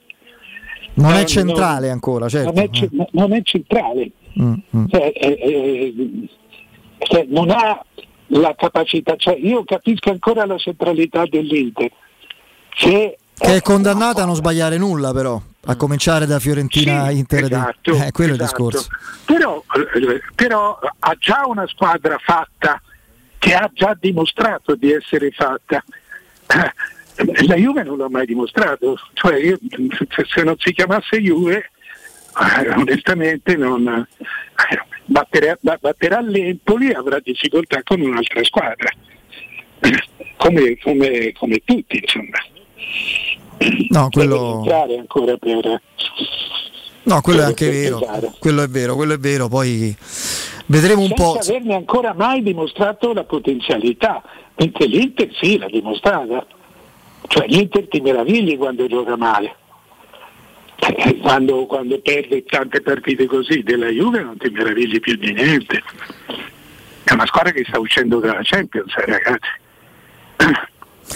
Non 1.00 1.12
è 1.14 1.24
centrale 1.24 1.86
no, 1.88 1.92
ancora, 1.92 2.28
certo. 2.28 2.52
Non 2.52 2.62
è, 2.64 2.68
ce- 2.70 2.88
non 3.12 3.32
è 3.32 3.40
centrale, 3.42 4.10
Mm, 4.40 4.54
mm. 4.76 4.84
Cioè, 4.88 5.12
è- 5.12 5.36
è- 5.38 5.92
cioè, 6.98 7.24
non 7.28 7.50
ha 7.50 7.84
la 8.28 8.54
capacità, 8.56 9.16
cioè, 9.16 9.36
io 9.36 9.64
capisco 9.64 10.10
ancora 10.10 10.46
la 10.46 10.56
centralità 10.56 11.24
dell'Inter. 11.26 11.90
Se 12.76 13.16
Che 13.36 13.56
è 13.56 13.60
condannata 13.60 14.22
a 14.22 14.26
non 14.26 14.36
sbagliare 14.36 14.76
nulla 14.78 15.12
però, 15.12 15.40
a 15.64 15.74
cominciare 15.76 16.26
da 16.26 16.38
Fiorentina 16.38 17.08
Sì, 17.08 17.16
Inter. 17.18 17.44
esatto, 17.44 17.90
eh, 17.92 18.10
quello 18.12 18.32
è 18.32 18.34
il 18.36 18.40
esatto. 18.42 18.68
discorso. 18.68 18.88
Però, 19.24 19.64
eh, 19.94 20.20
però 20.34 20.78
ha 20.98 21.16
già 21.18 21.42
una 21.46 21.66
squadra 21.66 22.16
fatta 22.22 22.80
che 23.38 23.54
ha 23.54 23.68
già 23.74 23.96
dimostrato 23.98 24.76
di 24.76 24.92
essere 24.92 25.30
fatta. 25.32 25.82
La 27.46 27.54
Juve 27.56 27.82
non 27.82 27.98
l'ha 27.98 28.08
mai 28.08 28.26
dimostrato, 28.26 28.96
cioè 29.14 29.36
io, 29.36 29.58
se- 30.26 30.42
non 30.42 30.56
si 30.58 30.72
chiamasse 30.72 31.20
Juve, 31.20 31.70
eh, 32.62 32.70
onestamente 32.70 33.56
non, 33.56 33.86
eh, 33.88 34.06
batterà, 35.04 35.56
ba- 35.60 35.78
batterà 35.80 36.20
l'Empoli 36.20 36.90
e 36.90 36.94
avrà 36.94 37.18
difficoltà 37.22 37.82
con 37.82 38.00
un'altra 38.00 38.42
squadra, 38.44 38.90
come, 40.36 40.78
come- 40.78 41.32
come 41.32 41.62
tutti 41.64 41.98
insomma. 42.00 42.38
No, 43.90 44.08
quello... 44.10 44.64
ancora 44.98 45.36
per... 45.36 45.82
No, 47.02 47.20
quello 47.22 47.40
è 47.40 47.44
anche 47.44 47.70
vero, 47.70 47.98
quello 48.38 48.62
è 48.62 48.68
vero, 48.68 48.94
quello 48.94 49.14
è 49.14 49.18
vero, 49.18 49.48
poi 49.48 49.94
Vedremo 50.66 51.00
un 51.00 51.08
senza 51.08 51.22
po'. 51.22 51.38
averne 51.38 51.74
ancora 51.74 52.14
mai 52.14 52.42
dimostrato 52.42 53.12
la 53.12 53.24
potenzialità, 53.24 54.22
mentre 54.56 54.86
l'Inter 54.86 55.28
sì 55.40 55.58
l'ha 55.58 55.66
dimostrata. 55.68 56.46
Cioè 57.32 57.46
l'Inter 57.46 57.86
ti 57.88 58.00
meravigli 58.00 58.56
quando 58.58 58.86
gioca 58.88 59.16
male. 59.16 59.54
Eh, 60.78 61.18
Quando, 61.18 61.66
quando 61.66 62.00
perde 62.00 62.42
tante 62.42 62.80
partite 62.80 63.26
così 63.26 63.62
della 63.62 63.86
Juve 63.88 64.22
non 64.22 64.36
ti 64.36 64.48
meravigli 64.50 64.98
più 64.98 65.14
di 65.16 65.32
niente. 65.32 65.80
È 67.04 67.12
una 67.12 67.26
squadra 67.26 67.52
che 67.52 67.64
sta 67.68 67.78
uscendo 67.78 68.18
dalla 68.18 68.40
Champions, 68.42 68.92
eh, 68.96 69.04
ragazzi. 69.06 69.48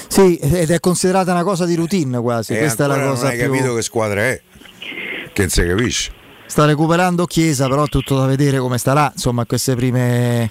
Sì, 0.09 0.37
ed 0.39 0.71
è 0.71 0.79
considerata 0.81 1.33
una 1.33 1.43
cosa 1.43 1.65
di 1.67 1.75
routine 1.75 2.21
quasi. 2.21 2.53
E 2.55 2.59
Questa 2.59 2.85
è 2.85 2.87
la 2.89 3.01
cosa 3.01 3.23
non 3.23 3.33
hai 3.33 3.39
più. 3.39 3.47
capito 3.51 3.75
che 3.75 3.83
squadra 3.83 4.21
è. 4.23 4.41
Che 5.33 5.41
non 5.41 5.49
si 5.49 5.67
capisce. 5.67 6.13
Sta 6.47 6.67
recuperando 6.67 7.25
Chiesa, 7.27 7.67
però 7.69 7.85
è 7.85 7.89
tutto 7.89 8.17
da 8.19 8.27
vedere 8.27 8.59
come 8.59 8.79
starà. 8.79 9.11
Insomma, 9.13 9.45
queste 9.47 9.75
prime, 9.75 10.51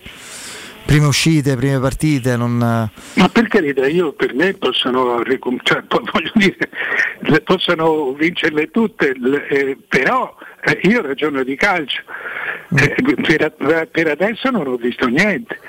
prime 0.85 1.05
uscite, 1.05 1.55
prime 1.55 1.80
partite. 1.80 2.35
Non... 2.35 2.57
Ma 2.57 3.30
per 3.30 3.47
carità, 3.47 3.88
io 3.88 4.14
per 4.14 4.34
me 4.34 4.53
possono, 4.53 5.22
cioè, 5.64 5.84
voglio 5.88 6.31
dire, 6.34 6.69
possono 7.43 8.14
vincerle 8.14 8.69
tutte, 8.69 9.14
eh, 9.49 9.77
però 9.88 10.35
eh, 10.64 10.80
io 10.84 11.01
ragiono 11.01 11.43
di 11.43 11.55
calcio. 11.55 12.01
Eh, 12.76 12.95
per, 13.22 13.88
per 13.91 14.07
adesso 14.07 14.49
non 14.49 14.68
ho 14.68 14.76
visto 14.76 15.07
niente. 15.07 15.60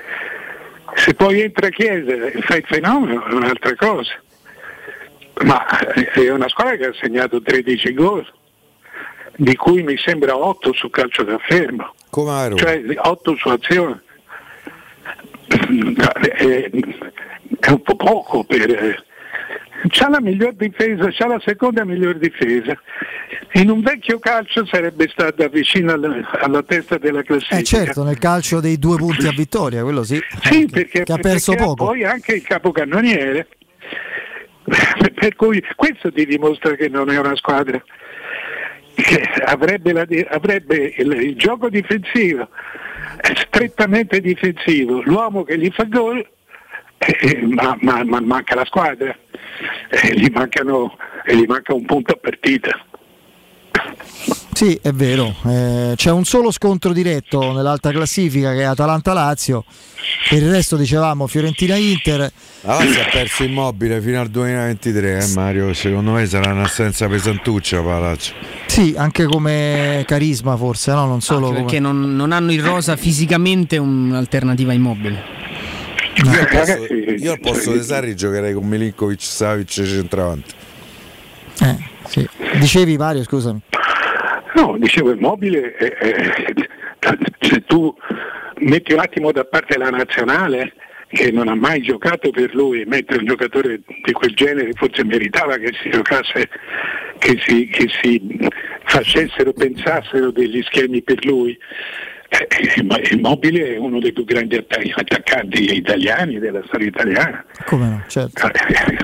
Se 0.95 1.15
poi 1.15 1.41
entra 1.41 1.69
Chiesa 1.71 2.13
e 2.13 2.41
fa 2.43 2.57
il 2.57 2.65
fenomeno 2.67 3.25
è 3.25 3.33
un'altra 3.33 3.75
cosa. 3.75 4.13
Ma 5.45 5.67
eh, 5.95 6.11
è 6.13 6.31
una 6.31 6.49
squadra 6.49 6.77
che 6.77 6.87
ha 6.87 6.95
segnato 6.95 7.43
13 7.43 7.95
gol, 7.95 8.27
di 9.37 9.57
cui 9.57 9.83
mi 9.83 9.97
sembra 9.99 10.37
8 10.37 10.73
su 10.73 10.91
calcio 10.91 11.25
da 11.25 11.39
fermo, 11.39 11.95
cioè 12.57 12.83
8 12.97 13.37
su 13.37 13.49
azione. 13.49 14.03
Eh, 16.39 16.71
È 17.61 17.71
un 17.71 17.83
po' 17.83 17.97
poco 17.97 18.45
per... 18.45 18.71
eh, 18.71 18.97
C'ha 19.89 20.09
la 20.09 20.21
miglior 20.21 20.55
difesa, 20.55 21.11
c'ha 21.11 21.27
la 21.27 21.41
seconda 21.45 21.85
miglior 21.85 22.17
difesa. 22.17 22.75
In 23.53 23.69
un 23.69 23.83
vecchio 23.83 24.19
calcio 24.19 24.65
sarebbe 24.65 25.09
stata 25.11 25.47
vicino 25.49 25.93
alla, 25.93 26.27
alla 26.41 26.63
testa 26.63 26.97
della 26.97 27.23
classifica. 27.23 27.59
Eh 27.59 27.65
certo, 27.65 28.03
nel 28.03 28.17
calcio 28.19 28.61
dei 28.61 28.79
due 28.79 28.97
punti 28.97 29.27
a 29.27 29.33
vittoria, 29.33 29.83
quello 29.83 30.03
sì. 30.03 30.19
Sì, 30.43 30.67
perché, 30.71 31.03
che 31.03 31.13
ha 31.13 31.19
perso 31.19 31.53
perché 31.53 31.67
poco. 31.67 31.85
poi 31.85 32.03
anche 32.03 32.35
il 32.37 32.43
capocannoniere. 32.43 33.47
Per 35.15 35.35
cui 35.37 35.63
questo 35.77 36.11
ti 36.11 36.25
dimostra 36.25 36.75
che 36.77 36.89
non 36.89 37.11
è 37.11 37.19
una 37.19 37.37
squadra 37.37 37.83
avrebbe, 39.45 39.93
la 39.93 40.07
avrebbe 40.29 40.95
il, 40.97 41.13
il 41.13 41.37
gioco 41.37 41.69
difensivo, 41.69 42.49
strettamente 43.35 44.21
difensivo, 44.21 45.03
l'uomo 45.03 45.43
che 45.43 45.59
gli 45.59 45.71
fa 45.73 45.85
gol, 45.85 46.27
eh, 46.99 47.41
ma, 47.43 47.77
ma- 47.81 48.05
ma 48.05 48.21
manca 48.21 48.55
la 48.55 48.65
squadra, 48.65 49.17
eh, 49.91 50.15
gli, 50.15 50.31
mancano, 50.33 50.97
e 51.25 51.37
gli 51.37 51.45
manca 51.47 51.75
un 51.75 51.85
punto 51.85 52.13
a 52.13 52.19
partita. 52.21 52.87
Sì, 54.55 54.79
è 54.81 54.93
vero. 54.93 55.35
Eh, 55.47 55.95
c'è 55.97 56.13
un 56.13 56.25
solo 56.25 56.53
scontro 56.53 56.93
diretto 56.93 57.53
nell'alta 57.53 57.91
classifica 57.91 58.53
che 58.53 58.61
è 58.61 58.63
Atalanta-Lazio. 58.63 59.65
Per 60.29 60.41
il 60.41 60.49
resto 60.49 60.77
dicevamo 60.77 61.27
Fiorentina-Inter. 61.27 62.31
La 62.61 62.75
Lazio 62.79 63.03
ha 63.03 63.09
perso 63.11 63.43
immobile 63.43 64.01
fino 64.01 64.21
al 64.21 64.29
2023, 64.29 65.19
eh, 65.19 65.27
Mario. 65.35 65.75
Secondo 65.75 66.13
me 66.13 66.25
sarà 66.27 66.53
un'assenza 66.53 67.09
pesantuccia 67.09 67.79
per 67.79 67.87
la 67.87 67.99
Lazio. 67.99 68.35
Sì, 68.67 68.95
anche 68.97 69.25
come 69.25 70.05
carisma 70.07 70.57
forse, 70.57 70.93
no? 70.93 71.07
Non 71.07 71.21
solo 71.21 71.49
Anche 71.49 71.55
come... 71.55 71.65
perché 71.65 71.81
non, 71.81 72.15
non 72.15 72.31
hanno 72.31 72.53
in 72.53 72.65
rosa 72.65 72.97
fisicamente 72.97 73.77
un'alternativa 73.77 74.73
immobile. 74.73 75.23
Io 76.15 76.31
al 76.31 76.49
posto, 76.49 76.95
io 76.95 77.33
al 77.33 77.41
posto 77.41 77.73
di 77.73 77.83
Sarri 77.83 78.15
giocherei 78.15 78.55
con 78.55 78.69
Milinkovic, 78.69 79.21
Savic 79.21 79.69
centravanti. 79.69 80.53
Eh, 81.61 81.77
sì. 82.07 82.29
Dicevi 82.61 82.97
Mario, 82.97 83.25
scusami. 83.25 83.61
No, 84.55 84.77
dicevo 84.79 85.13
immobile, 85.13 85.77
eh, 85.77 85.97
eh, 86.01 86.69
se 87.41 87.65
tu 87.65 87.95
metti 88.59 88.93
un 88.93 89.01
attimo 89.01 89.33
da 89.33 89.45
parte 89.45 89.77
la 89.77 89.91
nazionale 89.91 90.75
che 91.09 91.31
non 91.31 91.49
ha 91.49 91.55
mai 91.55 91.83
giocato 91.83 92.31
per 92.31 92.55
lui 92.55 92.81
e 92.81 92.87
mettere 92.87 93.21
un 93.21 93.27
giocatore 93.27 93.81
di 94.05 94.13
quel 94.13 94.35
genere 94.35 94.73
forse 94.75 95.05
meritava 95.05 95.57
che 95.57 95.73
si 95.81 95.91
giocasse, 95.91 96.49
che 97.19 97.39
si, 97.47 97.69
che 97.69 97.89
si 98.01 98.21
facessero, 98.85 99.53
pensassero 99.53 100.31
degli 100.31 100.63
schemi 100.63 101.03
per 101.03 101.25
lui. 101.25 101.57
Eh, 102.29 103.13
Immobile 103.13 103.75
è 103.75 103.79
uno 103.79 104.01
dei 104.01 104.13
più 104.13 104.25
grandi 104.25 104.57
atta- 104.57 104.81
attaccanti 104.93 105.77
italiani 105.77 106.39
della 106.41 106.63
storia 106.67 106.89
italiana. 106.89 107.45
Come 107.65 107.89
no? 107.89 108.05
Certo. 108.09 108.51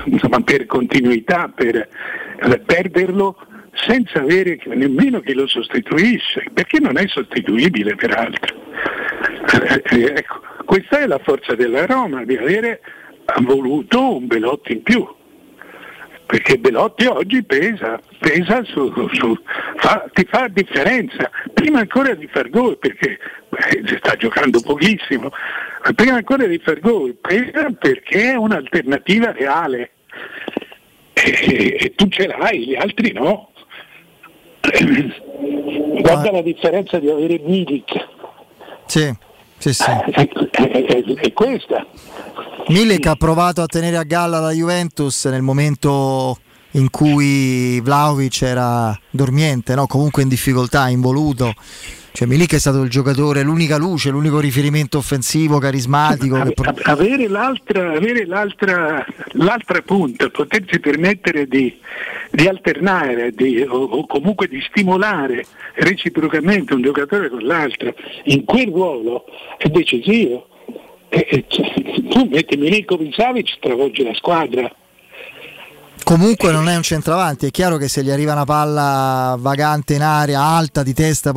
insomma, 0.05 0.41
per 0.41 0.65
continuità, 0.65 1.49
per 1.53 1.75
eh, 1.75 2.59
perderlo 2.59 3.37
senza 3.73 4.19
avere 4.19 4.59
nemmeno 4.65 5.21
chi 5.21 5.33
lo 5.33 5.47
sostituisce, 5.47 6.45
perché 6.53 6.79
non 6.79 6.97
è 6.97 7.07
sostituibile 7.07 7.95
peraltro. 7.95 8.59
Eh, 9.53 9.81
eh, 9.83 10.13
ecco, 10.15 10.41
questa 10.65 10.99
è 10.99 11.07
la 11.07 11.19
forza 11.19 11.55
della 11.55 11.85
Roma, 11.85 12.23
di 12.23 12.35
avere 12.35 12.81
voluto 13.41 14.17
un 14.17 14.27
Belotti 14.27 14.73
in 14.73 14.83
più, 14.83 15.07
perché 16.25 16.57
Belotti 16.57 17.05
oggi 17.05 17.43
pesa, 17.43 17.99
pesa 18.19 18.63
su, 18.63 18.91
su- 19.13 19.37
fa- 19.77 20.05
ti 20.13 20.25
fa 20.29 20.47
differenza, 20.47 21.29
prima 21.53 21.79
ancora 21.79 22.13
di 22.13 22.27
far 22.27 22.49
gol, 22.49 22.77
perché 22.77 23.19
eh, 23.49 23.97
sta 23.97 24.15
giocando 24.15 24.61
pochissimo, 24.61 25.29
ma 25.83 25.93
prima 25.93 26.15
ancora 26.15 26.45
di 26.45 26.59
far 26.59 26.79
gol, 26.79 27.15
pesa 27.15 27.69
perché 27.71 28.31
è 28.31 28.35
un'alternativa 28.35 29.31
reale. 29.31 29.91
E, 31.13 31.77
e 31.79 31.93
tu 31.95 32.07
ce 32.07 32.27
l'hai, 32.27 32.65
gli 32.65 32.75
altri 32.75 33.11
no. 33.11 33.50
Guarda 36.01 36.31
la 36.31 36.41
differenza 36.41 36.99
di 36.99 37.09
avere 37.09 37.39
Milik, 37.43 37.91
Sì, 38.85 39.13
sì, 39.57 39.73
sì. 39.73 39.83
è, 39.89 40.27
è- 40.51 40.85
è- 40.85 41.03
è 41.03 41.33
questa. 41.33 41.85
Milik 42.67 43.05
ha 43.07 43.15
provato 43.15 43.61
a 43.61 43.65
tenere 43.65 43.97
a 43.97 44.03
galla 44.03 44.39
la 44.39 44.51
Juventus 44.51 45.25
nel 45.25 45.41
momento 45.41 46.37
in 46.71 46.89
cui 46.89 47.81
Vlaovic 47.81 48.41
era 48.43 48.97
dormiente, 49.09 49.75
no? 49.75 49.87
comunque 49.87 50.21
in 50.23 50.29
difficoltà, 50.29 50.87
involuto. 50.89 51.53
Cioè 52.13 52.27
Milik 52.27 52.53
è 52.53 52.59
stato 52.59 52.81
il 52.81 52.89
giocatore, 52.89 53.41
l'unica 53.41 53.77
luce, 53.77 54.09
l'unico 54.09 54.39
riferimento 54.39 54.97
offensivo, 54.97 55.59
carismatico. 55.59 56.41
che 56.41 56.51
pro- 56.51 56.73
avere 56.83 57.27
l'altra, 57.29 57.93
avere 57.93 58.25
l'altra, 58.25 59.05
l'altra 59.33 59.81
punta, 59.81 60.29
potersi 60.29 60.79
permettere 60.79 61.47
di, 61.47 61.73
di 62.29 62.47
alternare 62.47 63.31
di- 63.31 63.61
o, 63.61 63.75
o 63.83 64.05
comunque 64.05 64.47
di 64.47 64.61
stimolare 64.69 65.45
reciprocamente 65.75 66.73
un 66.73 66.81
giocatore 66.81 67.29
con 67.29 67.43
l'altro 67.43 67.93
in 68.25 68.43
quel 68.43 68.67
ruolo 68.67 69.23
è 69.57 69.69
decisivo. 69.69 70.47
E- 71.07 71.27
e 71.29 71.45
cioè, 71.47 71.73
tu 72.09 72.27
metti 72.29 72.57
Milinkovic 72.57 73.13
Savic 73.15 73.49
stravolge 73.55 74.03
la 74.03 74.13
squadra. 74.13 74.75
Comunque 76.03 76.51
non 76.51 76.67
è 76.67 76.75
un 76.75 76.81
centravanti, 76.83 77.45
è 77.45 77.51
chiaro 77.51 77.77
che 77.77 77.87
se 77.87 78.03
gli 78.03 78.09
arriva 78.09 78.33
una 78.33 78.43
palla 78.43 79.35
vagante 79.39 79.93
in 79.93 80.01
aria, 80.01 80.41
alta 80.41 80.83
di 80.83 80.93
testa, 80.93 81.31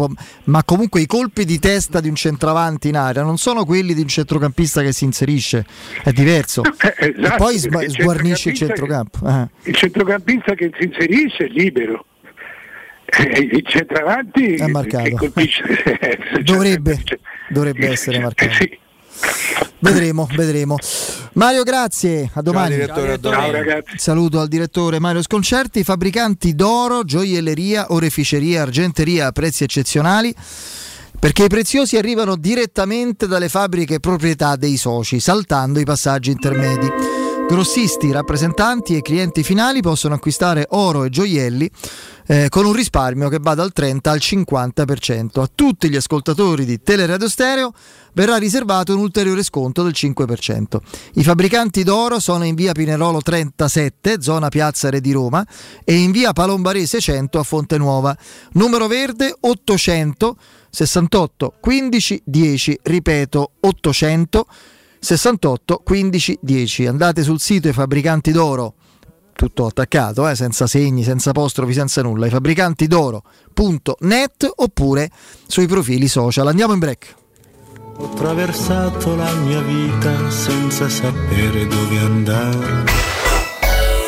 ma 0.44 0.64
comunque 0.64 1.00
i 1.00 1.06
colpi 1.06 1.44
di 1.44 1.58
testa 1.60 2.00
di 2.00 2.08
un 2.08 2.16
centravanti 2.16 2.88
in 2.88 2.96
aria 2.96 3.22
non 3.22 3.36
sono 3.38 3.64
quelli 3.64 3.94
di 3.94 4.00
un 4.00 4.08
centrocampista 4.08 4.82
che 4.82 4.92
si 4.92 5.04
inserisce, 5.04 5.64
è 6.02 6.10
diverso. 6.12 6.62
e 6.98 7.14
esatto, 7.16 7.36
poi 7.36 7.52
perché 7.54 7.58
sba- 7.58 7.82
il 7.84 7.90
sguarnisce 7.92 8.48
il 8.50 8.56
centrocampo. 8.56 9.18
eh. 9.28 9.48
Il 9.64 9.74
centrocampista 9.76 10.54
che 10.54 10.70
si 10.78 10.86
inserisce 10.86 11.44
è 11.44 11.48
libero. 11.48 12.06
Eh, 13.06 13.48
Il 13.52 13.64
centravanti 13.66 14.54
È 14.54 14.66
marcato. 14.66 15.04
che 15.04 15.10
colpisce 15.14 15.62
Dovrebbe, 16.42 17.00
dovrebbe 17.48 17.90
essere 17.90 18.18
marcato. 18.18 18.52
Vedremo, 19.78 20.26
vedremo. 20.34 20.76
Mario, 21.34 21.62
grazie. 21.62 22.30
A 22.34 22.42
domani. 22.42 22.74
direttore, 22.74 23.12
a 23.12 23.16
domani. 23.16 23.42
Ciao, 23.42 23.52
ragazzi. 23.52 23.98
Saluto 23.98 24.40
al 24.40 24.48
direttore 24.48 24.98
Mario 24.98 25.22
Sconcerti, 25.22 25.84
fabbricanti 25.84 26.54
d'oro, 26.54 27.04
gioielleria, 27.04 27.86
oreficeria, 27.90 28.62
argenteria 28.62 29.26
a 29.26 29.32
prezzi 29.32 29.64
eccezionali. 29.64 30.34
Perché 31.18 31.44
i 31.44 31.48
preziosi 31.48 31.96
arrivano 31.96 32.36
direttamente 32.36 33.26
dalle 33.26 33.48
fabbriche 33.48 34.00
proprietà 34.00 34.56
dei 34.56 34.76
soci, 34.76 35.20
saltando 35.20 35.78
i 35.80 35.84
passaggi 35.84 36.30
intermedi. 36.30 37.23
Grossisti, 37.46 38.10
rappresentanti 38.10 38.96
e 38.96 39.02
clienti 39.02 39.42
finali 39.42 39.82
possono 39.82 40.14
acquistare 40.14 40.66
oro 40.70 41.04
e 41.04 41.10
gioielli 41.10 41.70
eh, 42.26 42.48
con 42.48 42.64
un 42.64 42.72
risparmio 42.72 43.28
che 43.28 43.38
va 43.38 43.54
dal 43.54 43.70
30 43.70 44.10
al 44.10 44.18
50%. 44.18 45.40
A 45.40 45.50
tutti 45.54 45.90
gli 45.90 45.96
ascoltatori 45.96 46.64
di 46.64 46.82
Teleradio 46.82 47.28
Stereo 47.28 47.72
verrà 48.14 48.36
riservato 48.36 48.94
un 48.94 49.00
ulteriore 49.00 49.42
sconto 49.42 49.82
del 49.82 49.92
5%. 49.94 50.78
I 51.14 51.22
fabbricanti 51.22 51.84
d'oro 51.84 52.18
sono 52.18 52.44
in 52.44 52.54
via 52.54 52.72
Pinerolo 52.72 53.20
37, 53.20 54.22
zona 54.22 54.48
Piazza 54.48 54.88
Re 54.88 55.00
di 55.00 55.12
Roma, 55.12 55.46
e 55.84 55.94
in 55.94 56.12
via 56.12 56.32
Palombarese 56.32 56.98
100 56.98 57.38
a 57.38 57.42
Fonte 57.42 57.76
Nuova. 57.76 58.16
Numero 58.52 58.86
verde 58.86 59.36
800 59.38 60.36
68 60.70 61.54
15 61.60 62.22
10, 62.24 62.80
ripeto 62.82 63.50
800 63.60 64.46
68 65.04 65.82
15 65.84 66.38
10. 66.40 66.86
Andate 66.86 67.22
sul 67.22 67.38
sito 67.38 67.68
i 67.68 67.72
fabbricanti 67.72 68.32
d'oro 68.32 68.74
tutto 69.34 69.66
attaccato, 69.66 70.26
eh, 70.28 70.34
senza 70.34 70.66
segni, 70.66 71.02
senza 71.02 71.30
apostrofi, 71.30 71.72
senza 71.72 72.00
nulla, 72.02 72.26
i 72.26 72.30
fabbricanti 72.30 72.86
d'oro.net 72.86 74.50
oppure 74.56 75.10
sui 75.46 75.66
profili 75.66 76.08
social. 76.08 76.46
Andiamo 76.46 76.72
in 76.72 76.78
break. 76.78 77.14
Ho 77.96 78.04
attraversato 78.06 79.14
la 79.14 79.32
mia 79.34 79.60
vita 79.60 80.30
senza 80.30 80.88
sapere 80.88 81.66
dove 81.66 81.98
andare. 81.98 82.84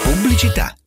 Pubblicità. 0.03 0.75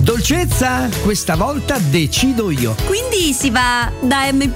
Dolcezza, 0.00 0.88
questa 1.02 1.36
volta 1.36 1.76
decido 1.76 2.50
io. 2.50 2.74
Quindi 2.86 3.34
si 3.34 3.50
va 3.50 3.92
da 4.00 4.32
M. 4.32 4.50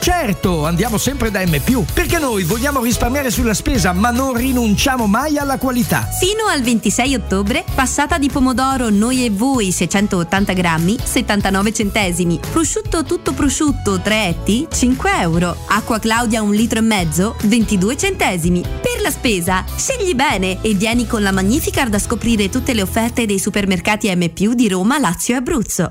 Certo, 0.00 0.64
andiamo 0.64 0.96
sempre 0.96 1.30
da 1.30 1.44
M, 1.44 1.60
perché 1.92 2.18
noi 2.18 2.44
vogliamo 2.44 2.80
risparmiare 2.82 3.30
sulla 3.30 3.52
spesa, 3.52 3.92
ma 3.92 4.10
non 4.10 4.34
rinunciamo 4.34 5.06
mai 5.06 5.36
alla 5.36 5.58
qualità. 5.58 6.08
Fino 6.18 6.46
al 6.46 6.62
26 6.62 7.14
ottobre, 7.14 7.62
passata 7.74 8.16
di 8.16 8.30
pomodoro 8.30 8.88
noi 8.88 9.26
e 9.26 9.30
voi 9.30 9.70
680 9.70 10.52
grammi, 10.54 10.96
79 11.02 11.72
centesimi. 11.74 12.40
Prosciutto 12.50 13.04
tutto 13.04 13.34
prosciutto 13.34 14.00
3 14.00 14.26
etti, 14.28 14.66
5 14.72 15.10
euro. 15.20 15.56
Acqua 15.68 15.98
Claudia 15.98 16.40
un 16.40 16.54
litro 16.54 16.78
e 16.78 16.82
mezzo, 16.82 17.36
22 17.42 17.96
centesimi. 17.98 18.62
Per 18.62 19.02
la 19.02 19.10
spesa, 19.10 19.62
scegli 19.76 20.14
bene 20.14 20.62
e 20.62 20.72
vieni 20.72 21.06
con 21.06 21.22
la 21.22 21.32
Magnificard 21.32 21.92
a 21.92 21.98
scoprire 21.98 22.48
tutte 22.48 22.72
le 22.72 22.80
offerte 22.80 23.26
dei 23.26 23.38
supermercati 23.38 24.10
M 24.14 24.32
di 24.54 24.68
Roma, 24.68 24.84
Lazio 24.98 25.34
e 25.34 25.38
Abruzzo. 25.38 25.90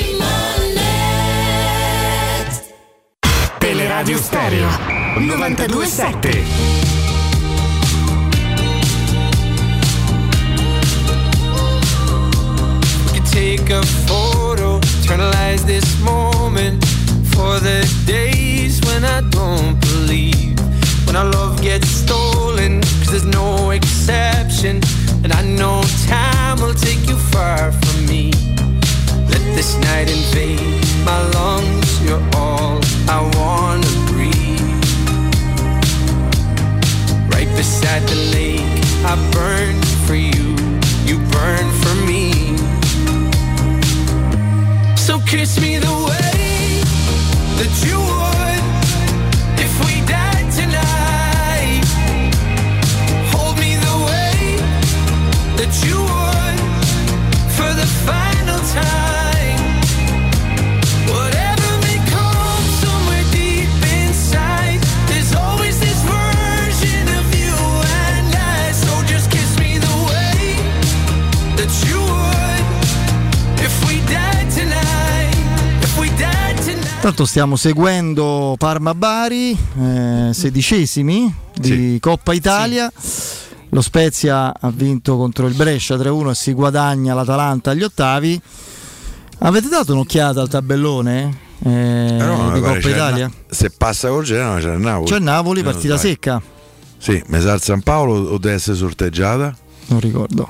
Teleradio 4.01 4.17
Stereo 4.17 4.67
927. 5.15 6.45
take 13.29 13.69
a 13.69 13.81
photo, 14.07 14.79
eternalize 14.79 15.65
this 15.65 15.85
moment 16.01 16.83
for 17.33 17.59
the 17.59 17.87
days 18.05 18.81
when 18.87 19.05
I 19.05 19.21
don't 19.29 19.79
believe. 19.79 20.59
When 21.05 21.15
our 21.15 21.29
love 21.29 21.61
gets 21.61 21.87
stolen, 21.87 22.81
cause 22.81 23.11
there's 23.11 23.25
no 23.25 23.69
exception. 23.69 24.81
And 25.23 25.31
I 25.31 25.43
know 25.43 25.83
time 26.07 26.59
will 26.59 26.73
take 26.73 27.07
you 27.07 27.17
far 27.31 27.71
from 27.71 28.05
me. 28.07 28.31
Let 29.29 29.43
this 29.55 29.77
night 29.77 30.09
invade 30.09 30.83
my 31.05 31.21
lungs, 31.29 32.01
you're 32.03 32.23
all 32.35 32.80
I 33.07 33.19
wanna 33.37 33.91
breathe. 34.11 34.61
Right 37.33 37.49
beside 37.55 38.03
the 38.03 38.19
lake, 38.31 38.83
I 39.05 39.15
burn 39.31 39.81
for 40.05 40.15
you, 40.15 40.55
you 41.05 41.17
burn 41.31 41.67
for 41.81 41.95
me. 42.09 42.55
So 44.95 45.19
kiss 45.19 45.59
me 45.59 45.77
the 45.77 45.95
way 46.09 46.83
that 47.59 47.73
you 47.85 48.10
Tanto 77.01 77.25
stiamo 77.25 77.55
seguendo 77.55 78.55
Parma-Bari, 78.59 79.57
eh, 79.79 80.29
sedicesimi 80.33 81.33
di 81.55 81.97
Coppa 81.99 82.31
Italia. 82.33 82.91
Lo 83.69 83.81
Spezia 83.81 84.53
ha 84.57 84.69
vinto 84.71 85.17
contro 85.17 85.47
il 85.47 85.55
Brescia 85.55 85.95
3-1 85.95 86.29
e 86.29 86.35
si 86.35 86.53
guadagna 86.53 87.15
l'Atalanta 87.15 87.71
agli 87.71 87.81
ottavi. 87.81 88.39
Avete 89.39 89.67
dato 89.67 89.93
un'occhiata 89.93 90.41
al 90.41 90.49
tabellone 90.49 91.37
eh, 91.63 92.17
No, 92.19 92.51
di 92.53 92.59
Coppa 92.61 92.89
Italia? 92.89 93.25
Na- 93.27 93.33
se 93.49 93.71
passa 93.71 94.09
col 94.09 94.23
Genoa 94.23 94.59
c'è 94.59 94.71
il 94.73 94.79
Napoli. 94.79 95.09
C'è 95.09 95.19
Napoli, 95.19 95.59
Eh, 95.61 95.63
partita 95.63 95.97
secca. 95.97 96.39
Sì, 96.99 97.21
Mesar 97.27 97.59
San 97.59 97.81
Paolo 97.81 98.29
o 98.29 98.37
deve 98.37 98.55
essere 98.55 98.77
sorteggiata? 98.77 99.55
Non 99.87 99.99
ricordo. 99.99 100.47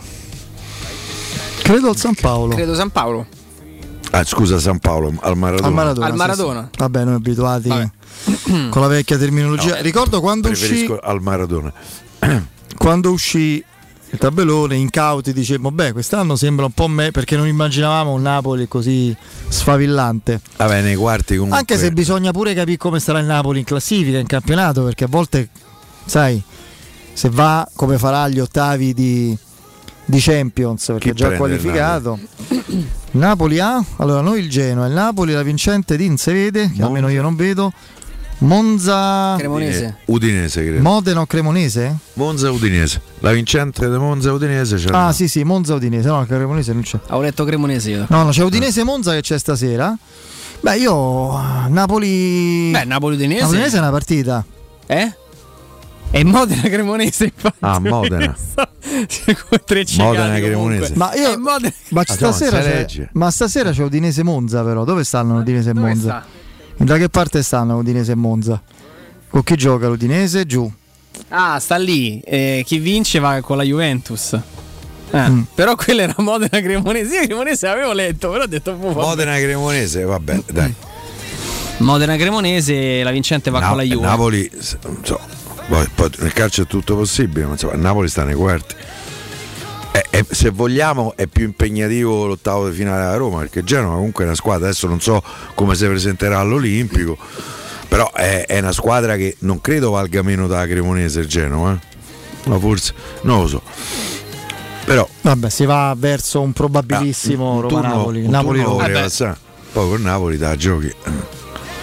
Credo 1.61 1.89
al 1.89 1.95
San 1.95 2.13
Paolo. 2.15 2.55
Credo 2.55 2.75
San 2.75 2.89
Paolo. 2.89 3.25
Ah, 4.11 4.23
scusa, 4.25 4.59
San 4.59 4.79
Paolo, 4.79 5.13
al 5.21 5.38
Maradona. 5.38 5.67
Al 5.67 5.73
Maradona. 5.73 6.05
Al 6.05 6.11
sì, 6.11 6.17
Maradona. 6.17 6.69
sì. 6.71 6.77
Vabbè, 6.77 7.03
noi 7.05 7.13
abituati 7.15 7.69
con 8.69 8.81
la 8.81 8.88
vecchia 8.88 9.17
terminologia. 9.17 9.75
No, 9.75 9.81
Ricordo 9.81 10.19
quando 10.19 10.49
uscì, 10.49 10.67
Preferisco 10.67 10.99
al 10.99 11.21
Maradona. 11.21 11.71
quando 12.77 13.11
uscì 13.11 13.63
il 14.13 14.17
tabellone, 14.17 14.75
incauti, 14.75 15.31
dicemmo, 15.31 15.71
beh, 15.71 15.93
quest'anno 15.93 16.35
sembra 16.35 16.65
un 16.65 16.73
po' 16.73 16.89
me 16.89 17.11
perché 17.11 17.38
non 17.38 17.47
immaginavamo 17.47 18.11
un 18.11 18.21
Napoli 18.21 18.67
così 18.67 19.15
sfavillante. 19.47 20.41
Vabbè, 20.57 20.81
nei 20.81 20.95
quarti 20.95 21.35
comunque. 21.35 21.57
Anche 21.57 21.77
se 21.77 21.91
bisogna 21.91 22.31
pure 22.31 22.53
capire 22.53 22.77
come 22.77 22.99
starà 22.99 23.19
il 23.19 23.25
Napoli 23.25 23.59
in 23.59 23.65
classifica, 23.65 24.17
in 24.17 24.27
campionato, 24.27 24.83
perché 24.83 25.05
a 25.05 25.09
volte, 25.09 25.47
sai, 26.03 26.41
se 27.13 27.29
va 27.29 27.65
come 27.73 27.97
farà 27.97 28.23
agli 28.23 28.39
ottavi 28.39 28.93
di, 28.93 29.38
di 30.03 30.19
Champions, 30.19 30.88
perché 30.88 30.99
Chi 30.99 31.09
è 31.09 31.13
già 31.13 31.38
qualificato. 31.38 32.19
Napoli 33.11 33.59
ha, 33.59 33.83
allora 33.97 34.21
noi 34.21 34.39
il 34.39 34.49
Genoa, 34.49 34.88
il 34.88 34.93
Napoli 34.93 35.33
la 35.33 35.43
vincente 35.43 35.97
di 35.97 36.05
Insevede, 36.05 36.71
che 36.71 36.81
almeno 36.81 37.09
io 37.09 37.21
non 37.21 37.35
vedo, 37.35 37.73
Monza... 38.39 39.38
Eh, 39.38 39.45
Udinese, 40.05 40.63
credo. 40.63 40.81
Modena 40.81 41.21
o 41.21 41.25
Cremonese? 41.25 41.95
Monza 42.13 42.49
Udinese. 42.49 43.01
La 43.19 43.31
vincente 43.33 43.89
di 43.89 43.97
Monza 43.97 44.31
Udinese 44.31 44.77
c'è. 44.77 44.89
Ah 44.91 45.11
sì 45.11 45.27
sì, 45.27 45.43
Monza 45.43 45.75
Udinese, 45.75 46.07
no, 46.07 46.25
Cremonese 46.25 46.73
non 46.73 46.81
c'è. 46.81 46.99
Ho 47.09 47.21
letto 47.21 47.43
Cremonese 47.43 47.89
io. 47.91 48.05
No, 48.09 48.23
no, 48.23 48.29
c'è 48.29 48.43
Udinese 48.43 48.83
Monza 48.83 49.11
che 49.13 49.21
c'è 49.21 49.38
stasera. 49.38 49.95
Beh, 50.61 50.77
io 50.77 51.39
Napoli 51.67 52.71
Beh, 52.71 52.85
Napoli 52.85 53.15
Udinese. 53.15 53.41
Napoli 53.41 53.57
Udinese 53.57 53.77
è 53.77 53.79
una 53.79 53.91
partita. 53.91 54.45
Eh? 54.88 55.13
E 56.13 56.23
Modena 56.25 56.61
Cremonese 56.63 57.23
infatti. 57.25 57.55
Ah, 57.59 57.79
Modena. 57.79 58.35
Modena. 59.97 60.39
Cremonese. 60.39 60.93
Ma 60.95 61.13
io 61.15 61.39
Modena- 61.39 61.73
ma 61.89 62.01
Ah, 62.01 62.13
stasera 62.13 62.57
no, 62.57 62.63
si 62.63 62.85
c'è, 62.97 63.09
ma 63.13 63.31
stasera 63.31 63.71
c'è 63.71 63.83
Udinese 63.83 64.21
Monza 64.23 64.61
però. 64.63 64.83
Dove 64.83 65.03
stanno 65.05 65.38
Udinese 65.39 65.69
e 65.69 65.73
Monza? 65.73 66.25
Da 66.77 66.97
che 66.97 67.07
parte 67.09 67.41
stanno 67.43 67.77
Udinese 67.77 68.11
e 68.11 68.15
Monza? 68.15 68.61
Con 69.29 69.43
chi 69.43 69.55
gioca 69.55 69.88
l'Udinese? 69.88 70.45
Giù. 70.45 70.69
Ah, 71.29 71.59
sta 71.59 71.77
lì. 71.77 72.19
Eh, 72.19 72.63
chi 72.65 72.79
vince 72.79 73.19
va 73.19 73.39
con 73.41 73.55
la 73.57 73.63
Juventus. 73.63 74.33
Eh, 74.33 74.39
Mm. 75.29 75.41
Però 75.55 75.75
quella 75.75 76.03
era 76.03 76.15
Modena 76.19 76.61
Cremonese. 76.61 77.15
Io 77.19 77.23
Cremonese 77.25 77.67
l'avevo 77.67 77.91
letto, 77.93 78.29
però 78.31 78.43
ho 78.43 78.47
detto 78.47 78.73
boh, 78.73 78.93
vabbè. 78.93 79.07
Modena 79.07 79.38
Cremonese, 79.38 80.03
vabbè, 80.03 80.41
dai. 80.51 80.73
Modena 81.77 82.15
Cremonese, 82.15 83.03
la 83.03 83.11
vincente 83.11 83.49
va 83.49 83.59
Na- 83.59 83.67
con 83.69 83.77
la 83.77 83.83
Juve. 83.83 84.05
Napoli, 84.05 84.51
non 84.83 84.97
so, 85.03 85.19
poi, 85.72 85.88
poi 85.95 86.10
nel 86.19 86.34
calcio 86.34 86.64
è 86.64 86.68
tutto 86.68 86.95
possibile, 86.98 87.45
ma 87.45 87.52
insomma, 87.53 87.76
Napoli 87.76 88.10
sta 88.10 88.23
nei 88.26 88.35
quarti. 88.35 88.76
E- 89.93 90.06
e 90.10 90.26
se 90.30 90.49
vogliamo 90.49 91.14
è 91.15 91.27
più 91.27 91.45
impegnativo 91.45 92.26
l'ottavo 92.27 92.68
di 92.69 92.76
finale 92.76 93.03
a 93.06 93.15
Roma, 93.15 93.39
perché 93.39 93.64
Genova 93.64 93.95
comunque 93.95 94.23
è 94.23 94.27
una 94.27 94.35
squadra, 94.35 94.68
adesso 94.68 94.88
non 94.88 94.99
so 94.99 95.23
come 95.53 95.76
si 95.76 95.85
presenterà 95.85 96.39
all'Olimpico, 96.39 97.18
però 97.88 98.11
è, 98.11 98.45
è 98.48 98.60
una 98.60 98.72
squadra 98.73 99.15
che 99.15 99.35
non 99.39 99.61
credo 99.61 99.91
valga 99.91 100.22
meno 100.22 100.48
da 100.48 100.65
Cremonese 100.68 101.22
il 101.22 101.27
Genova, 101.27 101.73
eh? 101.73 102.49
ma 102.49 102.60
forse, 102.60 102.93
non 103.22 103.41
lo 103.41 103.48
so. 103.48 103.61
Però 104.84 105.07
Vabbè, 105.22 105.49
si 105.49 105.64
va 105.65 105.93
verso 105.98 106.41
un 106.41 106.52
probabilissimo 106.53 107.60
Ah, 107.60 107.61
Roma-Napoli. 107.61 108.23
un 108.26 108.30
Napoli 108.31 108.57
turno 108.60 108.73
Roma. 108.73 108.88
vorrei 108.88 109.02
passare. 109.03 109.38
Poi 109.72 109.88
con 109.89 110.02
Napoli 110.02 110.38
da 110.38 110.56
giochi. 110.57 110.93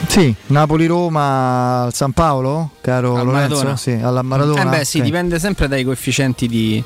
Sì, 0.06 0.34
Napoli-Roma 0.46 1.82
al 1.84 1.94
San 1.94 2.12
Paolo, 2.12 2.70
caro 2.80 3.16
Al 3.16 3.26
Lorenzo? 3.26 3.54
Maradona. 3.56 3.76
Sì, 3.76 3.90
alla 3.92 4.22
Maradona. 4.22 4.62
Eh 4.62 4.78
beh, 4.78 4.84
sì, 4.84 4.98
Ok. 4.98 5.04
dipende 5.04 5.38
sempre 5.38 5.68
dai 5.68 5.84
coefficienti 5.84 6.46
di, 6.48 6.82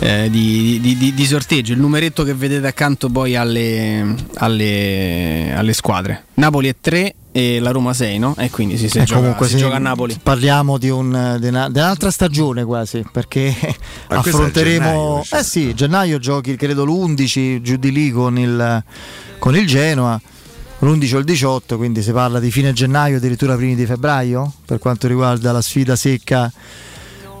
eh, 0.00 0.28
di, 0.30 0.78
di- 0.80 1.14
di- 1.14 1.26
sorteggio. 1.26 1.72
Il 1.72 1.78
numeretto 1.80 2.24
che 2.24 2.34
vedete 2.34 2.66
accanto 2.66 3.08
poi 3.08 3.36
alle, 3.36 4.14
alle, 4.36 5.52
alle 5.54 5.72
squadre. 5.72 6.24
Napoli 6.34 6.68
è 6.68 6.74
3 6.80 7.14
e 7.32 7.60
la 7.60 7.70
Roma 7.70 7.92
6, 7.92 8.18
no? 8.18 8.34
E 8.36 8.50
quindi 8.50 8.76
si, 8.76 8.88
si 8.88 8.98
Eh, 8.98 9.04
gioca, 9.04 9.20
comunque 9.20 9.46
si 9.46 9.52
sì, 9.54 9.58
gioca 9.60 9.76
a 9.76 9.78
Napoli. 9.78 10.18
Parliamo 10.20 10.76
di, 10.78 10.88
un, 10.88 11.36
di, 11.40 11.46
una- 11.48 11.70
di 11.70 11.78
un'altra 11.78 12.10
stagione 12.10 12.64
quasi, 12.64 13.04
perché 13.12 13.54
Ma 14.08 14.16
affronteremo... 14.18 15.22
gennaio, 15.22 15.22
eh 15.30 15.44
sì, 15.44 15.72
gennaio 15.74 16.18
giochi 16.18 16.56
credo 16.56 16.84
l'11 16.84 17.60
giù 17.62 17.76
di 17.76 17.92
lì 17.92 18.10
con 18.10 18.36
il, 18.38 18.82
con 19.38 19.54
il 19.56 19.66
Genoa 19.66 20.20
l'11 20.80 21.14
o 21.14 21.18
il 21.18 21.24
18, 21.24 21.76
quindi 21.76 22.02
si 22.02 22.12
parla 22.12 22.40
di 22.40 22.50
fine 22.50 22.72
gennaio, 22.72 23.16
addirittura 23.18 23.54
primi 23.56 23.74
di 23.74 23.86
febbraio, 23.86 24.52
per 24.64 24.78
quanto 24.78 25.06
riguarda 25.08 25.52
la 25.52 25.60
sfida 25.60 25.94
secca 25.96 26.50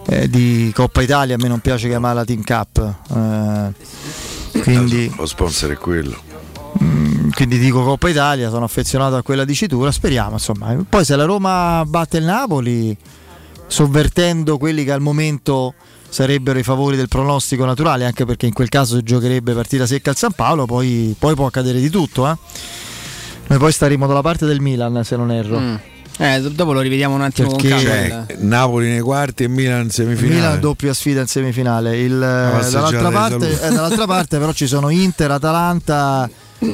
eh, 0.06 0.28
di 0.28 0.70
Coppa 0.74 1.02
Italia, 1.02 1.34
a 1.36 1.38
me 1.38 1.48
non 1.48 1.60
piace 1.60 1.88
chiamarla 1.88 2.24
Team 2.24 2.42
Cup. 2.42 2.94
eh, 3.14 4.60
quindi, 4.62 5.12
Lo 5.16 5.26
sponsor 5.26 5.70
è 5.70 5.76
quello. 5.76 6.16
mm, 6.82 7.30
quindi 7.30 7.58
dico 7.58 7.82
Coppa 7.82 8.08
Italia, 8.08 8.50
sono 8.50 8.64
affezionato 8.64 9.16
a 9.16 9.22
quella 9.22 9.44
dicitura, 9.44 9.90
speriamo 9.90 10.32
insomma. 10.32 10.76
Poi 10.88 11.04
se 11.04 11.16
la 11.16 11.24
Roma 11.24 11.82
batte 11.86 12.18
il 12.18 12.24
Napoli, 12.24 12.96
sovvertendo 13.66 14.58
quelli 14.58 14.84
che 14.84 14.92
al 14.92 15.00
momento 15.00 15.74
sarebbero 16.10 16.58
i 16.58 16.62
favori 16.64 16.96
del 16.96 17.08
pronostico 17.08 17.64
naturale, 17.64 18.04
anche 18.04 18.24
perché 18.24 18.44
in 18.46 18.52
quel 18.52 18.68
caso 18.68 18.96
si 18.96 19.02
giocherebbe 19.02 19.54
partita 19.54 19.86
secca 19.86 20.10
al 20.10 20.16
San 20.16 20.32
Paolo, 20.32 20.66
poi, 20.66 21.14
poi 21.18 21.34
può 21.34 21.46
accadere 21.46 21.80
di 21.80 21.88
tutto. 21.88 22.28
eh. 22.28 22.36
Noi 23.50 23.58
poi 23.58 23.72
staremo 23.72 24.06
dalla 24.06 24.20
parte 24.22 24.46
del 24.46 24.60
Milan, 24.60 25.02
se 25.04 25.16
non 25.16 25.32
erro. 25.32 25.58
Mm. 25.58 25.74
Eh, 26.18 26.40
do- 26.40 26.50
dopo 26.50 26.72
lo 26.72 26.80
rivediamo 26.80 27.14
un 27.16 27.22
attimo 27.22 27.50
Perché- 27.56 27.68
con 27.70 27.82
calma. 27.82 28.26
Cioè, 28.28 28.36
Napoli 28.38 28.88
nei 28.90 29.00
quarti 29.00 29.42
e 29.42 29.48
Milan 29.48 29.82
in 29.82 29.90
semifinale. 29.90 30.34
Milan 30.34 30.60
doppia 30.60 30.94
sfida 30.94 31.20
in 31.22 31.26
semifinale. 31.26 31.98
Il, 31.98 32.16
passeggiata 32.20 32.90
dall'altra, 32.90 33.10
parte, 33.10 33.60
eh, 33.60 33.68
dall'altra 33.70 34.06
parte 34.06 34.38
però 34.38 34.52
ci 34.52 34.68
sono 34.68 34.88
Inter, 34.90 35.32
Atalanta, 35.32 36.30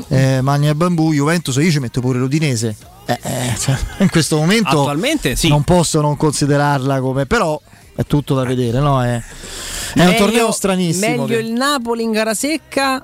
eh, 0.09 0.41
Magna 0.43 0.75
Bambù, 0.75 1.15
Juventus 1.15 1.57
e 1.57 1.63
io 1.63 1.71
ci 1.71 1.79
metto 1.79 2.01
pure 2.03 2.19
l'Udinese. 2.19 2.77
Eh, 3.07 3.19
eh, 3.23 3.55
cioè, 3.59 3.75
in 4.01 4.11
questo 4.11 4.37
momento 4.37 4.69
Attualmente 4.81 5.35
sì. 5.35 5.49
non 5.49 5.63
posso 5.63 6.03
non 6.03 6.17
considerarla 6.19 7.01
come 7.01 7.25
però 7.25 7.59
è 7.95 8.05
tutto 8.05 8.35
da 8.35 8.45
vedere, 8.45 8.81
no? 8.81 9.03
È, 9.03 9.15
è 9.15 10.01
un 10.01 10.05
Meglio- 10.07 10.19
torneo 10.19 10.51
stranissimo. 10.53 11.23
Meglio 11.23 11.25
che- 11.25 11.37
il 11.43 11.53
Napoli 11.53 12.03
in 12.03 12.11
gara 12.11 12.35
secca 12.35 13.03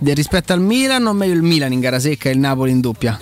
rispetto 0.00 0.52
al 0.52 0.60
Milan 0.60 1.06
o 1.06 1.12
meglio 1.12 1.34
il 1.34 1.42
Milan 1.42 1.72
in 1.72 1.80
gara 1.80 1.98
secca 1.98 2.28
e 2.28 2.32
il 2.32 2.38
Napoli 2.38 2.70
in 2.70 2.80
doppia? 2.80 3.18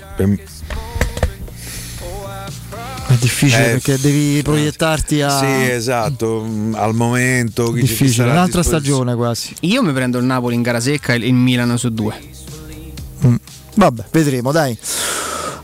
È 3.07 3.15
difficile 3.21 3.67
Eh, 3.67 3.71
perché 3.73 3.99
devi 3.99 4.43
proiettarti 4.43 5.21
a 5.21 5.39
Sì, 5.39 5.71
esatto. 5.71 6.45
mm, 6.47 6.75
Al 6.75 6.95
momento 6.95 7.71
difficile, 7.73 8.31
un'altra 8.31 8.63
stagione 8.63 9.15
quasi. 9.15 9.55
Io 9.61 9.83
mi 9.83 9.93
prendo 9.93 10.19
il 10.19 10.25
Napoli 10.25 10.55
in 10.55 10.63
gara 10.63 10.81
secca 10.81 11.13
e 11.13 11.17
il 11.17 11.35
Milan 11.35 11.77
su 11.77 11.91
due. 11.91 12.15
Mm. 13.27 13.35
Vabbè, 13.75 14.05
vedremo, 14.11 14.51
dai. 14.53 14.77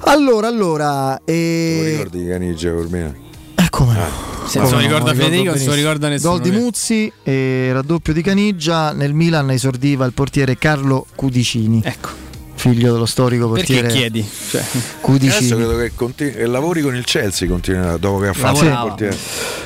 Allora, 0.00 0.46
allora, 0.46 1.20
Te 1.24 1.32
lo 1.32 1.86
eh, 1.86 1.90
ricordi 1.90 2.22
di 2.22 2.28
Caniggia 2.28 2.70
col 2.72 2.88
Milan? 2.90 3.26
Eh, 3.68 3.70
come 3.70 3.92
no? 3.94 4.46
Se 4.46 4.58
non 4.58 4.68
se 4.68 4.74
lo 4.74 4.80
ricorda 4.80 5.12
Federico, 5.12 5.26
non 5.26 5.28
se 5.28 5.42
lo 5.42 5.50
benissimo. 5.52 5.74
ricorda 5.74 6.08
nessuno. 6.08 6.32
Gol 6.32 6.40
di 6.40 6.50
Muzzi 6.50 7.12
e 7.22 7.70
raddoppio 7.72 8.12
di 8.14 8.22
Caniggia. 8.22 8.92
Nel 8.92 9.12
Milan 9.12 9.50
esordiva 9.50 10.06
il 10.06 10.12
portiere 10.14 10.56
Carlo 10.56 11.06
Cudicini. 11.14 11.82
Ecco. 11.84 12.26
Figlio 12.54 12.92
dello 12.92 13.06
storico 13.06 13.48
Perché 13.50 13.74
portiere 13.74 13.94
chiedi? 13.94 14.28
Cioè, 14.50 14.64
Cudicini. 15.00 15.36
Adesso 15.36 15.54
credo 15.56 15.76
che, 15.76 15.92
continui- 15.94 16.32
che 16.34 16.46
lavori 16.46 16.82
con 16.82 16.96
il 16.96 17.04
Chelsea 17.04 17.46
continuerà 17.46 17.96
dopo 17.98 18.18
che 18.20 18.28
ha 18.28 18.32
fatto 18.32 18.64
il 18.64 18.78
portiere. 18.80 19.16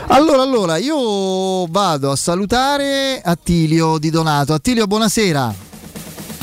Allora, 0.08 0.42
allora, 0.42 0.76
io 0.76 1.64
vado 1.68 2.10
a 2.10 2.16
salutare 2.16 3.20
Attilio 3.24 3.96
Di 3.98 4.10
Donato. 4.10 4.52
Attilio, 4.52 4.86
buonasera. 4.86 5.54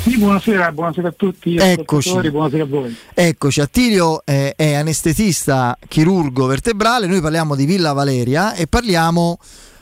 Sì, 0.01 0.17
buonasera, 0.17 0.71
buonasera 0.71 1.07
a 1.09 1.13
tutti. 1.15 1.55
Eccoci. 1.57 2.30
Buonasera 2.30 2.63
a 2.63 2.65
voi. 2.65 2.95
Eccoci, 3.13 3.59
Attilio 3.59 4.21
eh, 4.26 4.53
è 4.55 4.73
anestetista 4.73 5.77
chirurgo 5.88 6.45
vertebrale, 6.45 7.05
noi 7.05 7.19
parliamo 7.19 7.55
di 7.55 7.65
Villa 7.65 7.91
Valeria 7.91 8.53
e 8.53 8.67
parliamo 8.67 9.38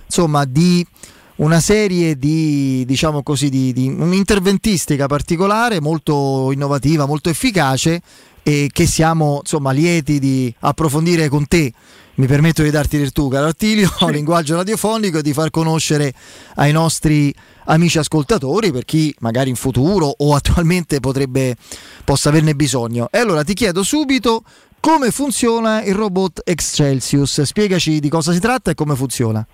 insomma 0.06 0.45
di 0.45 0.85
una 1.38 1.60
serie 1.60 2.18
di, 2.18 2.84
diciamo 2.85 3.22
così, 3.22 3.49
di, 3.49 3.73
di 3.73 3.88
un'interventistica 3.88 5.06
particolare, 5.06 5.80
molto 5.80 6.52
innovativa, 6.52 7.06
molto 7.06 7.30
efficace 7.30 8.02
e 8.41 8.69
che 8.72 8.85
siamo 8.85 9.39
insomma 9.41 9.72
lieti 9.72 10.19
di 10.19 10.53
approfondire 10.60 11.30
con 11.30 11.48
te. 11.48 11.72
Mi 12.15 12.26
permetto 12.26 12.64
di 12.64 12.72
darti 12.72 12.98
del 12.98 13.11
tu, 13.11 13.27
caro 13.27 13.48
Attilio, 13.48 13.91
linguaggio 14.10 14.56
radiofonico 14.56 15.19
e 15.19 15.22
di 15.22 15.34
far 15.34 15.52
conoscere 15.52 16.11
ai 16.56 16.72
nostri 16.72 17.31
amici 17.68 17.98
ascoltatori, 17.98 18.72
per 18.72 18.85
chi 18.85 19.14
magari 19.19 19.49
in 19.49 19.56
futuro 19.56 20.14
o 20.18 20.35
attualmente 20.35 20.99
potrebbe 20.99 21.56
possa 22.03 22.30
averne 22.30 22.56
bisogno. 22.56 23.07
E 23.11 23.19
allora 23.19 23.44
ti 23.44 23.53
chiedo 23.53 23.84
subito 23.84 24.44
come 24.80 25.11
funziona 25.11 25.84
il 25.84 25.95
robot 25.95 26.41
Excelsius. 26.44 27.41
Spiegaci 27.41 27.99
di 27.99 28.10
cosa 28.10 28.31
si 28.31 28.39
tratta 28.39 28.72
e 28.72 28.76
come 28.76 28.95
funziona. 28.95 29.45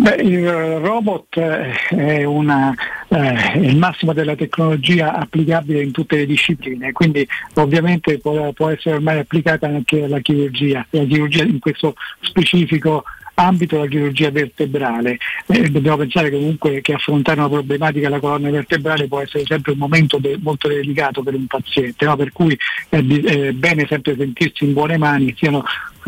Beh, 0.00 0.14
il 0.22 0.48
robot 0.48 1.36
eh, 1.38 1.72
è, 1.88 2.22
una, 2.22 2.72
eh, 3.08 3.58
il 3.58 3.76
massimo 3.76 4.12
della 4.12 4.36
tecnologia 4.36 5.14
applicabile 5.14 5.82
in 5.82 5.90
tutte 5.90 6.18
le 6.18 6.26
discipline, 6.26 6.92
quindi 6.92 7.26
ovviamente 7.54 8.18
può, 8.18 8.52
può 8.52 8.68
essere 8.68 8.94
ormai 8.94 9.18
applicata 9.18 9.66
anche 9.66 10.04
alla 10.04 10.20
chirurgia, 10.20 10.86
la 10.90 11.02
chirurgia 11.02 11.42
in 11.42 11.58
questo 11.58 11.94
specifico 12.20 13.02
ambito 13.38 13.78
la 13.78 13.86
chirurgia 13.86 14.30
vertebrale. 14.30 15.18
Eh, 15.46 15.68
dobbiamo 15.70 15.98
pensare 15.98 16.30
comunque 16.30 16.80
che 16.80 16.94
affrontare 16.94 17.38
una 17.38 17.48
problematica 17.48 18.08
alla 18.08 18.20
colonna 18.20 18.50
vertebrale 18.50 19.06
può 19.06 19.20
essere 19.20 19.44
sempre 19.46 19.72
un 19.72 19.78
momento 19.78 20.18
de- 20.18 20.38
molto 20.40 20.68
delicato 20.68 21.22
per 21.22 21.34
un 21.34 21.46
paziente, 21.46 22.04
no? 22.04 22.16
per 22.16 22.32
cui 22.32 22.58
è, 22.88 22.96
è 22.98 23.52
bene 23.52 23.86
sempre 23.88 24.16
sentirsi 24.16 24.64
in 24.64 24.72
buone 24.72 24.98
mani, 24.98 25.34
siano 25.36 25.64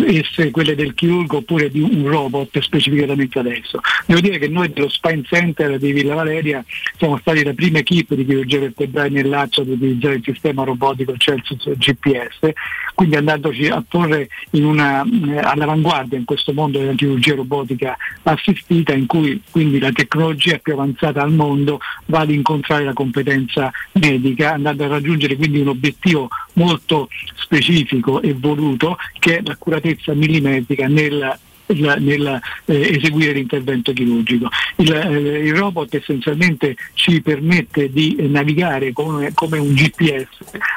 esse 0.06 0.50
quelle 0.50 0.74
del 0.74 0.94
chirurgo 0.94 1.38
oppure 1.38 1.70
di 1.70 1.80
un 1.80 2.06
robot 2.06 2.58
specificatamente 2.60 3.38
adesso. 3.38 3.80
Devo 4.06 4.20
dire 4.20 4.38
che 4.38 4.48
noi 4.48 4.72
dello 4.72 4.88
Spine 4.88 5.22
Center 5.24 5.78
di 5.78 5.92
Villa 5.92 6.14
Valeria 6.14 6.64
siamo 6.96 7.18
stati 7.18 7.42
la 7.44 7.52
prima 7.52 7.78
equipe 7.78 8.16
di 8.16 8.24
chirurgia 8.24 8.58
vertebrale 8.58 9.08
nel 9.10 9.28
Lazio 9.28 9.62
ad 9.62 9.68
utilizzare 9.68 10.14
il 10.14 10.22
sistema 10.24 10.64
robotico 10.64 11.16
Celsius 11.16 11.68
GPS, 11.76 12.52
quindi 12.94 13.16
andandoci 13.16 13.66
a 13.66 13.82
porre 13.86 14.28
una, 14.52 15.02
eh, 15.02 15.38
all'avanguardia 15.38 16.18
in 16.18 16.24
questo 16.24 16.52
mondo 16.52 16.78
della 16.78 16.94
chirurgia 16.94 17.34
robotica 17.34 17.96
assistita 18.22 18.92
in 18.92 19.06
cui 19.06 19.40
quindi 19.50 19.78
la 19.78 19.92
tecnologia 19.92 20.58
più 20.58 20.72
avanzata 20.72 21.22
al 21.22 21.32
mondo 21.32 21.80
va 22.06 22.20
ad 22.20 22.30
incontrare 22.30 22.84
la 22.84 22.92
competenza 22.92 23.70
medica, 23.92 24.52
andando 24.52 24.84
a 24.84 24.88
raggiungere 24.88 25.36
quindi 25.36 25.60
un 25.60 25.68
obiettivo 25.68 26.28
molto 26.54 27.08
specifico 27.34 28.20
e 28.20 28.34
voluto 28.34 28.96
che 29.18 29.38
è 29.38 29.42
l'accuratezza 29.44 29.89
millimetrica 30.14 30.86
nel 30.88 31.38
nel, 31.74 32.02
nel, 32.02 32.40
eh, 32.66 33.32
l'intervento 33.32 33.92
chirurgico. 33.92 34.48
Il, 34.76 34.92
eh, 34.92 35.46
il 35.46 35.54
robot 35.54 35.94
essenzialmente 35.94 36.76
ci 36.94 37.20
permette 37.20 37.90
di 37.90 38.16
navigare 38.28 38.92
come, 38.92 39.32
come 39.34 39.58
un 39.58 39.72
GPS 39.72 40.28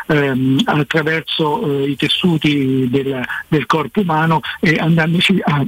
ehm, 0.07 0.61
attraverso 0.65 1.83
eh, 1.83 1.89
i 1.89 1.95
tessuti 1.95 2.87
del, 2.89 3.21
del 3.47 3.65
corpo 3.65 4.01
umano 4.01 4.41
e 4.59 4.75
andandoci 4.79 5.39
a, 5.43 5.65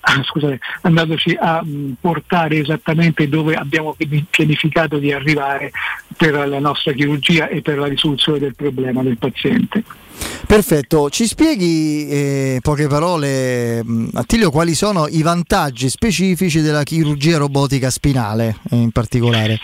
ah, 0.00 0.22
scusate, 0.22 0.58
andandoci 0.82 1.36
a 1.38 1.62
mh, 1.62 1.96
portare 2.00 2.58
esattamente 2.58 3.28
dove 3.28 3.54
abbiamo 3.54 3.94
piani- 3.94 4.26
pianificato 4.28 4.98
di 4.98 5.12
arrivare 5.12 5.70
per 6.16 6.46
la 6.48 6.58
nostra 6.58 6.92
chirurgia 6.92 7.48
e 7.48 7.62
per 7.62 7.78
la 7.78 7.86
risoluzione 7.86 8.38
del 8.38 8.54
problema 8.54 9.02
del 9.02 9.18
paziente. 9.18 9.82
Perfetto, 10.46 11.08
ci 11.08 11.26
spieghi 11.26 12.08
eh, 12.08 12.58
poche 12.60 12.86
parole, 12.86 13.82
Attilio, 14.14 14.50
quali 14.50 14.74
sono 14.74 15.06
i 15.08 15.22
vantaggi 15.22 15.88
specifici 15.88 16.60
della 16.60 16.82
chirurgia 16.82 17.38
robotica 17.38 17.88
spinale 17.88 18.56
eh, 18.70 18.76
in 18.76 18.90
particolare? 18.90 19.58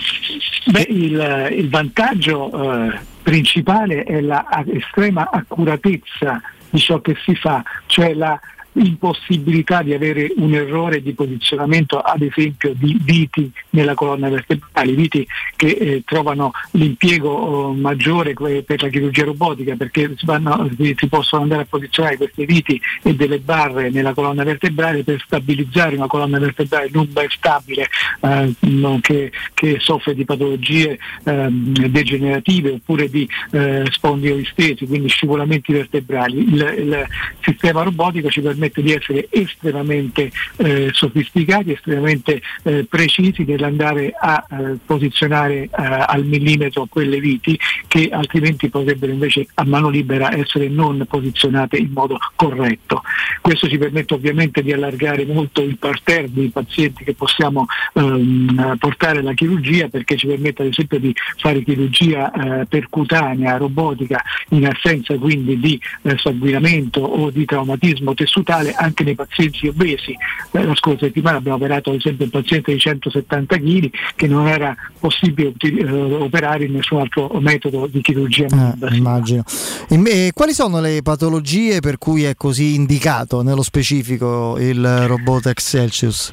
Beh, 0.67 0.87
il, 0.89 1.49
il 1.59 1.69
vantaggio 1.69 2.51
eh, 2.87 2.99
principale 3.23 4.05
è 4.05 4.21
la 4.21 4.47
estrema 4.67 5.29
accuratezza 5.31 6.41
di 6.71 6.79
ciò 6.79 7.01
che 7.01 7.17
si 7.23 7.35
fa, 7.35 7.63
cioè 7.87 8.15
la 8.15 8.39
impossibilità 8.79 9.83
di 9.83 9.95
avere 9.95 10.33
un 10.37 10.55
errore 10.55 11.03
di 11.03 11.13
posizionamento 11.13 11.99
ad 12.01 12.23
esempio 12.23 12.73
di 12.75 12.99
viti 13.03 13.51
nella 13.71 13.95
colonna 13.95 14.29
vertebrale, 14.29 14.93
viti 14.93 15.27
che 15.57 15.67
eh, 15.69 16.03
trovano 16.05 16.53
l'impiego 16.73 17.73
eh, 17.73 17.77
maggiore 17.77 18.35
per 18.35 18.83
la 18.83 18.89
chirurgia 18.89 19.25
robotica 19.25 19.75
perché 19.77 20.15
si, 20.17 20.25
vanno- 20.25 20.69
si- 20.77 21.09
possono 21.09 21.43
andare 21.43 21.63
a 21.63 21.67
posizionare 21.69 22.17
questi 22.17 22.45
viti 22.45 22.81
e 23.03 23.15
delle 23.15 23.39
barre 23.39 23.91
nella 23.91 24.15
colonna 24.15 24.45
vertebrale 24.45 25.05
per 25.05 25.21
stabilizzare 25.25 25.97
una 25.97 26.07
colonna 26.07 26.39
vertebrale 26.39 26.89
non 26.93 27.09
ben 27.11 27.29
stabile 27.29 27.89
eh, 28.21 28.55
che, 29.01 29.33
che 29.55 29.77
soffre 29.81 30.15
di 30.15 30.25
patologie 30.25 30.99
ehm, 31.25 31.73
degenerative 31.89 32.71
oppure 32.73 33.09
di 33.09 33.29
eh, 33.51 33.85
spondilolistesi, 33.91 34.87
quindi 34.87 35.09
scivolamenti 35.09 35.73
vertebrali. 35.73 36.39
Il, 36.39 36.75
il 36.79 37.07
sistema 37.41 37.83
robotico 37.83 38.29
ci 38.31 38.41
permette 38.41 38.68
permette 38.69 38.83
di 38.83 38.93
essere 38.93 39.27
estremamente 39.31 40.31
eh, 40.57 40.91
sofisticati, 40.93 41.73
estremamente 41.73 42.41
eh, 42.63 42.85
precisi 42.89 43.45
nell'andare 43.45 44.13
a 44.19 44.45
eh, 44.51 44.77
posizionare 44.85 45.63
eh, 45.63 45.71
al 45.75 46.25
millimetro 46.25 46.87
quelle 46.87 47.19
viti 47.19 47.59
che 47.87 48.09
altrimenti 48.11 48.69
potrebbero 48.69 49.13
invece 49.13 49.47
a 49.55 49.65
mano 49.65 49.89
libera 49.89 50.35
essere 50.35 50.69
non 50.69 51.05
posizionate 51.09 51.77
in 51.77 51.91
modo 51.93 52.19
corretto. 52.37 53.03
Questo 53.41 53.69
ci 53.69 53.79
permette 53.79 54.15
ovviamente 54.15 54.63
di 54.63 54.73
allargare 54.73 55.25
molto 55.25 55.63
il 55.63 55.79
parterre 55.79 56.31
dei 56.31 56.49
pazienti 56.49 57.05
che 57.05 57.15
possiamo 57.15 57.67
ehm, 57.95 58.77
portare 58.79 59.21
alla 59.21 59.33
chirurgia 59.33 59.89
perché 59.89 60.17
ci 60.17 60.27
permette 60.27 60.63
ad 60.63 60.69
esempio 60.69 60.99
di 60.99 61.15
fare 61.39 61.63
chirurgia 61.63 62.31
eh, 62.31 62.67
percutanea, 62.67 63.57
robotica, 63.57 64.23
in 64.51 64.67
assenza 64.67 65.17
quindi 65.17 65.59
di 65.59 65.81
eh, 66.03 66.17
sanguinamento 66.19 67.01
o 67.01 67.31
di 67.31 67.45
traumatismo 67.45 68.15
tessutale 68.49 68.73
anche 68.75 69.05
nei 69.05 69.15
pazienti 69.15 69.69
obesi. 69.69 70.17
Eh, 70.53 70.65
la 70.65 70.75
scorsa 70.75 71.05
settimana 71.07 71.37
abbiamo 71.37 71.57
operato 71.57 71.91
ad 71.91 71.97
esempio 71.97 72.25
un 72.25 72.31
paziente 72.31 72.73
di 72.73 72.79
170 72.79 73.57
kg 73.59 73.91
che 74.17 74.27
non 74.27 74.49
era 74.49 74.75
possibile 74.99 75.53
eh, 75.59 75.85
operare 75.91 76.65
in 76.65 76.73
nessun 76.73 77.01
altro 77.01 77.29
metodo 77.41 77.87
di 77.87 78.01
chirurgia 78.01 78.47
Eh, 78.47 78.97
immagino. 78.97 79.45
In- 79.91 80.07
e 80.09 80.31
quali 80.35 80.55
sono 80.55 80.81
le 80.81 81.03
patologie 81.03 81.81
per 81.81 81.99
cui 81.99 82.25
è 82.25 82.35
così 82.35 82.75
indicato 82.75 83.43
nello 83.43 83.63
specifico 83.63 84.57
il 84.59 85.07
robot 85.07 85.47
Excelsius? 85.47 86.33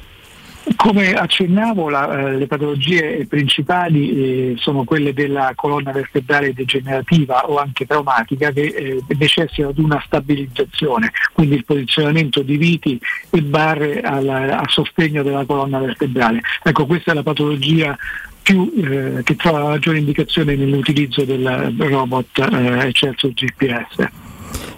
Come 0.74 1.12
accennavo, 1.12 1.88
la- 1.88 2.18
eh, 2.30 2.36
le 2.38 2.46
patologie 2.48 3.24
principali 3.28 4.10
eh, 4.10 4.54
sono 4.56 4.82
quelle 4.82 5.12
della 5.12 5.52
colonna 5.54 5.92
vertebrale 5.92 6.52
degenerativa 6.52 7.48
o 7.48 7.56
anche 7.58 7.86
traumatica 7.86 8.50
che 8.50 8.62
eh, 8.64 9.02
necessitano 9.16 9.70
di 9.70 9.80
una 9.80 10.02
stabilizzazione, 10.04 11.12
quindi 11.32 11.54
il 11.54 11.64
posizionamento 11.64 12.42
di 12.42 12.56
viti 12.56 13.00
e 13.30 13.42
barre 13.42 14.00
al- 14.00 14.28
a 14.28 14.64
sostegno 14.66 15.22
della 15.22 15.44
colonna 15.44 15.78
vertebrale. 15.78 16.40
Ecco, 16.64 16.84
questa 16.86 17.12
è 17.12 17.14
la 17.14 17.22
patologia 17.22 17.96
più, 18.42 18.72
eh, 18.76 19.22
che 19.22 19.36
trova 19.36 19.60
la 19.60 19.68
maggiore 19.68 19.98
indicazione 19.98 20.56
nell'utilizzo 20.56 21.24
del 21.24 21.74
robot 21.78 22.38
eh, 22.52 22.86
Excelsior 22.88 23.32
GPS. 23.32 24.08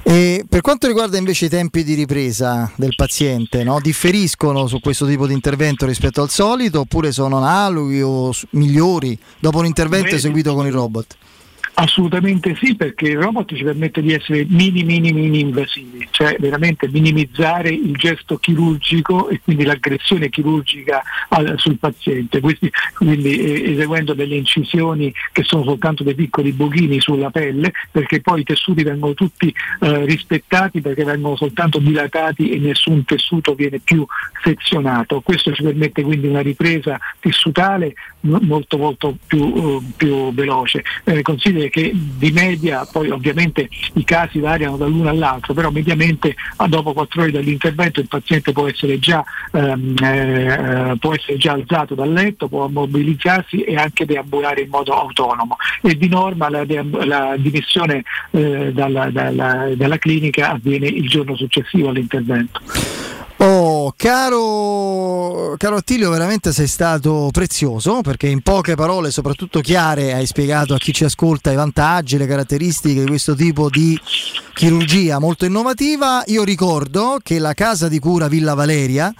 E 0.03 0.45
per 0.49 0.63
quanto 0.63 0.87
riguarda 0.87 1.19
invece 1.19 1.47
i 1.47 1.49
tempi 1.51 1.85
di 1.85 1.93
ripresa 1.93 2.73
del 2.77 2.95
paziente, 2.97 3.63
no? 3.63 3.79
differiscono 3.79 4.67
su 4.67 4.81
questo 4.81 5.07
tipo 5.07 5.27
di 5.27 5.35
intervento 5.35 5.85
rispetto 5.85 6.23
al 6.23 6.31
solito 6.31 6.81
oppure 6.81 7.13
sono 7.13 7.37
analoghi 7.37 8.01
o 8.01 8.33
migliori 8.53 9.19
dopo 9.39 9.59
un 9.59 9.67
intervento 9.67 10.15
eseguito 10.15 10.55
con 10.55 10.67
il 10.67 10.73
robot? 10.73 11.17
Assolutamente 11.81 12.57
sì, 12.57 12.75
perché 12.75 13.11
il 13.11 13.19
robot 13.19 13.55
ci 13.55 13.63
permette 13.63 14.03
di 14.03 14.13
essere 14.13 14.45
mini 14.49 14.83
mini 14.83 15.13
mini 15.13 15.39
invasivi, 15.39 16.09
cioè 16.11 16.35
veramente 16.41 16.89
minimizzare 16.89 17.69
il 17.69 17.95
gesto 17.95 18.37
chirurgico 18.37 19.29
e 19.29 19.41
quindi 19.41 19.63
l'aggressione 19.63 20.29
chirurgica 20.29 21.01
al- 21.29 21.55
sul 21.57 21.79
paziente, 21.79 22.41
quindi, 22.41 22.69
quindi, 22.95 23.39
eh, 23.39 23.71
eseguendo 23.75 24.13
delle 24.13 24.35
incisioni 24.35 25.15
che 25.31 25.45
sono 25.45 25.63
soltanto 25.63 26.03
dei 26.03 26.17
piccoli 26.17 26.51
buchini 26.51 27.01
sulla 27.01 27.31
pelle, 27.31 27.73
perché 27.93 28.21
poi 28.23 28.41
i 28.41 28.45
tessuti 28.45 28.83
vengono 28.83 29.15
tutti 29.15 29.55
eh, 29.81 30.05
rispettati 30.05 30.81
perché 30.81 31.05
vengono 31.05 31.37
soltanto 31.37 31.79
dilatati 31.79 32.51
e 32.51 32.59
nessun 32.59 33.05
tessuto 33.05 33.55
viene 33.55 33.79
più 33.79 34.05
sezionato. 34.43 35.21
Questo 35.21 35.55
ci 35.55 35.63
permette 35.63 36.03
quindi 36.03 36.27
una 36.27 36.41
ripresa 36.41 36.99
tessutale 37.21 37.95
molto 38.21 38.77
molto 38.77 39.17
più, 39.27 39.55
eh, 39.55 39.83
più 39.97 40.33
veloce. 40.33 40.83
Eh, 41.05 41.23
consideri 41.23 41.71
che 41.71 41.93
di 41.95 42.31
media, 42.31 42.87
poi 42.91 43.11
ovviamente 43.11 43.69
i 43.95 44.05
casi 44.05 44.41
variano 44.41 44.77
dall'uno 44.77 45.09
all'altro, 45.09 45.55
però 45.55 45.71
mediamente 45.71 46.35
dopo 46.69 46.93
quattro 46.93 47.23
ore 47.23 47.31
dall'intervento 47.31 48.01
il 48.01 48.09
paziente 48.09 48.53
può 48.53 48.67
essere 48.69 48.99
già, 48.99 49.25
ehm, 49.53 49.95
eh, 50.03 50.97
può 50.99 51.15
essere 51.15 51.37
già 51.37 51.53
alzato 51.53 51.95
dal 51.95 52.13
letto, 52.13 52.49
può 52.49 52.67
mobilizzarsi 52.69 53.63
e 53.63 53.77
anche 53.77 54.05
deambulare 54.05 54.63
in 54.63 54.69
modo 54.69 54.93
autonomo. 54.93 55.57
E 55.83 55.97
di 55.97 56.09
norma 56.09 56.49
la, 56.49 56.65
la 57.05 57.35
dimissione 57.37 58.03
eh, 58.31 58.73
dalla, 58.73 59.11
dalla- 59.11 59.69
dalla 59.75 59.99
clinica 59.99 60.51
avviene 60.51 60.87
il 60.87 61.09
giorno 61.09 61.37
successivo 61.37 61.89
all'intervento. 61.89 62.61
Oh, 63.41 63.93
caro, 63.97 65.55
caro 65.59 65.77
Attilio, 65.77 66.11
veramente 66.11 66.53
sei 66.53 66.67
stato 66.67 67.29
prezioso 67.33 68.01
perché 68.01 68.27
in 68.27 68.43
poche 68.43 68.75
parole, 68.75 69.13
soprattutto 69.13 69.61
chiare, 69.61 70.13
hai 70.13 70.27
spiegato 70.27 70.75
a 70.75 70.79
chi 70.79 70.93
ci 70.93 71.05
ascolta 71.05 71.53
i 71.53 71.55
vantaggi, 71.55 72.19
le 72.19 72.27
caratteristiche 72.27 73.03
di 73.03 73.07
questo 73.07 73.37
tipo 73.37 73.71
di 73.71 73.97
chirurgia 74.55 75.21
molto 75.21 75.45
innovativa. 75.45 76.25
Io 76.27 76.43
ricordo 76.43 77.21
che 77.23 77.39
la 77.39 77.55
casa 77.55 77.87
di 77.87 78.01
cura 78.01 78.27
Villa 78.27 78.55
Valeria, 78.55 79.15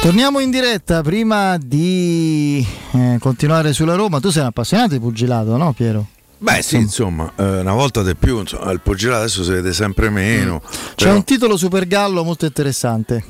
Torniamo 0.08 0.40
in 0.40 0.50
diretta 0.52 1.02
prima 1.02 1.58
di 1.62 2.66
eh, 2.94 3.18
continuare 3.20 3.74
sulla 3.74 3.96
Roma. 3.96 4.22
Tu 4.22 4.30
sei 4.30 4.40
un 4.40 4.48
appassionato 4.48 4.94
di 4.94 5.02
pugilato, 5.02 5.58
no 5.58 5.74
Piero? 5.74 6.08
Beh 6.38 6.62
sì, 6.62 6.78
insomma, 6.78 7.30
eh, 7.36 7.60
una 7.60 7.74
volta 7.74 8.04
di 8.04 8.16
più, 8.16 8.40
insomma, 8.40 8.72
il 8.72 8.80
pugilato 8.80 9.24
adesso 9.24 9.44
si 9.44 9.52
vede 9.52 9.74
sempre 9.74 10.10
meno. 10.10 10.62
C'è 10.96 11.04
però- 11.08 11.16
un 11.16 11.26
titolo 11.26 11.58
super 11.58 11.86
gallo 11.88 12.24
molto 12.24 12.46
interessante. 12.46 13.22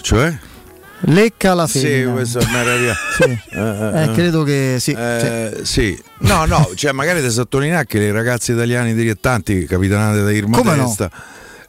Cioè? 0.00 0.36
Lecca 1.02 1.54
la 1.54 1.68
Sì, 1.68 1.78
femmina. 1.82 2.10
questo 2.10 2.40
è 2.40 2.46
meraviglioso. 2.50 2.98
Sì. 3.14 3.38
Eh, 3.50 4.10
credo 4.12 4.42
che 4.42 4.78
sì. 4.80 4.90
Eh, 4.90 5.60
sì. 5.62 5.96
No, 6.22 6.46
no, 6.46 6.68
cioè 6.74 6.90
magari 6.90 7.22
da 7.22 7.30
sottolineare 7.30 7.86
che 7.86 8.00
le 8.00 8.10
ragazze 8.10 8.54
italiane 8.54 8.92
dilettanti 8.92 9.66
capitanate 9.66 10.24
da 10.24 10.32
Irma 10.32 10.56
Come 10.56 10.74
no? 10.74 10.92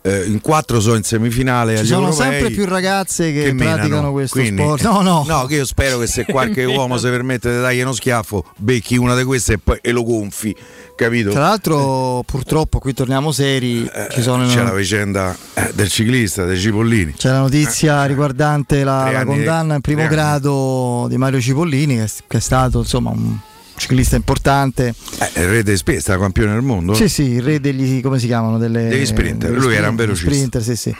Eh, 0.02 0.28
in 0.28 0.40
quattro 0.40 0.80
sono 0.80 0.96
in 0.96 1.04
semifinale 1.04 1.78
Ci 1.80 1.86
sono 1.88 2.08
europei 2.08 2.32
sempre 2.32 2.50
più 2.52 2.64
ragazze 2.66 3.34
che, 3.34 3.52
menano. 3.52 3.76
praticano 3.76 4.12
questo 4.14 4.40
Quindi- 4.40 4.62
sport. 4.62 4.84
No, 4.84 5.02
no. 5.02 5.26
No, 5.28 5.46
che 5.46 5.56
io 5.56 5.66
spero 5.66 5.98
che 6.00 6.08
se 6.08 6.24
qualche 6.26 6.64
uomo 6.66 6.98
si 6.98 7.10
permette 7.10 7.54
di 7.54 7.60
dargli 7.60 7.82
uno 7.82 7.92
schiaffo, 7.92 8.46
becchi 8.56 8.96
una 8.96 9.14
di 9.16 9.24
queste 9.26 9.54
e, 9.54 9.58
poi, 9.58 9.78
e 9.82 9.92
lo 9.92 10.04
gonfi. 10.04 10.56
capito? 10.96 11.32
Tra 11.32 11.42
l'altro, 11.42 12.24
purtroppo, 12.26 12.80
qui 12.80 12.94
torniamo 12.94 13.34
seri. 13.34 13.90
ci 14.12 14.22
sono 14.22 14.48
C'è 14.48 14.64
la 14.64 14.74
vicenda 14.74 15.36
eh, 15.56 15.72
del 15.74 15.90
ciclista, 15.90 16.46
dei 16.46 16.58
Cipollini. 16.58 17.14
C'è 17.18 17.32
la 17.32 17.40
notizia 17.40 18.06
riguardante 18.06 18.86
la, 18.86 19.12
la 19.12 19.26
condanna 19.26 19.76
in 19.76 19.82
primo 19.82 20.08
grado 20.08 21.08
di 21.10 21.18
Mario 21.18 21.42
Cipollini, 21.42 21.98
che, 21.98 22.10
che 22.26 22.38
è 22.38 22.42
stato 22.42 22.80
insomma 22.80 23.10
un 23.10 23.38
ciclista 23.80 24.16
importante. 24.16 24.94
Eh, 25.34 25.42
il 25.42 25.48
re 25.48 25.64
dei 25.64 25.78
sta 25.78 26.18
campione 26.18 26.54
del 26.54 26.62
mondo. 26.62 26.94
Sì, 26.94 27.10
sì, 27.10 27.24
il 27.24 27.42
re 27.42 27.60
degli 27.60 28.02
come 28.02 28.20
si 28.20 28.28
chiamano? 28.28 28.58
Delle, 28.58 28.88
Degli 28.88 29.06
sprinter. 29.06 29.50
Lui 29.52 29.74
era 29.74 29.90
un 29.90 29.96
sprint- 29.96 29.96
velocista. 29.96 30.30
sprinter, 30.30 30.62
sì, 30.62 30.76
sì. 30.76 30.96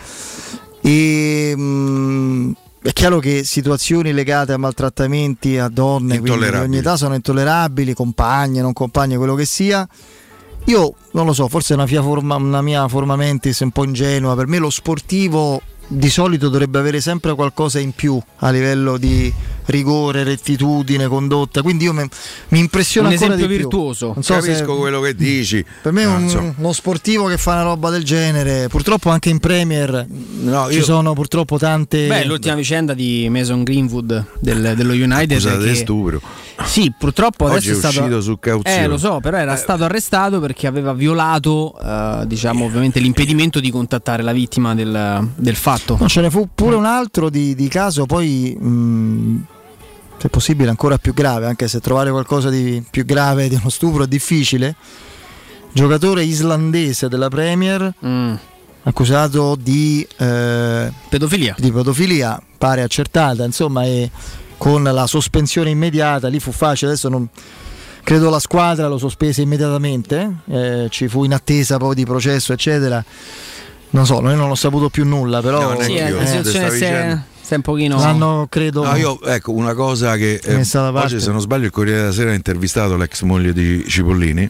E, 0.82 1.54
mm, 1.56 2.52
è 2.82 2.94
chiaro 2.94 3.20
che 3.20 3.44
situazioni 3.44 4.14
legate 4.14 4.54
a 4.54 4.58
maltrattamenti 4.58 5.58
a 5.58 5.68
donne 5.68 6.20
di 6.22 6.30
ogni 6.30 6.78
età 6.78 6.96
sono 6.96 7.14
intollerabili, 7.14 7.94
compagne, 7.94 8.62
non 8.62 8.74
compagne, 8.74 9.18
quello 9.18 9.36
che 9.36 9.46
sia. 9.46 9.88
Io 10.66 10.94
non 11.12 11.26
lo 11.26 11.34
so, 11.34 11.48
forse 11.48 11.74
è 11.74 11.76
una 11.76 11.86
mia, 11.86 12.02
forma, 12.02 12.36
una 12.36 12.62
mia 12.62 12.88
forma 12.88 13.16
mentis 13.16 13.60
un 13.60 13.72
po' 13.72 13.84
ingenua. 13.84 14.36
Per 14.36 14.48
me 14.48 14.58
lo 14.58 14.70
sportivo 14.70 15.62
di 15.92 16.10
solito 16.10 16.50
dovrebbe 16.50 16.78
avere 16.78 17.02
sempre 17.02 17.34
qualcosa 17.34 17.80
in 17.80 17.94
più 17.94 18.20
a 18.38 18.50
livello 18.52 18.98
di 18.98 19.34
rigore, 19.66 20.24
rettitudine, 20.24 21.08
condotta. 21.08 21.62
Quindi 21.64 21.86
io 21.86 21.94
me- 21.94 22.08
mi 22.50 22.60
impressiona 22.60 23.08
Un 23.08 23.14
ancora 23.14 23.34
esempio 23.34 23.48
di 23.56 23.60
più. 23.62 23.70
virtuoso. 23.70 24.12
Non 24.14 24.24
so 24.24 24.40
se- 24.40 24.52
Capisco 24.52 24.78
quello 24.78 25.00
che 25.02 25.16
dici. 25.16 25.66
per 25.82 25.92
me 25.92 26.06
No, 26.06 26.16
un- 26.16 26.54
uno 26.58 26.74
sportivo 26.74 27.26
che 27.28 27.38
fa 27.38 27.54
una 27.54 27.64
roba 27.64 27.90
del 27.90 28.04
genere, 28.04 28.68
purtroppo 28.68 29.10
anche 29.10 29.30
in 29.30 29.40
Premier 29.40 30.06
ci 30.70 30.76
io- 30.78 30.84
sono 30.84 31.14
purtroppo 31.14 31.58
tante... 31.58 32.08
Beh, 32.08 32.26
l'ultima 32.26 32.56
vicenda 32.56 32.94
di 32.94 33.28
Mason 33.30 33.64
Greenwood 33.64 34.26
del- 34.40 34.74
dello 34.76 34.94
United. 34.94 35.32
Accusata 35.32 35.58
di 35.58 35.70
che- 35.70 35.76
stupro. 35.76 36.22
Sì, 36.66 36.94
purtroppo 36.98 37.46
Oggi 37.46 37.70
adesso 37.70 37.72
è, 37.72 37.74
è 37.74 37.78
stato. 37.78 38.00
uscito 38.00 38.22
su 38.22 38.38
cauzione. 38.40 38.84
Eh, 38.84 38.88
lo 38.88 38.98
so, 38.98 39.20
però 39.22 39.38
era 39.38 39.54
Eh. 39.54 39.58
stato 39.58 39.84
arrestato 39.86 40.40
perché 40.40 40.68
aveva 40.68 40.94
violato, 40.94 41.74
eh, 41.82 42.24
diciamo, 42.28 42.66
ovviamente 42.66 43.00
l'impedimento 43.00 43.60
di 43.60 43.72
contattare 43.72 44.22
la 44.24 44.34
vittima 44.34 44.76
del, 44.76 45.28
del 45.36 45.56
fatto. 45.56 45.98
No, 46.00 46.08
ce 46.08 46.22
ne 46.22 46.30
fu 46.30 46.50
pure 46.54 46.76
un 46.76 46.86
altro 46.86 47.30
di, 47.30 47.56
di 47.56 47.68
caso, 47.70 48.06
poi 48.06 48.56
mh, 48.60 49.46
se 50.18 50.30
possibile 50.30 50.70
ancora 50.70 50.98
più 50.98 51.14
grave, 51.14 51.48
anche 51.48 51.68
se 51.68 51.80
trovare 51.80 52.12
qualcosa 52.12 52.50
di 52.50 52.84
più 52.90 53.04
grave 53.06 53.48
di 53.50 53.56
uno 53.56 53.70
stupro 53.70 54.04
è 54.04 54.08
difficile. 54.08 54.76
Giocatore 55.72 56.24
islandese 56.24 57.08
della 57.08 57.30
Premier, 57.30 57.94
accusato 58.84 59.56
di 59.60 60.06
eh, 60.18 60.92
pedofilia. 61.10 61.56
di 61.58 61.72
pedofilia, 61.72 62.42
pare 62.58 62.82
accertata, 62.82 63.44
insomma, 63.46 63.86
e 63.86 64.10
con 64.60 64.84
la 64.84 65.08
sospensione 65.08 65.70
immediata, 65.72 66.28
lì 66.28 66.40
fu 66.40 66.52
facile, 66.52 66.92
adesso 66.92 67.10
non... 67.10 67.28
Credo 68.02 68.30
la 68.30 68.40
squadra 68.40 68.88
lo 68.88 68.98
sospese 68.98 69.42
immediatamente, 69.42 70.38
eh, 70.50 70.88
ci 70.90 71.08
fu 71.08 71.26
in 71.26 71.34
attesa 71.34 71.78
poi 71.78 71.94
di 71.96 72.06
processo, 72.06 72.54
eccetera. 72.54 73.04
Non 73.92 74.06
so, 74.06 74.20
noi 74.20 74.36
non 74.36 74.50
ho 74.50 74.56
saputo 74.56 74.90
più 74.90 75.06
nulla, 75.06 75.42
però 75.42 75.74
No, 75.74 75.82
Sì, 75.82 75.96
eh, 75.96 76.10
io, 76.10 76.16
la 76.16 76.22
di 76.22 76.28
situazione 76.28 77.26
si 77.42 77.54
è, 77.54 77.56
un 77.56 77.62
pochino. 77.62 77.98
l'hanno, 77.98 78.48
credo, 78.50 78.84
No, 78.84 78.96
io, 78.96 79.22
ecco, 79.22 79.52
una 79.52 79.74
cosa 79.74 80.16
che 80.16 80.40
eh, 80.44 80.56
oggi, 80.56 81.20
se 81.20 81.32
non 81.32 81.40
sbaglio, 81.40 81.66
il 81.66 81.72
Corriere 81.72 82.00
della 82.00 82.12
Sera 82.12 82.32
ha 82.32 82.36
intervistato 82.36 82.98
l'ex 82.98 83.22
moglie 83.22 83.54
di 83.54 83.86
Cipollini 83.88 84.50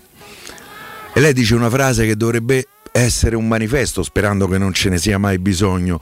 e 1.14 1.19
lei 1.19 1.34
dice 1.34 1.56
una 1.56 1.69
frase 1.69 2.06
che 2.06 2.15
dovrebbe 2.15 2.65
essere 2.91 3.36
un 3.36 3.48
manifesto, 3.48 4.03
sperando 4.03 4.48
che 4.48 4.57
non 4.57 4.73
ce 4.73 4.90
ne 4.90 4.98
sia 4.98 5.18
mai 5.18 5.38
bisogno. 5.38 5.99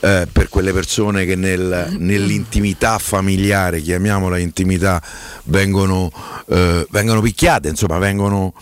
Eh, 0.00 0.26
per 0.30 0.48
quelle 0.48 0.72
persone 0.72 1.24
che 1.24 1.34
nel- 1.34 1.96
nell'intimità 1.98 2.98
familiare, 2.98 3.80
chiamiamola 3.80 4.38
intimità, 4.38 5.02
vengono, 5.44 6.10
eh, 6.48 6.86
vengono 6.90 7.20
picchiate, 7.20 7.68
insomma, 7.68 7.98
vengono 7.98 8.52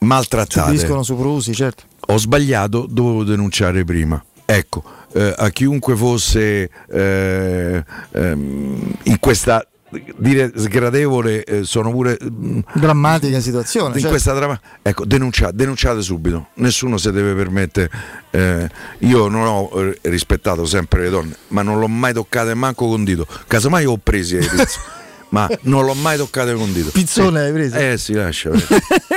maltrattate. 0.00 0.70
subiscono 0.70 1.02
soprusi, 1.02 1.54
certo. 1.54 1.84
ho 2.06 2.16
sbagliato, 2.16 2.86
dovevo 2.88 3.24
denunciare 3.24 3.84
prima. 3.84 4.22
Ecco, 4.44 4.82
eh, 5.12 5.34
a 5.36 5.50
chiunque 5.50 5.94
fosse 5.94 6.70
eh, 6.90 7.84
ehm, 8.12 8.94
in 9.02 9.18
questa 9.20 9.66
dire 10.16 10.52
sgradevole, 10.54 11.44
eh, 11.44 11.64
sono 11.64 11.90
pure 11.90 12.18
mm, 12.22 12.60
Drammatica 12.74 13.40
situazione. 13.40 13.88
in 13.88 13.94
certo. 13.94 14.08
questa 14.08 14.34
trama. 14.34 14.60
Ecco, 14.82 15.04
denunciate, 15.04 15.54
denunciate 15.54 16.02
subito. 16.02 16.48
Nessuno 16.54 16.98
si 16.98 17.10
deve 17.10 17.34
permettere. 17.34 17.90
eh, 18.30 18.68
io 18.98 19.28
non 19.28 19.46
ho 19.46 19.70
eh, 19.80 19.98
rispettato 20.02 20.64
sempre 20.66 21.02
le 21.02 21.10
donne, 21.10 21.36
ma 21.48 21.62
non 21.62 21.78
l'ho 21.78 21.88
mai 21.88 22.12
toccata 22.12 22.54
manco 22.54 22.86
con 22.88 23.04
dito. 23.04 23.26
Casomai 23.46 23.84
ho 23.84 23.96
presi 23.96 24.36
ai 24.36 24.46
pizzi, 24.46 24.78
ma 25.30 25.48
non 25.62 25.84
l'ho 25.84 25.94
mai 25.94 26.16
toccata 26.16 26.52
con 26.54 26.72
dito. 26.72 26.90
Pizzone 26.90 27.40
hai 27.40 27.52
preso? 27.52 27.76
Eh 27.76 27.96
sì, 27.98 28.12
lascia. 28.12 28.50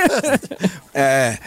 eh, 0.92 1.38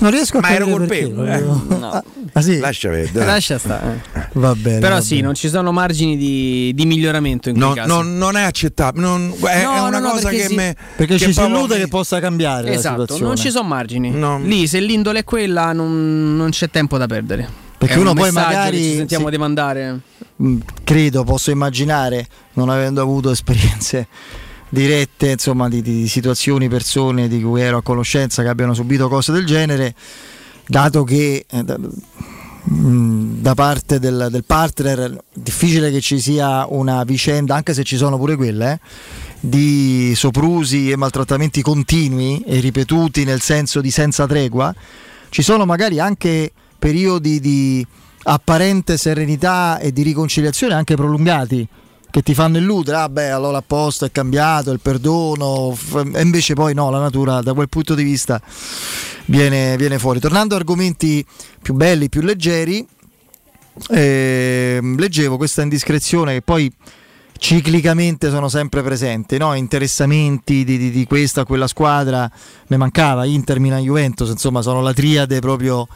Non 0.00 0.10
riesco 0.10 0.38
a 0.38 0.40
ma 0.40 0.50
ero 0.50 0.66
colpevole. 0.68 1.36
eh. 1.36 1.40
No. 1.40 2.02
Ah 2.34 2.40
sì? 2.40 2.58
Lascia 2.58 2.88
perdere. 2.88 3.24
Lascia 3.26 3.58
stare. 3.58 4.00
eh. 4.14 4.20
Va 4.32 4.54
bene. 4.54 4.78
Però 4.78 4.94
va 4.96 5.00
sì, 5.00 5.14
bene. 5.16 5.26
non 5.26 5.34
ci 5.34 5.48
sono 5.48 5.72
margini 5.72 6.16
di, 6.16 6.72
di 6.74 6.86
miglioramento 6.86 7.48
in 7.50 7.56
No, 7.58 7.74
no, 7.86 8.02
non 8.02 8.36
è 8.36 8.42
accettabile, 8.42 9.04
non- 9.06 9.34
è, 9.42 9.64
No, 9.64 9.74
è 9.76 9.80
una 9.80 10.00
cosa 10.00 10.28
perché 10.28 10.42
che 10.42 10.46
sì. 10.48 10.54
me, 10.54 10.76
Perché 10.96 11.16
che 11.16 11.24
ci 11.26 11.32
si 11.32 11.40
illude 11.40 11.74
mi- 11.74 11.80
che 11.82 11.88
possa 11.88 12.20
cambiare 12.20 12.72
Esatto, 12.72 13.18
non 13.18 13.36
ci 13.36 13.50
sono 13.50 13.68
margini. 13.68 14.10
No. 14.10 14.38
Lì, 14.40 14.66
se 14.66 14.80
l'indole 14.80 15.20
è 15.20 15.24
quella, 15.24 15.72
non, 15.72 16.36
non 16.36 16.50
c'è 16.50 16.70
tempo 16.70 16.96
da 16.98 17.06
perdere. 17.06 17.60
Perché 17.78 17.94
È 17.94 17.98
un 17.98 18.04
uno 18.06 18.14
poi 18.14 18.30
magari 18.30 18.76
ci 18.80 18.94
sentiamo 18.96 19.24
sì. 19.26 19.30
di 19.32 19.38
mandare. 19.38 19.98
Mm, 20.40 20.58
credo, 20.84 21.24
posso 21.24 21.50
immaginare, 21.50 22.26
non 22.54 22.68
avendo 22.68 23.02
avuto 23.02 23.30
esperienze 23.30 24.06
dirette, 24.72 25.32
insomma, 25.32 25.68
di, 25.68 25.82
di 25.82 26.08
situazioni, 26.08 26.66
persone 26.66 27.28
di 27.28 27.42
cui 27.42 27.60
ero 27.60 27.76
a 27.76 27.82
conoscenza 27.82 28.42
che 28.42 28.48
abbiano 28.48 28.72
subito 28.72 29.06
cose 29.06 29.30
del 29.30 29.44
genere, 29.44 29.94
dato 30.66 31.04
che 31.04 31.44
eh, 31.46 31.62
da, 31.62 31.78
mm, 32.70 33.42
da 33.42 33.52
parte 33.52 33.98
del, 33.98 34.28
del 34.30 34.44
partner 34.44 35.10
è 35.10 35.18
difficile 35.34 35.90
che 35.90 36.00
ci 36.00 36.18
sia 36.18 36.64
una 36.66 37.04
vicenda, 37.04 37.54
anche 37.54 37.74
se 37.74 37.84
ci 37.84 37.98
sono 37.98 38.16
pure 38.16 38.34
quelle, 38.34 38.72
eh, 38.72 38.80
di 39.40 40.14
soprusi 40.14 40.90
e 40.90 40.96
maltrattamenti 40.96 41.60
continui 41.60 42.42
e 42.46 42.58
ripetuti 42.60 43.24
nel 43.24 43.42
senso 43.42 43.82
di 43.82 43.90
senza 43.90 44.26
tregua, 44.26 44.74
ci 45.28 45.42
sono 45.42 45.66
magari 45.66 46.00
anche 46.00 46.50
periodi 46.78 47.40
di 47.40 47.86
apparente 48.22 48.96
serenità 48.96 49.78
e 49.80 49.92
di 49.92 50.02
riconciliazione 50.02 50.72
anche 50.72 50.94
prolungati 50.94 51.68
che 52.12 52.22
ti 52.22 52.34
fanno 52.34 52.58
illudere, 52.58 52.98
ah 52.98 53.08
beh 53.08 53.30
allora 53.30 53.56
a 53.56 53.64
posto 53.66 54.04
è 54.04 54.12
cambiato, 54.12 54.70
il 54.70 54.80
perdono, 54.80 55.74
e 56.12 56.20
invece 56.20 56.52
poi 56.52 56.74
no, 56.74 56.90
la 56.90 57.00
natura 57.00 57.40
da 57.40 57.54
quel 57.54 57.70
punto 57.70 57.94
di 57.94 58.02
vista 58.02 58.38
viene, 59.24 59.78
viene 59.78 59.98
fuori. 59.98 60.20
Tornando 60.20 60.54
a 60.54 60.58
argomenti 60.58 61.24
più 61.62 61.72
belli, 61.72 62.10
più 62.10 62.20
leggeri, 62.20 62.86
ehm, 63.88 64.98
leggevo 64.98 65.38
questa 65.38 65.62
indiscrezione 65.62 66.34
che 66.34 66.42
poi 66.42 66.70
ciclicamente 67.38 68.28
sono 68.28 68.50
sempre 68.50 68.82
presenti, 68.82 69.38
no? 69.38 69.54
interessamenti 69.54 70.64
di, 70.64 70.76
di- 70.76 70.90
di 70.90 71.04
questa 71.06 71.40
o 71.40 71.44
quella 71.46 71.66
squadra, 71.66 72.30
ne 72.66 72.76
mancava 72.76 73.24
Inter, 73.24 73.58
Milan, 73.58 73.82
Juventus, 73.82 74.28
insomma 74.28 74.60
sono 74.60 74.82
la 74.82 74.92
triade 74.92 75.40
proprio 75.40 75.88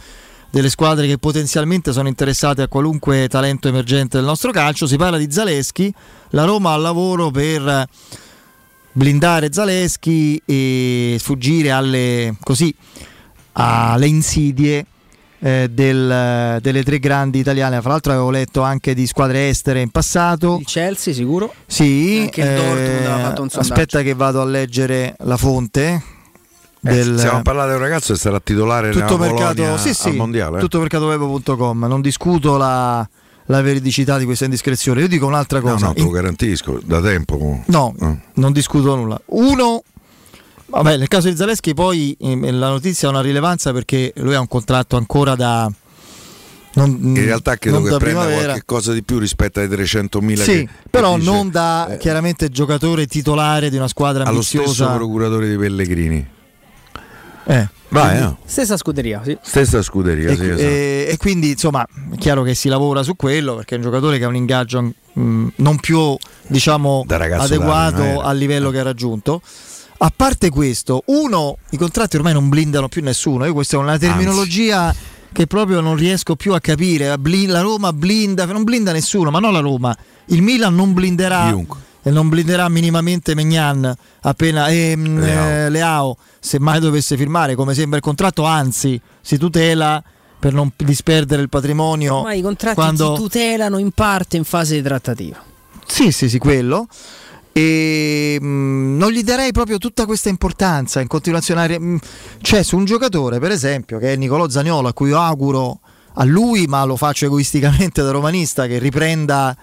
delle 0.57 0.71
squadre 0.71 1.07
che 1.07 1.19
potenzialmente 1.19 1.93
sono 1.93 2.09
interessate 2.09 2.63
a 2.63 2.69
qualunque 2.69 3.29
talento 3.29 3.69
emergente 3.69 4.17
del 4.17 4.25
nostro 4.25 4.53
calcio, 4.53 4.87
si 4.87 4.97
parla 4.97 5.19
di 5.19 5.31
Zaleschi, 5.31 5.93
la 6.31 6.45
Roma 6.45 6.73
al 6.73 6.81
lavoro 6.81 7.31
per 7.31 7.87
blindare 8.93 9.53
Zaleschi 9.53 10.41
e 10.47 11.17
sfuggire 11.19 11.71
alle, 11.73 12.35
così, 12.43 12.75
alle 13.53 14.07
insidie 14.07 14.87
eh, 15.41 15.69
del- 15.71 16.59
delle 16.63 16.83
tre 16.83 16.99
grandi 17.01 17.39
italiane. 17.41 17.83
Fra 17.83 17.91
l'altro 17.91 18.13
avevo 18.13 18.31
letto 18.31 18.63
anche 18.63 18.95
di 18.95 19.07
squadre 19.07 19.51
estere 19.51 19.83
in 19.83 19.91
passato. 19.91 20.57
Il 20.59 20.65
Chelsea, 20.65 21.13
sicuro. 21.13 21.53
Sì, 21.67 22.21
Anche 22.23 22.41
il 22.41 22.55
Dortmund 22.57 23.21
fatto 23.21 23.43
un 23.43 23.49
sondaggio. 23.51 23.73
aspetta 23.75 24.01
che 24.01 24.15
vado 24.15 24.41
a 24.41 24.47
leggere 24.47 25.15
la 25.19 25.37
fonte. 25.37 26.03
Eh, 26.87 26.95
Del, 26.95 27.19
Stiamo 27.19 27.39
a 27.39 27.43
parlare 27.43 27.71
di 27.71 27.77
un 27.77 27.83
ragazzo 27.83 28.13
che 28.13 28.19
sarà 28.19 28.41
titolare 28.41 28.91
tutto 28.91 29.19
mercato, 29.19 29.77
sì, 29.79 29.95
sì, 29.95 30.09
al 30.09 30.15
mondiale. 30.17 30.59
eh? 30.59 30.61
tuttomercatoweb.com. 30.61 31.85
Non 31.87 32.01
discuto 32.01 32.57
la, 32.57 33.09
la 33.47 33.61
veridicità 33.63 34.19
di 34.19 34.25
questa 34.25 34.45
indiscrezione. 34.45 35.01
Io 35.01 35.09
dico 35.09 35.27
un'altra 35.27 35.61
No, 35.61 35.71
cosa. 35.73 35.87
no, 35.87 35.95
te 35.95 36.03
lo 36.03 36.11
garantisco, 36.11 36.81
da 36.85 37.01
tempo. 37.01 37.63
No, 37.67 37.95
Ah. 38.01 38.17
non 38.35 38.53
discuto 38.53 38.95
nulla. 38.95 39.21
Uno, 39.27 39.83
vabbè, 40.67 40.97
nel 40.97 41.09
caso 41.09 41.29
di 41.29 41.37
Zaleschi 41.37 41.75
poi 41.75 42.17
ehm, 42.21 42.59
la 42.59 42.69
notizia 42.69 43.09
ha 43.09 43.11
una 43.11 43.21
rilevanza 43.21 43.73
perché 43.73 44.13
lui 44.17 44.35
ha 44.35 44.41
un 44.41 44.49
contratto 44.49 44.97
ancora 44.97 45.35
da... 45.35 45.71
non- 46.75 46.99
In 47.03 47.15
realtà 47.25 47.57
credo 47.57 47.83
che 47.83 47.91
da 47.91 47.97
prenda 47.99 48.21
primavera. 48.21 48.47
qualche 48.51 48.65
cosa 48.67 48.93
di 48.93 49.03
più 49.03 49.19
rispetto 49.19 49.61
ai 49.61 49.69
300.000 49.69 50.35
Sì, 50.43 50.45
che, 50.65 50.69
però 50.91 51.13
che 51.15 51.21
dice, 51.21 51.31
non 51.31 51.51
da 51.51 51.89
eh, 51.89 51.97
chiaramente 51.99 52.49
giocatore 52.51 53.07
titolare 53.07 53.71
di 53.71 53.77
una 53.77 53.89
squadra 53.89 54.25
allo 54.25 54.43
stesso 54.43 54.65
ambiziosa. 54.65 54.95
procuratore 54.95 55.49
di 55.49 55.57
Pellegrini. 55.57 56.35
Eh. 57.47 57.69
Vai, 57.89 58.21
no? 58.21 58.39
Stessa 58.45 58.77
scuderia, 58.77 59.23
sì. 59.25 59.39
Stessa 59.41 59.81
scuderia, 59.81 60.31
E, 60.31 60.37
sì, 60.37 60.45
esatto. 60.45 60.61
e- 60.61 61.07
e 61.11 61.17
quindi 61.17 61.51
insomma 61.51 61.87
è 62.13 62.17
chiaro 62.17 62.43
che 62.43 62.55
si 62.55 62.69
lavora 62.69 63.03
su 63.05 63.15
quello 63.15 63.55
perché 63.55 63.75
è 63.75 63.79
un 63.79 63.85
giocatore 63.85 64.19
che 64.19 64.25
ha 64.25 64.29
un 64.29 64.35
ingaggio 64.35 64.93
mh, 65.13 65.47
non 65.57 65.79
più 65.79 66.17
diciamo 66.49 67.05
adeguato 67.09 68.03
eh. 68.03 68.21
al 68.23 68.37
livello 68.37 68.71
che 68.71 68.81
ha 68.81 68.83
raggiunto 68.83 69.41
a 69.99 70.13
parte 70.15 70.51
questo, 70.51 71.05
uno, 71.07 71.57
i 71.71 71.79
contratti 71.79 72.17
ormai 72.17 72.35
non 72.35 72.51
blindano 72.51 72.87
più 72.89 73.03
nessuno. 73.03 73.47
Io 73.47 73.55
questa 73.55 73.77
è 73.77 73.81
una 73.81 73.97
terminologia 73.97 74.95
che 75.33 75.47
proprio 75.47 75.81
non 75.81 75.97
riesco 75.97 76.37
più 76.37 76.53
a 76.53 76.61
capire. 76.61 77.17
La 77.47 77.61
Roma 77.61 77.95
blinda, 77.95 78.45
non 78.45 78.63
blinda 78.65 78.93
nessuno, 78.93 79.31
ma 79.31 79.39
non 79.39 79.55
la 79.55 79.61
Roma. 79.61 79.97
Il 80.27 80.43
Milan 80.43 80.75
non 80.75 80.93
blinderà 80.93 81.49
e 81.49 81.67
non 82.11 82.29
blinderà 82.29 82.69
minimamente 82.69 83.35
Megnan 83.35 83.95
appena 84.23 84.69
ehm, 84.69 85.19
Leao. 85.21 85.49
eh, 85.49 85.71
Leao, 85.71 86.17
se 86.39 86.59
mai 86.61 86.81
dovesse 86.81 87.17
firmare, 87.17 87.55
come 87.55 87.75
sembra 87.75 87.97
il 87.97 88.03
contratto, 88.03 88.45
anzi, 88.45 89.01
si 89.21 89.37
tutela 89.39 90.03
per 90.39 90.53
non 90.53 90.71
disperdere 90.77 91.43
il 91.43 91.49
patrimonio. 91.49 92.23
Ma 92.23 92.35
i 92.35 92.43
contratti 92.43 92.77
quando... 92.77 93.15
si 93.17 93.23
tutelano 93.23 93.79
in 93.79 93.91
parte 93.91 94.37
in 94.37 94.45
fase 94.45 94.77
di 94.77 94.83
trattativa. 94.83 95.43
Sì, 95.87 96.13
sì, 96.13 96.29
sì, 96.29 96.39
quello. 96.39 96.87
E 97.53 98.37
mh, 98.41 98.97
non 98.99 99.11
gli 99.11 99.23
darei 99.23 99.51
proprio 99.51 99.79
tutta 99.79 100.05
questa 100.05 100.29
importanza 100.29 101.01
in 101.01 101.07
continuazione. 101.07 101.79
mh, 101.79 101.99
Cioè, 102.43 102.63
su 102.63 102.77
un 102.77 102.85
giocatore, 102.85 103.39
per 103.39 103.51
esempio, 103.51 103.99
che 103.99 104.13
è 104.13 104.17
Nicolò 104.17 104.49
Zaniolo, 104.49 104.89
a 104.89 104.93
cui 104.93 105.09
io 105.09 105.19
auguro 105.19 105.81
a 106.15 106.25
lui, 106.25 106.67
ma 106.67 106.85
lo 106.85 106.97
faccio 106.97 107.25
egoisticamente 107.27 108.03
da 108.03 108.11
romanista, 108.11 108.67
che 108.67 108.79
riprenda. 108.79 109.57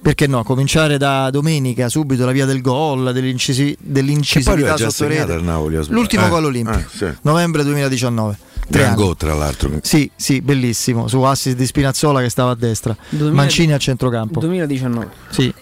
Perché 0.00 0.26
no? 0.26 0.42
Cominciare 0.42 0.96
da 0.96 1.28
domenica 1.30 1.88
subito 1.88 2.24
la 2.24 2.32
via 2.32 2.46
del 2.46 2.60
gol, 2.62 3.12
dell'incisi- 3.12 3.76
dell'incisività 3.78 4.74
ha 4.74 4.76
sotto 4.90 5.06
rete. 5.08 5.36
Napoli. 5.40 5.76
ha. 5.76 5.84
L'ultimo 5.88 6.26
Eh, 6.26 6.28
gol 6.30 6.44
olimpico, 6.46 6.78
eh, 6.78 6.86
sì. 6.96 7.06
novembre 7.22 7.62
2019. 7.62 8.38
Tre 8.68 8.80
Gran 8.82 8.94
gol, 8.94 9.16
tra 9.16 9.34
l'altro. 9.34 9.70
Sì, 9.82 10.10
sì, 10.16 10.40
bellissimo. 10.40 11.06
Su 11.08 11.20
assist 11.22 11.56
di 11.56 11.66
Spinazzola 11.66 12.20
che 12.20 12.30
stava 12.30 12.52
a 12.52 12.54
destra. 12.54 12.96
2000 13.10 13.34
Mancini 13.34 13.72
a 13.74 13.78
centrocampo. 13.78 14.40
2019. 14.40 15.08
Sì. 15.30 15.52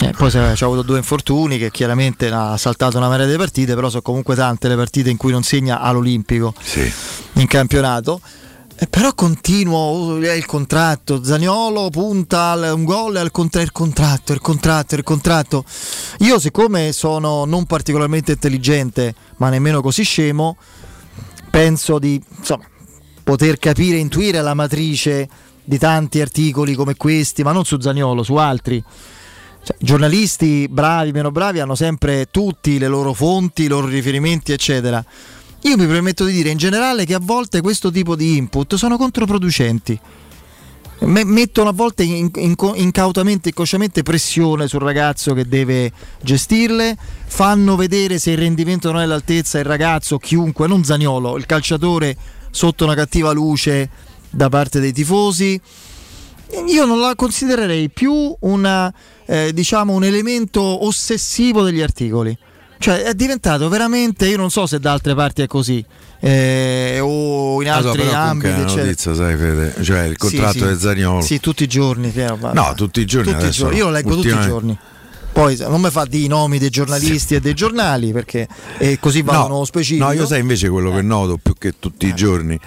Eh, 0.00 0.10
poi 0.16 0.30
c'ha 0.30 0.52
c'ha 0.54 0.64
avuto 0.64 0.82
due 0.82 0.96
infortuni 0.96 1.58
che 1.58 1.70
chiaramente 1.70 2.28
ha 2.32 2.56
saltato 2.56 2.96
una 2.96 3.08
marea 3.08 3.26
di 3.26 3.36
partite, 3.36 3.74
però 3.74 3.88
sono 3.90 4.02
comunque 4.02 4.34
tante 4.34 4.66
le 4.66 4.74
partite 4.74 5.10
in 5.10 5.16
cui 5.16 5.30
non 5.30 5.42
segna 5.44 5.80
all'Olimpico 5.80 6.54
in 7.34 7.46
campionato. 7.46 8.20
Eh, 8.82 8.88
però 8.88 9.14
continuo 9.14 10.20
eh, 10.20 10.36
il 10.36 10.44
contratto, 10.44 11.22
Zaniolo 11.22 11.88
punta 11.88 12.50
al 12.50 12.72
un 12.74 12.82
gol 12.82 13.14
al 13.14 13.30
contra- 13.30 13.62
il 13.62 13.70
contratto, 13.70 14.32
il 14.32 14.40
contratto, 14.40 14.96
il 14.96 15.04
contratto. 15.04 15.64
Io 16.18 16.40
siccome 16.40 16.90
sono 16.90 17.44
non 17.44 17.64
particolarmente 17.64 18.32
intelligente, 18.32 19.14
ma 19.36 19.50
nemmeno 19.50 19.80
così 19.82 20.02
scemo, 20.02 20.56
penso 21.48 22.00
di 22.00 22.20
insomma, 22.38 22.64
poter 23.22 23.60
capire, 23.60 23.98
intuire 23.98 24.42
la 24.42 24.54
matrice 24.54 25.28
di 25.62 25.78
tanti 25.78 26.20
articoli 26.20 26.74
come 26.74 26.96
questi, 26.96 27.44
ma 27.44 27.52
non 27.52 27.64
su 27.64 27.78
Zaniolo, 27.78 28.24
su 28.24 28.34
altri. 28.34 28.82
Cioè, 29.62 29.76
giornalisti 29.78 30.66
bravi, 30.68 31.12
meno 31.12 31.30
bravi, 31.30 31.60
hanno 31.60 31.76
sempre 31.76 32.26
tutti 32.32 32.80
le 32.80 32.88
loro 32.88 33.12
fonti, 33.12 33.62
i 33.62 33.68
loro 33.68 33.86
riferimenti, 33.86 34.50
eccetera. 34.50 35.04
Io 35.64 35.76
mi 35.76 35.86
permetto 35.86 36.24
di 36.24 36.32
dire 36.32 36.50
in 36.50 36.58
generale 36.58 37.04
che 37.04 37.14
a 37.14 37.20
volte 37.22 37.60
questo 37.60 37.92
tipo 37.92 38.16
di 38.16 38.36
input 38.36 38.74
sono 38.74 38.96
controproducenti. 38.96 39.98
Me- 41.02 41.24
mettono 41.24 41.68
a 41.68 41.72
volte 41.72 42.02
in- 42.02 42.30
in- 42.34 42.54
incautamente, 42.74 43.48
inconsciamente 43.50 44.02
pressione 44.02 44.66
sul 44.66 44.80
ragazzo 44.80 45.34
che 45.34 45.46
deve 45.46 45.92
gestirle, 46.20 46.96
fanno 47.26 47.76
vedere 47.76 48.18
se 48.18 48.32
il 48.32 48.38
rendimento 48.38 48.90
non 48.90 49.00
è 49.00 49.04
all'altezza 49.04 49.58
il 49.58 49.64
ragazzo, 49.64 50.18
chiunque, 50.18 50.66
non 50.66 50.84
Zaniolo, 50.84 51.36
il 51.36 51.46
calciatore 51.46 52.16
sotto 52.50 52.84
una 52.84 52.94
cattiva 52.94 53.30
luce 53.32 53.88
da 54.30 54.48
parte 54.48 54.80
dei 54.80 54.92
tifosi. 54.92 55.60
Io 56.66 56.84
non 56.84 56.98
la 57.00 57.14
considererei 57.14 57.88
più 57.88 58.34
una, 58.40 58.92
eh, 59.26 59.52
diciamo, 59.52 59.92
un 59.92 60.04
elemento 60.04 60.60
ossessivo 60.86 61.62
degli 61.62 61.80
articoli. 61.80 62.36
Cioè 62.82 63.02
è 63.02 63.14
diventato 63.14 63.68
veramente, 63.68 64.26
io 64.26 64.36
non 64.36 64.50
so 64.50 64.66
se 64.66 64.80
da 64.80 64.90
altre 64.90 65.14
parti 65.14 65.42
è 65.42 65.46
così, 65.46 65.84
eh, 66.18 66.98
o 67.00 67.62
in 67.62 67.68
Ah, 67.70 67.80
so, 67.80 67.90
altri 67.90 68.02
comunque 68.08 68.16
ambiti, 68.18 68.48
è 68.48 68.54
una 68.64 68.74
notizia, 68.82 69.14
sai, 69.14 69.36
Fede? 69.36 69.74
Cioè 69.84 70.00
il 70.02 70.16
contratto 70.16 70.52
Sì, 70.54 70.58
sì. 70.58 70.64
del 70.64 70.78
Zaniolo. 70.80 71.20
Sì, 71.20 71.38
tutti 71.38 71.62
i 71.62 71.68
giorni. 71.68 72.08
Piero, 72.08 72.36
No, 72.52 72.72
tutti 72.74 72.98
i 73.00 73.04
giorni 73.04 73.30
tutti 73.32 73.46
i 73.46 73.50
giorni. 73.50 73.76
Io 73.76 73.84
lo 73.84 73.90
leggo 73.92 74.14
tutti 74.16 74.26
i 74.26 74.30
Ultimamente. 74.32 74.52
giorni. 74.52 74.78
Poi 75.32 75.56
non 75.60 75.80
mi 75.80 75.90
fa 75.90 76.04
di 76.06 76.24
i 76.24 76.26
nomi 76.26 76.58
dei 76.58 76.70
giornalisti 76.70 77.36
e 77.36 77.40
dei 77.40 77.54
giornali 77.54 78.10
perché 78.12 78.48
e 78.78 78.98
così 78.98 79.22
vanno 79.22 79.46
no, 79.46 79.64
specifico. 79.64 80.04
no, 80.06 80.12
io 80.12 80.26
sai 80.26 80.40
invece 80.40 80.68
quello 80.68 80.90
che 80.92 81.02
noto 81.02 81.38
più 81.40 81.54
che 81.56 81.74
tutti 81.78 82.06
Eh. 82.06 82.08
i 82.08 82.14
giorni 82.16 82.58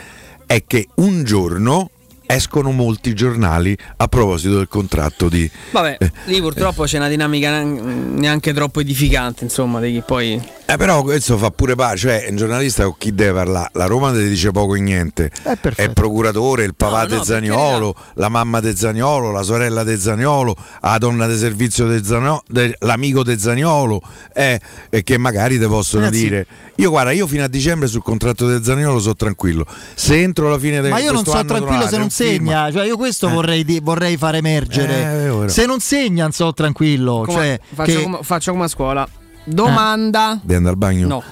è 0.45 0.63
che 0.65 0.87
un 0.95 1.23
giorno 1.25 1.89
escono 2.25 2.71
molti 2.71 3.13
giornali 3.13 3.77
a 3.97 4.07
proposito 4.07 4.57
del 4.57 4.67
contratto 4.67 5.29
di 5.29 5.49
Vabbè, 5.71 5.97
lì 6.25 6.39
purtroppo 6.41 6.83
c'è 6.83 6.97
una 6.97 7.07
dinamica 7.07 7.49
nean- 7.49 8.15
neanche 8.15 8.53
troppo 8.53 8.79
edificante, 8.79 9.43
insomma, 9.43 9.79
di 9.79 9.91
chi 9.93 10.03
poi... 10.05 10.53
Eh, 10.67 10.77
però 10.77 11.03
questo 11.03 11.37
fa 11.37 11.51
pure 11.51 11.75
pace, 11.75 11.97
cioè 11.97 12.25
un 12.29 12.37
giornalista 12.37 12.85
con 12.85 12.95
chi 12.97 13.13
deve 13.13 13.33
parlare? 13.33 13.69
La 13.73 13.85
Roma 13.85 14.11
te 14.11 14.27
dice 14.27 14.49
poco 14.49 14.73
e 14.73 14.79
niente. 14.79 15.29
È, 15.43 15.83
il 15.83 15.93
procuratore, 15.93 16.63
il 16.63 16.73
papà 16.73 17.01
no, 17.01 17.07
de 17.07 17.15
per 17.17 17.25
Zaniolo, 17.25 17.95
la 18.15 18.29
mamma 18.29 18.59
de 18.61 18.75
Zaniolo, 18.75 19.31
la 19.31 19.43
sorella 19.43 19.83
de 19.83 19.99
Zaniolo, 19.99 20.55
la 20.81 20.97
donna 20.97 21.27
di 21.27 21.37
servizio 21.37 21.85
de 21.85 22.03
Zaniolo, 22.03 22.43
de- 22.47 22.75
l'amico 22.79 23.21
de 23.21 23.37
Zaniolo, 23.37 24.01
eh, 24.33 24.59
e 24.89 25.03
che 25.03 25.19
magari 25.19 25.59
ti 25.59 25.67
possono 25.67 26.05
Ragazzi- 26.05 26.23
dire. 26.23 26.47
Io 26.77 26.89
guarda, 26.89 27.11
io 27.11 27.27
fino 27.27 27.43
a 27.43 27.47
dicembre 27.47 27.87
sul 27.87 28.01
contratto 28.01 28.47
de 28.47 28.63
Zaniolo 28.63 28.99
sono 28.99 29.15
tranquillo. 29.15 29.65
Se 29.93 30.19
entro 30.19 30.49
la 30.49 30.57
fine 30.57 30.81
del 30.81 30.89
Ma 30.89 30.97
io 30.97 31.11
non 31.11 31.21
questo 31.23 31.31
so 31.31 31.37
anno 31.37 31.47
tranquillo 31.47 31.87
se 31.87 31.97
non 31.97 32.09
segna, 32.15 32.71
cioè 32.71 32.85
io 32.85 32.97
questo 32.97 33.27
Eh. 33.27 33.31
vorrei, 33.31 33.63
di- 33.65 33.79
vorrei 33.81 34.15
far 34.17 34.35
emergere. 34.35 35.43
Eh, 35.45 35.49
se 35.49 35.65
non 35.65 35.79
segna, 35.79 36.23
non 36.23 36.31
so 36.31 36.53
tranquillo. 36.53 37.23
Come- 37.25 37.33
cioè, 37.37 37.59
faccio, 37.73 37.95
che- 37.97 38.01
come, 38.03 38.19
faccio 38.21 38.51
come 38.51 38.63
a 38.63 38.67
scuola. 38.67 39.07
Domanda... 39.47 40.39
Devi 40.41 40.55
andare 40.55 40.73
al 40.73 40.79
bagno? 40.79 41.07
No, 41.07 41.23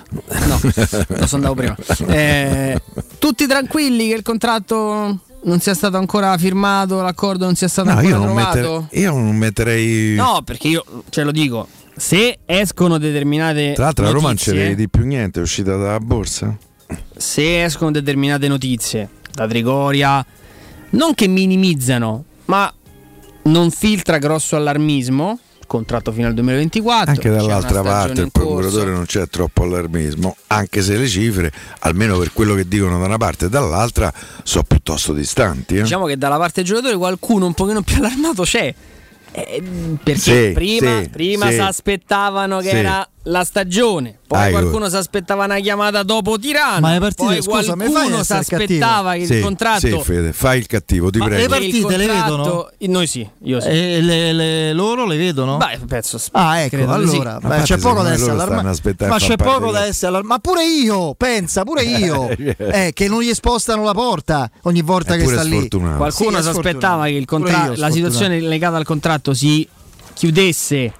no, 0.45 0.59
lo 1.07 1.25
so 1.27 1.35
andavo 1.35 1.55
prima. 1.55 1.75
Eh, 2.07 2.79
tutti 3.17 3.47
tranquilli 3.47 4.07
che 4.09 4.13
il 4.13 4.21
contratto 4.21 5.19
non 5.45 5.59
sia 5.59 5.73
stato 5.73 5.97
ancora 5.97 6.37
firmato, 6.37 7.01
l'accordo 7.01 7.45
non 7.45 7.55
sia 7.55 7.67
stato 7.67 7.89
No, 7.89 7.95
ancora 7.97 8.15
io 8.17 8.23
non, 8.23 8.33
trovato? 8.35 8.57
mettere- 8.81 9.01
io 9.01 9.11
non 9.11 9.35
metterei. 9.35 10.15
No, 10.15 10.41
perché 10.45 10.67
io 10.67 10.85
ce 11.09 11.23
lo 11.23 11.31
dico. 11.31 11.67
Se 11.95 12.39
escono 12.45 12.97
determinate 12.97 13.73
Tra 13.73 13.85
l'altro, 13.85 14.05
la 14.05 14.11
Roma 14.11 14.27
non 14.27 14.37
ce 14.37 14.49
notizie, 14.51 14.69
vede 14.69 14.81
di 14.81 14.89
più 14.89 15.05
niente, 15.05 15.39
è 15.39 15.41
uscita 15.43 15.75
dalla 15.75 15.99
borsa. 15.99 16.55
se 17.17 17.63
escono 17.63 17.91
determinate 17.91 18.47
notizie 18.47 19.09
da 19.33 19.47
Trigoria, 19.47 20.23
non 20.93 21.13
che 21.13 21.27
minimizzano, 21.27 22.23
ma 22.45 22.71
non 23.43 23.69
filtra 23.71 24.17
grosso 24.17 24.55
allarmismo. 24.55 25.39
Contratto 25.65 26.11
fino 26.11 26.27
al 26.27 26.33
2024. 26.35 27.09
Anche 27.11 27.29
dall'altra 27.29 27.81
parte 27.81 28.21
il 28.21 28.31
procuratore 28.31 28.91
non 28.91 29.05
c'è 29.05 29.27
troppo 29.27 29.63
allarmismo, 29.63 30.35
anche 30.47 30.81
se 30.83 30.97
le 30.97 31.07
cifre, 31.07 31.51
almeno 31.79 32.17
per 32.19 32.31
quello 32.31 32.53
che 32.53 32.67
dicono 32.67 32.99
da 32.99 33.05
una 33.05 33.17
parte 33.17 33.45
e 33.45 33.49
dall'altra, 33.49 34.13
sono 34.43 34.63
piuttosto 34.67 35.13
distanti. 35.13 35.77
eh. 35.77 35.81
Diciamo 35.81 36.05
che 36.05 36.17
dalla 36.17 36.37
parte 36.37 36.61
dei 36.61 36.65
giocatori 36.65 36.95
qualcuno 36.95 37.45
un 37.47 37.53
pochino 37.53 37.81
più 37.81 37.95
allarmato 38.03 38.43
c'è. 38.43 38.73
Eh, 39.31 39.63
perché 40.03 40.19
Sì, 40.47 40.51
prima, 40.53 41.01
sì, 41.01 41.09
prima 41.09 41.47
sì. 41.47 41.53
si 41.53 41.59
aspettavano 41.59 42.59
che 42.59 42.69
era 42.69 43.07
la 43.27 43.45
stagione, 43.45 44.17
poi 44.27 44.47
ecco. 44.49 44.59
qualcuno 44.59 44.89
si 44.89 44.97
aspettava 44.97 45.45
una 45.45 45.57
chiamata 45.59 46.03
dopo 46.03 46.37
Tirana, 46.37 46.79
Ma 46.81 46.91
le 46.91 46.99
partite, 46.99 47.23
poi 47.23 47.41
scusa, 47.41 47.73
qualcuno 47.75 48.21
si 48.21 48.33
aspettava 48.33 49.13
che 49.13 49.25
Sì, 49.25 49.33
il 49.35 49.41
contratto 49.41 49.79
sì, 49.87 49.99
Fede, 50.03 50.33
fai 50.33 50.59
il 50.59 50.67
cattivo, 50.67 51.09
ti 51.09 51.19
Ma 51.19 51.25
prego. 51.27 51.41
le 51.41 51.47
partite 51.47 51.95
le 51.97 52.05
vedono? 52.07 52.69
Noi 52.79 53.07
sì, 53.07 53.25
io 53.43 53.61
sì. 53.61 53.67
E 53.69 54.01
le- 54.01 54.33
le- 54.33 54.73
loro 54.73 55.05
le 55.05 55.15
vedono? 55.15 55.55
Beh, 55.55 55.79
penso. 55.87 56.19
Ah, 56.33 56.59
ecco, 56.59 56.75
credo 56.75 57.07
sì. 57.07 57.15
allora 57.15 57.39
Ma 57.41 57.47
beh, 57.55 57.61
c'è 57.61 57.77
poco 57.77 58.01
da 58.03 58.11
essere 58.11 58.31
allarmati. 58.31 58.81
Ma 59.07 59.17
c'è 59.17 59.35
poco 59.37 59.71
da 59.71 59.85
essere 59.85 60.07
allarmati. 60.07 60.27
Ma 60.27 60.39
pure 60.39 60.65
io, 60.65 61.13
pensa, 61.15 61.63
pure 61.63 61.83
io, 61.87 62.27
eh, 62.29 62.91
che 62.93 63.07
non 63.07 63.21
gli 63.21 63.33
spostano 63.33 63.83
la 63.83 63.93
porta 63.93 64.49
ogni 64.63 64.81
volta 64.81 65.13
È 65.13 65.17
che 65.17 65.27
sta 65.27 65.43
lì. 65.43 65.55
sfortunato. 65.55 65.95
Qualcuno 65.97 66.37
Sì, 66.37 66.43
si 66.43 66.49
aspettava 66.49 67.05
che 67.05 67.23
contra- 67.25 67.71
la 67.75 67.89
situazione 67.89 68.41
legata 68.41 68.75
al 68.75 68.83
contratto 68.85 69.33
si 69.33 69.65
chiudesse 70.13 70.93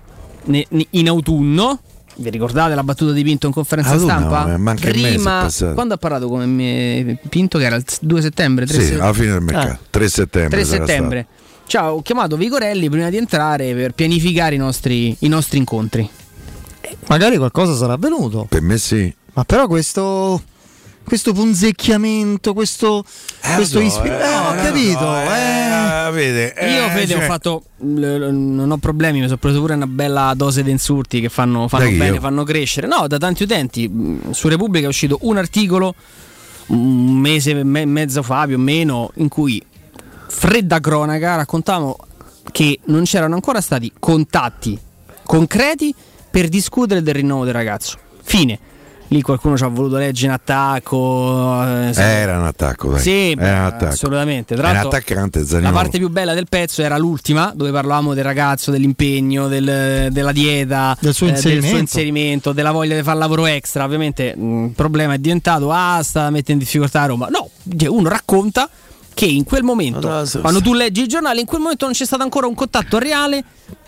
in 0.91 1.07
autunno. 1.09 1.79
Vi 2.15 2.29
ricordate 2.29 2.75
la 2.75 2.83
battuta 2.83 3.11
di 3.11 3.23
Pinto 3.23 3.47
in 3.47 3.53
conferenza 3.53 3.91
Autunno, 3.93 4.11
stampa? 4.11 4.53
eh, 4.53 4.57
manca 4.57 4.87
il 4.89 4.95
mese, 5.01 5.07
è 5.07 5.11
Prima, 5.13 5.73
quando 5.73 5.93
ha 5.95 5.97
parlato 5.97 6.27
con 6.27 6.47
me, 6.49 7.17
Pinto, 7.29 7.57
che 7.57 7.65
era 7.65 7.75
il 7.75 7.83
2 8.01 8.21
settembre? 8.21 8.65
3 8.65 8.81
Sì, 8.81 8.93
alla 8.93 9.13
fine 9.13 9.31
del 9.31 9.41
mercato, 9.41 9.67
Ah. 9.71 9.79
3 9.89 10.07
settembre. 10.09 10.57
3 10.57 10.63
sarà 10.65 10.85
settembre. 10.85 11.27
Ciao, 11.65 11.95
ho 11.95 12.01
chiamato 12.01 12.35
Vigorelli 12.37 12.89
prima 12.89 13.09
di 13.09 13.17
entrare 13.17 13.73
per 13.73 13.93
pianificare 13.93 14.53
i 14.55 14.57
nostri, 14.59 15.15
i 15.19 15.27
nostri 15.27 15.57
incontri. 15.57 16.07
Magari 17.07 17.37
qualcosa 17.37 17.73
sarà 17.75 17.93
avvenuto. 17.93 18.45
Per 18.47 18.61
me 18.61 18.77
sì. 18.77 19.13
Ma 19.33 19.43
però 19.43 19.65
questo. 19.67 20.41
Questo 21.03 21.33
punzecchiamento, 21.33 22.53
questo. 22.53 23.03
questo 23.55 23.79
so, 23.79 23.85
ispi- 23.85 24.07
eh, 24.07 24.11
eh, 24.11 24.35
ho 24.35 24.53
no, 24.53 24.61
capito. 24.61 24.99
no, 25.01 25.21
eh. 25.21 26.07
eh, 26.07 26.11
vede, 26.11 26.53
eh, 26.53 26.73
Io, 26.73 26.89
Fede, 26.89 27.07
cioè- 27.07 27.23
ho 27.23 27.27
fatto. 27.27 27.63
Non 27.77 28.71
ho 28.71 28.77
problemi, 28.77 29.19
mi 29.19 29.25
sono 29.25 29.37
preso 29.37 29.59
pure 29.59 29.73
una 29.73 29.85
bella 29.87 30.33
dose 30.35 30.63
di 30.63 30.71
insulti 30.71 31.19
che 31.19 31.29
fanno, 31.29 31.67
fanno 31.67 31.89
bene, 31.89 32.15
io? 32.15 32.19
fanno 32.21 32.43
crescere. 32.43 32.87
No, 32.87 33.05
da 33.07 33.17
tanti 33.17 33.43
utenti. 33.43 33.87
mh, 33.87 34.31
Su 34.31 34.47
Repubblica 34.47 34.85
è 34.85 34.89
uscito 34.89 35.17
un 35.21 35.37
articolo 35.37 35.93
un 36.67 37.17
mese 37.19 37.51
e 37.51 37.63
me- 37.63 37.85
mezzo 37.85 38.23
fa 38.23 38.45
più 38.47 38.55
o 38.55 38.59
meno 38.59 39.11
in 39.15 39.27
cui 39.27 39.61
fredda 40.29 40.79
cronaca 40.79 41.35
raccontavamo 41.35 41.97
che 42.51 42.79
non 42.85 43.03
c'erano 43.03 43.35
ancora 43.35 43.59
stati 43.59 43.91
contatti 43.99 44.79
concreti 45.25 45.93
per 46.31 46.47
discutere 46.47 47.01
del 47.03 47.13
rinnovo 47.15 47.43
del 47.43 47.53
ragazzo. 47.53 47.97
Fine. 48.23 48.57
Lì 49.13 49.21
qualcuno 49.21 49.55
ci 49.55 49.63
ha 49.63 49.67
voluto 49.67 49.97
leggere 49.97 50.25
in 50.25 50.31
attacco. 50.33 51.61
eh, 51.63 51.91
Era 51.95 52.39
un 52.39 52.45
attacco, 52.45 52.89
dai. 52.89 52.99
Sì, 52.99 53.35
era 53.37 53.59
un 53.59 53.65
attacco. 53.65 53.85
assolutamente. 53.93 54.55
Tra 54.55 54.69
Era 54.69 54.79
attaccante 54.79 55.39
La 55.41 55.45
Zaniolo. 55.45 55.75
parte 55.75 55.97
più 55.99 56.09
bella 56.09 56.33
del 56.33 56.47
pezzo 56.49 56.81
era 56.81 56.97
l'ultima, 56.97 57.53
dove 57.55 57.69
parlavamo 57.71 58.15
del 58.15 58.23
ragazzo, 58.23 58.71
dell'impegno, 58.71 59.47
del- 59.47 60.07
della 60.11 60.31
dieta, 60.31 60.97
Del 60.99 61.13
suo 61.13 61.27
eh, 61.27 61.29
inserimento. 61.29 61.77
inserimento, 61.77 62.51
della 62.53 62.71
voglia 62.71 62.95
di 62.95 63.03
fare 63.03 63.19
lavoro 63.19 63.45
extra. 63.45 63.83
Ovviamente 63.83 64.35
mh, 64.35 64.63
il 64.65 64.71
problema 64.75 65.13
è 65.13 65.19
diventato, 65.19 65.71
ah, 65.71 66.01
sta 66.01 66.31
mettendo 66.31 66.53
in 66.53 66.67
difficoltà 66.67 67.05
Roma. 67.05 67.27
No, 67.29 67.49
uno 67.89 68.09
racconta 68.09 68.67
che 69.13 69.25
in 69.25 69.43
quel 69.43 69.63
momento, 69.63 70.07
No, 70.07 70.21
no, 70.21 70.41
quando 70.41 70.61
tu 70.61 70.73
leggi 70.73 71.03
i 71.03 71.07
giornali, 71.07 71.39
in 71.41 71.45
quel 71.45 71.61
momento 71.61 71.85
non 71.85 71.93
c'è 71.93 72.05
stato 72.05 72.23
ancora 72.23 72.47
un 72.47 72.55
contatto 72.55 72.97
reale 72.97 73.43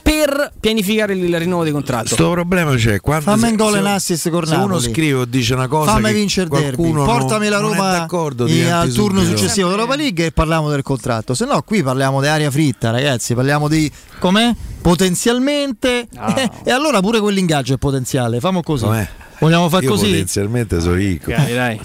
per 0.06 0.52
pianificare 0.60 1.14
il 1.16 1.36
rinnovo 1.40 1.64
di 1.64 1.72
contratto. 1.72 2.10
Sto 2.14 2.30
problema 2.30 2.76
c'è 2.76 3.00
quando 3.00 3.24
Fammi 3.24 3.40
se- 3.42 3.48
un 3.48 3.56
gol 3.56 3.74
se- 3.74 3.80
in 3.80 3.86
assist 3.88 4.30
con 4.30 4.46
se 4.46 4.54
uno 4.54 4.66
Napoli. 4.68 4.92
scrive 4.92 5.14
o 5.20 5.26
dice 5.26 5.54
una 5.56 5.68
cosa 5.68 5.92
Fammi 5.94 6.08
che 6.10 6.14
vincere 6.14 6.46
il 6.54 6.62
derby, 6.62 6.92
portami 6.92 7.48
la 7.50 7.58
Roma 7.58 8.08
al 8.08 8.92
turno 8.94 9.24
successivo 9.24 9.68
dell'Europa 9.70 9.96
League 9.96 10.26
e 10.26 10.32
parliamo 10.32 10.70
del 10.70 10.84
contratto. 10.84 11.34
Se 11.34 11.46
no, 11.46 11.60
qui 11.64 11.82
parliamo 11.82 12.22
di 12.22 12.28
aria 12.28 12.52
fritta, 12.52 12.92
ragazzi. 12.92 13.34
Parliamo 13.34 13.68
di 13.68 13.92
com'è? 14.20 14.54
Potenzialmente. 14.80 16.08
Ah. 16.16 16.52
e 16.64 16.70
allora 16.72 17.00
pure 17.02 17.20
quell'ingaggio 17.20 17.74
è 17.74 17.78
potenziale. 17.78 18.40
Famo 18.40 18.62
così. 18.62 18.84
Com'è? 18.84 19.08
Vogliamo 19.40 19.70
fare 19.70 19.86
Io 19.86 19.92
così? 19.92 20.06
potenzialmente 20.10 20.80
sono 20.80 20.94
ricco. 20.96 21.32
Dai, 21.32 21.54
dai. 21.54 21.80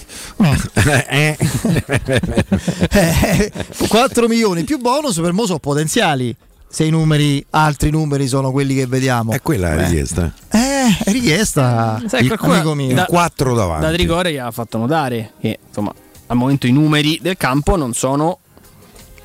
Eh. 1.09 1.36
4 3.89 4.28
milioni 4.28 4.64
più 4.64 4.78
bonus 4.78 5.18
per 5.20 5.32
mo 5.32 5.47
sono 5.47 5.59
potenziali. 5.59 6.35
Se 6.72 6.85
i 6.85 6.90
numeri, 6.90 7.44
altri 7.51 7.90
numeri 7.90 8.28
sono 8.28 8.52
quelli 8.52 8.77
che 8.77 8.86
vediamo. 8.86 9.32
È 9.32 9.43
quella 9.43 9.70
la 9.70 9.77
Beh. 9.77 9.85
richiesta. 9.89 10.32
Eh, 10.51 10.97
è 11.05 11.10
richiesta. 11.10 12.01
Sai, 12.06 12.27
qualcuno- 12.28 12.55
amico 12.55 12.74
mio. 12.74 12.94
da- 12.94 13.06
4 13.06 13.55
davanti. 13.55 13.86
Da 13.86 13.93
Trigore 13.93 14.32
gli 14.32 14.36
ha 14.39 14.51
fatto 14.52 14.78
notare 14.78 15.32
che 15.40 15.59
insomma 15.66 15.93
al 16.27 16.36
momento 16.36 16.68
i 16.68 16.72
numeri 16.72 17.18
del 17.20 17.36
campo 17.36 17.74
non 17.77 17.93
sono 17.93 18.39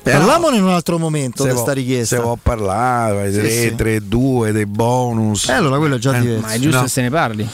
Parliamone 0.02 0.56
in 0.56 0.62
un 0.62 0.70
altro 0.70 0.98
momento 0.98 1.42
di 1.44 1.50
questa 1.50 1.72
richiesta. 1.72 2.16
Se 2.16 2.22
può 2.22 2.36
parlare, 2.40 3.32
Sì, 3.32 3.38
3, 3.40 3.50
sì. 3.50 3.74
3, 3.74 4.00
2, 4.06 4.52
dei 4.52 4.66
bonus. 4.66 5.48
Eh, 5.48 5.52
allora 5.52 5.78
quello 5.78 5.96
è 5.96 5.98
già 5.98 6.12
diverso. 6.12 6.46
ma 6.46 6.52
è 6.52 6.58
giusto 6.60 6.76
No. 6.76 6.82
che 6.84 6.88
se 6.88 7.02
ne 7.02 7.10
parli. 7.10 7.48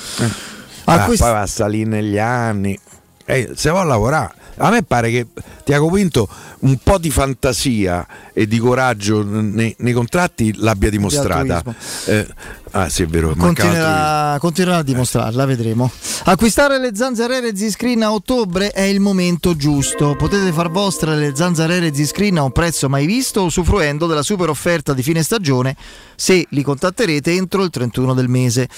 Ah, 0.84 1.04
quest- 1.04 1.22
Poi 1.22 1.32
va 1.32 1.40
a 1.40 1.46
salire 1.46 1.88
negli 1.88 2.18
anni. 2.18 2.78
Eh, 3.24 3.50
se 3.54 3.70
vuoi 3.70 3.86
lavorare. 3.86 4.34
A 4.56 4.70
me 4.70 4.82
pare 4.82 5.10
che 5.10 5.26
Tiago 5.64 5.90
Pinto 5.90 6.28
un 6.60 6.76
po' 6.82 6.98
di 6.98 7.10
fantasia 7.10 8.06
e 8.32 8.46
di 8.46 8.58
coraggio 8.58 9.24
nei, 9.24 9.74
nei 9.78 9.92
contratti 9.92 10.54
l'abbia 10.58 10.90
dimostrata. 10.90 11.62
Eh, 12.06 12.26
ah, 12.72 12.88
sì, 12.88 13.02
è 13.02 13.06
vero. 13.06 13.34
Continuerà, 13.36 14.36
continuerà 14.38 14.78
a 14.78 14.82
dimostrarla, 14.82 15.46
vedremo. 15.46 15.90
Acquistare 16.24 16.78
le 16.78 16.94
zanzariere 16.94 17.56
Z-Screen 17.56 18.02
a 18.02 18.12
ottobre 18.12 18.70
è 18.70 18.82
il 18.82 19.00
momento 19.00 19.56
giusto. 19.56 20.14
Potete 20.16 20.52
far 20.52 20.70
vostre 20.70 21.16
le 21.16 21.32
zanzariere 21.34 21.94
Z-Screen 21.94 22.38
a 22.38 22.42
un 22.42 22.52
prezzo 22.52 22.88
mai 22.88 23.06
visto, 23.06 23.42
usufruendo 23.42 24.06
della 24.06 24.22
super 24.22 24.48
offerta 24.48 24.92
di 24.94 25.02
fine 25.02 25.22
stagione 25.22 25.76
se 26.22 26.46
li 26.50 26.62
contatterete 26.62 27.32
entro 27.32 27.64
il 27.64 27.70
31 27.70 28.14
del 28.14 28.28
mese. 28.28 28.68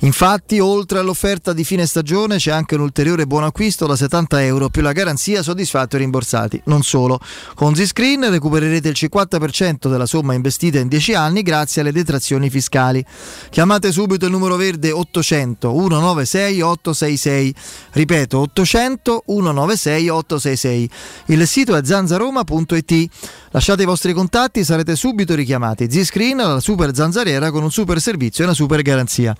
Infatti, 0.00 0.58
oltre 0.58 0.98
all'offerta 0.98 1.52
di 1.52 1.62
fine 1.62 1.86
stagione, 1.86 2.38
c'è 2.38 2.50
anche 2.50 2.74
un 2.74 2.80
ulteriore 2.80 3.26
buon 3.26 3.44
acquisto 3.44 3.86
da 3.86 3.94
70 3.94 4.42
euro 4.44 4.68
più 4.68 4.82
la 4.82 4.90
garanzia 4.90 5.42
soddisfatto 5.42 5.94
e 5.94 6.00
rimborsati. 6.00 6.60
Non 6.64 6.82
solo, 6.82 7.20
con 7.54 7.76
Z-Screen 7.76 8.28
recupererete 8.30 8.88
il 8.88 8.96
50% 8.98 9.88
della 9.88 10.06
somma 10.06 10.34
investita 10.34 10.80
in 10.80 10.88
10 10.88 11.14
anni 11.14 11.42
grazie 11.42 11.82
alle 11.82 11.92
detrazioni 11.92 12.50
fiscali. 12.50 13.04
Chiamate 13.50 13.92
subito 13.92 14.26
il 14.26 14.30
numero 14.30 14.56
verde 14.56 14.90
800 14.90 15.68
196 15.70 16.60
866. 16.60 17.54
Ripeto 17.92 18.38
800 18.38 19.24
196 19.26 20.08
866. 20.08 20.90
Il 21.26 21.46
sito 21.46 21.76
è 21.76 21.84
zanzaroma.it. 21.84 23.08
Lasciate 23.50 23.82
i 23.82 23.86
vostri 23.86 24.12
contatti, 24.12 24.64
sarete 24.64 24.94
subito 24.94 25.34
richiamati. 25.34 25.90
Z-Screen, 25.90 26.36
la 26.36 26.60
super 26.60 26.94
zanzariera 26.94 27.50
con 27.50 27.62
un 27.62 27.70
super 27.70 28.00
servizio 28.00 28.44
e 28.44 28.46
una 28.46 28.54
super 28.54 28.82
garanzia. 28.82 29.34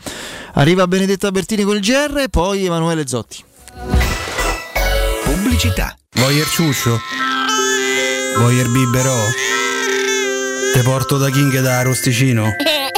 Arriva 0.54 0.86
Benedetta 0.86 1.30
Bertini 1.30 1.62
con 1.62 1.76
il 1.76 1.82
GR 1.82 2.18
e 2.18 2.28
poi 2.28 2.64
Emanuele 2.64 3.06
Zotti. 3.06 3.44
Pubblicità. 5.24 5.96
Voyer 6.12 6.46
ciuscio? 6.46 6.98
Voyer 8.38 8.68
biberò? 8.68 9.16
Te 10.72 10.82
porto 10.82 11.18
da 11.18 11.30
King 11.30 11.60
da 11.60 11.82
Rosticino? 11.82 12.50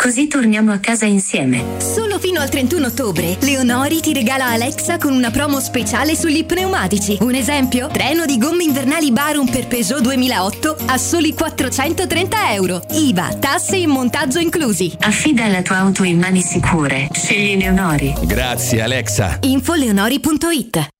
così 0.00 0.28
torniamo 0.28 0.72
a 0.72 0.78
casa 0.78 1.04
insieme. 1.04 1.76
Solo 1.76 2.18
fino 2.18 2.40
al 2.40 2.48
31 2.48 2.86
ottobre, 2.86 3.36
Leonori 3.40 4.00
ti 4.00 4.14
regala 4.14 4.46
Alexa 4.46 4.96
con 4.96 5.12
una 5.12 5.30
promo 5.30 5.60
speciale 5.60 6.16
sugli 6.16 6.46
pneumatici. 6.46 7.18
Un 7.20 7.34
esempio? 7.34 7.88
Treno 7.88 8.24
di 8.24 8.38
gomme 8.38 8.64
invernali 8.64 9.12
Barum 9.12 9.50
per 9.50 9.66
Peugeot 9.66 10.00
2008 10.00 10.76
a 10.86 10.96
soli 10.96 11.34
430 11.34 12.52
euro. 12.54 12.82
IVA, 12.92 13.34
tasse 13.38 13.76
e 13.76 13.86
montaggio 13.86 14.38
inclusi. 14.38 14.96
Affida 15.00 15.46
la 15.48 15.60
tua 15.60 15.76
auto 15.76 16.02
in 16.04 16.18
mani 16.18 16.40
sicure. 16.40 17.08
Scegli 17.12 17.58
Leonori. 17.58 18.14
Grazie 18.22 18.80
Alexa. 18.80 19.36
Infoleonori.it 19.42 20.99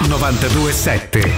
927. 0.00 1.32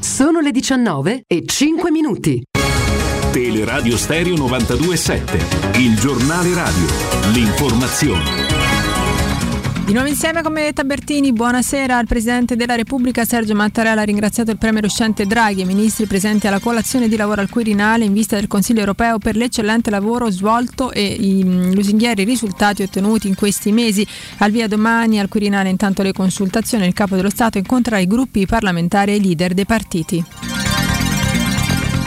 Sono 0.00 0.40
le 0.40 0.50
19 0.50 1.22
e 1.26 1.44
5 1.46 1.90
minuti. 1.92 2.42
Teleradio 3.30 3.96
Stereo 3.96 4.36
927, 4.36 5.78
il 5.78 5.96
giornale 5.98 6.52
radio, 6.54 6.86
l'informazione. 7.32 8.59
Di 9.90 9.96
nuovo 9.96 10.08
insieme 10.08 10.40
con 10.42 10.52
Benedetta 10.52 10.84
Bertini, 10.84 11.32
buonasera 11.32 11.98
al 11.98 12.06
Presidente 12.06 12.54
della 12.54 12.76
Repubblica 12.76 13.24
Sergio 13.24 13.56
Mattarella 13.56 14.02
ha 14.02 14.04
ringraziato 14.04 14.52
il 14.52 14.56
Premier 14.56 14.84
uscente 14.84 15.26
Draghi 15.26 15.62
e 15.62 15.64
i 15.64 15.66
ministri 15.66 16.06
presenti 16.06 16.46
alla 16.46 16.60
colazione 16.60 17.08
di 17.08 17.16
lavoro 17.16 17.40
al 17.40 17.50
Quirinale 17.50 18.04
in 18.04 18.12
vista 18.12 18.36
del 18.36 18.46
Consiglio 18.46 18.78
europeo 18.78 19.18
per 19.18 19.34
l'eccellente 19.34 19.90
lavoro 19.90 20.30
svolto 20.30 20.92
e 20.92 21.02
i 21.02 21.74
lusinghieri 21.74 22.22
risultati 22.22 22.84
ottenuti 22.84 23.26
in 23.26 23.34
questi 23.34 23.72
mesi. 23.72 24.06
Al 24.38 24.52
via 24.52 24.68
domani 24.68 25.18
al 25.18 25.26
Quirinale 25.26 25.70
intanto 25.70 26.04
le 26.04 26.12
consultazioni, 26.12 26.86
il 26.86 26.92
Capo 26.92 27.16
dello 27.16 27.28
Stato 27.28 27.58
incontrerà 27.58 27.98
i 27.98 28.06
gruppi 28.06 28.46
parlamentari 28.46 29.10
e 29.10 29.16
i 29.16 29.20
leader 29.20 29.54
dei 29.54 29.66
partiti. 29.66 30.24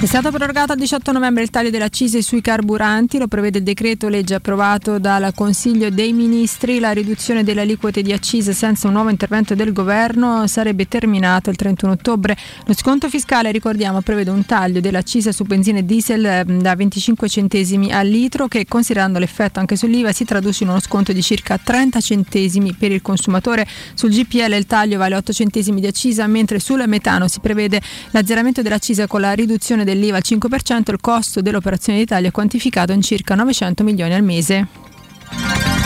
È 0.04 0.06
stato 0.06 0.32
prorogato 0.32 0.74
al 0.74 0.78
18 0.78 1.14
novembre 1.14 1.44
il 1.44 1.50
taglio 1.50 1.70
delle 1.70 1.86
accise 1.86 2.22
sui 2.22 2.42
carburanti, 2.42 3.18
lo 3.18 3.30
prevede 3.30 3.60
il 3.60 3.64
decreto 3.64 4.10
legge 4.10 4.34
approvato 4.34 5.00
dal 5.00 5.32
Consiglio 5.34 5.90
dei 5.90 6.12
Ministri. 6.12 6.82
La 6.82 6.92
riduzione 6.92 7.46
delle 7.46 7.62
aliquote 7.62 8.02
di 8.02 8.12
accise 8.12 8.52
senza 8.52 8.88
un 8.88 8.94
nuovo 8.96 9.10
intervento 9.10 9.56
del 9.56 9.72
governo 9.72 10.46
sarebbe 10.48 10.90
terminato 10.90 11.50
il 11.50 11.56
31 11.56 11.94
ottobre. 11.94 12.36
Lo 12.66 12.74
sconto 12.74 13.08
fiscale, 13.08 13.50
ricordiamo, 13.54 14.02
prevede 14.02 14.30
un 14.30 14.46
taglio 14.46 14.82
dell'accisa 14.82 15.32
su 15.32 15.46
benzina 15.46 15.80
e 15.80 15.86
diesel 15.86 16.26
eh, 16.26 16.44
da 16.48 16.76
25 16.76 17.30
centesimi 17.30 17.94
al 17.94 18.06
litro 18.06 18.50
che 18.50 18.66
considerando 18.66 19.20
l'effetto 19.20 19.62
anche 19.62 19.78
sull'IVA 19.78 20.12
si 20.12 20.26
traduce 20.26 20.66
in 20.66 20.70
uno 20.70 20.82
sconto 20.82 21.14
di 21.14 21.22
circa 21.22 21.58
30 21.58 22.02
centesimi 22.02 22.74
per 22.74 22.92
il 22.92 23.02
consumatore. 23.02 23.66
Sul 23.94 24.10
GPL 24.10 24.52
il 24.52 24.66
taglio 24.66 24.98
vale 24.98 25.16
8 25.16 25.32
centesimi 25.32 25.80
di 25.80 25.88
accisa, 25.88 26.28
mentre 26.28 26.60
sul 26.60 26.84
metano 26.88 27.30
si 27.30 27.40
prevede 27.40 27.82
l'azzeramento 28.12 28.62
dell'accisa 28.62 29.08
con 29.08 29.22
la 29.22 29.32
riduzione 29.32 29.92
dell'IVA 29.94 30.18
al 30.18 30.24
5%, 30.26 30.92
il 30.92 30.98
costo 31.00 31.42
dell'operazione 31.42 32.00
d'Italia 32.00 32.30
è 32.30 32.32
quantificato 32.32 32.92
in 32.92 33.02
circa 33.02 33.36
900 33.36 33.84
milioni 33.84 34.14
al 34.14 34.24
mese. 34.24 35.83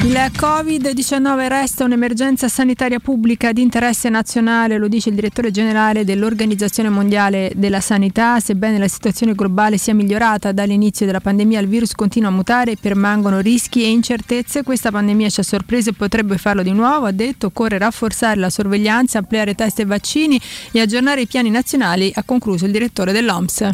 Il 0.00 0.14
Covid-19 0.14 1.48
resta 1.48 1.82
un'emergenza 1.82 2.46
sanitaria 2.46 3.00
pubblica 3.00 3.50
di 3.50 3.62
interesse 3.62 4.08
nazionale, 4.08 4.78
lo 4.78 4.86
dice 4.86 5.08
il 5.08 5.16
direttore 5.16 5.50
generale 5.50 6.04
dell'Organizzazione 6.04 6.88
Mondiale 6.88 7.50
della 7.56 7.80
Sanità. 7.80 8.38
Sebbene 8.38 8.78
la 8.78 8.86
situazione 8.86 9.34
globale 9.34 9.76
sia 9.76 9.94
migliorata 9.94 10.52
dall'inizio 10.52 11.04
della 11.04 11.18
pandemia, 11.18 11.58
il 11.58 11.66
virus 11.66 11.94
continua 11.96 12.28
a 12.28 12.32
mutare 12.32 12.72
e 12.72 12.76
permangono 12.80 13.40
rischi 13.40 13.82
e 13.82 13.88
incertezze. 13.88 14.62
Questa 14.62 14.92
pandemia 14.92 15.30
ci 15.30 15.40
ha 15.40 15.42
sorpreso 15.42 15.90
e 15.90 15.94
potrebbe 15.94 16.38
farlo 16.38 16.62
di 16.62 16.72
nuovo. 16.72 17.06
Ha 17.06 17.12
detto 17.12 17.48
occorre 17.48 17.76
rafforzare 17.76 18.38
la 18.38 18.50
sorveglianza, 18.50 19.18
ampliare 19.18 19.56
test 19.56 19.80
e 19.80 19.84
vaccini 19.84 20.40
e 20.70 20.80
aggiornare 20.80 21.22
i 21.22 21.26
piani 21.26 21.50
nazionali, 21.50 22.12
ha 22.14 22.22
concluso 22.22 22.66
il 22.66 22.70
direttore 22.70 23.10
dell'OMS. 23.10 23.68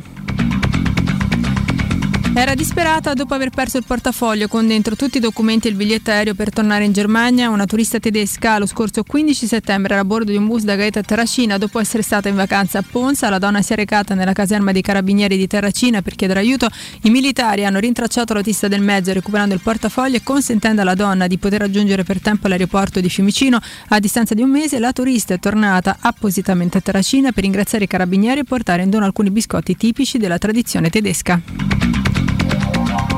Era 2.37 2.57
disperata 2.57 3.15
dopo 3.15 3.35
aver 3.35 3.51
perso 3.51 3.79
il 3.79 3.85
portafoglio 3.87 4.49
con 4.49 4.67
dentro 4.67 4.97
tutti 4.97 5.19
i 5.19 5.21
documenti 5.21 5.69
e 5.69 5.71
il 5.71 5.77
biglietto 5.77 6.11
aereo 6.11 6.35
per 6.35 6.51
tornare 6.51 6.85
in 6.85 6.91
Germania. 6.91 7.49
Una 7.49 7.65
turista 7.65 8.01
tedesca 8.01 8.59
lo 8.59 8.67
scorso 8.67 9.05
15 9.05 9.47
settembre 9.47 9.93
era 9.93 10.03
a 10.03 10.05
bordo 10.05 10.33
di 10.33 10.37
un 10.37 10.49
bus 10.49 10.65
da 10.65 10.75
Gaeta 10.75 10.99
a 10.99 11.03
Terracina 11.05 11.59
dopo 11.59 11.79
essere 11.79 12.03
stata 12.03 12.29
in 12.29 12.35
vacanza 12.35 12.81
a 12.81 12.83
Ponza. 12.83 13.31
La 13.31 13.39
donna 13.39 13.63
si 13.63 13.73
è 13.73 13.77
recata 13.77 14.15
nella 14.15 14.33
caserma 14.33 14.73
dei 14.73 14.83
carabinieri 14.83 15.37
di 15.37 15.47
Terracina 15.47 16.03
per 16.03 16.17
chiedere 16.17 16.41
aiuto. 16.41 16.69
I 17.03 17.11
militari 17.11 17.65
hanno 17.65 17.79
rintracciato 17.79 18.35
l'autista 18.35 18.67
del 18.67 18.81
mezzo 18.81 19.13
recuperando 19.13 19.55
il 19.55 19.61
portafoglio 19.61 20.17
e 20.17 20.25
consentendo 20.25 20.81
alla 20.81 20.95
donna 20.95 21.29
di 21.29 21.39
poter 21.39 21.61
raggiungere 21.61 22.03
per 22.03 22.21
tempo 22.21 22.49
l'aeroporto 22.49 23.01
di 23.01 23.09
Fiumicino. 23.09 23.61
A 23.91 24.01
distanza 24.01 24.35
di 24.35 24.43
un 24.43 24.51
mese 24.51 24.81
la 24.81 24.93
turista 24.93 25.35
è 25.35 25.39
tornata 25.39 25.99
appositamente 26.01 26.79
a 26.79 26.81
Terracina 26.81 27.31
per 27.31 27.45
ringraziare 27.45 27.85
i 27.85 27.89
carabinieri 27.89 28.41
e 28.41 28.45
portare 28.45 28.83
in 28.83 28.91
dono 28.91 29.05
alcuni 29.05 29.31
biscotti 29.31 29.77
tipici 29.77 30.19
della 30.19 30.39
tradizione 30.39 30.91
tedesca. 30.91 32.24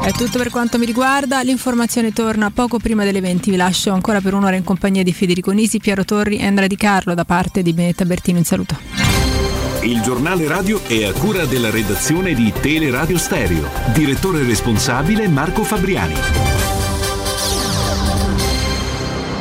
È 0.06 0.12
tutto 0.12 0.38
per 0.38 0.50
quanto 0.50 0.78
mi 0.78 0.86
riguarda, 0.86 1.42
l'informazione 1.42 2.12
torna 2.12 2.52
poco 2.52 2.78
prima 2.78 3.02
delle 3.02 3.20
20, 3.20 3.50
vi 3.50 3.56
lascio 3.56 3.90
ancora 3.90 4.20
per 4.20 4.34
un'ora 4.34 4.54
in 4.54 4.62
compagnia 4.62 5.02
di 5.02 5.12
Federico 5.12 5.50
Nisi, 5.50 5.80
Piero 5.80 6.04
Torri 6.04 6.36
e 6.36 6.46
Andrea 6.46 6.68
Di 6.68 6.76
Carlo 6.76 7.12
da 7.12 7.24
parte 7.24 7.60
di 7.60 7.72
Benetta 7.72 8.04
Bertino, 8.04 8.38
in 8.38 8.44
saluto. 8.44 8.78
Il 9.82 10.00
giornale 10.02 10.46
radio 10.46 10.80
è 10.84 11.02
a 11.02 11.12
cura 11.12 11.44
della 11.44 11.70
redazione 11.70 12.34
di 12.34 12.52
Teleradio 12.52 13.18
Stereo. 13.18 13.68
Direttore 13.92 14.44
responsabile 14.44 15.26
Marco 15.26 15.64
Fabriani. 15.64 16.14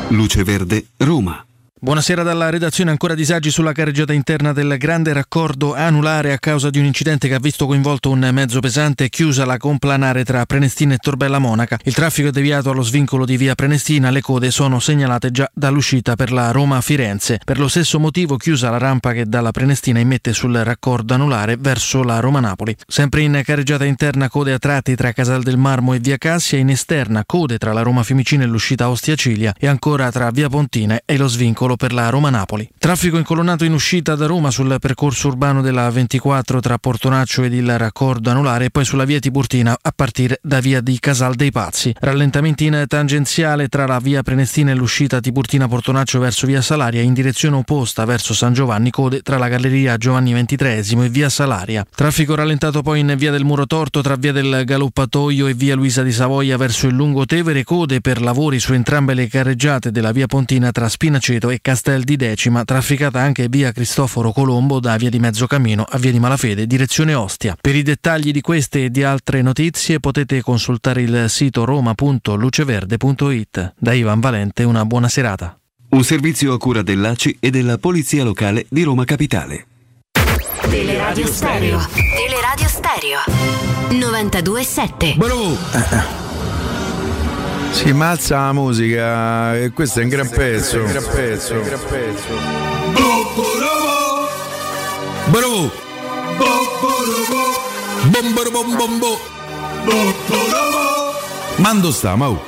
Luce 0.08 0.44
Verde, 0.44 0.88
Roma. 0.98 1.46
Buonasera 1.77 2.23
dalla 2.23 2.49
redazione, 2.49 2.89
ancora 2.89 3.15
disagi 3.15 3.52
sulla 3.52 3.73
carreggiata 3.73 4.14
interna 4.14 4.53
del 4.53 4.77
grande 4.77 5.11
raccordo 5.11 5.76
anulare 5.76 6.31
a 6.31 6.39
causa 6.39 6.69
di 6.69 6.80
un 6.80 6.85
incidente 6.85 7.27
che 7.27 7.34
ha 7.34 7.39
visto 7.39 7.65
coinvolto 7.65 8.10
un 8.11 8.30
mezzo 8.31 8.61
pesante 8.61 9.10
chiusa 9.10 9.43
la 9.43 9.57
complanare 9.57 10.23
tra 10.23 10.45
Prenestina 10.45 10.93
e 10.93 10.97
Torbella 10.97 11.38
Monaca. 11.38 11.77
Il 11.84 11.93
traffico 11.93 12.30
è 12.30 12.31
deviato 12.31 12.69
allo 12.69 12.81
svincolo 12.81 13.26
di 13.26 13.35
via 13.35 13.56
Prenestina, 13.56 14.10
le 14.10 14.22
code 14.22 14.52
sono 14.52 14.80
segnalate 14.80 15.31
già 15.31 15.52
dall'uscita 15.53 16.15
per 16.15 16.31
la 16.31 16.52
Roma-Firenze. 16.52 17.41
Per 17.43 17.60
lo 17.60 17.68
stesso 17.68 17.99
motivo 17.99 18.38
chiusa 18.38 18.69
la 18.69 18.77
rampa 18.77 19.11
che 19.11 19.26
dalla 19.26 19.52
Prenestina 19.52 19.99
immette 19.99 20.31
sul 20.31 20.56
raccordo 20.56 21.14
anulare 21.14 21.57
verso 21.57 22.03
la 22.03 22.22
Roma-Napoli. 22.22 22.73
Sempre 22.88 23.23
in 23.23 23.41
carreggiata 23.43 23.84
interna 23.84 24.30
code 24.30 24.53
a 24.53 24.60
tratti 24.60 24.95
tra 24.95 25.11
Casal 25.11 25.43
del 25.43 25.57
Marmo 25.57 25.93
e 25.93 25.99
via 25.99 26.18
Cassia, 26.18 26.57
in 26.57 26.69
esterna 26.69 27.26
code 27.26 27.57
tra 27.57 27.73
la 27.73 27.81
Roma 27.81 28.03
Fiumicino 28.03 28.43
e 28.43 28.47
l'uscita 28.47 28.89
Ostia 28.89 29.15
Ciglia 29.15 29.53
e 29.60 29.68
ancora 29.68 30.10
tra 30.10 30.31
via 30.31 30.47
Pontina 30.47 31.02
e 31.03 31.18
lo 31.18 31.27
svincolo 31.27 31.64
per 31.76 31.93
la 31.93 32.10
Roma-Napoli. 32.10 32.69
Traffico 32.77 33.18
incolonnato 33.18 33.64
in 33.65 33.73
uscita 33.73 34.15
da 34.15 34.26
Roma 34.26 34.52
sul 34.52 34.77
percorso 34.80 35.27
urbano 35.27 35.61
della 35.61 35.89
24 35.89 36.60
tra 36.60 36.77
Portonaccio 36.77 37.43
ed 37.43 37.53
il 37.53 37.77
raccordo 37.77 38.30
anulare 38.30 38.65
e 38.65 38.69
poi 38.69 38.85
sulla 38.85 39.06
via 39.06 39.19
Tiburtina 39.19 39.77
a 39.81 39.91
partire 39.95 40.39
da 40.41 40.60
via 40.60 40.81
di 40.81 40.97
Casal 40.99 41.35
dei 41.35 41.52
Pazzi. 41.52 41.93
Rallentamenti 41.99 42.65
in 42.65 42.85
tangenziale 42.88 43.68
tra 43.68 43.85
la 43.85 43.99
via 43.99 44.23
Prenestina 44.23 44.72
e 44.72 44.76
l'uscita 44.76 45.19
Tiburtina-Portonaccio 45.19 46.19
verso 46.19 46.47
via 46.47 46.61
Salaria 46.61 47.02
in 47.02 47.14
direzione 47.14 47.56
opposta 47.56 48.06
verso 48.06 48.34
San 48.34 48.53
Giovanni 48.53 48.91
Code 48.91 49.22
tra 49.22 49.38
la 49.38 49.47
galleria 49.47 49.97
Giovanni 49.97 50.34
XXIII 50.34 51.06
e 51.06 51.10
via 51.10 51.30
Salaria. 51.30 51.85
Traffico 51.93 52.35
rallentato 52.35 52.81
poi 52.81 52.99
in 52.99 53.14
via 53.18 53.31
del 53.31 53.43
Muro 53.43 53.65
Torto 53.65 54.02
tra 54.02 54.15
via 54.15 54.31
del 54.31 54.64
Galoppatoio 54.65 55.47
e 55.47 55.53
via 55.53 55.76
Luisa 55.76 56.03
di 56.03 56.11
Savoia 56.11 56.57
verso 56.57 56.88
il 56.88 56.95
Lungo 56.95 57.26
Tevere 57.26 57.64
Code 57.64 58.02
per 58.02 58.22
lavori 58.22 58.60
su 58.60 58.73
entrambe 58.73 59.14
le 59.14 59.27
carreggiate 59.27 59.91
della 59.91 60.11
via 60.11 60.27
Pontina 60.27 60.72
tra 60.72 60.88
Spinaceto 60.88 61.49
e 61.49 61.55
Castel 61.61 62.03
di 62.03 62.15
Decima, 62.15 62.64
trafficata 62.64 63.19
anche 63.19 63.48
via 63.49 63.72
Cristoforo 63.72 64.32
Colombo 64.32 64.80
da 64.80 64.95
via 64.98 65.10
di 65.10 65.19
Mezzocammino 65.19 65.86
a 65.88 65.98
via 65.98 66.11
di 66.11 66.19
Malafede, 66.19 66.68
direzione 66.68 67.14
Ostia. 67.14 67.56
Per 67.60 67.76
i 67.76 67.84
dettagli 67.84 68.32
di 68.32 68.41
queste 68.41 68.86
e 68.86 68.90
di 68.90 69.03
altre 69.03 69.41
notizie 69.41 69.99
potete 69.99 70.41
consultare 70.41 71.02
il 71.02 71.26
sito 71.30 71.65
roma.luceverde.it. 71.65 73.73
Da 73.77 73.94
Ivan 73.94 74.19
Valente 74.19 74.64
una 74.64 74.86
buona 74.86 75.10
serata. 75.10 75.57
Un 75.90 76.03
servizio 76.03 76.53
a 76.53 76.57
cura 76.57 76.82
dell'ACI 76.82 77.38
e 77.40 77.49
della 77.49 77.77
Polizia 77.77 78.23
Locale 78.23 78.65
di 78.69 78.84
Roma 78.84 79.06
Capitale. 79.06 79.65
Teleradio 80.69 81.27
Stereo. 81.27 81.80
Teleradio 81.94 82.68
Stereo. 82.68 83.19
92.7. 83.91 86.24
Si 87.76 87.91
ma 87.91 88.11
alza 88.11 88.38
la 88.38 88.53
musica 88.53 89.57
e 89.57 89.72
questo 89.72 89.99
è 89.99 90.03
un 90.03 90.10
gran 90.10 90.30
pezzo. 90.30 90.80
Un 90.80 90.85
gran 90.85 91.03
pezzo. 91.03 91.56
Bravo! 95.26 95.72
Bomboro 98.06 98.49
bom 98.52 98.76
bombo. 98.77 99.19
Mando 101.57 101.91
sta, 101.91 102.15
mau. 102.15 102.39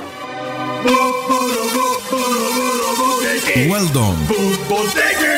Well 3.67 3.91
done. 3.91 4.17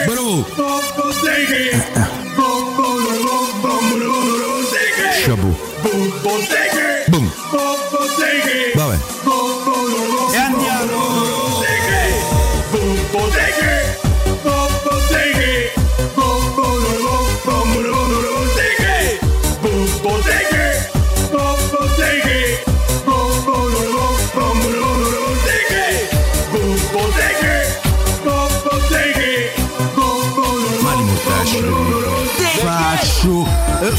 Bravo. 0.05 0.45
Chapeau. 5.23 5.55
Boom. 7.07 7.31
Vabbè. 8.75 8.97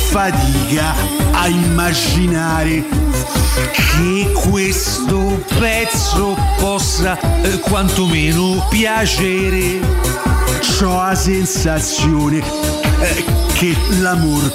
Fatica 0.09 0.95
a 1.33 1.49
immaginare 1.49 2.85
che 3.75 4.33
questo 4.33 5.43
pezzo 5.59 6.37
possa 6.59 7.19
eh, 7.43 7.59
quantomeno 7.61 8.67
piacere. 8.69 9.79
Ho 10.83 10.97
la 10.97 11.15
sensazione 11.15 12.39
eh, 12.39 13.25
che 13.53 13.77
l'amor 14.01 14.51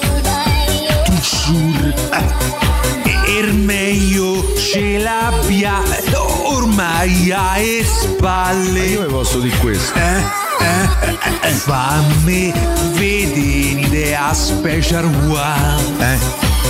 toujours 1.04 1.94
eh, 2.12 3.38
er 3.38 3.52
meglio 3.52 4.35
ce 4.56 4.98
l'abbia 4.98 5.82
eh, 5.84 6.16
ormai 6.44 7.30
alle 7.30 7.84
spalle. 7.84 8.80
Io 8.86 9.02
vi 9.02 9.12
posso 9.12 9.38
dire 9.38 9.56
questo. 9.58 9.98
Eh, 9.98 10.44
eh, 10.58 11.08
eh, 11.10 11.48
eh, 11.48 11.52
fammi 11.52 12.52
vedere 12.94 13.74
un'idea 13.74 14.32
special 14.32 15.04
one. 15.28 16.14
Eh. 16.14 16.18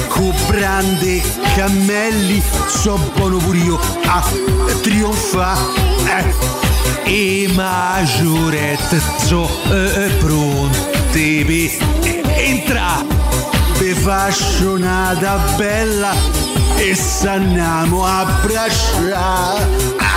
Con 0.08 0.34
brande 0.46 1.22
cammelli 1.54 2.42
so 2.66 2.98
buono 3.14 3.36
pure 3.38 3.58
io 3.58 3.78
a 4.06 4.24
trionfa. 4.82 5.56
Eh. 6.06 6.54
E 7.04 7.48
maggiorette 7.54 9.00
so 9.24 9.48
eh, 9.70 10.10
pronte 10.18 11.44
per 11.46 12.30
entra. 12.36 13.04
Vi 13.78 13.92
faccio 13.92 14.72
una 14.72 15.14
bella 15.56 16.45
e 16.76 16.94
s'andiamo 16.94 18.04
a 18.04 18.20
abbracciare. 18.20 19.12
Ah. 19.12 20.16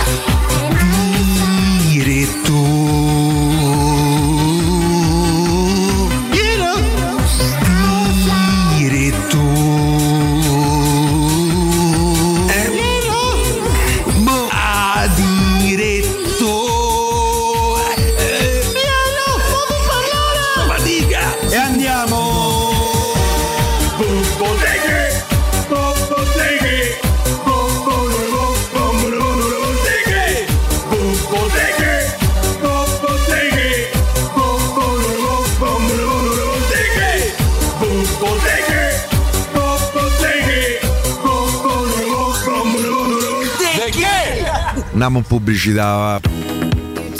Andiamo 45.02 45.24
in 45.24 45.24
pubblicità. 45.26 46.20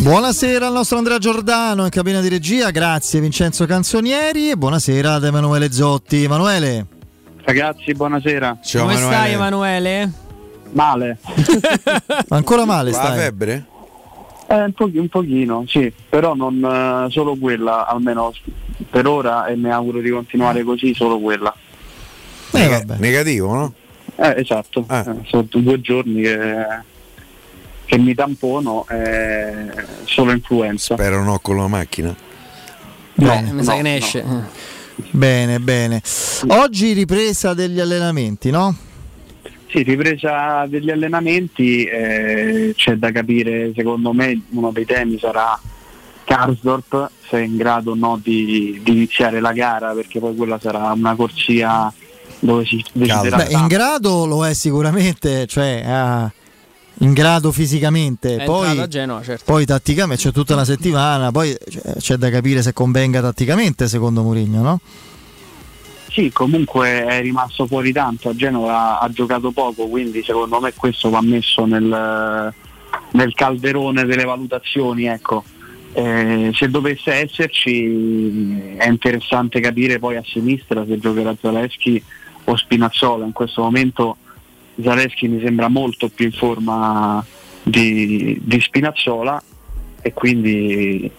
Buonasera 0.02 0.66
al 0.66 0.72
nostro 0.74 0.98
Andrea 0.98 1.16
Giordano 1.16 1.84
in 1.84 1.88
cabina 1.88 2.20
di 2.20 2.28
regia, 2.28 2.68
grazie 2.68 3.20
Vincenzo 3.20 3.64
Canzonieri 3.64 4.50
e 4.50 4.56
buonasera 4.58 5.14
ad 5.14 5.24
Emanuele 5.24 5.72
Zotti. 5.72 6.24
Emanuele. 6.24 6.84
Ragazzi, 7.42 7.94
buonasera. 7.94 8.58
Come 8.70 8.96
stai 8.96 9.32
Emanuele? 9.32 10.12
Male. 10.72 11.16
Ancora 12.28 12.66
male 12.66 12.90
La 12.90 12.96
stai? 12.98 13.18
febbre? 13.18 13.64
Eh, 14.46 14.62
un, 14.62 14.72
po- 14.74 14.90
un 14.92 15.08
pochino, 15.08 15.64
sì, 15.66 15.90
però 16.06 16.34
non 16.34 16.62
eh, 16.62 17.10
solo 17.10 17.34
quella, 17.36 17.86
almeno 17.86 18.34
per 18.90 19.06
ora 19.06 19.46
e 19.46 19.56
mi 19.56 19.70
auguro 19.70 20.00
di 20.00 20.10
continuare 20.10 20.64
così, 20.64 20.92
solo 20.92 21.18
quella. 21.18 21.54
Nega- 22.50 22.96
negativo, 22.98 23.54
no? 23.54 23.72
Eh, 24.16 24.34
esatto, 24.36 24.84
Eh, 24.86 25.14
sono 25.28 25.46
due 25.48 25.80
giorni 25.80 26.20
che, 26.20 26.88
che 27.90 27.98
mi 27.98 28.14
tampono, 28.14 28.86
eh, 28.88 29.66
solo 30.04 30.30
influenza. 30.30 30.94
Spero 30.94 31.24
no 31.24 31.40
con 31.40 31.56
la 31.56 31.66
macchina. 31.66 32.14
Bene, 33.14 33.52
mi 33.52 33.64
sa 33.64 33.74
che 33.74 33.82
ne 33.82 33.96
esce. 33.96 34.24
Bene, 35.10 35.58
bene. 35.58 36.00
Oggi 36.50 36.92
ripresa 36.92 37.52
degli 37.52 37.80
allenamenti, 37.80 38.50
no? 38.50 38.76
Sì, 39.66 39.82
ripresa 39.82 40.66
degli 40.68 40.88
allenamenti, 40.88 41.82
eh, 41.82 42.74
c'è 42.76 42.94
da 42.94 43.10
capire, 43.10 43.72
secondo 43.74 44.12
me 44.12 44.40
uno 44.50 44.70
dei 44.70 44.84
temi 44.84 45.18
sarà 45.18 45.60
Karsdorp 46.24 47.10
se 47.28 47.38
è 47.38 47.40
in 47.40 47.56
grado 47.56 47.90
o 47.90 47.94
no 47.96 48.20
di, 48.22 48.80
di 48.84 48.92
iniziare 48.92 49.40
la 49.40 49.52
gara 49.52 49.92
perché 49.94 50.20
poi 50.20 50.36
quella 50.36 50.60
sarà 50.60 50.92
una 50.92 51.16
corsia 51.16 51.92
dove 52.38 52.64
si 52.64 52.84
deciderà 52.92 53.36
Beh, 53.36 53.52
in 53.52 53.66
grado 53.66 54.26
lo 54.26 54.46
è 54.46 54.54
sicuramente, 54.54 55.46
cioè 55.46 55.82
ah, 55.84 56.30
in 57.00 57.12
grado 57.12 57.52
fisicamente, 57.52 58.36
È 58.36 58.44
poi, 58.44 58.68
entrato 58.68 58.80
a 58.82 58.88
Genova, 58.88 59.22
certo. 59.22 59.44
poi 59.44 59.64
tatticamente 59.64 60.22
c'è 60.22 60.32
tutta 60.32 60.54
una 60.54 60.64
settimana, 60.64 61.30
poi 61.30 61.56
c'è, 61.68 61.94
c'è 61.96 62.16
da 62.16 62.30
capire 62.30 62.62
se 62.62 62.72
convenga 62.72 63.20
tatticamente 63.20 63.88
secondo 63.88 64.22
Mourinho, 64.22 64.62
no? 64.62 64.80
Sì, 66.10 66.30
comunque 66.32 67.04
è 67.04 67.20
rimasto 67.20 67.66
fuori 67.66 67.92
tanto, 67.92 68.30
a 68.30 68.34
Genova 68.34 68.98
ha 68.98 69.08
giocato 69.10 69.52
poco, 69.52 69.86
quindi 69.86 70.22
secondo 70.24 70.60
me 70.60 70.72
questo 70.74 71.08
va 71.08 71.22
messo 71.22 71.64
nel, 71.64 72.52
nel 73.12 73.34
calderone 73.34 74.04
delle 74.04 74.24
valutazioni. 74.24 75.06
Ecco. 75.06 75.44
Eh, 75.92 76.50
se 76.54 76.68
dovesse 76.68 77.12
esserci 77.12 78.76
è 78.76 78.88
interessante 78.88 79.58
capire 79.60 79.98
poi 79.98 80.16
a 80.16 80.22
sinistra 80.24 80.84
se 80.86 80.98
giocherà 80.98 81.34
Zaleschi 81.40 82.02
o 82.44 82.56
Spinazzola. 82.56 83.24
In 83.24 83.32
questo 83.32 83.62
momento 83.62 84.16
Zaleschi 84.82 85.28
mi 85.28 85.40
sembra 85.42 85.68
molto 85.68 86.08
più 86.08 86.26
in 86.26 86.32
forma 86.32 87.24
di, 87.62 88.38
di 88.42 88.60
Spinazzola 88.60 89.42
e 90.02 90.12
quindi 90.12 91.10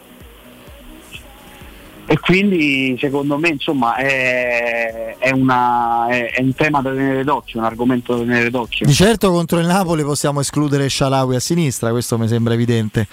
e 2.06 2.20
quindi 2.20 2.98
secondo 3.00 3.38
me 3.38 3.50
insomma 3.50 3.96
è, 3.96 5.16
è 5.18 5.32
una- 5.32 6.08
è- 6.10 6.32
è 6.34 6.42
un 6.42 6.54
tema 6.56 6.82
da 6.82 6.90
tenere 6.92 7.24
d'occhio, 7.24 7.60
un 7.60 7.66
argomento 7.66 8.16
da 8.18 8.24
tenere 8.24 8.50
d'occhio. 8.50 8.86
Di 8.86 8.94
certo 8.94 9.32
contro 9.32 9.60
il 9.60 9.68
Napoli 9.68 10.04
possiamo 10.04 10.42
escludere 10.42 10.90
Shalawi 10.90 11.36
a 11.36 11.40
sinistra, 11.40 11.92
questo 11.92 12.18
mi 12.18 12.28
sembra 12.28 12.54
evidente. 12.54 13.08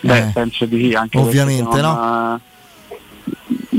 Beh, 0.00 0.18
Eh, 0.18 0.30
penso 0.34 0.64
di 0.66 0.88
sì, 0.88 0.94
anche 0.94 1.18
ovviamente, 1.18 1.80
non, 1.80 2.34
eh, 2.40 2.40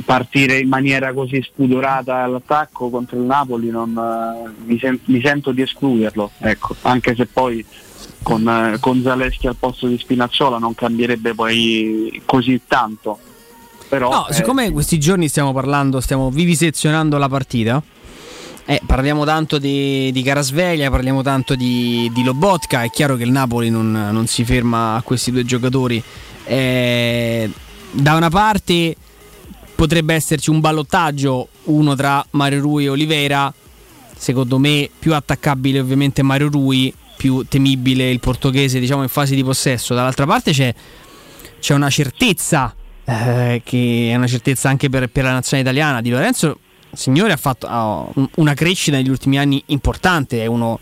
partire 0.04 0.60
in 0.60 0.68
maniera 0.68 1.14
così 1.14 1.42
spudorata 1.42 2.24
all'attacco 2.24 2.90
contro 2.90 3.18
il 3.18 3.24
Napoli 3.24 3.70
non, 3.70 3.98
eh, 3.98 4.50
mi, 4.66 4.78
sen- 4.80 5.00
mi 5.06 5.22
sento 5.22 5.52
di 5.52 5.62
escluderlo, 5.62 6.32
ecco, 6.40 6.76
anche 6.82 7.16
se 7.16 7.26
poi 7.26 7.66
con, 8.24 8.48
eh, 8.48 8.78
con 8.80 9.02
Zaleschi 9.02 9.48
al 9.48 9.56
posto 9.58 9.88
di 9.88 9.98
Spinazzola 9.98 10.58
non 10.58 10.76
cambierebbe 10.76 11.34
poi 11.34 12.22
così 12.26 12.62
tanto. 12.68 13.20
Però, 13.90 14.10
No, 14.10 14.28
eh, 14.28 14.34
siccome 14.34 14.72
questi 14.72 15.00
giorni 15.00 15.30
stiamo 15.30 15.54
parlando, 15.54 16.02
stiamo 16.02 16.30
vivisezionando 16.30 17.18
la 17.18 17.30
partita. 17.30 17.82
eh, 18.66 18.82
parliamo 18.86 19.24
tanto 19.24 19.58
di, 19.60 20.12
di 20.12 20.22
Carasveglia, 20.24 20.90
parliamo 20.90 21.22
tanto 21.22 21.56
di, 21.56 22.12
di 22.14 22.24
Lobotka. 22.26 22.84
È 22.84 22.90
chiaro 22.90 23.16
che 23.16 23.24
il 23.24 23.32
Napoli 23.32 23.70
non, 23.70 23.92
non 24.12 24.28
si 24.28 24.44
ferma 24.44 24.96
a 24.96 25.02
questi 25.04 25.32
due 25.32 25.46
giocatori. 25.46 26.04
Eh, 26.44 27.50
da 27.92 28.16
una 28.16 28.30
parte 28.30 28.96
potrebbe 29.78 30.16
esserci 30.16 30.50
un 30.50 30.60
ballottaggio, 30.60 31.50
uno 31.66 31.94
tra 31.96 32.26
Mario 32.32 32.62
Rui 32.62 32.86
e 32.86 32.90
Oliveira. 32.90 33.54
Secondo 34.18 34.58
me, 34.58 34.90
più 34.98 35.14
attaccabile 35.14 35.80
ovviamente 35.80 36.24
Mario 36.24 36.50
Rui, 36.50 36.92
più 37.16 37.46
temibile 37.48 38.10
il 38.10 38.20
portoghese, 38.20 38.80
diciamo 38.80 39.04
in 39.04 39.08
fase 39.08 39.36
di 39.36 39.44
possesso. 39.44 39.94
Dall'altra 39.94 40.26
parte 40.26 40.52
c'è, 40.52 40.74
c'è 41.60 41.76
una 41.76 41.92
certezza, 41.92 42.76
eh, 43.06 43.62
che 43.64 44.10
è 44.12 44.16
una 44.16 44.26
certezza 44.26 44.68
anche 44.68 44.90
per, 44.90 45.10
per 45.10 45.26
la 45.26 45.34
nazione 45.34 45.62
italiana. 45.62 46.02
Di 46.02 46.10
Lorenzo, 46.10 46.58
signore, 46.92 47.34
ha 47.34 47.38
fatto 47.38 47.68
un- 47.68 48.28
una 48.38 48.56
crescita 48.56 48.98
negli 48.98 49.10
ultimi 49.10 49.38
anni 49.38 49.62
importante. 49.68 50.42
È 50.42 50.48
uno, 50.48 50.80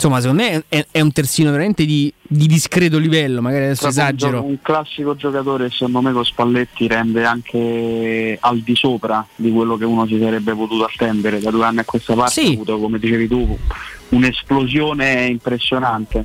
insomma, 0.00 0.20
secondo 0.20 0.42
me 0.42 0.64
è, 0.68 0.86
è 0.90 1.00
un 1.00 1.12
terzino 1.12 1.50
veramente 1.50 1.84
di, 1.84 2.12
di 2.22 2.46
discreto 2.46 2.98
livello. 2.98 3.42
Magari 3.42 3.64
adesso 3.64 3.84
un 3.84 3.90
esagero. 3.90 4.38
gio- 4.38 4.44
Un, 4.44 4.62
classico 4.62 5.14
giocatore 5.14 5.68
secondo 5.70 6.00
me 6.00 6.12
con 6.12 6.24
Spalletti 6.24 6.88
rende 6.88 7.24
anche 7.24 8.38
al 8.40 8.60
di 8.60 8.74
sopra 8.74 9.26
di 9.36 9.50
quello 9.50 9.76
che 9.76 9.84
uno 9.84 10.06
si 10.06 10.18
sarebbe 10.18 10.54
potuto 10.54 10.84
attendere 10.84 11.38
da 11.40 11.50
due 11.50 11.64
anni 11.64 11.80
a 11.80 11.84
questa 11.84 12.14
parte. 12.14 12.40
Ha 12.40 12.48
avuto, 12.48 12.78
come 12.78 12.98
dicevi 12.98 13.28
tu, 13.28 13.58
un'esplosione 14.08 15.26
impressionante. 15.26 16.24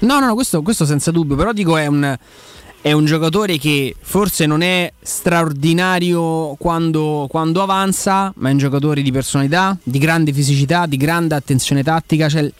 No, 0.00 0.20
no, 0.20 0.26
no, 0.26 0.34
questo, 0.34 0.60
questo 0.60 0.84
senza 0.84 1.10
dubbio, 1.10 1.36
però 1.36 1.52
dico 1.52 1.78
è 1.78 1.86
un, 1.86 2.14
è 2.82 2.92
un 2.92 3.06
giocatore 3.06 3.56
che 3.56 3.96
forse 3.98 4.44
non 4.44 4.60
è 4.60 4.92
straordinario 5.00 6.54
quando, 6.58 7.26
quando 7.30 7.62
avanza, 7.62 8.30
ma 8.36 8.50
è 8.50 8.52
un 8.52 8.58
giocatore 8.58 9.00
di 9.00 9.10
personalità, 9.10 9.76
di 9.82 9.98
grande 9.98 10.34
fisicità, 10.34 10.84
di 10.84 10.98
grande 10.98 11.34
attenzione 11.34 11.82
tattica, 11.82 12.28
cioè 12.28 12.52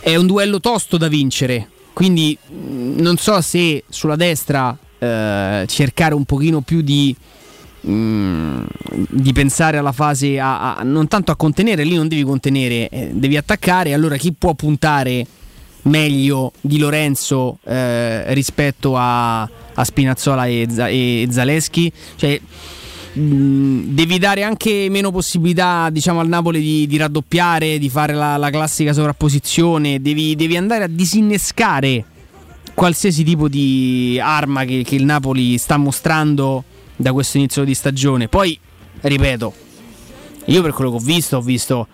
è 0.00 0.16
un 0.16 0.26
duello 0.26 0.60
tosto 0.60 0.96
da 0.96 1.08
vincere, 1.08 1.68
quindi 1.92 2.36
mh, 2.48 3.00
non 3.00 3.16
so 3.16 3.40
se 3.40 3.84
sulla 3.88 4.16
destra 4.16 4.76
eh, 4.98 5.64
cercare 5.66 6.14
un 6.14 6.24
pochino 6.24 6.60
più 6.60 6.80
di... 6.82 7.14
mh, 7.80 8.62
di 9.08 9.32
pensare 9.32 9.78
alla 9.78 9.92
fase 9.92 10.38
a, 10.38 10.76
a- 10.76 10.82
non 10.82 11.08
tanto 11.08 11.32
a 11.32 11.36
contenere, 11.36 11.84
lì 11.84 11.94
non 11.96 12.08
devi 12.08 12.22
contenere, 12.22 12.88
eh, 12.88 13.10
devi 13.12 13.36
attaccare. 13.36 13.94
Allora 13.94 14.16
chi 14.16 14.32
può 14.32 14.54
puntare 14.54 15.26
meglio 15.82 16.52
di 16.60 16.78
Lorenzo 16.78 17.58
eh, 17.64 18.34
rispetto 18.34 18.96
a, 18.96 19.42
a 19.42 19.84
Spinazzola 19.84 20.46
e, 20.46 20.66
e 20.68 21.28
Zaleschi? 21.30 21.90
Cioè, 22.16 22.40
mh, 23.12 23.94
devi 23.94 24.18
dare 24.18 24.42
anche 24.42 24.88
meno 24.90 25.10
possibilità 25.10 25.88
diciamo, 25.90 26.20
al 26.20 26.28
Napoli 26.28 26.60
di, 26.60 26.86
di 26.86 26.96
raddoppiare, 26.96 27.78
di 27.78 27.88
fare 27.88 28.14
la, 28.14 28.36
la 28.36 28.50
classica 28.50 28.92
sovrapposizione, 28.92 30.00
devi, 30.00 30.36
devi 30.36 30.56
andare 30.56 30.84
a 30.84 30.88
disinnescare 30.88 32.04
qualsiasi 32.74 33.24
tipo 33.24 33.48
di 33.48 34.18
arma 34.22 34.64
che, 34.64 34.82
che 34.84 34.94
il 34.94 35.04
Napoli 35.04 35.58
sta 35.58 35.76
mostrando 35.76 36.64
da 36.96 37.12
questo 37.12 37.38
inizio 37.38 37.64
di 37.64 37.74
stagione. 37.74 38.28
Poi, 38.28 38.58
ripeto, 39.00 39.54
io 40.46 40.62
per 40.62 40.72
quello 40.72 40.90
che 40.90 40.96
ho 40.96 41.00
visto, 41.00 41.36
ho 41.36 41.42
visto. 41.42 41.86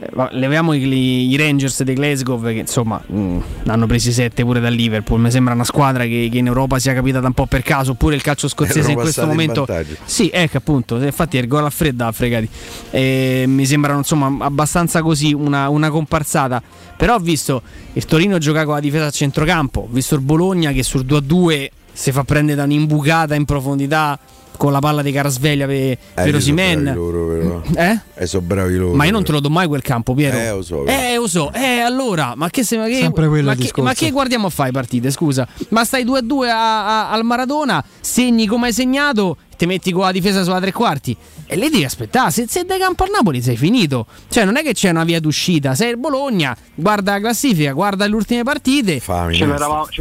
Eh, 0.00 0.28
Leviamo 0.32 0.72
i, 0.72 1.30
i 1.30 1.36
Rangers 1.36 1.82
dei 1.82 1.94
Glasgow 1.94 2.42
che 2.42 2.52
insomma 2.52 3.00
mh, 3.04 3.38
hanno 3.66 3.86
presi 3.86 4.12
7 4.12 4.42
pure 4.44 4.60
dal 4.60 4.72
Liverpool. 4.72 5.20
Mi 5.20 5.30
sembra 5.30 5.52
una 5.54 5.64
squadra 5.64 6.04
che, 6.04 6.28
che 6.30 6.38
in 6.38 6.46
Europa 6.46 6.78
sia 6.78 6.94
capitata 6.94 7.26
un 7.26 7.34
po' 7.34 7.46
per 7.46 7.62
caso. 7.62 7.92
Oppure 7.92 8.14
il 8.14 8.22
calcio 8.22 8.48
scozzese 8.48 8.92
in 8.92 8.98
questo 8.98 9.22
in 9.22 9.28
momento. 9.28 9.64
vantaggio. 9.66 9.96
Sì, 10.04 10.30
ecco 10.32 10.56
appunto. 10.56 10.96
Infatti 10.96 11.36
il 11.36 11.46
gol 11.46 11.64
a 11.64 11.70
fredda 11.70 12.10
fregati. 12.12 12.48
Eh, 12.90 13.44
mi 13.46 13.66
sembrano 13.66 13.98
insomma 13.98 14.44
abbastanza 14.44 15.02
così 15.02 15.32
una, 15.32 15.68
una 15.68 15.90
comparsata. 15.90 16.62
Però 16.96 17.14
ho 17.14 17.20
visto 17.20 17.62
il 17.92 18.04
Torino 18.04 18.38
giocare 18.38 18.64
con 18.64 18.74
la 18.74 18.80
difesa 18.80 19.06
a 19.06 19.10
centrocampo. 19.10 19.80
Ho 19.80 19.88
visto 19.90 20.14
il 20.14 20.22
Bologna 20.22 20.72
che 20.72 20.82
sul 20.82 21.04
2-2 21.04 21.68
si 21.92 22.12
fa 22.12 22.24
prendere 22.24 22.56
da 22.56 22.64
un'imbucata 22.64 23.34
in 23.34 23.44
profondità 23.44 24.18
con 24.60 24.72
la 24.72 24.78
palla 24.78 25.00
di 25.00 25.10
Carasveglia 25.10 25.64
per, 25.64 25.74
Eh, 25.76 25.98
bravi 26.14 26.92
loro, 26.92 27.26
però. 27.28 27.62
Eh? 27.82 27.98
Eh, 28.14 28.26
sono 28.26 28.42
bravi 28.44 28.76
loro. 28.76 28.94
Ma 28.94 29.06
io 29.06 29.10
non 29.12 29.24
te 29.24 29.32
lo 29.32 29.40
do 29.40 29.48
mai 29.48 29.66
quel 29.66 29.80
campo, 29.80 30.12
Piero. 30.12 30.36
Eh, 30.36 30.50
lo 30.50 30.60
so. 30.60 30.84
Eh, 30.84 31.14
lo 31.16 31.26
so. 31.26 31.50
Eh, 31.54 31.78
allora, 31.80 32.34
ma 32.36 32.50
che, 32.50 32.62
se, 32.62 32.76
ma 32.76 32.84
che, 32.84 32.96
Sempre 32.98 33.26
quello 33.26 33.46
ma 33.48 33.54
che, 33.54 33.62
discorso. 33.62 33.82
ma 33.88 33.94
che 33.94 34.10
guardiamo 34.10 34.48
a 34.48 34.50
fare 34.50 34.70
partite, 34.70 35.10
scusa? 35.10 35.48
Ma 35.70 35.82
stai 35.86 36.04
2-2 36.04 36.50
a- 36.50 37.06
a- 37.06 37.10
al 37.10 37.24
Maradona, 37.24 37.82
segni 38.02 38.46
come 38.46 38.66
hai 38.66 38.74
segnato, 38.74 39.38
ti 39.56 39.64
metti 39.64 39.92
con 39.92 40.02
la 40.04 40.12
difesa 40.12 40.42
sulla 40.42 40.58
tre 40.60 40.72
quarti 40.72 41.14
e 41.46 41.54
lì 41.56 41.68
devi 41.68 41.84
aspettare. 41.84 42.30
Se, 42.30 42.46
se 42.48 42.64
dai 42.64 42.78
campo 42.78 43.04
al 43.04 43.10
Napoli 43.12 43.42
sei 43.42 43.56
finito. 43.58 44.06
Cioè, 44.28 44.44
non 44.46 44.56
è 44.56 44.62
che 44.62 44.72
c'è 44.72 44.88
una 44.90 45.04
via 45.04 45.20
d'uscita. 45.20 45.74
Sei 45.74 45.90
il 45.90 45.98
Bologna, 45.98 46.56
guarda 46.74 47.12
la 47.12 47.20
classifica, 47.20 47.72
guarda 47.72 48.06
le 48.06 48.14
ultime 48.14 48.42
partite. 48.42 49.00
Ce 49.00 49.44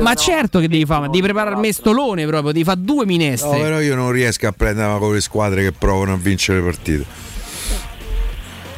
ma 0.02 0.14
certo 0.16 0.60
che 0.60 0.68
devi 0.70 0.86
fare, 0.86 1.06
devi 1.08 1.22
preparare 1.22 1.56
il 1.56 1.62
mestolone 1.62 2.26
proprio, 2.26 2.52
devi 2.54 2.64
fare 2.64 2.80
due 2.82 3.04
No, 3.04 3.06
minestre. 3.06 3.60
però 3.60 3.82
io 3.82 3.96
non 3.96 4.12
riesco 4.12 4.48
a 4.48 4.49
prendere 4.52 4.98
con 5.00 5.14
le 5.14 5.22
squadre 5.22 5.64
che 5.64 5.72
provano 5.72 6.14
a 6.14 6.18
vincere 6.18 6.60
le 6.60 6.66
partite. 6.66 7.06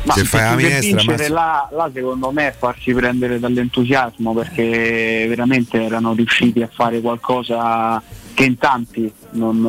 Ma 0.04 0.14
Se 0.16 0.24
fai 0.24 0.42
la 0.42 0.56
minestra, 0.56 0.98
vincere 0.98 1.30
ma- 1.30 1.34
là, 1.36 1.70
là 1.74 1.92
secondo 1.94 2.32
me 2.32 2.48
è 2.48 2.56
farsi 2.58 2.92
prendere 2.92 3.40
dall'entusiasmo 3.40 4.34
perché 4.34 5.26
veramente 5.30 5.80
erano 5.84 6.14
riusciti 6.14 6.62
a 6.64 6.70
fare 6.74 7.02
qualcosa 7.02 8.02
che 8.34 8.44
in 8.46 8.58
tanti 8.58 9.12
non, 9.32 9.60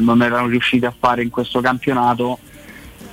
non 0.00 0.22
erano 0.22 0.46
riusciti 0.46 0.86
a 0.86 0.94
fare 0.98 1.22
in 1.22 1.28
questo 1.28 1.60
campionato 1.60 2.38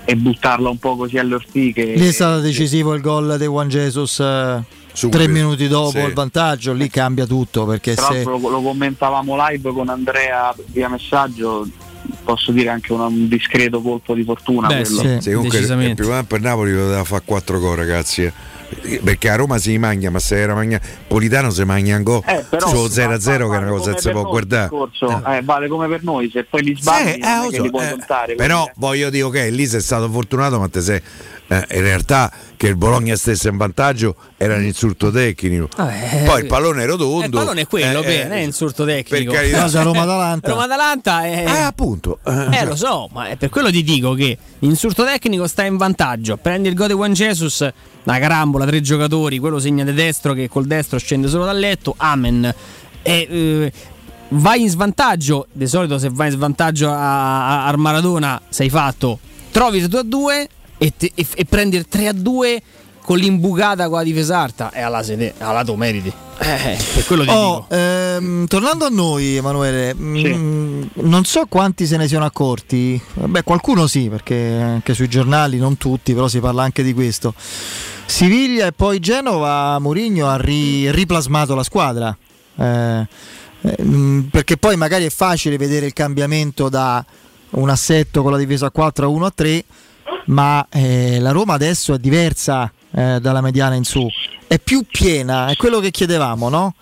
e 0.05 0.15
buttarla 0.15 0.69
un 0.69 0.77
po' 0.77 0.95
così 0.95 1.17
alle 1.17 1.35
ortiche. 1.35 1.83
Lì 1.83 2.07
è 2.07 2.11
stato 2.13 2.39
decisivo 2.39 2.93
il 2.93 3.01
gol 3.01 3.37
di 3.37 3.45
Juan 3.45 3.67
Jesus 3.67 4.21
eh, 4.21 4.63
tre 5.09 5.27
minuti 5.27 5.67
dopo 5.67 5.99
Sì. 5.99 6.05
il 6.05 6.13
vantaggio, 6.13 6.71
lì 6.71 6.89
cambia 6.89 7.25
tutto 7.25 7.65
perché 7.65 7.93
Tra 7.93 8.05
se 8.05 8.13
l'altro 8.13 8.37
lo, 8.37 8.49
lo 8.49 8.61
commentavamo 8.61 9.35
live 9.49 9.73
con 9.73 9.89
Andrea 9.89 10.55
via 10.67 10.87
messaggio, 10.87 11.67
posso 12.23 12.51
dire 12.51 12.69
anche 12.69 12.91
una- 12.93 13.05
un 13.05 13.27
discreto 13.27 13.81
colpo 13.81 14.13
di 14.13 14.23
fortuna 14.23 14.67
quello. 14.67 15.19
Sì, 15.19 15.31
comunque 15.31 15.59
il 15.59 15.65
primo 15.95 16.11
tempo 16.13 16.35
il 16.35 16.41
Napoli 16.41 16.71
lo 16.73 16.83
doveva 16.83 17.03
fare 17.03 17.21
4 17.25 17.59
gol, 17.59 17.75
ragazzi. 17.75 18.23
eh. 18.23 18.33
Perché 19.03 19.29
a 19.29 19.35
Roma 19.35 19.57
si 19.57 19.75
mangia, 19.79 20.11
ma 20.11 20.19
se 20.19 20.37
era 20.37 20.53
magna... 20.53 20.79
Politano 21.07 21.49
si 21.49 21.63
mangia 21.63 21.95
un 21.95 22.03
gol 22.03 22.21
Eh, 22.23 22.45
però 22.47 22.67
solo 22.67 22.87
0-0 22.87 23.49
che 23.49 23.55
è 23.55 23.57
una 23.59 23.69
cosa 23.69 23.93
che 23.93 23.97
si 23.99 24.03
per 24.11 24.13
può 24.13 24.29
guardare. 24.29 24.63
il 24.65 24.69
discorso, 24.69 25.25
eh, 25.25 25.41
vale 25.41 25.67
come 25.67 25.87
per 25.87 26.03
noi, 26.03 26.29
se 26.31 26.43
poi 26.43 26.61
li 26.61 26.75
sbagli 26.79 27.13
Sì, 27.13 27.17
non 27.19 27.29
eh, 27.31 27.43
lo 27.43 27.49
che 27.49 27.55
so, 27.55 27.63
li 27.63 27.69
puoi 27.71 27.85
eh, 27.85 27.89
contare. 27.89 28.35
Però 28.35 28.69
voglio 28.75 29.09
dire, 29.09 29.23
ok, 29.23 29.47
lì 29.49 29.65
sei 29.65 29.81
stato 29.81 30.07
fortunato, 30.11 30.59
ma 30.59 30.67
te 30.69 30.81
sei 30.81 31.01
eh, 31.51 31.65
in 31.71 31.81
realtà 31.81 32.31
che 32.55 32.67
il 32.67 32.75
Bologna 32.75 33.15
stesse 33.15 33.49
in 33.49 33.57
vantaggio 33.57 34.15
era 34.37 34.55
un 34.55 34.63
insulto 34.63 35.09
tecnico. 35.09 35.67
Vabbè, 35.75 36.23
Poi 36.25 36.41
il 36.41 36.45
pallone 36.45 36.83
era 36.83 36.91
rotondo. 36.91 37.21
Eh, 37.21 37.25
il 37.25 37.31
pallone 37.31 37.61
è 37.61 37.67
quello, 37.67 38.01
eh, 38.01 38.05
beh, 38.05 38.19
eh, 38.19 38.23
non 38.25 38.37
è 38.37 38.41
insulto 38.41 38.85
tecnico. 38.85 39.31
per 39.31 39.41
carità. 39.41 39.61
Cosa 39.63 39.81
Roma-Atalanta? 39.81 40.49
Roma-Atalanta 40.49 41.23
è... 41.23 41.45
Eh, 41.47 41.61
appunto. 41.61 42.19
Eh, 42.23 42.65
lo 42.65 42.75
so, 42.75 43.09
ma 43.11 43.29
è 43.29 43.35
per 43.35 43.49
quello 43.49 43.71
ti 43.71 43.83
dico 43.83 44.13
che 44.13 44.37
insulto 44.59 45.03
tecnico 45.03 45.47
sta 45.47 45.63
in 45.63 45.77
vantaggio. 45.77 46.37
Prendi 46.37 46.67
il 46.69 46.75
gol 46.75 46.87
di 46.87 46.93
Juan 46.93 47.13
Jesus, 47.13 47.67
una 48.03 48.19
carambola, 48.19 48.65
tre 48.65 48.81
giocatori, 48.81 49.39
quello 49.39 49.57
segna 49.57 49.83
di 49.83 49.93
destro 49.93 50.33
che 50.33 50.47
col 50.47 50.65
destro 50.67 50.99
scende 50.99 51.27
solo 51.27 51.45
dal 51.45 51.57
letto, 51.57 51.95
amen. 51.97 52.53
E, 53.01 53.27
eh, 53.27 53.71
vai 54.29 54.61
in 54.61 54.69
svantaggio, 54.69 55.47
di 55.51 55.65
solito 55.65 55.97
se 55.97 56.09
vai 56.11 56.27
in 56.27 56.33
svantaggio 56.33 56.91
a, 56.91 57.63
a- 57.63 57.67
a 57.67 57.75
Maradona 57.77 58.39
sei 58.49 58.69
fatto, 58.69 59.17
trovi 59.51 59.79
il 59.79 59.87
2 59.87 59.99
a 59.99 60.03
2 60.03 60.49
e, 60.79 60.93
te- 60.97 61.11
e- 61.13 61.25
e 61.35 61.45
prendi 61.45 61.77
il 61.77 61.87
3 61.87 62.07
a 62.07 62.13
2 62.13 62.61
con 63.03 63.17
l'imbucata 63.17 63.87
con 63.87 63.97
la 63.97 64.03
difesa 64.03 64.39
alta 64.39 64.71
e 64.71 64.81
alla 64.81 65.03
sede, 65.03 65.33
alla 65.39 65.63
tu 65.63 65.73
meriti. 65.75 66.11
Eh, 66.41 66.77
per 66.93 67.05
quello 67.05 67.23
ti 67.23 67.29
Oh, 67.31 67.65
dico. 67.67 67.75
ehm, 67.75 68.45
tornando 68.47 68.85
a 68.85 68.89
noi, 68.89 69.35
Emanuele, 69.35 69.93
mm, 69.95 70.83
non 71.01 71.23
so 71.25 71.45
quanti 71.49 71.85
se 71.85 71.97
ne 71.97 72.07
siano 72.07 72.23
accorti. 72.25 73.01
Beh, 73.13 73.43
qualcuno 73.43 73.87
sì, 73.87 74.09
perché 74.09 74.35
anche 74.61 74.93
sui 74.93 75.07
giornali, 75.09 75.57
non 75.57 75.75
tutti, 75.77 76.13
però 76.13 76.27
si 76.27 76.39
parla 76.39 76.63
anche 76.63 76.81
di 76.83 76.93
questo. 76.93 77.33
Siviglia 78.05 78.67
e 78.67 78.71
poi 78.71 78.99
Genova, 78.99 79.77
Mourinho 79.79 80.27
ha 80.27 80.37
ri- 80.37 80.89
riplasmato 80.91 81.55
la 81.55 81.63
squadra. 81.63 82.15
Eh, 82.57 83.07
eh, 83.61 83.75
mm, 83.83 84.21
perché 84.31 84.57
poi 84.57 84.75
magari 84.77 85.05
è 85.05 85.09
facile 85.09 85.57
vedere 85.57 85.85
il 85.87 85.93
cambiamento 85.93 86.69
da 86.69 87.03
un 87.51 87.69
assetto 87.69 88.21
con 88.21 88.31
la 88.31 88.37
difesa 88.37 88.67
a 88.67 88.71
4 88.71 89.05
a 89.05 89.09
1 89.09 89.25
a 89.25 89.31
3, 89.33 89.63
ma 90.25 90.65
eh, 90.69 91.19
la 91.19 91.31
Roma 91.31 91.53
adesso 91.53 91.93
è 91.93 91.97
diversa 91.99 92.71
eh, 92.91 93.19
dalla 93.21 93.41
mediana 93.41 93.75
in 93.75 93.83
su, 93.83 94.07
è 94.47 94.59
più 94.59 94.83
piena, 94.89 95.47
è 95.47 95.55
quello 95.55 95.79
che 95.79 95.91
chiedevamo, 95.91 96.49
no? 96.49 96.73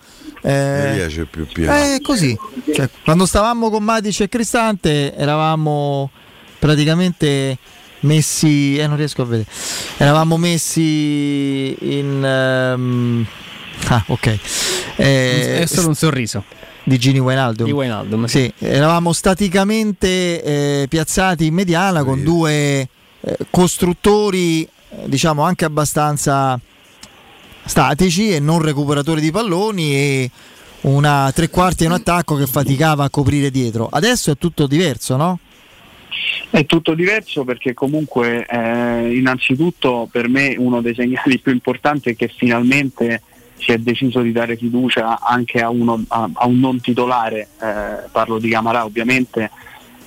Mi 0.42 0.50
Eh, 0.52 0.92
piace 0.94 1.24
più 1.26 1.46
pieno. 1.46 1.72
è 1.72 1.98
così. 2.02 2.36
Cioè, 2.74 2.88
quando 3.04 3.26
stavamo 3.26 3.70
con 3.70 3.82
Matic 3.82 4.20
e 4.20 4.28
Cristante 4.28 5.14
eravamo 5.16 6.10
praticamente 6.58 7.58
messi, 8.00 8.76
eh, 8.78 8.86
non 8.86 8.96
riesco 8.96 9.22
a 9.22 9.24
vedere, 9.24 9.48
eravamo 9.96 10.36
messi 10.36 11.76
in... 11.98 12.24
ehm, 12.24 13.26
ah, 13.88 14.04
ok. 14.06 14.38
Eh, 14.96 15.60
è 15.62 15.66
solo 15.66 15.88
un 15.88 15.94
sorriso. 15.94 16.44
di 16.84 16.98
Gini 16.98 17.18
Wijnaldum. 17.18 17.66
Di 17.66 17.72
Wijnaldum, 17.72 18.24
Sì, 18.26 18.50
eravamo 18.58 19.12
staticamente 19.12 20.42
eh, 20.42 20.86
piazzati 20.88 21.46
in 21.46 21.54
mediana 21.54 22.02
con 22.04 22.22
due 22.22 22.88
eh, 23.20 23.36
costruttori, 23.50 24.62
eh, 24.62 24.68
diciamo 25.06 25.42
anche 25.42 25.64
abbastanza 25.64 26.58
statici 27.64 28.32
e 28.32 28.40
non 28.40 28.62
recuperatori 28.62 29.20
di 29.20 29.30
palloni 29.30 29.94
e 29.94 30.30
una 30.82 31.30
tre 31.34 31.48
quarti 31.48 31.84
e 31.84 31.86
un 31.86 31.92
attacco 31.92 32.36
che 32.36 32.46
faticava 32.46 33.04
a 33.04 33.10
coprire 33.10 33.50
dietro. 33.50 33.88
Adesso 33.90 34.30
è 34.30 34.36
tutto 34.36 34.66
diverso, 34.66 35.16
no? 35.16 35.38
È 36.50 36.64
tutto 36.64 36.94
diverso 36.94 37.44
perché 37.44 37.74
comunque 37.74 38.46
eh, 38.46 39.14
innanzitutto 39.14 40.08
per 40.10 40.28
me 40.28 40.54
uno 40.56 40.80
dei 40.80 40.94
segnali 40.94 41.38
più 41.38 41.52
importanti 41.52 42.10
è 42.10 42.16
che 42.16 42.32
finalmente 42.34 43.22
si 43.58 43.72
è 43.72 43.78
deciso 43.78 44.20
di 44.20 44.32
dare 44.32 44.56
fiducia 44.56 45.20
anche 45.20 45.60
a, 45.60 45.68
uno, 45.68 46.02
a, 46.08 46.30
a 46.32 46.46
un 46.46 46.58
non 46.58 46.80
titolare, 46.80 47.48
eh, 47.60 48.08
parlo 48.10 48.38
di 48.38 48.48
Camarà 48.48 48.84
ovviamente, 48.84 49.50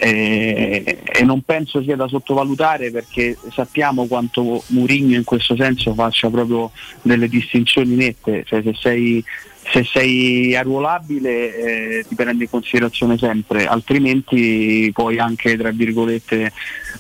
eh, 0.03 0.97
e 1.03 1.23
non 1.23 1.43
penso 1.43 1.83
sia 1.83 1.95
da 1.95 2.07
sottovalutare 2.07 2.89
perché 2.89 3.38
sappiamo 3.51 4.07
quanto 4.07 4.63
Mourinho 4.67 5.15
in 5.15 5.23
questo 5.23 5.55
senso 5.55 5.93
faccia 5.93 6.27
proprio 6.31 6.71
delle 7.03 7.27
distinzioni 7.27 7.93
nette, 7.93 8.43
cioè 8.47 8.63
se 8.63 8.73
sei, 8.73 9.23
se 9.71 9.83
sei 9.83 10.55
arruolabile 10.55 11.99
eh, 11.99 12.05
ti 12.07 12.15
prende 12.15 12.45
in 12.45 12.49
considerazione 12.49 13.15
sempre, 13.19 13.67
altrimenti 13.67 14.89
puoi 14.91 15.19
anche 15.19 15.55
tra 15.55 15.69
virgolette 15.69 16.51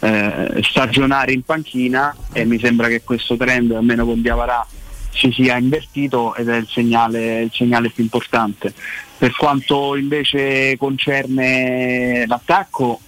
eh, 0.01 0.59
stagionare 0.61 1.33
in 1.33 1.41
panchina 1.41 2.15
e 2.31 2.45
mi 2.45 2.59
sembra 2.59 2.87
che 2.87 3.01
questo 3.01 3.35
trend 3.35 3.71
almeno 3.71 4.05
con 4.05 4.21
Diavarà 4.21 4.63
si 5.11 5.31
sia 5.31 5.57
invertito 5.57 6.33
ed 6.35 6.49
è 6.49 6.57
il 6.57 6.67
segnale, 6.67 7.41
il 7.41 7.51
segnale 7.53 7.89
più 7.89 8.03
importante. 8.03 8.73
Per 9.17 9.35
quanto 9.35 9.95
invece 9.95 10.75
concerne 10.77 12.25
l'attacco, 12.25 12.99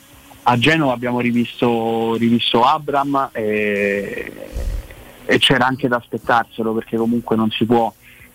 a 0.43 0.57
Genova 0.57 0.93
abbiamo 0.93 1.19
rivisto, 1.21 2.15
rivisto 2.15 2.63
Abram 2.63 3.29
e, 3.31 4.31
e 5.25 5.37
c'era 5.39 5.65
anche 5.65 5.87
da 5.87 5.95
aspettarselo 5.97 6.73
perché 6.73 6.97
comunque 6.97 7.35
non 7.35 7.49
si 7.49 7.65
può 7.65 7.91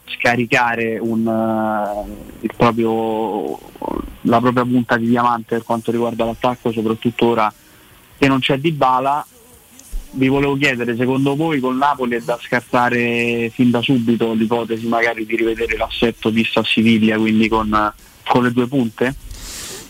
scaricare 0.06 0.98
un, 0.98 2.06
il 2.40 2.50
proprio- 2.56 3.58
la 4.22 4.40
propria 4.40 4.64
punta 4.64 4.97
di 4.97 5.06
diamante 5.06 5.56
per 5.56 5.64
quanto 5.64 5.90
riguarda 5.90 6.24
l'attacco, 6.24 6.72
soprattutto 6.72 7.26
ora 7.26 7.52
che 8.16 8.26
non 8.26 8.40
c'è 8.40 8.58
Di 8.58 8.72
Bala. 8.72 9.24
Vi 10.10 10.28
volevo 10.28 10.56
chiedere, 10.56 10.96
secondo 10.96 11.36
voi 11.36 11.60
con 11.60 11.76
Napoli 11.76 12.16
è 12.16 12.20
da 12.20 12.38
scartare 12.42 13.50
fin 13.52 13.70
da 13.70 13.82
subito 13.82 14.32
l'ipotesi 14.32 14.86
magari 14.86 15.26
di 15.26 15.36
rivedere 15.36 15.76
l'assetto 15.76 16.30
visto 16.30 16.60
a 16.60 16.64
Siviglia, 16.64 17.18
quindi 17.18 17.48
con, 17.48 17.92
con 18.26 18.42
le 18.42 18.52
due 18.52 18.66
punte? 18.66 19.14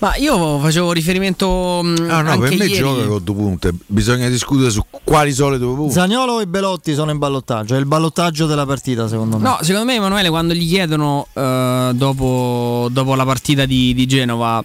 Ma 0.00 0.14
io 0.16 0.58
facevo 0.60 0.92
riferimento 0.92 1.80
mh, 1.82 2.06
Ah, 2.08 2.22
no, 2.22 2.30
anche 2.30 2.48
per 2.48 2.58
me 2.58 2.64
ieri. 2.66 2.74
gioca 2.74 3.05
con 3.06 3.24
due 3.24 3.34
punte. 3.34 3.72
Bisogna 3.86 4.28
discutere 4.28 4.70
su 4.70 4.82
quali 5.02 5.32
sono 5.32 5.50
le 5.50 5.58
due 5.58 5.74
punte. 5.74 5.92
Zagnolo 5.94 6.40
e 6.40 6.47
Belotti 6.47 6.94
sono 6.94 7.10
in 7.10 7.18
ballottaggio, 7.18 7.74
è 7.74 7.78
il 7.78 7.86
ballottaggio 7.86 8.47
della 8.47 8.66
partita 8.66 9.08
secondo 9.08 9.38
me. 9.38 9.42
No, 9.42 9.58
secondo 9.62 9.86
me 9.86 9.94
Emanuele 9.97 10.28
quando 10.28 10.52
gli 10.55 10.68
chiedono 10.68 11.26
eh, 11.32 11.90
dopo, 11.94 12.88
dopo 12.92 13.14
la 13.14 13.24
partita 13.24 13.66
di, 13.66 13.92
di 13.94 14.06
Genova 14.06 14.62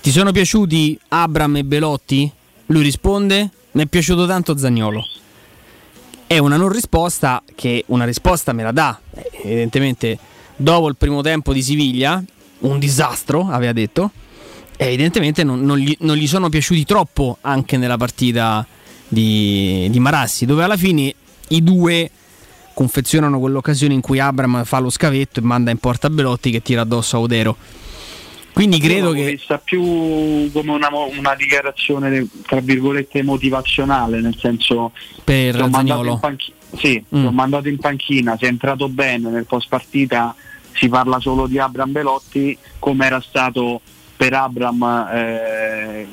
ti 0.00 0.10
sono 0.10 0.30
piaciuti 0.32 0.98
Abram 1.08 1.56
e 1.56 1.64
Belotti? 1.64 2.30
Lui 2.66 2.82
risponde 2.82 3.50
mi 3.76 3.82
è 3.82 3.86
piaciuto 3.86 4.26
tanto 4.26 4.56
Zagnolo. 4.56 5.06
È 6.26 6.38
una 6.38 6.56
non 6.56 6.70
risposta 6.70 7.42
che 7.54 7.84
una 7.88 8.06
risposta 8.06 8.54
me 8.54 8.62
la 8.62 8.72
dà. 8.72 8.98
Evidentemente 9.42 10.18
dopo 10.56 10.88
il 10.88 10.96
primo 10.96 11.20
tempo 11.20 11.52
di 11.52 11.60
Siviglia, 11.60 12.22
un 12.60 12.78
disastro 12.78 13.48
aveva 13.50 13.72
detto, 13.72 14.10
evidentemente 14.78 15.44
non, 15.44 15.60
non 15.60 15.76
gli, 15.76 15.94
non 16.00 16.16
gli 16.16 16.26
sono 16.26 16.48
piaciuti 16.48 16.86
troppo 16.86 17.36
anche 17.42 17.76
nella 17.76 17.98
partita 17.98 18.66
di, 19.06 19.88
di 19.90 20.00
Marassi, 20.00 20.46
dove 20.46 20.64
alla 20.64 20.78
fine 20.78 21.14
i 21.48 21.62
due 21.62 22.10
confezionano 22.72 23.38
quell'occasione 23.38 23.92
in 23.92 24.00
cui 24.00 24.18
Abram 24.18 24.64
fa 24.64 24.78
lo 24.78 24.88
scavetto 24.88 25.40
e 25.40 25.42
manda 25.42 25.70
in 25.70 25.78
porta 25.78 26.08
Belotti 26.08 26.50
che 26.50 26.62
tira 26.62 26.80
addosso 26.80 27.16
a 27.16 27.20
Odero. 27.20 27.56
Quindi 28.56 28.78
credo 28.78 29.08
l'ho 29.08 29.12
che 29.12 29.26
vista 29.32 29.58
più 29.58 29.82
come 30.50 30.70
una, 30.72 30.88
una 31.18 31.34
dichiarazione 31.34 32.26
tra 32.46 32.58
virgolette 32.60 33.22
motivazionale, 33.22 34.18
nel 34.22 34.34
senso 34.38 34.92
per 35.22 35.56
in 36.14 36.18
panchi- 36.20 36.52
sì, 36.74 37.04
Mm. 37.14 37.26
ho 37.26 37.32
mandato 37.32 37.68
in 37.68 37.76
panchina, 37.78 38.34
sei 38.40 38.48
entrato 38.48 38.88
bene 38.88 39.28
nel 39.28 39.44
post 39.44 39.68
partita, 39.68 40.34
si 40.72 40.88
parla 40.88 41.20
solo 41.20 41.46
di 41.46 41.58
Abram 41.58 41.92
Belotti, 41.92 42.56
come 42.78 43.04
era 43.04 43.20
stato 43.20 43.82
per 44.16 44.32
Abram 44.32 44.82
eh, 45.12 46.06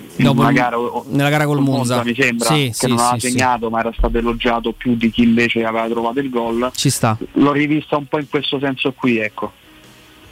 gara, 0.52 0.78
o- 0.78 1.06
nella 1.08 1.30
gara 1.30 1.46
col 1.46 1.62
Monza. 1.62 2.04
mi 2.04 2.14
sembra, 2.14 2.48
Sì, 2.50 2.66
che 2.68 2.74
sì, 2.74 2.88
non 2.88 3.00
aveva 3.00 3.20
sì. 3.20 3.30
segnato 3.30 3.70
ma 3.70 3.80
era 3.80 3.94
stato 3.98 4.18
elogiato 4.18 4.74
più 4.74 4.96
di 4.98 5.10
chi 5.10 5.24
invece 5.24 5.64
aveva 5.64 5.88
trovato 5.88 6.20
il 6.20 6.30
gol. 6.30 6.70
Ci 6.76 6.90
sta. 6.90 7.18
L'ho 7.36 7.54
rivista 7.54 7.96
un 7.96 8.06
po' 8.08 8.20
in 8.20 8.28
questo 8.28 8.60
senso 8.60 8.92
qui, 8.92 9.18
ecco. 9.20 9.54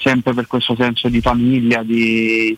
Sempre 0.01 0.33
per 0.33 0.47
questo 0.47 0.75
senso 0.75 1.09
di 1.09 1.21
famiglia, 1.21 1.83
di, 1.83 2.57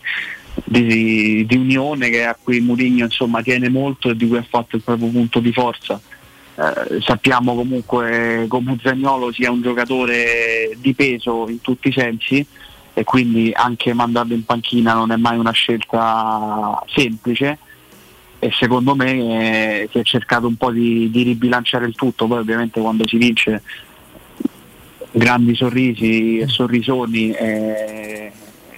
di- 0.64 1.46
di 1.46 1.56
unione 1.56 2.10
che 2.10 2.26
a 2.26 2.38
cui 2.42 2.62
Mourinho 2.62 3.06
insomma 3.06 3.42
tiene 3.42 3.70
molto 3.70 4.10
e 4.10 4.16
di 4.16 4.28
cui 4.28 4.38
ha 4.38 4.46
fatto 4.48 4.76
il 4.76 4.82
proprio 4.82 5.10
punto 5.10 5.40
di 5.40 5.52
forza. 5.52 6.00
Eh, 6.56 7.02
sappiamo 7.02 7.56
comunque 7.56 8.46
come 8.48 8.78
Zagnolo 8.82 9.32
sia 9.32 9.52
un 9.52 9.62
giocatore 9.62 10.78
di 10.78 10.94
peso 10.94 11.50
in 11.50 11.60
tutti 11.62 11.88
i 11.88 11.92
sensi 11.92 12.46
e 12.94 13.04
quindi 13.04 13.52
anche 13.54 13.92
mandarlo 13.94 14.36
in 14.36 14.46
panchina 14.46 14.94
non 14.94 15.12
è 15.12 15.16
mai 15.16 15.38
una 15.40 15.52
scelta 15.52 16.80
semplice 16.94 17.58
e 18.38 18.52
secondo 18.52 18.94
me 18.94 19.12
eh, 19.14 19.90
si 19.90 20.00
è 20.00 20.04
cercato 20.04 20.48
un 20.48 20.56
po' 20.56 20.70
di, 20.70 21.10
di 21.10 21.24
ribilanciare 21.24 21.86
il 21.86 21.96
tutto, 21.96 22.28
poi 22.28 22.40
ovviamente 22.40 22.82
quando 22.82 23.08
si 23.08 23.18
vince 23.18 23.64
grandi 25.14 25.56
sorrisi 25.56 26.40
e 26.40 26.48
sorrisoni 26.48 27.32
eh, 27.32 28.32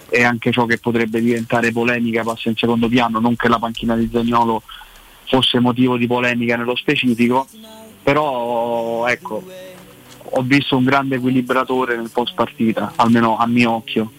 e 0.10 0.24
anche 0.24 0.52
ciò 0.52 0.66
che 0.66 0.78
potrebbe 0.78 1.22
diventare 1.22 1.72
polemica 1.72 2.24
passa 2.24 2.50
in 2.50 2.56
secondo 2.56 2.88
piano, 2.88 3.20
non 3.20 3.36
che 3.36 3.48
la 3.48 3.58
panchina 3.58 3.96
di 3.96 4.10
Zagnolo 4.12 4.62
fosse 5.28 5.60
motivo 5.60 5.98
di 5.98 6.08
polemica 6.08 6.56
nello 6.56 6.76
specifico, 6.76 7.48
però 8.04 9.08
ecco, 9.08 9.44
ho 10.22 10.42
visto 10.44 10.78
un 10.78 10.84
grande 10.84 11.16
equilibratore 11.16 11.96
nel 11.96 12.12
post 12.12 12.36
partita, 12.36 12.94
almeno 12.96 13.38
a 13.38 13.48
mio 13.48 13.72
occhio. 13.72 14.12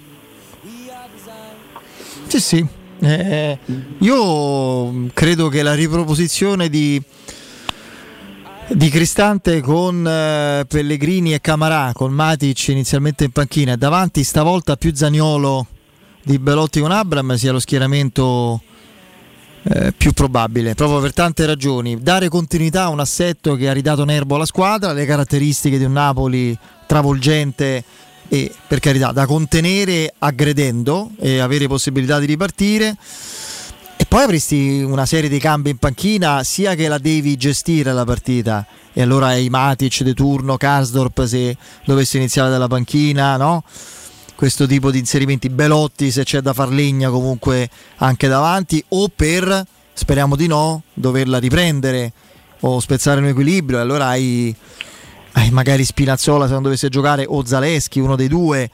Sì, 2.27 2.41
sì. 2.41 2.67
Eh, 2.99 3.59
io 3.99 5.07
credo 5.13 5.49
che 5.49 5.63
la 5.63 5.75
riproposizione 5.75 6.69
di, 6.69 7.01
di 8.69 8.89
Cristante 8.89 9.61
con 9.61 10.07
eh, 10.07 10.65
Pellegrini 10.67 11.33
e 11.33 11.41
Camarà, 11.41 11.93
con 11.93 12.13
Matic 12.13 12.69
inizialmente 12.69 13.25
in 13.25 13.31
panchina 13.31 13.77
davanti 13.77 14.25
stavolta 14.25 14.77
più 14.77 14.95
Zaniolo 14.95 15.67
di 16.23 16.39
Belotti 16.39 16.81
con 16.81 16.91
Abram 16.91 17.35
sia 17.37 17.53
lo 17.53 17.61
schieramento 17.61 18.61
eh, 19.63 19.93
più 19.93 20.13
probabile, 20.13 20.75
proprio 20.75 21.01
per 21.01 21.13
tante 21.13 21.47
ragioni. 21.47 22.01
Dare 22.01 22.29
continuità 22.29 22.85
a 22.85 22.89
un 22.89 23.01
assetto 23.01 23.55
che 23.55 23.69
ha 23.69 23.73
ridato 23.73 24.05
nervo 24.05 24.35
alla 24.35 24.47
squadra, 24.47 24.93
le 24.93 25.07
caratteristiche 25.07 25.79
di 25.79 25.85
un 25.85 25.93
Napoli 25.93 26.59
travolgente 26.87 27.85
e 28.29 28.53
per 28.67 28.81
carità 28.81 29.13
da 29.13 29.27
contenere 29.27 30.13
aggredendo 30.19 31.11
e 31.21 31.39
avere 31.39 31.69
possibilità 31.69 32.19
di 32.19 32.27
ripartire. 32.27 32.97
Poi 34.09 34.23
avresti 34.23 34.83
una 34.83 35.05
serie 35.05 35.29
di 35.29 35.39
cambi 35.39 35.71
in 35.71 35.79
panchina, 35.79 36.43
sia 36.45 36.75
che 36.75 36.89
la 36.89 36.97
devi 36.99 37.37
gestire 37.37 37.93
la 37.93 38.05
partita, 38.05 38.65
e 38.93 39.03
allora 39.03 39.27
hai 39.27 39.51
Matic 39.51 40.03
di 40.05 40.15
turno, 40.15 40.57
Karsdorp 40.57 41.25
se 41.25 41.57
dovesse 41.85 42.17
iniziare 42.17 42.49
dalla 42.49 42.69
panchina, 42.69 43.37
no? 43.37 43.63
Questo 44.35 44.67
tipo 44.67 44.91
di 44.91 45.01
inserimenti, 45.01 45.51
Belotti 45.51 46.11
se 46.11 46.25
c'è 46.25 46.41
da 46.41 46.53
far 46.55 46.69
legna 46.69 47.11
comunque 47.11 47.69
anche 47.97 48.29
davanti, 48.29 48.83
o 48.89 49.09
per, 49.15 49.67
speriamo 49.93 50.37
di 50.37 50.47
no, 50.47 50.83
doverla 50.95 51.39
riprendere 51.39 52.13
o 52.61 52.81
spezzare 52.81 53.21
un 53.21 53.27
equilibrio, 53.27 53.79
e 53.79 53.81
allora 53.83 54.07
hai, 54.07 54.55
hai 55.33 55.51
magari 55.51 55.85
Spinazzola 55.85 56.47
se 56.47 56.53
non 56.53 56.63
dovesse 56.63 56.89
giocare, 56.89 57.27
o 57.29 57.45
Zaleschi, 57.45 58.01
uno 58.01 58.17
dei 58.17 58.29
due, 58.29 58.71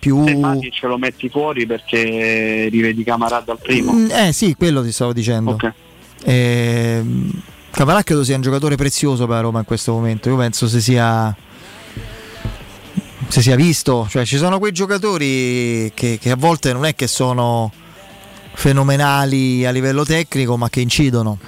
più... 0.00 0.24
Se 0.24 0.34
Matic 0.34 0.82
lo 0.82 0.98
metti 0.98 1.28
fuori 1.28 1.66
perché 1.66 2.68
rivedi 2.70 3.04
Camarà 3.04 3.44
al 3.46 3.58
primo. 3.62 3.92
Mm, 3.92 4.10
eh 4.10 4.32
sì, 4.32 4.56
quello 4.56 4.82
ti 4.82 4.90
stavo 4.90 5.12
dicendo. 5.12 5.56
Ehm, 6.24 7.30
Camarà 7.70 8.02
credo 8.02 8.24
sia 8.24 8.34
un 8.34 8.42
giocatore 8.42 8.74
prezioso 8.74 9.26
per 9.26 9.36
la 9.36 9.42
Roma 9.42 9.60
in 9.60 9.64
questo 9.66 9.92
momento. 9.92 10.28
Io 10.28 10.36
penso 10.36 10.66
se 10.66 10.80
sia. 10.80 11.36
Se 13.28 13.42
sia 13.42 13.54
visto, 13.54 14.08
cioè 14.10 14.24
ci 14.24 14.38
sono 14.38 14.58
quei 14.58 14.72
giocatori 14.72 15.92
che, 15.94 16.18
che 16.20 16.30
a 16.32 16.36
volte 16.36 16.72
non 16.72 16.84
è 16.84 16.96
che 16.96 17.06
sono 17.06 17.70
fenomenali 18.54 19.64
a 19.64 19.70
livello 19.70 20.04
tecnico, 20.04 20.56
ma 20.56 20.68
che 20.68 20.80
incidono 20.80 21.38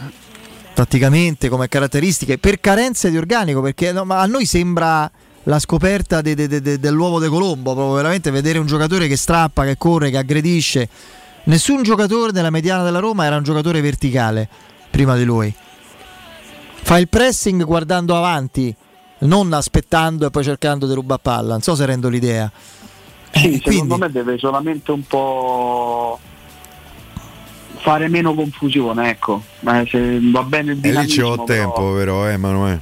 tatticamente 0.75 1.49
come 1.49 1.67
caratteristiche 1.67 2.39
per 2.39 2.61
carenze 2.61 3.11
di 3.11 3.17
organico. 3.17 3.61
Perché 3.63 3.91
no, 3.91 4.05
a 4.09 4.27
noi 4.27 4.47
sembra 4.47 5.11
la 5.45 5.59
scoperta 5.59 6.21
de- 6.21 6.35
de- 6.35 6.61
de- 6.61 6.79
dell'uovo 6.79 7.21
di 7.21 7.29
Colombo, 7.29 7.75
proprio 7.75 7.95
veramente 7.97 8.31
vedere 8.31 8.59
un 8.59 8.67
giocatore 8.67 9.09
che 9.09 9.17
strappa, 9.17 9.65
che 9.65 9.77
corre, 9.77 10.11
che 10.11 10.19
aggredisce. 10.19 10.89
Nessun 11.45 11.83
giocatore 11.83 12.31
della 12.31 12.51
mediana 12.51 12.85
della 12.85 13.01
Roma 13.01 13.25
era 13.25 13.37
un 13.37 13.43
giocatore 13.43 13.81
verticale 13.81 14.49
prima 14.91 15.17
di 15.17 15.25
lui. 15.25 15.53
Fa 16.85 16.99
il 16.99 17.09
pressing 17.09 17.65
guardando 17.65 18.17
avanti, 18.17 18.75
non 19.21 19.53
aspettando 19.53 20.27
e 20.27 20.31
poi 20.31 20.45
cercando 20.45 20.87
di 20.87 20.95
rubare 20.95 21.21
palla. 21.23 21.53
Non 21.53 21.63
so 21.63 21.75
se 21.75 21.87
rendo 21.87 22.09
l'idea. 22.09 22.51
Sì, 23.33 23.61
secondo 23.65 23.97
me 23.99 24.11
deve 24.11 24.39
solamente 24.39 24.93
un 24.93 25.05
po' 25.07 26.19
fare 27.79 28.09
meno 28.09 28.35
confusione, 28.35 29.11
ecco. 29.11 29.43
Ma 29.61 29.85
se 29.89 30.21
va 30.31 30.43
bene 30.43 30.73
il 30.73 30.79
E 30.83 30.91
lì 30.91 30.95
c'ho 30.95 31.35
dinamismo, 31.35 31.45
tempo, 31.45 31.93
però, 31.95 32.29
eh, 32.29 32.33
Emanuele. 32.33 32.81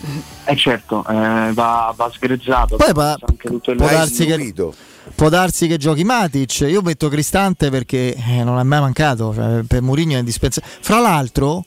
Eh 0.50 0.56
certo, 0.56 1.04
eh, 1.06 1.50
va, 1.52 1.92
va 1.94 2.10
sgrezzato. 2.10 2.76
Poi 2.76 2.94
pa- 2.94 3.18
anche 3.20 3.48
tutto 3.48 3.70
il 3.70 3.76
può 3.76 3.86
darsi, 3.86 4.24
che, 4.24 4.54
può 5.14 5.28
darsi 5.28 5.66
che 5.66 5.76
giochi 5.76 6.04
Matic. 6.04 6.60
Io 6.60 6.80
metto 6.80 7.10
Cristante 7.10 7.68
perché 7.68 8.14
eh, 8.14 8.42
non 8.44 8.58
è 8.58 8.62
mai 8.62 8.80
mancato. 8.80 9.34
cioè, 9.34 9.62
per 9.66 9.82
Mourinho 9.82 10.14
è 10.14 10.20
indispensabile. 10.20 10.72
Fra 10.80 11.00
l'altro, 11.00 11.66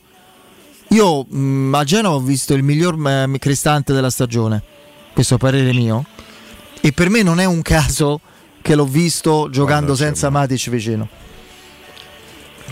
io 0.88 1.22
mh, 1.22 1.72
a 1.74 1.84
Genova 1.84 2.16
ho 2.16 2.20
visto 2.20 2.54
il 2.54 2.64
miglior 2.64 2.98
eh, 3.06 3.38
Cristante 3.38 3.92
della 3.92 4.10
stagione. 4.10 4.60
Questo 5.12 5.36
è 5.36 5.38
parere 5.38 5.72
mio. 5.72 6.04
E 6.80 6.90
per 6.90 7.08
me 7.08 7.22
non 7.22 7.38
è 7.38 7.44
un 7.44 7.62
caso 7.62 8.20
che 8.62 8.74
l'ho 8.74 8.86
visto 8.86 9.46
giocando 9.48 9.94
senza 9.94 10.28
Matic 10.28 10.70
vicino. 10.70 11.08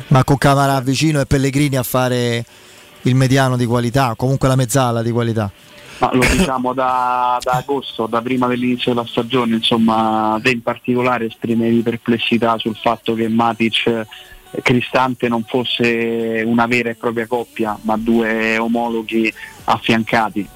Ma 0.08 0.24
con 0.24 0.38
Camarà 0.38 0.80
vicino 0.80 1.20
e 1.20 1.26
Pellegrini 1.26 1.76
a 1.76 1.84
fare 1.84 2.44
il 3.02 3.14
mediano 3.14 3.56
di 3.56 3.64
qualità, 3.64 4.14
comunque 4.16 4.48
la 4.48 4.56
mezzala 4.56 5.02
di 5.02 5.12
qualità. 5.12 5.52
Ma 6.00 6.10
lo 6.14 6.24
diciamo 6.26 6.72
da, 6.72 7.38
da 7.42 7.52
agosto, 7.52 8.06
da 8.06 8.22
prima 8.22 8.46
dell'inizio 8.46 8.94
della 8.94 9.06
stagione, 9.06 9.56
insomma, 9.56 10.40
te 10.42 10.50
in 10.50 10.62
particolare 10.62 11.26
esprimevi 11.26 11.82
perplessità 11.82 12.56
sul 12.56 12.74
fatto 12.74 13.14
che 13.14 13.28
Matic 13.28 14.06
e 14.50 14.62
Cristante 14.62 15.28
non 15.28 15.44
fosse 15.46 16.42
una 16.44 16.66
vera 16.66 16.88
e 16.88 16.94
propria 16.94 17.26
coppia, 17.26 17.78
ma 17.82 17.98
due 17.98 18.56
omologhi 18.56 19.32
affiancati. 19.64 20.48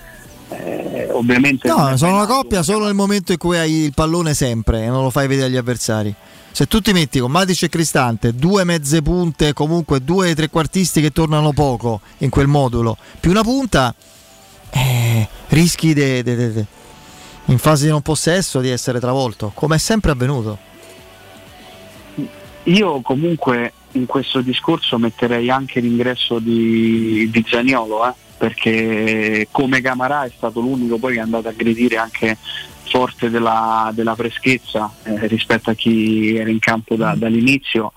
Eh, 0.48 1.08
ovviamente 1.10 1.68
No, 1.68 1.97
sono 1.97 2.16
una 2.16 2.26
coppia 2.26 2.62
solo 2.62 2.84
nel 2.84 2.94
momento 2.94 3.32
in 3.32 3.39
cui 3.39 3.56
hai 3.58 3.84
il 3.84 3.94
pallone 3.94 4.34
sempre 4.34 4.84
e 4.84 4.89
non 4.89 5.02
lo 5.02 5.10
fai 5.10 5.26
vedere 5.26 5.48
agli 5.48 5.56
avversari. 5.56 6.14
Se 6.50 6.66
tu 6.66 6.81
ti 6.81 6.92
metti 6.92 7.18
con 7.18 7.31
Matic 7.31 7.64
e 7.64 7.68
Cristante, 7.68 8.32
due 8.32 8.64
mezze 8.64 9.02
punte, 9.02 9.52
comunque 9.52 10.02
due 10.02 10.34
trequartisti 10.34 11.00
che 11.00 11.10
tornano 11.10 11.52
poco 11.52 12.00
in 12.18 12.31
quel 12.31 12.47
modulo, 12.47 12.97
più 13.18 13.31
una 13.31 13.42
punta, 13.42 13.94
eh, 14.74 15.28
rischi 15.48 15.92
de- 15.94 16.22
de- 16.22 16.52
de- 16.52 16.66
in 17.46 17.58
fase 17.58 17.84
di 17.84 17.90
non 17.90 18.02
possesso 18.02 18.60
di 18.60 18.70
essere 18.70 18.98
travolto, 19.00 19.52
come 19.54 19.76
è 19.76 19.78
sempre 19.78 20.10
avvenuto. 20.10 20.58
Io 22.64 23.00
comunque 23.02 23.72
in 23.92 24.06
questo 24.06 24.40
discorso 24.40 24.98
metterei 24.98 25.50
anche 25.50 25.80
l'ingresso 25.80 26.38
di, 26.38 27.28
di 27.30 27.44
Zaniolo, 27.46 28.08
eh, 28.08 28.12
perché 28.36 29.46
come 29.50 29.80
Camarà 29.80 30.24
è 30.24 30.32
stato 30.34 30.60
l'unico 30.60 30.98
poi 30.98 31.14
che 31.14 31.18
è 31.20 31.22
andato 31.22 31.48
a 31.48 31.50
aggredire 31.50 31.96
anche 31.96 32.36
forte 32.88 33.30
della, 33.30 33.90
della 33.94 34.14
freschezza 34.14 34.92
eh, 35.04 35.26
rispetto 35.26 35.70
a 35.70 35.74
chi 35.74 36.36
era 36.36 36.50
in 36.50 36.58
campo 36.58 36.96
da- 36.96 37.14
dall'inizio, 37.14 37.92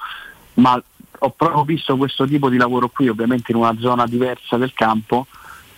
ma 0.55 0.81
ho 1.19 1.29
proprio 1.31 1.63
visto 1.63 1.97
questo 1.97 2.27
tipo 2.27 2.49
di 2.49 2.57
lavoro 2.57 2.89
qui, 2.89 3.07
ovviamente 3.07 3.51
in 3.51 3.57
una 3.57 3.75
zona 3.79 4.05
diversa 4.05 4.57
del 4.57 4.73
campo, 4.73 5.25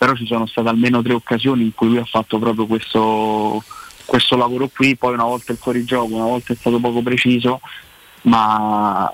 però 0.00 0.14
ci 0.14 0.24
sono 0.24 0.46
state 0.46 0.66
almeno 0.66 1.02
tre 1.02 1.12
occasioni 1.12 1.62
in 1.62 1.74
cui 1.74 1.88
lui 1.88 1.98
ha 1.98 2.06
fatto 2.06 2.38
proprio 2.38 2.64
questo, 2.64 3.62
questo 4.06 4.34
lavoro 4.34 4.70
qui, 4.74 4.96
poi 4.96 5.12
una 5.12 5.24
volta 5.24 5.52
il 5.52 5.58
fuorigioco, 5.58 6.14
una 6.14 6.24
volta 6.24 6.54
è 6.54 6.56
stato 6.56 6.80
poco 6.80 7.02
preciso, 7.02 7.60
ma 8.22 9.12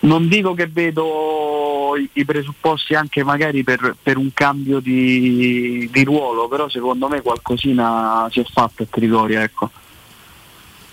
non 0.00 0.28
dico 0.28 0.54
che 0.54 0.68
vedo 0.68 1.94
i, 2.12 2.24
presupposti 2.24 2.94
anche 2.94 3.24
magari 3.24 3.64
per, 3.64 3.96
per 4.00 4.16
un 4.16 4.32
cambio 4.32 4.78
di, 4.78 5.90
di 5.92 6.04
ruolo, 6.04 6.46
però 6.46 6.68
secondo 6.68 7.08
me 7.08 7.20
qualcosina 7.20 8.28
si 8.30 8.38
è 8.38 8.44
fatto 8.44 8.84
a 8.84 8.86
Trigoria, 8.88 9.42
ecco. 9.42 9.68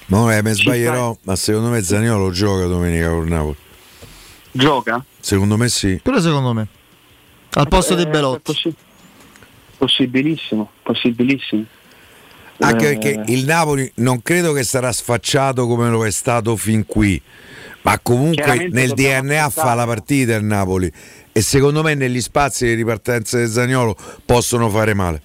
Ma 0.07 0.35
eh, 0.35 0.41
mi 0.41 0.53
sbaglierò, 0.53 1.15
ma 1.21 1.35
secondo 1.35 1.69
me 1.69 1.83
Zaniolo 1.83 2.31
gioca 2.31 2.65
domenica 2.65 3.09
con 3.09 3.27
Napoli. 3.27 3.57
Gioca? 4.49 5.05
Secondo 5.19 5.55
me 5.55 5.69
sì. 5.69 5.99
Pure 6.01 6.19
secondo 6.19 6.53
me. 6.53 6.67
Al 7.55 7.67
posto 7.67 7.95
di 7.95 8.03
Eh, 8.03 8.07
Belotti. 8.07 8.41
possi- 8.43 8.75
possibilissimo, 9.77 10.71
possibilissimo. 10.81 11.65
Anche 12.59 12.91
Eh, 12.91 12.97
perché 12.97 13.31
il 13.31 13.45
Napoli 13.45 13.91
non 13.95 14.21
credo 14.21 14.53
che 14.53 14.63
sarà 14.63 14.91
sfacciato 14.91 15.67
come 15.67 15.89
lo 15.89 16.05
è 16.05 16.11
stato 16.11 16.55
fin 16.55 16.85
qui, 16.85 17.19
ma 17.81 17.99
comunque 17.99 18.67
nel 18.69 18.91
DNA 18.93 19.49
fa 19.49 19.73
la 19.73 19.85
partita 19.85 20.35
il 20.35 20.45
Napoli 20.45 20.89
e 21.31 21.41
secondo 21.41 21.81
me 21.83 21.95
negli 21.95 22.21
spazi 22.21 22.65
di 22.65 22.73
ripartenza 22.75 23.37
del 23.37 23.49
Zagnolo 23.49 23.95
possono 24.25 24.69
fare 24.69 24.93
male. 24.93 25.21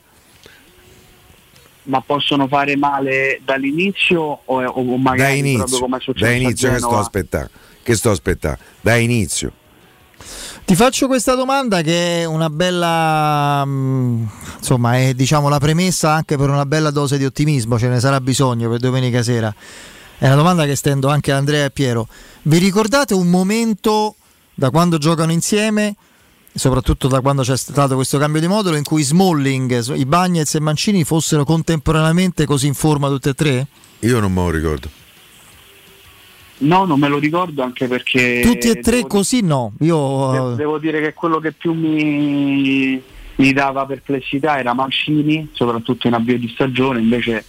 ma 1.85 2.01
possono 2.03 2.49
fare 2.49 2.77
male 2.77 3.41
dall'inizio 3.45 4.21
o, 4.45 4.63
o 4.65 4.97
magari 4.99 5.41
Da 5.41 5.57
proprio 5.57 5.57
inizio, 5.57 5.79
come 5.79 5.97
è 5.97 6.01
successo 6.01 6.25
da 6.25 6.31
a 6.31 6.35
inizio 6.35 6.71
che 6.71 6.79
sto 6.79 6.99
aspettando, 6.99 7.51
che 7.83 7.95
sto 7.95 8.11
aspettando, 8.11 8.59
da 8.83 8.97
inizio. 8.97 9.53
Ti 10.69 10.77
faccio 10.77 11.07
questa 11.07 11.35
domanda 11.35 11.81
che 11.81 12.21
è 12.21 12.25
una 12.27 12.51
bella, 12.51 13.65
mm, 13.65 14.25
insomma, 14.59 14.99
è 14.99 15.15
diciamo 15.15 15.49
la 15.49 15.59
premessa 15.59 16.13
anche 16.13 16.37
per 16.37 16.51
una 16.51 16.67
bella 16.67 16.91
dose 16.91 17.17
di 17.17 17.25
ottimismo, 17.25 17.79
ce 17.79 17.89
ne 17.89 17.99
sarà 18.01 18.21
bisogno 18.21 18.69
per 18.69 18.79
domenica 18.79 19.23
sera. 19.23 19.53
È 20.19 20.27
una 20.27 20.35
domanda 20.35 20.67
che 20.67 20.77
stendo 20.77 21.09
anche 21.09 21.33
a 21.33 21.39
Andrea 21.39 21.65
e 21.65 21.71
Piero. 21.71 22.07
Vi 22.43 22.59
ricordate 22.59 23.15
un 23.15 23.29
momento 23.29 24.17
da 24.53 24.69
quando 24.69 24.99
giocano 24.99 25.33
insieme, 25.33 25.97
soprattutto 26.55 27.09
da 27.09 27.23
quando 27.23 27.41
c'è 27.41 27.57
stato 27.57 27.95
questo 27.95 28.19
cambio 28.19 28.43
di 28.43 28.47
modulo, 28.47 28.77
in 28.77 28.85
cui 28.85 29.03
Smalling, 29.03 29.95
i 29.95 30.05
Bagnets 30.05 30.57
e 30.57 30.61
Mancini 30.61 31.03
fossero 31.03 31.45
contemporaneamente 31.45 32.45
così 32.45 32.67
in 32.67 32.75
forma 32.75 33.09
tutte 33.09 33.31
e 33.31 33.35
tre? 33.35 33.67
Io 34.01 34.21
non 34.21 34.35
me 34.35 34.43
lo 34.43 34.51
ricordo. 34.51 34.98
No, 36.61 36.85
non 36.85 36.99
me 36.99 37.09
lo 37.09 37.19
ricordo 37.19 37.63
anche 37.63 37.87
perché 37.87 38.41
Tutti 38.43 38.69
e 38.69 38.81
tre 38.81 39.07
così 39.07 39.43
no. 39.43 39.73
Io 39.81 40.51
de- 40.51 40.57
devo 40.57 40.79
dire 40.79 41.01
che 41.01 41.13
quello 41.15 41.39
che 41.39 41.53
più 41.53 41.73
mi, 41.73 43.01
mi 43.37 43.53
dava 43.53 43.87
perplessità 43.87 44.59
era 44.59 44.73
Mancini, 44.75 45.49
soprattutto 45.53 46.07
in 46.09 46.15
avvio 46.15 46.37
di 46.39 46.49
stagione, 46.49 46.99
invece 47.01 47.45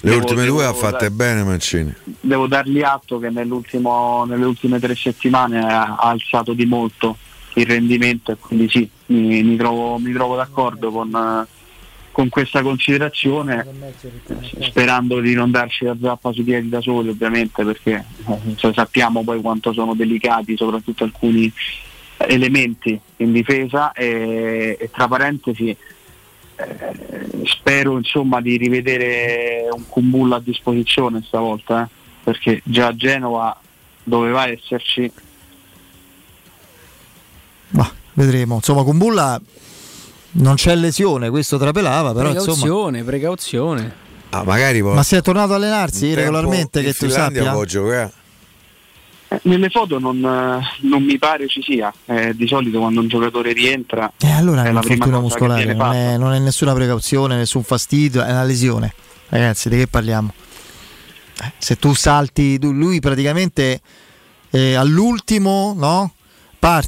Le 0.00 0.10
devo- 0.10 0.16
ultime 0.18 0.44
due 0.44 0.58
devo 0.64 0.68
ha 0.68 0.74
fatte 0.74 1.06
dar- 1.08 1.12
bene 1.12 1.42
Mancini. 1.42 1.94
devo 2.20 2.46
dargli 2.46 2.82
atto 2.82 3.18
che 3.18 3.30
nell'ultimo, 3.30 4.24
nelle 4.26 4.44
ultime 4.44 4.78
tre 4.78 4.94
settimane 4.94 5.58
ha, 5.60 5.96
ha 5.96 6.10
alzato 6.10 6.52
di 6.52 6.66
molto 6.66 7.16
il 7.54 7.66
rendimento 7.66 8.30
e 8.30 8.36
quindi 8.38 8.68
sì, 8.68 8.88
mi, 9.06 9.42
mi 9.42 9.56
trovo, 9.56 9.98
mi 9.98 10.12
trovo 10.12 10.36
d'accordo 10.36 10.90
con, 10.90 11.46
con 12.12 12.28
questa 12.28 12.62
considerazione, 12.62 13.66
sperando 14.60 15.20
di 15.20 15.34
non 15.34 15.50
darci 15.50 15.84
la 15.84 15.96
zappa 16.00 16.32
sui 16.32 16.42
piedi 16.42 16.68
da 16.68 16.80
soli 16.80 17.08
ovviamente 17.08 17.64
perché 17.64 18.04
eh, 18.26 18.56
cioè, 18.56 18.72
sappiamo 18.72 19.22
poi 19.22 19.40
quanto 19.40 19.72
sono 19.72 19.94
delicati 19.94 20.56
soprattutto 20.56 21.04
alcuni 21.04 21.52
elementi 22.16 23.00
in 23.18 23.32
difesa 23.32 23.92
e, 23.92 24.76
e 24.78 24.90
tra 24.90 25.08
parentesi 25.08 25.68
eh, 25.68 27.44
spero 27.44 27.96
insomma 27.96 28.40
di 28.40 28.56
rivedere 28.56 29.68
un 29.70 29.86
Kumbulla 29.88 30.36
a 30.36 30.40
disposizione 30.40 31.22
stavolta 31.24 31.84
eh, 31.84 31.88
perché 32.22 32.60
già 32.64 32.88
a 32.88 32.96
Genova 32.96 33.58
doveva 34.02 34.48
esserci 34.48 35.10
Ma 37.70 37.90
vedremo. 38.14 38.56
Insomma, 38.56 38.82
con 38.82 38.98
Bulla 38.98 39.40
non 40.32 40.54
c'è 40.54 40.74
lesione, 40.74 41.30
questo 41.30 41.58
trapelava, 41.58 42.12
però 42.12 42.28
insomma. 42.30 42.44
Precauzione, 42.56 43.04
precauzione. 43.04 43.94
Ah, 44.30 44.44
magari 44.44 44.80
può- 44.80 44.94
Ma 44.94 45.02
si 45.02 45.16
è 45.16 45.22
tornato 45.22 45.52
a 45.52 45.56
allenarsi 45.56 46.14
regolarmente 46.14 46.80
che 46.82 46.88
in 46.88 46.92
tu 46.94 47.06
Finlandia 47.06 47.38
sappia? 47.40 47.52
può 47.52 47.64
giocare. 47.64 48.12
Eh, 49.32 49.40
Nelle 49.44 49.68
foto 49.70 49.98
non, 49.98 50.16
eh, 50.24 50.60
non 50.88 51.02
mi 51.04 51.16
pare 51.18 51.46
ci 51.48 51.62
sia, 51.62 51.92
Eh, 52.06 52.34
di 52.34 52.46
solito 52.48 52.78
quando 52.80 53.00
un 53.00 53.06
giocatore 53.08 53.52
rientra 53.52 54.10
Eh, 54.18 54.30
allora 54.30 54.64
è 54.64 54.68
è 54.68 54.72
la 54.72 54.80
un 54.80 54.86
prima 54.86 55.04
infortunio 55.06 55.20
cosa 55.20 55.36
che 55.36 55.44
muscolare, 55.46 55.74
non 55.74 55.92
è, 55.94 56.16
non 56.16 56.32
è 56.32 56.38
nessuna 56.40 56.72
precauzione, 56.74 57.36
nessun 57.36 57.62
fastidio, 57.62 58.22
è 58.22 58.30
una 58.30 58.42
lesione. 58.44 58.92
Ragazzi, 59.28 59.68
di 59.68 59.76
che 59.76 59.86
parliamo? 59.86 60.32
Eh, 61.42 61.52
se 61.58 61.76
tu 61.76 61.94
salti, 61.94 62.58
lui 62.60 62.98
praticamente 63.00 63.80
eh, 64.50 64.74
all'ultimo, 64.74 65.74
no? 65.76 66.12
Par- 66.58 66.86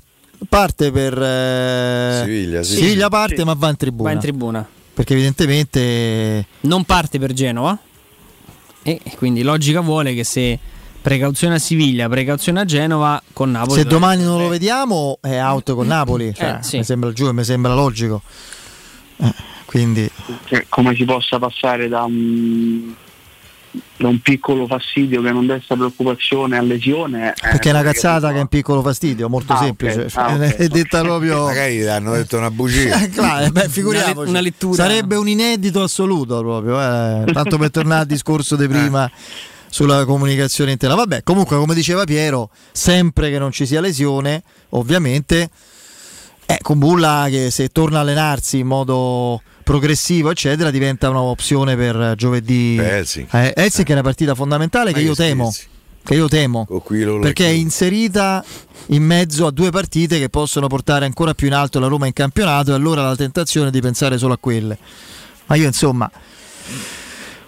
parte 0.48 0.90
per 0.90 1.20
eh, 1.22 2.20
Siviglia, 2.24 2.62
sì. 2.62 2.74
Siviglia 2.76 3.08
parte 3.08 3.44
ma 3.44 3.54
va 3.54 3.68
in 3.68 3.76
tribuna. 3.76 4.08
Va 4.08 4.14
in 4.14 4.20
tribuna. 4.20 4.66
Perché 4.94 5.14
evidentemente 5.14 6.46
Non 6.60 6.84
parte 6.84 7.18
per 7.18 7.32
Genova. 7.32 7.76
E 8.82 9.00
quindi 9.16 9.42
logica 9.42 9.80
vuole 9.80 10.12
che 10.14 10.24
se 10.24 10.58
precauzione 11.00 11.54
a 11.54 11.58
Siviglia, 11.58 12.08
precauzione 12.08 12.60
a 12.60 12.64
Genova, 12.64 13.22
con 13.32 13.50
Napoli. 13.52 13.80
se 13.80 13.86
domani 13.86 14.22
non 14.24 14.40
lo 14.40 14.48
vediamo 14.48 15.18
è 15.20 15.40
out 15.40 15.72
con 15.74 15.86
Napoli, 15.86 16.32
cioè, 16.34 16.58
Eh, 16.60 16.62
sì. 16.62 16.76
mi 16.78 16.84
sembra 16.84 17.12
giù, 17.12 17.30
mi 17.32 17.44
sembra 17.44 17.74
logico. 17.74 18.22
Eh, 19.18 19.32
quindi 19.66 20.08
Cioè, 20.46 20.66
come 20.68 20.94
si 20.94 21.04
possa 21.04 21.38
passare 21.38 21.88
da 21.88 22.02
un, 22.02 22.92
da 24.02 24.08
un 24.08 24.20
piccolo 24.20 24.66
fastidio 24.66 25.22
che 25.22 25.30
non 25.30 25.46
desta 25.46 25.76
preoccupazione 25.76 26.58
a 26.58 26.62
lesione 26.62 27.30
eh, 27.30 27.34
perché 27.40 27.68
è 27.68 27.72
una 27.72 27.82
cazzata 27.82 28.30
che 28.32 28.38
è 28.38 28.40
un 28.40 28.48
piccolo 28.48 28.82
fastidio, 28.82 29.28
molto 29.28 29.52
Ah, 29.52 29.58
semplice. 29.58 30.06
Ah, 30.14 30.36
Cioè, 30.36 30.48
ok. 30.48 30.56
È 30.56 30.66
detta 30.68 31.00
proprio. 31.02 31.44
Magari 31.44 31.76
gli 31.78 31.84
hanno 31.86 32.12
detto 32.12 32.36
una 32.36 32.50
bugia. 32.50 33.00
Eh, 33.00 33.08
claro, 33.10 33.44
eh, 33.44 33.50
beh, 33.50 33.68
figuriamoci. 33.68 34.18
Una 34.18 34.28
una 34.30 34.40
lettura. 34.40 34.74
Sarebbe 34.74 35.14
un 35.16 35.28
inedito 35.28 35.82
assoluto 35.82 36.38
proprio. 36.40 36.80
eh. 36.80 37.32
Tanto 37.32 37.56
per 37.58 37.70
tornare 37.70 38.00
al 38.00 38.06
discorso 38.06 38.56
di 38.56 38.66
prima 38.66 39.08
sulla 39.68 40.04
comunicazione 40.04 40.72
interna. 40.72 40.96
Vabbè, 40.96 41.22
comunque, 41.22 41.56
come 41.56 41.74
diceva 41.74 42.04
Piero, 42.04 42.50
sempre 42.72 43.30
che 43.30 43.38
non 43.38 43.52
ci 43.52 43.64
sia 43.66 43.80
lesione, 43.80 44.42
ovviamente. 44.70 45.48
Eh, 46.44 46.58
con 46.60 46.78
Bulla 46.78 47.28
che 47.30 47.50
se 47.50 47.68
torna 47.68 47.98
a 47.98 48.00
allenarsi 48.00 48.58
in 48.58 48.66
modo 48.66 49.40
progressivo, 49.72 50.30
eccetera, 50.30 50.70
diventa 50.70 51.08
un'opzione 51.08 51.76
per 51.76 52.14
giovedì. 52.14 52.74
Per 52.76 52.92
Helsinki. 52.92 53.36
Eh, 53.36 53.54
Helsinki 53.56 53.90
è 53.90 53.94
una 53.94 54.02
partita 54.02 54.34
fondamentale 54.34 54.90
Ma 54.90 54.98
che 54.98 55.02
io 55.02 55.14
temo. 55.14 55.50
Che 56.04 56.14
io 56.14 56.26
temo 56.26 56.66
perché 57.20 57.46
è 57.46 57.50
inserita 57.50 58.44
in 58.86 59.04
mezzo 59.04 59.46
a 59.46 59.52
due 59.52 59.70
partite 59.70 60.18
che 60.18 60.28
possono 60.28 60.66
portare 60.66 61.04
ancora 61.04 61.32
più 61.32 61.46
in 61.46 61.54
alto 61.54 61.78
la 61.78 61.86
Roma 61.86 62.06
in 62.06 62.12
campionato 62.12 62.72
e 62.72 62.74
allora 62.74 63.02
la 63.02 63.14
tentazione 63.14 63.70
di 63.70 63.80
pensare 63.80 64.18
solo 64.18 64.34
a 64.34 64.38
quelle. 64.38 64.76
Ma 65.46 65.54
io 65.54 65.66
insomma, 65.66 66.10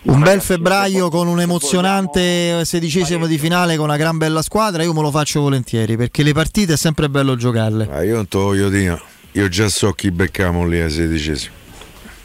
un 0.02 0.20
bel 0.20 0.40
febbraio 0.40 1.08
con 1.10 1.26
un 1.26 1.40
emozionante 1.40 2.64
sedicesimo 2.64 3.26
di 3.26 3.38
finale 3.38 3.74
con 3.74 3.86
una 3.86 3.96
gran 3.96 4.18
bella 4.18 4.40
squadra, 4.40 4.84
io 4.84 4.94
me 4.94 5.02
lo 5.02 5.10
faccio 5.10 5.40
volentieri 5.40 5.96
perché 5.96 6.22
le 6.22 6.32
partite 6.32 6.74
è 6.74 6.76
sempre 6.76 7.10
bello 7.10 7.34
giocarle. 7.34 7.88
Ah, 7.90 8.04
io 8.04 8.14
non 8.14 8.28
te 8.28 8.38
voglio 8.38 8.68
dire. 8.68 9.02
Io 9.32 9.48
già 9.48 9.68
so 9.68 9.90
chi 9.92 10.12
beccamo 10.12 10.64
lì 10.64 10.80
ai 10.80 10.90
sedicesimi. 10.90 11.62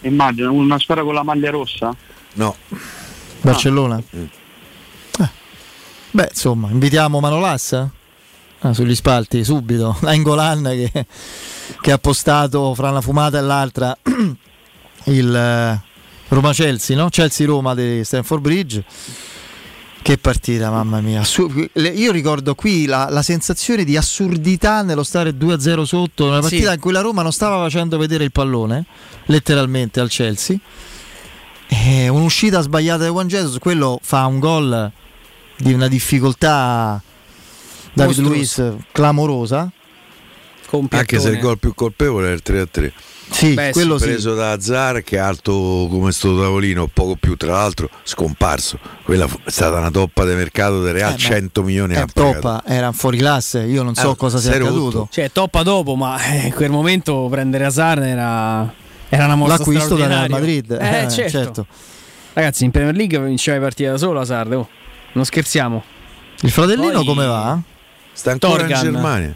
Immagino 0.02 0.54
una 0.54 0.80
squadra 0.80 1.04
con 1.04 1.14
la 1.14 1.24
maglia 1.24 1.50
rossa? 1.50 1.96
No. 2.34 2.56
Barcellona? 3.42 4.02
Eh. 4.12 4.38
Beh, 6.12 6.30
insomma, 6.32 6.70
invitiamo 6.72 7.20
Manolassa 7.20 7.90
ah, 8.60 8.74
sugli 8.74 8.96
spalti 8.96 9.44
subito. 9.44 9.96
Angolan 10.04 10.64
che, 10.64 11.06
che 11.82 11.92
ha 11.92 11.98
postato 11.98 12.74
fra 12.74 12.90
una 12.90 13.02
fumata 13.02 13.38
e 13.38 13.42
l'altra 13.42 13.96
il 15.06 15.36
eh, 15.36 15.82
Roma-Chelsea, 16.28 16.96
no? 16.96 17.10
Chelsea-Roma 17.10 17.76
di 17.76 18.04
Stanford 18.04 18.42
Bridge. 18.42 18.84
Che 20.02 20.18
partita, 20.18 20.72
mamma 20.72 21.02
mia. 21.02 21.22
Io 21.94 22.12
ricordo 22.12 22.56
qui 22.56 22.86
la, 22.86 23.10
la 23.10 23.22
sensazione 23.22 23.84
di 23.84 23.96
assurdità 23.98 24.82
nello 24.82 25.04
stare 25.04 25.32
2-0 25.32 25.84
sotto, 25.84 26.26
una 26.28 26.40
partita 26.40 26.70
Sì. 26.70 26.74
in 26.76 26.80
cui 26.80 26.92
la 26.92 27.02
Roma 27.02 27.22
non 27.22 27.32
stava 27.32 27.62
facendo 27.62 27.98
vedere 27.98 28.24
il 28.24 28.32
pallone, 28.32 28.86
letteralmente 29.26 30.00
al 30.00 30.10
Chelsea. 30.10 30.58
E 31.68 32.08
un'uscita 32.08 32.62
sbagliata 32.62 33.04
di 33.04 33.10
Juan 33.10 33.28
Jesus, 33.28 33.60
quello 33.60 34.00
fa 34.02 34.26
un 34.26 34.40
gol 34.40 34.92
di 35.58 35.74
una 35.74 35.88
difficoltà 35.88 37.00
David. 37.94 38.18
Luiz 38.20 38.64
clamorosa. 38.92 39.70
Anche 40.90 41.20
se 41.20 41.30
il 41.30 41.40
gol 41.40 41.60
più 41.60 41.74
colpevole 41.76 42.30
è 42.30 42.34
il 42.34 42.42
3-3. 42.44 42.92
Sì, 43.32 43.54
Beh, 43.54 43.72
quello 43.72 43.98
sì. 43.98 44.06
preso 44.06 44.34
da 44.34 44.52
Azar 44.52 45.02
che 45.04 45.16
è 45.16 45.20
alto 45.20 45.88
come 45.90 46.12
sto 46.12 46.38
tavolino, 46.38 46.88
poco 46.88 47.16
più, 47.16 47.36
tra 47.36 47.54
l'altro 47.54 47.90
scomparso. 48.04 48.80
Quella 49.04 49.26
è 49.26 49.50
stata 49.50 49.78
una 49.78 49.92
toppa 49.92 50.26
di 50.26 50.34
mercato 50.34 50.82
del 50.82 50.94
Real, 50.94 51.10
Eh, 51.10 51.14
ma 51.14 51.18
100 51.18 51.64
milioni 51.64 51.96
ha 51.96 52.06
pagato. 52.12 52.34
toppa, 52.40 52.64
era 52.66 52.92
fuori 52.92 53.18
classe, 53.18 53.60
io 53.62 53.84
non 53.84 53.96
so 53.96 54.12
Ah, 54.12 54.16
cosa 54.16 54.40
sia 54.40 54.52
accaduto. 54.56 55.08
Cioè, 55.12 55.32
toppa 55.32 55.64
dopo, 55.64 55.96
ma 55.96 56.22
eh, 56.22 56.48
in 56.48 56.54
quel 56.54 56.70
momento 56.72 57.28
prendere 57.30 57.66
Hazard 57.66 58.04
era, 58.04 58.72
era 59.08 59.26
una 59.26 59.36
mossa 59.36 59.58
L'acquisto 59.58 59.96
da 59.96 60.08
Real. 60.08 60.30
Madrid, 60.30 60.72
Eh, 60.72 61.04
eh, 61.04 61.10
certo. 61.10 61.30
certo. 61.30 61.66
Ragazzi, 62.34 62.64
in 62.66 62.72
Premier 62.72 62.96
League 62.96 63.20
vinceva 63.20 63.58
le 63.58 63.64
partite 63.64 63.90
da 63.92 63.98
solo 63.98 64.20
Hazard, 64.20 64.52
oh. 64.54 64.68
Non 65.14 65.26
scherziamo. 65.26 65.84
Il 66.42 66.52
fratellino 66.52 66.92
Poi- 66.92 67.06
come 67.06 67.26
va? 67.26 67.60
Sta 68.12 68.32
ancora 68.32 68.58
Torgan. 68.60 68.86
in 68.86 68.92
Germania. 68.92 69.36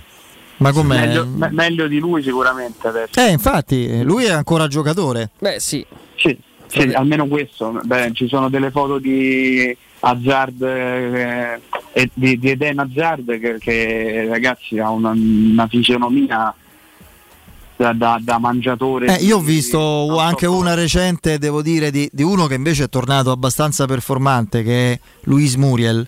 Ma 0.63 0.71
com'è? 0.71 0.99
Meglio, 0.99 1.25
me- 1.25 1.49
meglio 1.51 1.87
di 1.87 1.99
lui 1.99 2.23
sicuramente 2.23 2.87
adesso. 2.87 3.19
Eh, 3.19 3.29
infatti, 3.31 4.01
lui 4.03 4.25
è 4.25 4.31
ancora 4.31 4.67
giocatore. 4.67 5.29
Beh, 5.39 5.59
sì. 5.59 5.85
Sì, 6.15 6.37
sì, 6.67 6.79
almeno 6.93 7.27
questo. 7.27 7.79
Beh, 7.83 8.11
ci 8.13 8.27
sono 8.27 8.49
delle 8.49 8.71
foto 8.71 8.97
di 8.97 9.75
Hazard 9.99 10.61
eh, 10.61 11.61
e 11.91 12.09
di, 12.13 12.39
di 12.39 12.49
Eden 12.49 12.79
Hazard 12.79 13.39
che, 13.39 13.57
che, 13.59 14.27
ragazzi 14.29 14.79
ha 14.79 14.89
una, 14.89 15.11
una 15.11 15.67
fisionomia 15.67 16.53
da, 17.75 17.93
da- 17.93 18.19
da 18.21 18.37
mangiatore. 18.39 19.17
Eh, 19.17 19.23
io 19.23 19.37
ho 19.37 19.39
di- 19.39 19.45
visto 19.45 20.17
anche 20.17 20.45
una 20.45 20.73
recente, 20.73 21.37
devo 21.37 21.61
dire, 21.61 21.91
di, 21.91 22.09
di 22.11 22.23
uno 22.23 22.47
che 22.47 22.55
invece 22.55 22.85
è 22.85 22.89
tornato 22.89 23.31
abbastanza 23.31 23.85
performante, 23.85 24.63
che 24.63 24.93
è 24.93 24.99
Luis 25.23 25.55
Muriel. 25.55 26.07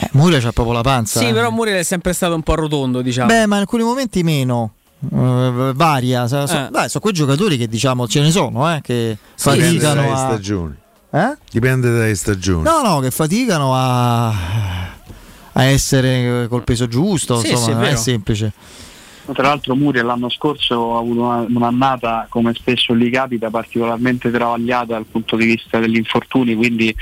Eh, 0.00 0.08
Muriel 0.12 0.40
c'ha 0.40 0.52
proprio 0.52 0.74
la 0.74 0.82
panza. 0.82 1.18
Sì, 1.18 1.26
eh. 1.28 1.32
però 1.32 1.50
Muriel 1.50 1.78
è 1.78 1.82
sempre 1.82 2.12
stato 2.12 2.34
un 2.34 2.42
po' 2.42 2.54
rotondo, 2.54 3.02
diciamo. 3.02 3.26
Beh, 3.26 3.46
ma 3.46 3.56
in 3.56 3.62
alcuni 3.62 3.82
momenti 3.82 4.22
meno. 4.22 4.74
Eh, 5.12 5.72
varia, 5.74 6.26
so- 6.28 6.46
so- 6.46 6.56
Eh. 6.56 6.68
dai, 6.70 6.88
sono 6.88 7.00
quei 7.02 7.12
giocatori 7.12 7.56
che 7.56 7.66
diciamo 7.68 8.06
ce 8.06 8.20
ne 8.20 8.30
sono, 8.30 8.72
eh, 8.72 8.80
che 8.80 9.16
Dipende 9.36 9.60
faticano 9.64 10.00
dalle 10.02 10.12
a... 10.12 10.16
stagioni. 10.16 10.74
Eh? 11.10 11.36
Dipende 11.50 11.90
dalle 11.90 12.14
stagioni. 12.14 12.62
No, 12.62 12.82
no, 12.82 13.00
che 13.00 13.10
faticano 13.10 13.74
a, 13.74 14.28
a 15.52 15.62
essere 15.64 16.46
col 16.48 16.62
peso 16.64 16.86
giusto, 16.86 17.38
Sì, 17.38 17.50
insomma, 17.50 17.64
sì, 17.64 17.70
è 17.70 17.74
non 17.74 17.82
è 17.82 17.86
vero. 17.88 17.98
semplice. 18.00 18.52
Tra 19.32 19.42
l'altro 19.48 19.74
Muriel 19.76 20.06
l'anno 20.06 20.30
scorso 20.30 20.96
ha 20.96 21.00
avuto 21.00 21.20
una- 21.22 21.44
un'annata, 21.48 22.26
come 22.30 22.54
spesso 22.54 22.94
gli 22.96 23.10
capita, 23.10 23.50
particolarmente 23.50 24.30
travagliata 24.30 24.94
dal 24.94 25.04
punto 25.04 25.36
di 25.36 25.44
vista 25.44 25.78
degli 25.78 25.96
infortuni, 25.96 26.54
quindi 26.54 26.94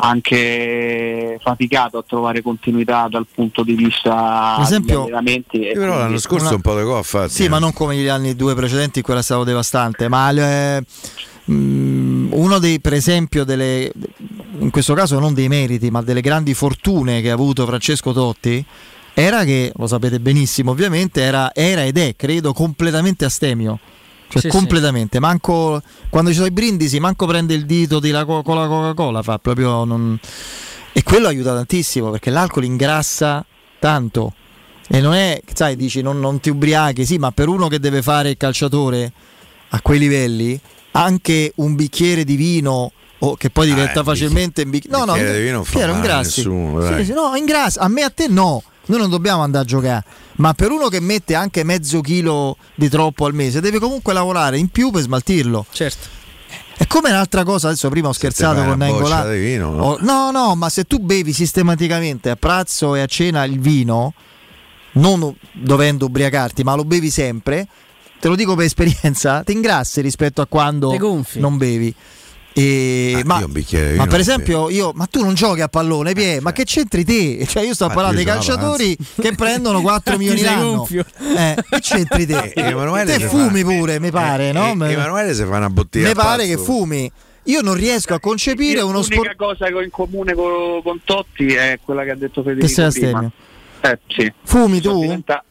anche 0.00 1.38
faticato 1.42 1.98
a 1.98 2.04
trovare 2.06 2.42
continuità 2.42 3.06
dal 3.10 3.26
punto 3.32 3.62
di 3.62 3.74
vista 3.74 4.54
Per 4.56 4.64
esempio- 4.64 4.94
degli 5.00 5.02
allenamenti. 5.12 5.66
e 5.68 5.72
Però 5.74 5.96
l'anno 5.98 6.18
scorso 6.18 6.46
una- 6.46 6.54
un 6.56 6.60
po' 6.60 6.76
di 6.76 6.82
gol 6.82 7.04
ha. 7.04 7.28
Sì, 7.28 7.48
ma 7.48 7.58
non 7.58 7.72
come 7.72 7.96
gli 7.96 8.08
anni 8.08 8.34
due 8.36 8.54
precedenti 8.54 8.98
in 8.98 9.04
cui 9.04 9.12
era 9.14 9.22
stato 9.22 9.44
devastante, 9.44 10.08
ma 10.08 10.30
eh, 10.30 10.82
mm, 11.50 12.32
uno 12.32 12.58
dei, 12.58 12.80
per 12.80 12.94
esempio, 12.94 13.44
delle, 13.44 13.92
in 14.58 14.70
questo 14.70 14.94
caso 14.94 15.18
non 15.18 15.34
dei 15.34 15.48
meriti, 15.48 15.90
ma 15.90 16.02
delle 16.02 16.20
grandi 16.20 16.54
fortune 16.54 17.20
che 17.20 17.30
ha 17.30 17.34
avuto 17.34 17.66
Francesco 17.66 18.12
Totti 18.12 18.64
era 19.12 19.44
che, 19.44 19.72
lo 19.76 19.86
sapete 19.86 20.20
benissimo 20.20 20.70
ovviamente, 20.70 21.20
era, 21.20 21.52
era 21.54 21.84
ed 21.84 21.98
è, 21.98 22.14
credo, 22.16 22.52
completamente 22.52 23.24
astemio. 23.24 23.78
Cioè, 24.30 24.42
Sì, 24.42 24.48
completamente, 24.48 25.18
manco 25.18 25.82
quando 26.08 26.30
ci 26.30 26.36
sono 26.36 26.46
i 26.46 26.52
brindisi, 26.52 27.00
manco 27.00 27.26
prende 27.26 27.52
il 27.54 27.66
dito 27.66 27.98
di 27.98 28.12
la 28.12 28.24
co- 28.24 28.42
con 28.42 28.54
la 28.54 28.68
Coca-Cola, 28.68 29.22
fa 29.22 29.38
proprio 29.38 29.82
non... 29.84 30.16
e 30.92 31.02
quello 31.02 31.26
aiuta 31.26 31.52
tantissimo 31.52 32.10
perché 32.10 32.30
l'alcol 32.30 32.62
ingrassa 32.64 33.44
tanto 33.80 34.32
E 34.88 35.00
non 35.00 35.14
è, 35.14 35.42
sai, 35.52 35.74
dici 35.74 36.00
non, 36.00 36.20
non 36.20 36.38
ti 36.38 36.48
ubriachi, 36.48 37.04
sì, 37.04 37.18
ma 37.18 37.32
per 37.32 37.48
uno 37.48 37.66
che 37.66 37.80
deve 37.80 38.02
fare 38.02 38.30
il 38.30 38.36
calciatore 38.36 39.12
a 39.70 39.80
quei 39.80 39.98
livelli, 39.98 40.58
anche 40.92 41.52
un 41.56 41.74
bicchiere 41.74 42.22
di 42.24 42.36
vino 42.36 42.92
o 43.22 43.36
che 43.36 43.50
poi 43.50 43.66
diventa 43.66 44.00
eh, 44.00 44.04
facilmente 44.04 44.62
un 44.62 44.70
bicchiere. 44.70 44.96
No, 44.96 45.04
no, 45.04 45.12
bicchiere 45.12 45.38
di 45.38 45.44
vino 45.44 45.62
Piero, 45.68 45.92
ingrassi. 45.92 46.40
nessuno. 46.40 46.96
Sì, 46.96 47.04
sì, 47.04 47.12
no, 47.12 47.34
ingrassi. 47.34 47.78
A 47.78 47.88
me 47.88 48.02
a 48.02 48.10
te 48.10 48.28
no. 48.28 48.62
Noi 48.90 48.98
non 48.98 49.08
dobbiamo 49.08 49.42
andare 49.42 49.62
a 49.62 49.66
giocare, 49.68 50.04
ma 50.38 50.52
per 50.52 50.72
uno 50.72 50.88
che 50.88 50.98
mette 50.98 51.36
anche 51.36 51.62
mezzo 51.62 52.00
chilo 52.00 52.56
di 52.74 52.88
troppo 52.88 53.24
al 53.24 53.34
mese, 53.34 53.60
deve 53.60 53.78
comunque 53.78 54.12
lavorare 54.12 54.58
in 54.58 54.66
più 54.66 54.90
per 54.90 55.02
smaltirlo. 55.02 55.64
Certo. 55.70 56.08
È 56.76 56.88
come 56.88 57.10
un'altra 57.10 57.44
cosa, 57.44 57.68
adesso 57.68 57.88
prima 57.88 58.08
ho 58.08 58.12
scherzato 58.12 58.64
con 58.64 58.78
Nengola. 58.78 59.22
no? 59.76 59.84
Oh, 59.84 59.98
no, 60.00 60.32
no, 60.32 60.56
ma 60.56 60.68
se 60.68 60.84
tu 60.84 60.98
bevi 60.98 61.32
sistematicamente 61.32 62.30
a 62.30 62.36
pranzo 62.36 62.96
e 62.96 63.00
a 63.00 63.06
cena 63.06 63.44
il 63.44 63.60
vino, 63.60 64.12
non 64.94 65.36
dovendo 65.52 66.06
ubriacarti, 66.06 66.64
ma 66.64 66.74
lo 66.74 66.84
bevi 66.84 67.10
sempre, 67.10 67.68
te 68.18 68.26
lo 68.26 68.34
dico 68.34 68.56
per 68.56 68.64
esperienza, 68.64 69.44
ti 69.44 69.52
ingrassi 69.52 70.00
rispetto 70.00 70.40
a 70.40 70.46
quando 70.46 70.90
non 71.34 71.56
bevi. 71.56 71.94
E- 72.52 73.14
Ah, 73.16 73.22
ma, 73.24 73.46
bicchiere 73.46 73.94
ma 73.94 74.06
per 74.06 74.18
esempio, 74.20 74.70
io, 74.70 74.90
ma 74.94 75.06
tu 75.06 75.22
non 75.22 75.34
giochi 75.34 75.60
a 75.60 75.68
pallone, 75.68 76.12
Pie, 76.14 76.40
ma 76.40 76.52
che 76.52 76.64
c'entri 76.64 77.04
te? 77.04 77.46
Cioè, 77.46 77.62
io 77.64 77.74
sto 77.74 77.86
Ma 77.86 77.94
parlando 77.94 78.16
dei 78.16 78.24
calciatori 78.26 78.96
che 79.20 79.32
prendono 79.34 79.80
4 79.80 80.16
milioni 80.18 80.42
l'anno. 80.42 80.86
Eh, 80.90 81.54
che 81.68 81.80
c'entri 81.80 82.26
te? 82.26 82.52
Eh, 82.60 82.62
Emanuele 82.70 83.16
te 83.18 83.26
fumi 83.28 83.62
fa- 83.62 83.68
pure, 83.68 84.00
mi 84.00 84.10
pare, 84.10 84.48
Eh, 84.48 84.52
no? 84.52 84.66
eh, 84.84 84.90
Emanuele 84.92 85.32
se 85.34 85.44
fa 85.46 85.56
una 85.58 85.70
bottiglia 85.70 86.06
Mi 86.06 86.10
a 86.12 86.14
pare 86.14 86.46
che 86.46 86.56
fumi. 86.56 87.10
Io 87.44 87.60
non 87.62 87.74
riesco 87.74 88.14
a 88.14 88.20
concepire 88.20 88.78
Io 88.80 88.86
uno 88.86 88.98
l'unica 89.00 89.14
sport. 89.14 89.36
cosa 89.36 89.66
che 89.66 89.72
ho 89.74 89.82
in 89.82 89.90
comune 89.90 90.34
con, 90.34 90.82
con 90.82 91.00
Totti 91.04 91.46
è 91.54 91.78
quella 91.82 92.04
che 92.04 92.10
ha 92.10 92.16
detto 92.16 92.42
Federico 92.42 92.66
Che 92.66 92.90
sei 92.90 92.90
prima. 93.02 93.30
Eh 93.80 93.98
sì. 94.08 94.32
Fumi 94.44 94.80
Sono 94.82 94.94
tu? 94.94 95.00
diventa- 95.02 95.44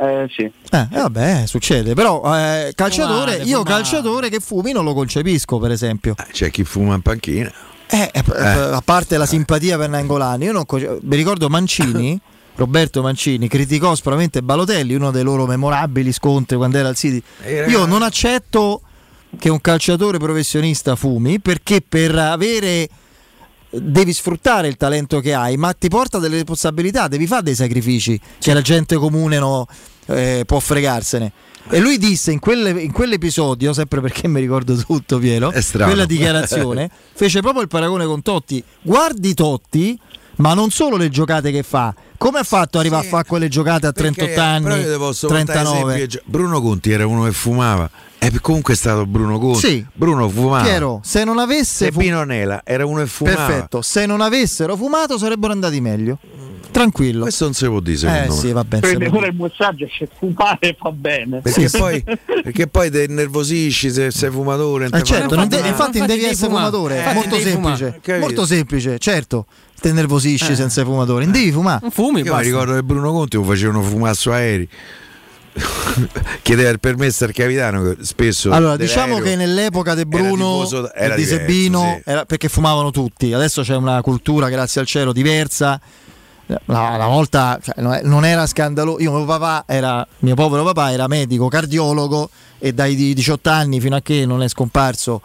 Eh 0.00 0.26
sì. 0.34 0.42
Eh, 0.42 0.78
eh, 0.78 0.86
vabbè, 0.90 1.46
succede. 1.46 1.92
Però, 1.92 2.22
eh, 2.34 2.72
calciatore, 2.74 3.32
Fumate, 3.32 3.48
io 3.48 3.58
fumate. 3.58 3.70
calciatore 3.70 4.28
che 4.30 4.40
fumi 4.40 4.72
non 4.72 4.84
lo 4.84 4.94
concepisco, 4.94 5.58
per 5.58 5.72
esempio. 5.72 6.14
C'è 6.32 6.50
chi 6.50 6.64
fuma 6.64 6.94
in 6.94 7.02
panchina. 7.02 7.52
Eh, 7.86 8.10
eh, 8.12 8.24
eh, 8.26 8.46
a 8.46 8.80
parte 8.82 9.18
la 9.18 9.26
simpatia 9.26 9.76
per 9.76 9.90
Nangolani, 9.90 10.44
io 10.46 10.52
non 10.52 10.64
mi 11.02 11.16
ricordo 11.16 11.48
Mancini. 11.48 12.18
Roberto 12.56 13.00
Mancini 13.00 13.48
criticò 13.48 13.94
sicuramente 13.94 14.42
Balotelli, 14.42 14.94
uno 14.94 15.10
dei 15.10 15.22
loro 15.22 15.46
memorabili 15.46 16.12
scontri 16.12 16.56
quando 16.56 16.78
era 16.78 16.88
al 16.88 16.96
City. 16.96 17.22
Io 17.68 17.86
non 17.86 18.02
accetto 18.02 18.82
che 19.38 19.48
un 19.48 19.60
calciatore 19.60 20.18
professionista 20.18 20.94
fumi 20.94 21.40
perché 21.40 21.82
per 21.86 22.14
avere 22.16 22.86
devi 23.70 24.12
sfruttare 24.12 24.68
il 24.68 24.76
talento 24.76 25.20
che 25.20 25.32
hai, 25.34 25.56
ma 25.56 25.72
ti 25.72 25.88
porta 25.88 26.18
delle 26.18 26.36
responsabilità, 26.36 27.08
devi 27.08 27.26
fare 27.26 27.42
dei 27.42 27.54
sacrifici 27.54 28.20
che 28.38 28.52
la 28.52 28.60
gente 28.60 28.96
comune 28.96 29.38
no, 29.38 29.66
eh, 30.06 30.42
può 30.46 30.58
fregarsene. 30.58 31.32
E 31.68 31.78
lui 31.78 31.98
disse 31.98 32.32
in, 32.32 32.38
quelle- 32.40 32.70
in 32.70 32.90
quell'episodio, 32.90 33.72
sempre 33.72 34.00
perché 34.00 34.26
mi 34.26 34.40
ricordo 34.40 34.74
tutto 34.76 35.18
Piero, 35.18 35.52
quella 35.84 36.04
dichiarazione, 36.04 36.90
fece 37.14 37.40
proprio 37.40 37.62
il 37.62 37.68
paragone 37.68 38.06
con 38.06 38.22
Totti. 38.22 38.62
Guardi 38.82 39.34
Totti, 39.34 39.98
ma 40.36 40.54
non 40.54 40.70
solo 40.70 40.96
le 40.96 41.10
giocate 41.10 41.52
che 41.52 41.62
fa, 41.62 41.94
come 42.20 42.38
ha 42.38 42.42
fatto 42.42 42.76
ad 42.76 42.84
arrivare 42.84 43.06
a 43.06 43.08
fare 43.08 43.24
quelle 43.26 43.48
giocate 43.48 43.86
a 43.86 43.92
38 43.92 44.26
Perché- 44.26 44.40
anni, 44.42 44.62
però 44.64 44.76
io 44.76 44.98
portare 44.98 45.44
39? 45.44 45.94
esempi. 45.94 46.20
Bruno 46.26 46.60
Conti 46.60 46.90
era 46.90 47.06
uno 47.06 47.24
che 47.24 47.32
fumava. 47.32 47.88
E 48.18 48.30
comunque 48.42 48.74
è 48.74 48.76
stato 48.76 49.06
Bruno 49.06 49.38
Conti. 49.38 49.58
Sì. 49.58 49.86
Bruno 49.90 50.28
fumava. 50.28 50.64
Piero, 50.64 51.00
se 51.02 51.24
non 51.24 51.38
avesse 51.38 51.86
E 51.86 51.92
Pino 51.92 52.22
Nela 52.24 52.60
era 52.62 52.84
uno 52.84 53.00
che 53.00 53.06
fumava. 53.06 53.46
Perfetto, 53.46 53.80
se 53.80 54.04
non 54.04 54.20
avessero 54.20 54.76
fumato 54.76 55.16
sarebbero 55.16 55.54
andati 55.54 55.80
meglio. 55.80 56.18
Tranquillo. 56.70 57.22
Questo 57.22 57.44
non 57.44 57.54
si 57.54 57.66
può 57.66 57.80
dire 57.80 57.96
secondo 57.98 58.20
Eh 58.22 58.26
me. 58.28 58.34
sì, 58.34 58.52
vabbè. 58.52 58.80
Quindi 58.80 59.04
se- 59.10 59.16
ora 59.16 59.26
il 59.26 59.34
messaggio 59.34 59.86
che 59.86 60.08
fumare 60.18 60.76
fa 60.78 60.90
bene. 60.92 61.40
Perché, 61.40 61.68
poi, 61.70 62.02
perché 62.42 62.66
poi 62.68 62.90
ti 62.90 63.02
innervosisci 63.02 63.90
se 63.90 64.10
sei 64.10 64.30
fumatore. 64.30 64.88
Eh 64.92 65.02
certo, 65.02 65.34
non 65.34 65.48
de- 65.48 65.56
infatti, 65.56 65.68
infatti 65.70 65.98
non 65.98 66.06
devi 66.06 66.20
devi 66.20 66.32
essere 66.32 66.48
fumare. 66.48 66.66
fumatore, 66.70 66.96
Infatti 66.98 67.14
molto 67.16 67.36
devi 67.36 67.50
semplice, 67.50 68.00
molto 68.18 68.46
semplice, 68.46 68.98
certo. 68.98 69.46
Ti 69.80 69.92
nervosisci 69.92 70.54
senza 70.54 70.84
fumatore, 70.84 71.24
non 71.24 71.32
devi 71.32 71.50
fumare. 71.52 71.78
Non 71.82 71.90
fumi, 71.90 72.18
Io 72.18 72.24
mi 72.24 72.30
basta. 72.30 72.44
ricordo 72.44 72.74
che 72.74 72.82
Bruno 72.82 73.12
Conti 73.12 73.36
lo 73.36 73.42
facevano 73.44 73.82
fumare 73.82 74.14
su 74.14 74.28
aerei. 74.30 74.68
Chiedeva 76.42 76.70
il 76.70 76.78
permesso 76.78 77.24
al 77.24 77.32
capitano 77.32 77.96
spesso 78.00 78.52
Allora, 78.52 78.76
diciamo 78.76 79.18
che 79.18 79.34
nell'epoca 79.36 79.94
di 79.94 80.02
era 80.02 80.08
Bruno 80.08 80.62
e 80.62 81.08
di 81.16 81.22
diverso, 81.22 81.24
Sebino, 81.24 82.00
sì. 82.04 82.10
era 82.10 82.24
perché 82.24 82.48
fumavano 82.48 82.90
tutti, 82.90 83.32
adesso 83.32 83.62
c'è 83.62 83.74
una 83.74 84.00
cultura, 84.00 84.48
grazie 84.48 84.80
al 84.80 84.86
cielo, 84.86 85.12
diversa. 85.12 85.80
Una, 86.66 86.94
una 86.94 87.06
volta 87.06 87.58
cioè, 87.62 87.74
non 88.02 88.24
era 88.24 88.46
scandaloso. 88.46 89.00
Io, 89.00 89.12
mio 89.12 89.24
papà 89.24 89.64
era, 89.66 90.06
mio 90.20 90.34
povero 90.34 90.64
papà 90.64 90.92
era 90.92 91.06
medico, 91.08 91.48
cardiologo 91.48 92.30
e 92.58 92.72
dai 92.72 92.94
di- 92.94 93.14
18 93.14 93.48
anni 93.50 93.80
fino 93.80 93.96
a 93.96 94.00
che 94.00 94.24
non 94.26 94.42
è 94.42 94.48
scomparso, 94.48 95.20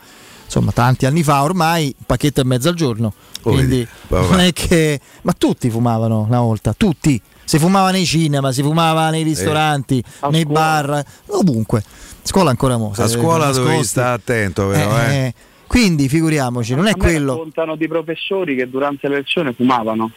insomma, 0.45 0.71
tanti 0.71 1.05
anni 1.05 1.23
fa 1.23 1.43
ormai, 1.43 1.93
un 1.97 2.05
pacchetto 2.05 2.41
e 2.41 2.45
mezzo 2.45 2.69
al 2.69 2.75
giorno. 2.75 3.13
Oh, 3.43 3.51
Quindi 3.51 3.87
papà. 4.07 4.27
non 4.29 4.39
è 4.39 4.51
che. 4.53 4.99
Ma 5.23 5.33
tutti 5.33 5.69
fumavano 5.69 6.21
una 6.21 6.39
volta, 6.39 6.73
tutti. 6.75 7.21
Si 7.43 7.59
fumava 7.59 7.91
nei 7.91 8.05
cinema, 8.05 8.51
si 8.51 8.63
fumava 8.63 9.09
nei 9.11 9.21
ristoranti, 9.21 10.03
nei 10.31 10.45
bar, 10.45 11.03
ovunque. 11.27 11.83
Scuola 12.23 12.49
ancora 12.49 12.75
mo. 12.77 12.91
a 12.97 13.07
scuola 13.07 13.51
dovevi 13.51 13.83
stare 13.83 14.13
attento, 14.15 14.67
però, 14.69 14.97
Eh, 14.99 15.03
eh. 15.13 15.25
eh, 15.25 15.33
Quindi 15.67 16.09
figuriamoci, 16.09 16.73
non 16.73 16.87
è 16.87 16.91
A 16.91 16.95
me 16.97 17.03
quello. 17.03 17.33
raccontano 17.33 17.75
di 17.75 17.87
professori 17.87 18.55
che 18.55 18.67
durante 18.67 19.07
le 19.07 19.17
lezioni 19.17 19.53
fumavano. 19.53 20.09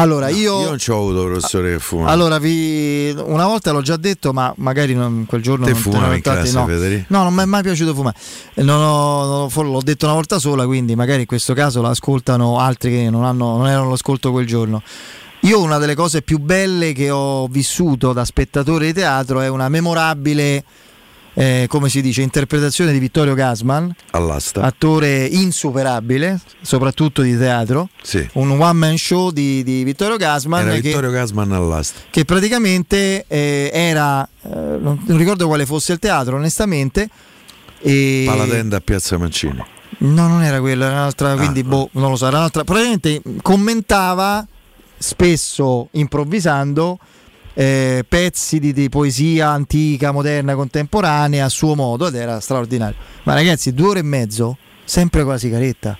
Allora, 0.00 0.28
io. 0.28 0.60
Io 0.60 0.68
non 0.68 0.78
ci 0.78 0.90
ho 0.90 0.98
avuto 0.98 1.24
professore 1.24 1.72
che 1.72 1.78
fumava. 1.78 2.10
Allora, 2.10 2.38
vi... 2.38 3.14
una 3.24 3.46
volta 3.46 3.72
l'ho 3.72 3.82
già 3.82 3.96
detto, 3.96 4.32
ma 4.32 4.52
magari 4.58 4.94
non- 4.94 5.24
quel 5.26 5.42
giorno 5.42 5.64
Te 5.64 5.72
non 5.84 6.02
ho 6.04 6.12
in 6.14 6.20
classe, 6.20 6.52
no. 6.52 6.66
Federico? 6.66 7.04
No, 7.08 7.22
non 7.22 7.34
mi 7.34 7.42
è 7.42 7.44
mai 7.46 7.62
piaciuto 7.62 7.94
fumare. 7.94 8.16
Non 8.56 8.80
ho- 8.80 9.24
non 9.24 9.50
ho- 9.52 9.62
l'ho 9.62 9.82
detto 9.82 10.04
una 10.04 10.14
volta 10.14 10.38
sola, 10.38 10.66
quindi 10.66 10.94
magari 10.94 11.20
in 11.20 11.26
questo 11.26 11.54
caso 11.54 11.80
la 11.80 11.90
ascoltano 11.90 12.58
altri 12.58 12.90
che 12.90 13.10
non, 13.10 13.24
hanno, 13.24 13.56
non 13.56 13.66
erano 13.68 13.86
all'ascolto 13.88 14.30
quel 14.30 14.46
giorno. 14.46 14.82
Io 15.40 15.60
una 15.60 15.78
delle 15.78 15.94
cose 15.94 16.22
più 16.22 16.38
belle 16.38 16.92
che 16.92 17.10
ho 17.10 17.46
vissuto 17.46 18.12
da 18.12 18.24
spettatore 18.24 18.86
di 18.86 18.92
teatro 18.94 19.40
è 19.40 19.48
una 19.48 19.68
memorabile, 19.68 20.64
eh, 21.38 21.66
come 21.68 21.90
si 21.90 22.00
dice, 22.00 22.22
interpretazione 22.22 22.92
di 22.92 22.98
Vittorio 22.98 23.34
Gasman, 23.34 23.94
all'asta. 24.12 24.62
attore 24.62 25.26
insuperabile, 25.26 26.40
soprattutto 26.62 27.20
di 27.20 27.36
teatro. 27.36 27.90
Sì. 28.02 28.26
Un 28.34 28.52
one 28.52 28.72
man 28.72 28.96
show 28.96 29.30
di, 29.30 29.62
di 29.62 29.84
Vittorio 29.84 30.16
Gasman 30.16 30.64
che, 30.70 30.80
Vittorio 30.80 31.10
Gasman 31.10 31.52
all'asta. 31.52 32.00
che 32.08 32.24
praticamente 32.24 33.26
eh, 33.28 33.70
era, 33.70 34.22
eh, 34.24 34.48
non, 34.48 35.02
non 35.04 35.18
ricordo 35.18 35.46
quale 35.46 35.66
fosse 35.66 35.92
il 35.92 35.98
teatro 35.98 36.36
onestamente, 36.36 37.08
e 37.80 38.24
Palatenda 38.26 38.78
a 38.78 38.80
Piazza 38.80 39.18
Mancini. 39.18 39.62
no 39.98 40.28
non 40.28 40.42
era 40.42 40.58
quello, 40.60 40.84
era 40.84 40.94
un'altra, 40.94 41.32
Ah, 41.32 41.36
quindi 41.36 41.62
boh, 41.62 41.90
non 41.92 42.08
lo 42.10 42.16
so, 42.16 42.26
era 42.28 42.38
un'altra, 42.38 42.64
praticamente 42.64 43.20
commentava 43.42 44.46
spesso 44.98 45.88
improvvisando 45.92 46.98
eh, 47.58 48.04
pezzi 48.06 48.58
di, 48.58 48.74
di 48.74 48.90
poesia 48.90 49.48
antica, 49.48 50.12
moderna, 50.12 50.54
contemporanea 50.54 51.46
a 51.46 51.48
suo 51.48 51.74
modo 51.74 52.06
ed 52.06 52.14
era 52.14 52.38
straordinario. 52.38 52.96
Ma 53.22 53.32
ragazzi, 53.32 53.72
due 53.72 53.88
ore 53.88 54.00
e 54.00 54.02
mezzo, 54.02 54.58
sempre 54.84 55.22
con 55.22 55.32
la 55.32 55.38
sigaretta. 55.38 55.98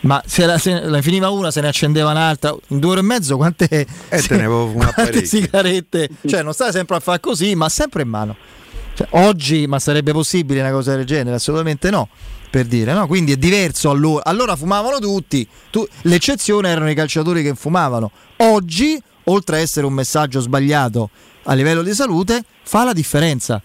Ma 0.00 0.22
se 0.26 0.44
la, 0.44 0.58
se 0.58 0.78
la 0.80 1.00
finiva 1.00 1.30
una, 1.30 1.50
se 1.50 1.62
ne 1.62 1.68
accendeva 1.68 2.10
un'altra. 2.10 2.54
In 2.68 2.80
due 2.80 2.90
ore 2.90 3.00
e 3.00 3.04
mezzo, 3.04 3.36
quante, 3.38 3.86
E 4.08 4.20
tenevo 4.20 4.66
una 4.66 4.92
quante 4.92 5.24
sigarette? 5.24 6.10
Cioè, 6.26 6.42
non 6.42 6.52
stai 6.52 6.70
sempre 6.70 6.96
a 6.96 7.00
fare 7.00 7.20
così, 7.20 7.54
ma 7.54 7.70
sempre 7.70 8.02
in 8.02 8.08
mano. 8.08 8.36
Cioè, 8.94 9.06
oggi, 9.12 9.66
ma 9.66 9.78
sarebbe 9.78 10.12
possibile 10.12 10.60
una 10.60 10.70
cosa 10.70 10.94
del 10.96 11.06
genere? 11.06 11.36
Assolutamente 11.36 11.88
no. 11.88 12.08
Per 12.50 12.66
dire, 12.66 12.92
no? 12.92 13.06
Quindi 13.06 13.32
è 13.32 13.36
diverso 13.36 13.88
allora. 13.88 14.24
Allora 14.24 14.54
fumavano 14.54 14.98
tutti. 14.98 15.48
Tu- 15.70 15.88
l'eccezione 16.02 16.68
erano 16.68 16.90
i 16.90 16.94
calciatori 16.94 17.42
che 17.42 17.54
fumavano. 17.54 18.10
Oggi, 18.38 19.00
oltre 19.24 19.56
a 19.56 19.58
essere 19.60 19.86
un 19.86 19.92
messaggio 19.92 20.40
sbagliato 20.40 21.10
a 21.44 21.52
livello 21.54 21.82
di 21.82 21.92
salute, 21.94 22.42
fa 22.62 22.84
la 22.84 22.92
differenza. 22.92 23.60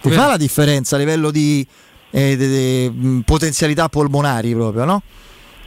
Ti 0.00 0.10
fa 0.10 0.26
la 0.28 0.36
differenza 0.36 0.96
a 0.96 0.98
livello 0.98 1.30
di 1.30 1.66
eh, 2.10 2.36
de- 2.36 2.48
de- 2.48 2.90
mh, 2.90 3.20
potenzialità 3.26 3.88
polmonari 3.88 4.52
proprio, 4.54 4.84
no? 4.84 5.02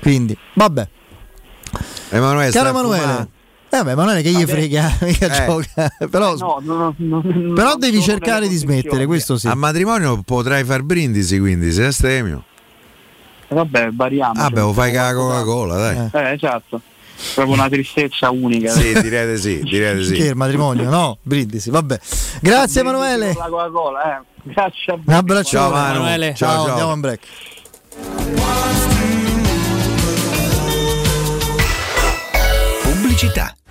Quindi, 0.02 0.36
vabbè. 0.56 0.88
Emanuele, 2.10 2.52
Caro 2.52 2.70
Emanuele, 2.70 3.28
eh, 3.70 3.78
vabbè, 3.78 3.92
Emanuele 3.92 4.22
che 4.22 4.30
gli 4.32 4.40
Vabbè. 4.40 4.52
frega, 4.52 4.98
mica 5.02 5.26
Eh. 5.28 5.46
gioca. 5.46 5.90
Però, 6.10 6.36
No, 6.36 6.58
no, 6.62 6.76
no, 6.98 7.22
no, 7.24 7.54
però 7.54 7.70
non 7.72 7.80
devi 7.80 8.02
sono 8.02 8.06
cercare 8.18 8.40
nelle 8.42 8.50
di 8.50 8.56
smettere, 8.58 8.82
condizioni. 8.82 9.06
questo 9.06 9.38
sì. 9.38 9.48
A 9.48 9.56
matrimonio 9.56 10.22
potrai 10.24 10.64
far 10.64 10.82
brindisi, 10.84 11.40
quindi 11.40 11.72
sei 11.72 11.86
astemio. 11.86 12.44
Vabbè, 13.50 13.90
variamo. 13.92 14.42
Ah, 14.42 14.50
beh, 14.50 14.60
lo 14.62 14.74
fai 14.74 14.92
con 14.94 15.02
la 15.02 15.14
Coca-Cola, 15.14 15.76
dai. 15.78 16.10
Eh, 16.12 16.34
esatto. 16.34 16.82
Proprio 17.36 17.56
una 17.56 17.70
tristezza 17.70 18.30
unica. 18.32 18.72
Sì, 18.72 19.00
direi 19.02 19.34
di 19.34 19.40
sì, 19.40 19.60
direi 19.64 19.96
di 19.96 20.14
Che 20.14 20.22
sì. 20.22 20.28
il 20.28 20.36
matrimonio, 20.36 20.90
no? 20.90 21.18
Brindisi, 21.22 21.70
vabbè. 21.70 22.00
Grazie 22.42 22.82
Emanuele. 22.82 23.34
La 23.38 23.48
Coca-Cola, 23.50 24.18
eh. 24.18 24.22
Grazie 24.44 24.94
a 24.94 24.96
voi. 24.96 25.04
Un 25.08 25.14
abbraccio. 25.14 25.58
Ciao, 25.58 25.70
Manu. 25.70 25.96
Emanuele. 25.96 26.34
Ciao, 26.36 26.64
ciao. 26.64 26.70
andiamo 26.70 26.94
in 26.94 27.00
break. 27.00 27.20
Pubblicità. 32.84 33.56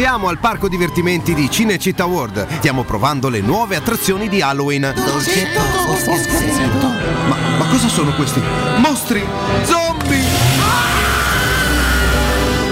Siamo 0.00 0.28
al 0.28 0.38
parco 0.38 0.66
divertimenti 0.66 1.34
di 1.34 1.50
Cinecittà 1.50 2.06
World. 2.06 2.46
Stiamo 2.56 2.84
provando 2.84 3.28
le 3.28 3.42
nuove 3.42 3.76
attrazioni 3.76 4.30
di 4.30 4.40
Halloween. 4.40 4.94
Ma, 7.28 7.36
ma 7.58 7.66
cosa 7.66 7.86
sono 7.86 8.10
questi? 8.14 8.40
Mostri! 8.78 9.22
Zombie! 9.64 10.24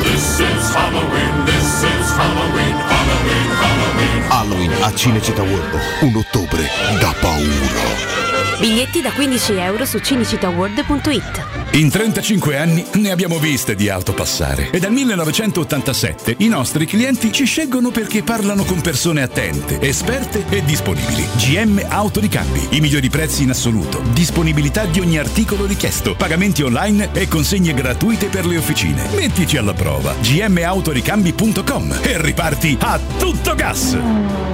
This 0.04 0.38
is 0.38 0.74
Halloween, 0.74 1.44
this 1.44 1.82
is 1.82 2.10
Halloween, 2.16 2.74
Halloween, 2.74 3.50
Halloween. 3.60 4.22
Halloween 4.30 4.72
a 4.80 4.94
Cinecittà 4.94 5.42
World. 5.42 5.78
Un 6.00 6.16
ottobre 6.16 6.66
da 6.98 7.14
paura. 7.20 8.27
Biglietti 8.58 9.00
da 9.00 9.12
15 9.12 9.52
euro 9.52 9.84
su 9.84 9.98
cinecittàworld.it. 9.98 11.46
In 11.72 11.90
35 11.90 12.56
anni 12.56 12.84
ne 12.94 13.12
abbiamo 13.12 13.38
viste 13.38 13.76
di 13.76 13.88
auto 13.88 14.12
passare 14.14 14.70
e 14.70 14.80
dal 14.80 14.90
1987 14.90 16.36
i 16.38 16.48
nostri 16.48 16.84
clienti 16.84 17.30
ci 17.30 17.44
scelgono 17.44 17.90
perché 17.90 18.24
parlano 18.24 18.64
con 18.64 18.80
persone 18.80 19.22
attente, 19.22 19.80
esperte 19.80 20.44
e 20.48 20.64
disponibili. 20.64 21.24
GM 21.36 21.84
Autoricambi, 21.88 22.68
i 22.70 22.80
migliori 22.80 23.08
prezzi 23.10 23.44
in 23.44 23.50
assoluto, 23.50 24.02
disponibilità 24.12 24.86
di 24.86 24.98
ogni 24.98 25.18
articolo 25.18 25.64
richiesto, 25.64 26.16
pagamenti 26.16 26.62
online 26.62 27.10
e 27.12 27.28
consegne 27.28 27.74
gratuite 27.74 28.26
per 28.26 28.44
le 28.44 28.56
officine. 28.56 29.06
Mettici 29.14 29.56
alla 29.56 29.74
prova. 29.74 30.14
gmautoricambi.com 30.20 31.98
e 32.02 32.20
riparti 32.20 32.76
a 32.80 32.98
tutto 33.18 33.54
gas. 33.54 33.96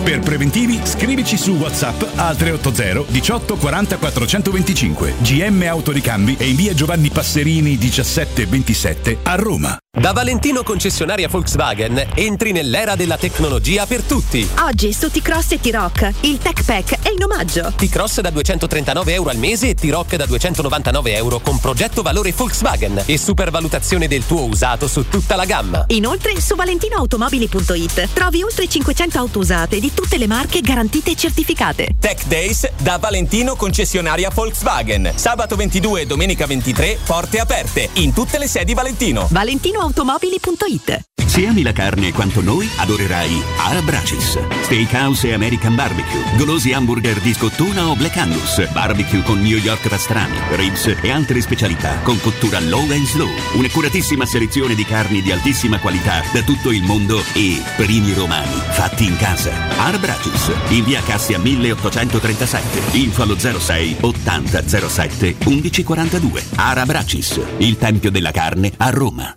Per 0.02 0.18
preventivi 0.20 0.78
scrivici 0.84 1.39
su 1.39 1.52
WhatsApp 1.52 2.02
al 2.16 2.36
380 2.36 3.05
18 3.08 3.57
40 3.98 4.14
425. 4.14 5.14
GM 5.18 5.66
Autoricambi 5.68 6.36
e 6.39 6.48
in 6.48 6.56
via 6.56 6.74
Giovanni 6.74 7.10
Passerini 7.10 7.76
1727 7.76 9.18
a 9.23 9.34
Roma. 9.34 9.76
Da 9.97 10.10
Valentino 10.10 10.64
concessionaria 10.64 11.28
Volkswagen 11.28 12.05
entri 12.14 12.50
nell'era 12.50 12.97
della 12.97 13.16
tecnologia 13.16 13.86
per 13.86 14.02
tutti. 14.02 14.48
Oggi 14.62 14.92
su 14.92 15.08
T-Cross 15.08 15.52
e 15.52 15.60
T-Rock 15.60 16.12
il 16.23 16.39
Tech 16.39 16.64
Pack 16.64 16.98
è 17.00 17.10
in 17.10 17.23
omaggio. 17.23 17.73
T-Cross 17.76 18.20
da 18.20 18.31
239 18.31 19.12
euro 19.12 19.31
al 19.31 19.36
mese 19.36 19.68
e 19.68 19.74
T-Rock 19.74 20.16
da 20.16 20.26
299 20.26 21.14
euro 21.14 21.39
con 21.39 21.60
progetto 21.60 22.02
valore 22.02 22.32
Volkswagen 22.32 23.05
e 23.06 23.16
supervalutazione 23.16 24.08
del 24.08 24.26
tuo 24.26 24.47
usato 24.47 24.89
su 24.89 25.08
tutta 25.08 25.36
la 25.36 25.44
gamma. 25.44 25.84
Inoltre 25.89 26.40
su 26.40 26.56
valentinoautomobili.it 26.56 28.08
trovi 28.12 28.42
oltre 28.42 28.66
500 28.66 29.18
auto 29.18 29.39
usate 29.39 29.78
di 29.78 29.94
tutte 29.94 30.18
le 30.18 30.26
marche 30.26 30.60
garantite 30.60 31.12
e 31.12 31.16
certificate. 31.16 31.94
Tech 32.00 32.26
Days 32.26 32.68
da 32.78 32.97
Valentino 32.97 33.55
concessionaria 33.55 33.83
Volkswagen. 34.32 35.12
Sabato 35.14 35.56
22 35.56 36.02
e 36.02 36.06
domenica 36.06 36.46
23 36.46 36.98
porte 37.04 37.38
aperte 37.38 37.90
in 37.94 38.12
tutte 38.12 38.38
le 38.38 38.46
sedi 38.46 38.74
Valentino. 38.74 39.26
valentinoautomobili.it 39.30 41.00
Se 41.26 41.46
ami 41.46 41.62
la 41.62 41.72
carne 41.72 42.12
quanto 42.12 42.40
noi, 42.42 42.68
adorerai 42.76 43.42
Arabracis. 43.58 44.38
Steakhouse 44.62 45.28
e 45.28 45.32
American 45.32 45.74
Barbecue. 45.74 46.22
Golosi 46.36 46.72
hamburger 46.72 47.18
di 47.20 47.34
scottuna 47.34 47.88
o 47.88 47.96
Black 47.96 48.16
Angus. 48.18 48.68
Barbecue 48.70 49.22
con 49.22 49.40
New 49.40 49.56
York 49.56 49.88
pastrami, 49.88 50.36
ribs 50.52 50.94
e 51.00 51.10
altre 51.10 51.40
specialità 51.40 51.98
con 52.02 52.20
cottura 52.20 52.60
low 52.60 52.88
and 52.90 53.04
slow. 53.06 53.28
Un'accuratissima 53.54 54.24
selezione 54.24 54.76
di 54.76 54.84
carni 54.84 55.22
di 55.22 55.32
altissima 55.32 55.80
qualità 55.80 56.22
da 56.32 56.42
tutto 56.42 56.70
il 56.70 56.82
mondo 56.84 57.20
e 57.32 57.60
primi 57.76 58.12
romani 58.12 58.54
fatti 58.70 59.04
in 59.04 59.16
casa. 59.16 59.52
Arabracis. 59.76 60.52
In 60.68 60.84
via 60.84 61.02
Cassia 61.02 61.38
1837. 61.38 62.96
Info 62.96 63.22
allo 63.22 63.36
06 63.38 63.73
80 63.80 64.88
07 64.88 65.36
1142. 65.44 66.42
Arabracis. 66.56 67.40
Il 67.58 67.76
tempio 67.76 68.10
della 68.10 68.30
carne 68.30 68.72
a 68.76 68.90
Roma. 68.90 69.36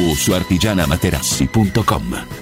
o 0.09 0.15
su 0.15 0.33
artigianamaterassi.com. 0.33 2.40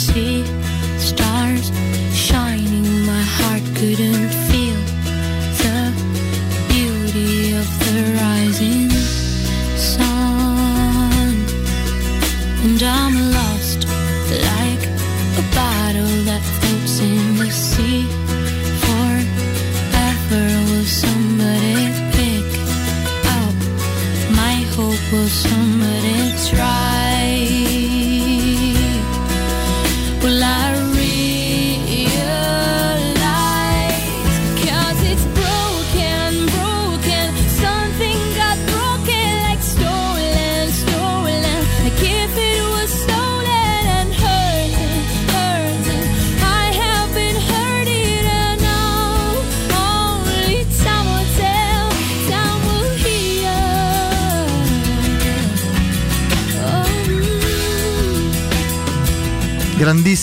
起 0.00 0.59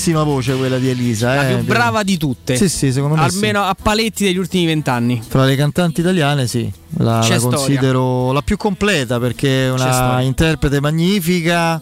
Grandissima 0.07 0.23
voce 0.23 0.55
quella 0.55 0.77
di 0.77 0.89
Elisa. 0.89 1.35
La 1.35 1.49
eh, 1.49 1.55
più 1.55 1.65
brava 1.65 2.03
di 2.03 2.17
tutte. 2.17 2.55
Sì, 2.55 2.69
sì, 2.69 2.91
secondo 2.91 3.15
me 3.15 3.29
sì. 3.29 3.35
Almeno 3.35 3.63
a 3.63 3.75
paletti 3.79 4.23
degli 4.23 4.37
ultimi 4.37 4.65
vent'anni. 4.65 5.21
Fra 5.27 5.43
le 5.43 5.55
cantanti 5.55 5.99
italiane, 5.99 6.47
sì, 6.47 6.71
la, 6.97 7.25
la 7.27 7.39
considero 7.39 8.31
la 8.31 8.41
più 8.41 8.55
completa 8.57 9.19
perché 9.19 9.65
è 9.65 9.71
una 9.71 10.21
interprete 10.21 10.79
magnifica, 10.79 11.81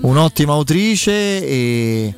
un'ottima 0.00 0.52
autrice 0.52 1.12
e, 1.46 2.14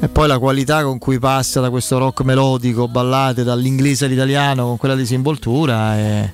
e 0.00 0.08
poi 0.08 0.26
la 0.26 0.38
qualità 0.38 0.82
con 0.82 0.98
cui 0.98 1.18
passa 1.18 1.60
da 1.60 1.70
questo 1.70 1.98
rock 1.98 2.22
melodico, 2.22 2.88
ballate 2.88 3.44
dall'inglese 3.44 4.06
all'italiano 4.06 4.64
con 4.64 4.76
quella 4.78 4.96
disinvoltura 4.96 5.96
è 5.96 6.30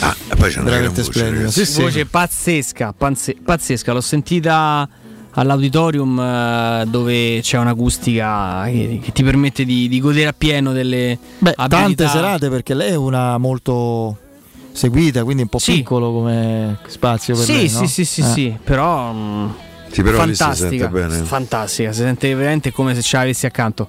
Ah, 0.00 0.14
e 0.30 0.36
poi 0.36 0.50
c'è 0.50 0.60
veramente 0.60 1.02
ragazzi. 1.02 1.64
Sì, 1.64 1.72
sì. 1.72 1.80
Voce 1.82 2.06
pazzesca, 2.06 2.92
panze- 2.96 3.36
pazzesca. 3.42 3.92
L'ho 3.92 4.00
sentita 4.00 4.88
all'auditorium 5.34 6.18
eh, 6.18 6.84
dove 6.86 7.40
c'è 7.42 7.58
un'acustica 7.58 8.64
che, 8.66 9.00
che 9.02 9.12
ti 9.12 9.22
permette 9.22 9.64
di, 9.64 9.88
di 9.88 10.00
godere 10.00 10.28
appieno 10.28 10.72
delle 10.72 11.18
Beh, 11.38 11.52
abilità. 11.56 11.76
tante 11.82 12.08
serate 12.08 12.48
perché 12.48 12.74
lei 12.74 12.92
è 12.92 12.96
una 12.96 13.36
molto 13.38 14.16
seguita, 14.72 15.22
quindi 15.24 15.42
un 15.42 15.48
po' 15.48 15.58
Sì. 15.58 15.72
piccolo 15.74 16.12
come 16.12 16.78
spazio 16.86 17.34
per 17.36 17.44
Sì, 17.44 17.52
lei. 17.52 17.68
sì, 17.68 17.80
no? 17.80 17.86
sì, 17.86 18.04
sì, 18.04 18.20
Eh. 18.20 18.24
sì, 18.24 18.56
però, 18.62 19.12
mm, 19.12 19.48
Sì, 19.90 20.02
però 20.02 20.24
lì 20.24 20.30
si 20.34 20.42
fantastica, 20.42 20.68
sente 20.68 20.88
bene. 20.88 21.16
fantastica, 21.24 21.92
si 21.92 22.00
sente 22.00 22.34
veramente 22.34 22.72
come 22.72 22.94
se 22.94 23.02
ce 23.02 23.16
l'avessi 23.16 23.46
accanto. 23.46 23.88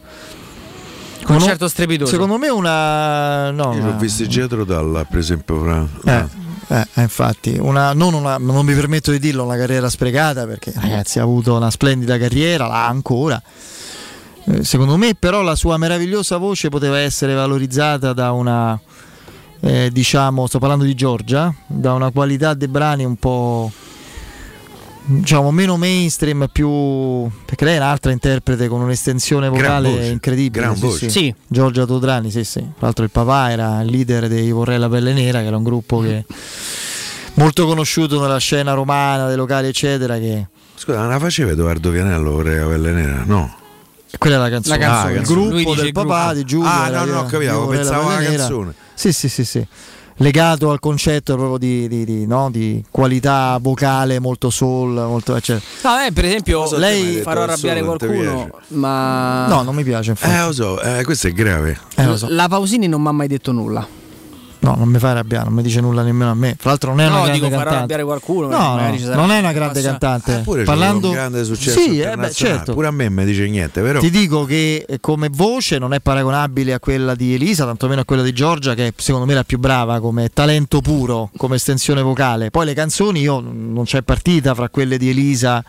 Con 1.23 1.33
un- 1.35 1.41
Concerto 1.41 1.67
strepitoso. 1.67 2.11
Secondo 2.11 2.37
me 2.37 2.49
una 2.49 3.49
no, 3.49 3.73
Io 3.73 3.79
una- 3.79 3.85
l'ho 3.87 3.97
visto 3.97 4.23
dietro 4.25 4.63
dalla, 4.63 5.05
per 5.05 5.17
esempio, 5.17 5.59
fra- 5.59 5.87
Eh, 6.03 6.25
eh, 6.67 6.87
infatti, 7.01 7.57
una, 7.59 7.93
non, 7.93 8.13
una- 8.13 8.37
non 8.37 8.65
mi 8.65 8.73
permetto 8.73 9.11
di 9.11 9.19
dirlo 9.19 9.43
una 9.43 9.57
carriera 9.57 9.89
sprecata 9.89 10.45
perché 10.45 10.73
ragazzi 10.75 11.19
ha 11.19 11.23
avuto 11.23 11.55
una 11.55 11.69
splendida 11.71 12.17
carriera, 12.17 12.67
l'ha 12.67 12.87
ancora. 12.87 13.41
Eh, 14.47 14.63
secondo 14.63 14.95
me 14.97 15.15
però 15.15 15.41
la 15.41 15.55
sua 15.55 15.77
meravigliosa 15.77 16.37
voce 16.37 16.69
poteva 16.69 16.99
essere 16.99 17.33
valorizzata 17.33 18.13
da 18.13 18.31
una, 18.31 18.79
eh, 19.61 19.89
diciamo, 19.91 20.47
sto 20.47 20.59
parlando 20.59 20.83
di 20.85 20.93
Giorgia, 20.93 21.53
da 21.67 21.93
una 21.93 22.11
qualità 22.11 22.53
dei 22.53 22.67
brani 22.67 23.03
un 23.05 23.15
po' 23.15 23.71
diciamo 25.05 25.51
meno 25.51 25.77
mainstream, 25.77 26.47
più 26.51 26.69
perché 27.45 27.65
lei 27.65 27.75
è 27.75 27.77
un'altra 27.77 28.11
interprete 28.11 28.67
con 28.67 28.81
un'estensione 28.81 29.47
Gran 29.49 29.61
vocale 29.61 29.89
voce, 29.89 30.05
incredibile. 30.05 30.63
gran 30.63 30.75
sì, 30.75 30.81
voce. 30.81 30.97
sì. 30.97 31.19
Sì. 31.19 31.35
Giorgia 31.47 31.85
Todrani, 31.85 32.31
sì, 32.31 32.43
sì. 32.43 32.59
Tra 32.59 32.71
l'altro 32.79 33.03
il 33.03 33.11
papà 33.11 33.51
era 33.51 33.81
il 33.81 33.89
leader 33.89 34.27
dei 34.27 34.51
Vorrei 34.51 34.77
la 34.79 34.89
pelle 34.89 35.13
nera, 35.13 35.39
che 35.41 35.45
era 35.47 35.57
un 35.57 35.63
gruppo 35.63 35.99
che 35.99 36.25
molto 37.35 37.65
conosciuto 37.65 38.19
nella 38.21 38.37
scena 38.37 38.73
romana, 38.73 39.27
dei 39.27 39.35
locali, 39.35 39.67
eccetera. 39.67 40.17
Che 40.17 40.47
Scusa, 40.75 40.99
non 40.99 41.09
la 41.09 41.19
faceva 41.19 41.51
Edoardo 41.51 41.89
Vianello 41.89 42.31
vorrei 42.31 42.59
la 42.59 42.65
pelle 42.67 42.91
nera? 42.91 43.23
No. 43.25 43.55
quella 44.17 44.35
è 44.35 44.39
la 44.39 44.49
canzone, 44.49 44.77
La 44.77 44.85
canzone. 44.85 45.11
il 45.11 45.17
Ah, 45.17 45.21
canzone. 45.21 45.49
gruppo 45.51 45.75
del 45.75 45.85
il 45.85 45.91
papà 45.93 46.17
gruppo. 46.23 46.33
di 46.33 46.43
Giulio. 46.45 46.69
Ah, 46.69 46.89
no, 46.89 47.05
no, 47.05 47.19
ho 47.19 47.25
capito, 47.25 47.67
pensavo 47.67 48.09
alla 48.09 48.23
canzone. 48.23 48.73
Sì, 48.93 49.11
sì, 49.13 49.29
sì, 49.29 49.43
sì. 49.45 49.65
Legato 50.19 50.71
al 50.71 50.79
concetto 50.79 51.35
proprio 51.35 51.57
di, 51.57 51.87
di- 51.89 52.05
di, 52.05 52.25
no, 52.25 52.49
di 52.49 52.81
qualità 52.89 53.57
vocale 53.61 54.19
molto 54.19 54.49
soul, 54.49 54.91
molto 54.93 55.35
eccetera. 55.35 55.65
No, 55.83 56.05
eh, 56.05 56.11
per 56.13 56.23
esempio, 56.25 56.69
Lei- 56.77 57.03
lei 57.15 57.21
farò 57.21 57.41
arrabbiare 57.43 57.83
qualcuno, 57.83 58.49
ma 58.69 59.47
No, 59.47 59.61
non 59.63 59.75
mi 59.75 59.83
piace, 59.83 60.11
infatti. 60.11 60.33
Eh, 60.33 60.45
lo 60.45 60.51
so, 60.53 60.81
eh, 60.81 61.03
questo 61.03 61.27
è 61.27 61.31
grave. 61.33 61.77
Eh, 61.95 62.05
lo 62.05 62.15
so. 62.15 62.27
la 62.29 62.47
Pausini 62.47 62.87
non 62.87 63.01
mi 63.01 63.09
ha 63.09 63.11
mai 63.11 63.27
detto 63.27 63.51
nulla. 63.51 63.85
No, 64.65 64.75
non 64.75 64.87
mi 64.89 64.97
fa 64.97 65.11
arrabbiare, 65.11 65.45
non 65.45 65.53
mi 65.53 65.61
dice 65.61 65.79
nulla 65.79 66.01
nemmeno 66.01 66.31
a 66.31 66.33
me. 66.33 66.55
Fra 66.59 66.69
l'altro 66.71 66.89
non 66.89 67.01
è 67.01 67.03
No, 67.07 67.09
una 67.17 67.19
grande 67.25 67.33
dico, 67.33 67.45
farò 67.49 67.55
cantante. 67.57 67.77
arrabbiare 67.77 68.03
qualcuno, 68.03 68.47
No, 68.47 68.75
no, 68.75 69.15
non 69.15 69.31
è 69.31 69.39
una 69.39 69.51
grande 69.51 69.81
prossima- 69.81 69.97
cantante. 69.97 70.43
C'è 70.45 70.63
Parlando 70.63 71.07
un 71.09 71.13
grande 71.13 71.43
successo 71.43 71.79
Sì, 71.79 71.99
eh, 71.99 72.15
beh, 72.15 72.31
certo. 72.31 72.73
Pure 72.73 72.87
a 72.87 72.91
me 72.91 73.09
mi 73.09 73.25
dice 73.25 73.47
niente, 73.47 73.81
vero? 73.81 73.99
Ti 73.99 74.09
dico 74.09 74.45
che 74.45 74.85
eh, 74.87 74.99
come 74.99 75.29
voce 75.31 75.77
non 75.77 75.93
è 75.93 75.99
paragonabile 75.99 76.73
a 76.73 76.79
quella 76.79 77.13
di 77.13 77.35
Elisa, 77.35 77.65
tantomeno 77.65 78.01
a 78.01 78.05
quella 78.05 78.23
di 78.23 78.33
Giorgia, 78.33 78.73
che 78.73 78.87
è 78.87 78.93
secondo 78.95 79.27
me 79.27 79.33
la 79.35 79.43
più 79.43 79.59
brava 79.59 79.99
come 79.99 80.29
talento 80.33 80.81
puro, 80.81 81.29
come 81.37 81.57
estensione 81.57 82.01
vocale. 82.01 82.49
Poi 82.49 82.65
le 82.65 82.73
canzoni 82.73 83.19
io 83.21 83.39
non 83.41 83.83
c'è 83.85 84.01
partita 84.01 84.55
fra 84.55 84.69
quelle 84.69 84.97
di 84.97 85.09
Elisa 85.09 85.63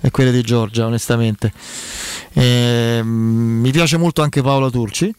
e 0.00 0.10
quelle 0.12 0.30
di 0.30 0.42
Giorgia, 0.42 0.86
onestamente. 0.86 1.52
Ehm, 2.34 3.06
mi 3.62 3.70
piace 3.72 3.96
molto 3.96 4.22
anche 4.22 4.42
Paola 4.42 4.70
Turci. 4.70 5.12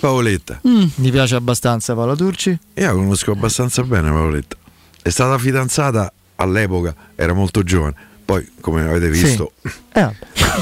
Paoletta. 0.00 0.60
Mi 0.62 1.10
piace 1.10 1.34
abbastanza 1.36 1.94
Paola 1.94 2.16
Turci. 2.16 2.58
Io 2.74 2.86
la 2.86 2.92
conosco 2.92 3.32
abbastanza 3.32 3.82
bene 3.82 4.10
Paoletta. 4.10 4.56
È 5.02 5.08
stata 5.10 5.36
fidanzata 5.38 6.12
all'epoca, 6.36 6.94
era 7.14 7.32
molto 7.34 7.62
giovane. 7.62 7.94
Poi, 8.24 8.48
come 8.60 8.82
avete 8.88 9.12
Sì. 9.14 9.22
visto, 9.24 9.52
Eh, 9.92 10.00
vabbè, 10.00 10.16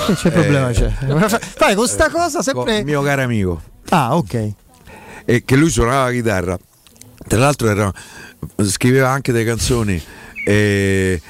che 0.07 0.15
c'è 0.15 0.31
problema 0.33 0.71
c'è? 0.71 0.89
Fai 1.39 1.75
con 1.75 1.87
sta 1.87 2.09
cosa 2.11 2.43
sempre. 2.43 2.83
mio 2.83 3.03
caro 3.03 3.23
amico, 3.23 3.61
Ah, 3.91 4.17
ok. 4.17 4.53
e 5.25 5.45
che 5.45 5.57
lui 5.57 5.71
suonava 5.71 6.05
la 6.07 6.13
chitarra. 6.13 6.59
Tra 7.27 7.39
l'altro 7.39 7.69
era- 7.69 7.93
scriveva 8.65 9.11
anche 9.11 9.33
delle 9.33 9.45
canzoni 9.45 10.01
e, 10.47 11.21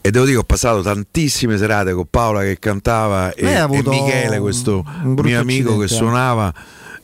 e 0.00 0.10
devo 0.10 0.24
dire 0.24 0.38
ho 0.38 0.42
passato 0.44 0.80
tantissime 0.80 1.58
serate 1.58 1.92
con 1.92 2.06
Paola 2.08 2.40
che 2.40 2.58
cantava 2.58 3.34
e, 3.34 3.44
e 3.46 3.66
Michele, 3.84 4.38
questo 4.38 4.82
mio 5.02 5.38
amico 5.38 5.76
che 5.76 5.84
eh. 5.84 5.88
suonava 5.88 6.54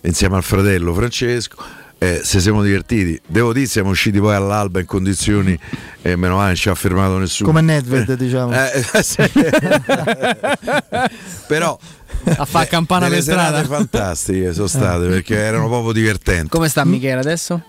insieme 0.05 0.36
al 0.36 0.42
fratello 0.42 0.94
Francesco. 0.94 1.57
eh, 1.99 2.20
se 2.23 2.41
siamo 2.41 2.62
divertiti. 2.62 3.18
Devo 3.26 3.52
dire, 3.52 3.66
siamo 3.66 3.91
usciti 3.91 4.18
poi 4.20 4.34
all'alba 4.34 4.78
in 4.81 4.86
condizioni 4.86 5.58
e 6.02 6.16
meno 6.16 6.34
male 6.36 6.47
non 6.49 6.57
ci 6.57 6.68
ha 6.68 6.74
fermato 6.74 7.16
nessuno. 7.18 7.49
Come 7.49 7.62
Nedved, 7.62 8.12
diciamo. 8.15 8.52
Eh, 8.52 8.84
sì. 9.02 9.23
Però 11.47 11.78
A 12.36 12.44
fare 12.44 12.66
campana 12.66 13.08
per 13.08 13.23
strada. 13.23 13.62
fantastiche 13.65 14.52
sono 14.52 14.66
state 14.66 15.07
perché 15.07 15.36
erano 15.36 15.68
proprio 15.68 15.92
divertenti. 15.92 16.49
Come 16.49 16.68
sta 16.68 16.84
Michele 16.84 17.20
adesso? 17.20 17.62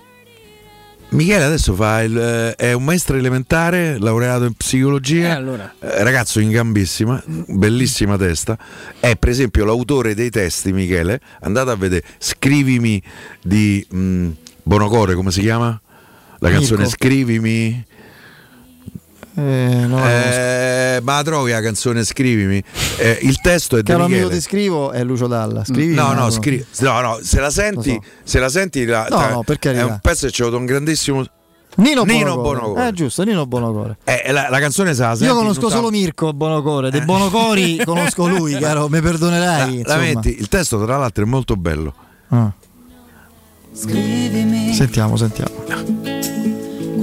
Michele 1.10 1.44
adesso 1.46 1.74
fa 1.76 2.02
il, 2.04 2.18
eh, 2.18 2.56
è 2.56 2.74
un 2.74 2.84
maestro 2.84 3.16
elementare, 3.16 3.98
laureato 4.00 4.44
in 4.46 4.54
psicologia, 4.54 5.28
Eh, 5.28 5.32
allora. 5.32 5.74
eh, 5.80 6.04
ragazzo 6.04 6.40
in 6.42 6.50
gambissima, 6.52 7.22
bellissima 7.26 8.18
testa. 8.18 8.58
È 9.00 9.16
per 9.16 9.30
esempio 9.30 9.64
l'autore 9.64 10.14
dei 10.14 10.30
testi, 10.30 10.74
Michele. 10.74 11.22
Andate 11.42 11.70
a 11.70 11.76
vedere, 11.76 12.04
scrivimi 12.18 13.02
di 13.42 13.86
mh, 13.90 14.28
Bonocore, 14.64 15.14
come 15.16 15.32
si 15.32 15.40
chiama? 15.42 15.80
La 16.40 16.50
canzone 16.50 16.82
Mirko. 16.82 16.96
Scrivimi. 16.98 17.86
Eh, 19.38 19.86
no, 19.86 19.98
Eh, 20.08 21.00
ma 21.04 21.16
la 21.18 21.24
trovi 21.24 21.52
la 21.52 21.62
canzone 21.62 22.04
Scrivimi? 22.06 22.64
Eh, 22.98 23.20
il 23.24 23.40
testo 23.42 23.76
è 23.78 23.82
di 23.82 23.92
Caro 23.92 24.04
amico 24.06 24.20
Michele. 24.22 24.36
ti 24.36 24.42
scrivo 24.42 24.92
è 24.92 25.04
Lucio 25.04 25.28
Dalla. 25.28 25.66
Scrivi 25.66 25.94
No, 25.94 26.08
no, 26.08 26.14
Marco. 26.14 26.32
scri- 26.32 26.66
no, 26.80 27.02
no, 27.02 27.20
se 27.22 27.40
la 27.42 27.50
senti, 27.50 27.92
so. 27.92 28.02
se 28.24 28.40
la 28.40 28.48
senti 28.50 28.86
la- 28.86 29.08
No, 29.10 29.18
ta- 29.18 29.30
no, 29.32 29.44
per 29.44 29.60
carità. 29.60 29.82
è 29.82 29.86
un 29.86 30.00
pezzo 30.02 30.26
che 30.28 30.32
c'è 30.32 30.44
avuto 30.44 30.58
un 30.58 30.66
grandissimo 30.66 31.26
Nino, 31.78 32.04
Nino 32.04 32.36
Bonocore. 32.36 32.60
Bonocore. 32.60 32.88
Eh, 32.88 32.92
giusto, 32.94 33.24
Nino 33.24 33.46
Bonocore. 33.46 33.98
Eh, 34.06 34.32
la, 34.32 34.48
la 34.50 34.60
canzone 34.60 34.94
sa, 34.94 35.08
la 35.10 35.16
senti 35.16 35.34
Io 35.34 35.38
conosco 35.38 35.70
solo 35.70 35.90
Mirko 35.90 36.32
Bonocore, 36.32 36.90
dei 36.90 37.02
Bonocori 37.04 37.82
conosco 37.84 38.28
lui, 38.30 38.58
caro, 38.58 38.88
mi 38.88 39.02
perdonerai. 39.02 39.82
La, 39.84 39.96
la 39.96 40.00
metti, 40.00 40.34
il 40.40 40.48
testo 40.48 40.82
tra 40.86 40.96
l'altro 40.96 41.26
è 41.26 41.28
molto 41.28 41.56
bello. 41.58 41.94
Ah. 42.30 42.50
Scrivimi 43.74 44.74
Sentiamo, 44.74 45.18
sentiamo. 45.18 46.15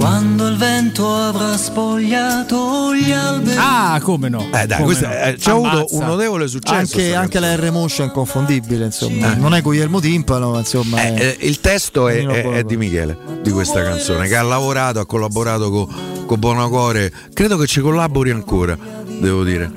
Quando 0.03 0.47
il 0.47 0.57
vento 0.57 1.15
avrà 1.15 1.55
spogliato 1.55 2.93
gli 2.93 3.09
alberi. 3.11 3.55
Ah, 3.57 4.01
come 4.03 4.27
no? 4.27 4.49
Eh 4.53 4.67
dai, 4.67 4.83
questo 4.83 5.05
no? 5.07 5.13
è- 5.13 5.35
c'è 5.37 5.51
avuto 5.51 5.85
un 5.91 6.05
notevole 6.05 6.47
successo. 6.49 6.75
Anche, 6.97 7.15
anche 7.15 7.39
la 7.39 7.55
R-Motion 7.55 8.07
è 8.07 8.09
inconfondibile, 8.09 8.83
insomma. 8.85 9.31
Eh. 9.33 9.35
Non 9.37 9.53
è 9.55 9.61
Guglielmo 9.61 10.01
Timpano, 10.01 10.51
ma 10.51 10.59
insomma. 10.59 11.01
Eh, 11.01 11.13
è- 11.13 11.37
eh, 11.39 11.47
il 11.47 11.61
testo 11.61 12.09
è, 12.09 12.25
è- 12.25 12.49
è 12.49 12.63
di 12.63 12.75
Michele, 12.75 13.17
di 13.41 13.51
questa 13.51 13.81
canzone, 13.81 14.27
che 14.27 14.35
ha 14.35 14.41
lavorato, 14.43 14.99
ha 14.99 15.05
collaborato 15.05 15.71
con, 15.71 15.87
con 16.25 16.37
Bonocore. 16.39 17.11
Credo 17.33 17.55
che 17.55 17.65
ci 17.65 17.79
collabori 17.79 18.31
ancora, 18.31 18.77
devo 19.07 19.43
dire. 19.45 19.71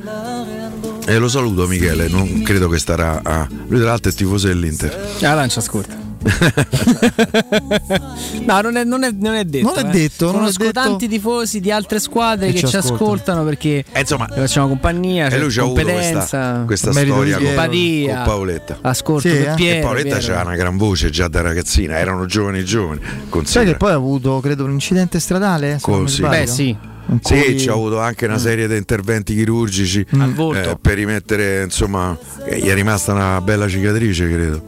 E 1.06 1.18
lo 1.18 1.28
saluto 1.28 1.68
Michele, 1.68 2.08
non 2.08 2.42
credo 2.42 2.68
che 2.68 2.78
starà 2.80 3.20
a... 3.22 3.46
Lui 3.68 3.78
tra 3.78 3.90
l'altro 3.90 4.10
è 4.10 4.14
tifoso 4.14 4.48
dell'Inter. 4.48 5.08
Ah, 5.22 5.34
lancia 5.34 5.60
ascolta. 5.60 6.05
no, 8.44 8.60
non 8.60 8.76
è, 8.76 8.84
non 8.84 9.04
è- 9.04 9.10
non 9.12 9.34
è 9.34 9.44
detto. 9.44 9.66
Non 9.74 9.78
è 9.78 9.88
eh. 9.88 9.90
detto, 9.90 10.24
non 10.26 10.34
è 10.34 10.38
Conosco 10.38 10.62
detto. 10.64 10.80
tanti 10.80 11.08
tifosi 11.08 11.60
di 11.60 11.70
altre 11.70 11.98
squadre 12.00 12.46
Che 12.46 12.52
che, 12.54 12.58
ci 12.60 12.66
ci 12.68 12.76
ascoltano. 12.76 13.10
ascoltano 13.10 13.44
perché 13.44 13.84
Eh, 13.92 14.00
insomma, 14.00 14.26
le 14.28 14.36
facciamo 14.36 14.68
compagnia, 14.68 15.28
e 15.28 15.38
lui 15.38 15.50
ci 15.50 15.58
ha 15.58 15.62
avuto 15.62 15.80
competenza, 15.82 16.18
questa, 16.18 16.62
questa 16.66 16.92
storia 16.92 17.36
con, 17.38 17.54
con 17.54 18.22
Paoletta. 18.24 18.78
ascolto 18.82 19.28
Sì, 19.28 19.36
eh? 19.36 19.52
Piero. 19.54 19.78
e 19.78 19.82
Paoletta 19.82 20.16
Piero. 20.16 20.20
c'era 20.20 20.42
una 20.42 20.56
gran 20.56 20.76
voce 20.76 21.10
già 21.10 21.28
da 21.28 21.40
ragazzina, 21.40 21.98
erano 21.98 22.26
giovani 22.26 22.64
giovani. 22.64 23.00
Sai 23.02 23.28
Considera. 23.28 23.70
che 23.72 23.76
poi 23.76 23.90
ha 23.92 23.94
avuto, 23.94 24.40
credo, 24.40 24.64
un 24.64 24.72
incidente 24.72 25.18
stradale? 25.20 25.78
se 25.78 25.90
non 25.90 25.98
mi 26.00 26.04
Con- 26.04 26.08
sì. 26.08 26.16
sbaglio? 26.16 26.40
Beh, 26.40 26.46
sì. 26.46 26.76
In 27.08 27.20
Sì, 27.22 27.34
cui- 27.40 27.58
ci 27.60 27.68
ha 27.68 27.72
avuto 27.72 28.00
anche 28.00 28.26
una 28.26 28.38
serie 28.38 28.66
di 28.66 28.76
interventi 28.76 29.32
chirurgici 29.36 30.04
volto. 30.34 30.70
eh, 30.70 30.76
per 30.80 30.94
rimettere, 30.96 31.62
insomma, 31.62 32.16
eh, 32.44 32.58
gli 32.58 32.66
è 32.66 32.74
rimasta 32.74 33.12
una 33.12 33.40
bella 33.40 33.68
cicatrice, 33.68 34.26
credo. 34.28 34.62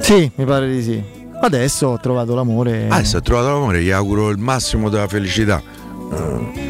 Sì, 0.00 0.30
mi 0.34 0.44
pare 0.44 0.68
di 0.70 0.82
sì. 0.82 1.02
Adesso 1.40 1.88
ho 1.88 1.98
trovato 2.00 2.34
l'amore. 2.34 2.86
Adesso 2.88 3.18
ha 3.18 3.20
trovato 3.20 3.48
l'amore, 3.48 3.82
gli 3.82 3.90
auguro 3.90 4.30
il 4.30 4.38
massimo 4.38 4.88
della 4.88 5.08
felicità. 5.08 5.60
Eh, 6.12 6.64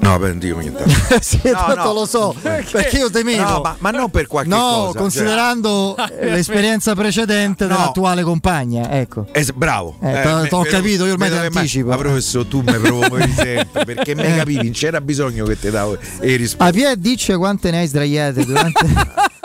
No, 0.00 0.18
beh, 0.18 0.36
dico 0.36 0.58
niente. 0.58 0.84
sì, 1.22 1.40
No, 1.44 1.52
tanto 1.52 1.82
no. 1.84 1.92
lo 1.94 2.04
so, 2.04 2.34
perché 2.42 2.98
io 2.98 3.08
temevo. 3.08 3.42
No, 3.42 3.60
ma, 3.62 3.74
ma 3.78 3.90
non 3.90 4.10
per 4.10 4.26
qualche 4.26 4.50
No, 4.50 4.56
cosa. 4.58 4.84
cioè- 4.92 5.00
considerando 5.00 5.96
l'esperienza 6.20 6.94
precedente 6.94 7.64
No. 7.66 7.74
dell'attuale 7.74 8.22
compagna, 8.22 8.90
ecco. 8.90 9.26
Eh, 9.32 9.46
bravo. 9.54 9.96
Eh, 10.02 10.20
t'ho 10.50 10.60
vedo- 10.60 10.76
capito, 10.76 11.06
io 11.06 11.12
ormai 11.12 11.30
ti 11.30 11.36
anticipo. 11.36 11.88
Ma 11.88 11.96
professore, 11.96 12.48
tu 12.48 12.60
mi 12.60 12.72
promuovi 12.78 13.32
sempre 13.32 13.84
perché 13.86 14.14
me 14.14 14.36
capivi, 14.36 14.64
non 14.64 14.72
c'era 14.72 15.00
bisogno 15.00 15.46
che 15.46 15.58
ti 15.58 15.70
davo 15.70 15.96
e 16.20 16.36
rispondi. 16.36 16.70
A 16.70 16.84
Pier 16.84 16.96
dice 16.98 17.36
quante 17.38 17.70
ne 17.70 17.78
hai 17.78 17.86
sdraiate 17.86 18.44
durante, 18.44 18.86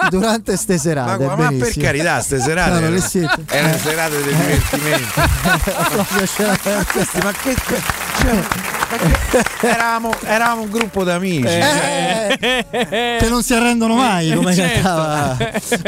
durante 0.10 0.56
ste 0.58 0.74
Ma, 0.74 0.80
serate. 0.80 1.26
ma 1.26 1.36
per 1.36 1.48
benissimo. 1.50 1.86
carità, 1.86 2.22
ste 2.22 2.40
serate 2.40 2.70
No, 2.72 2.78
erano, 2.78 3.00
siete. 3.00 3.44
erano 3.50 3.78
serate 3.78 4.18
di 4.24 4.30
divertimento. 4.36 5.22
Ma 5.96 6.84
questi, 6.86 7.20
ma 7.24 7.32
che, 7.32 7.56
cioè, 8.22 8.34
ma 8.34 9.70
eravamo, 9.70 10.16
eravamo 10.24 10.62
un 10.64 10.70
gruppo 10.70 11.04
d'amici. 11.04 11.48
Eh, 11.48 12.66
che 13.20 13.28
non 13.30 13.44
si 13.44 13.54
arrendono 13.54 13.96
mai 13.96 14.32
come 14.34 14.54
Certo. 14.54 14.82
cantava. 14.82 15.38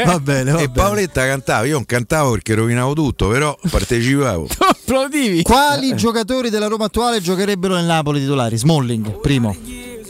Va 0.04 0.18
bene, 0.20 0.50
va 0.52 0.58
e 0.60 0.68
bene. 0.68 0.72
Paoletta 0.72 1.26
cantava, 1.26 1.64
io 1.64 1.74
non 1.74 1.86
cantavo 1.86 2.32
perché 2.32 2.54
rovinavo 2.54 2.92
tutto, 2.94 3.28
però 3.28 3.56
partecipavo. 3.68 4.46
Applaudivi. 4.58 5.42
Quali 5.42 5.94
giocatori 5.96 6.50
della 6.50 6.66
Roma 6.66 6.84
attuale 6.86 7.20
giocherebbero 7.20 7.74
nel 7.74 7.84
Napoli 7.86 8.20
titolari? 8.20 8.56
Smalling, 8.56 9.20
primo. 9.20 9.56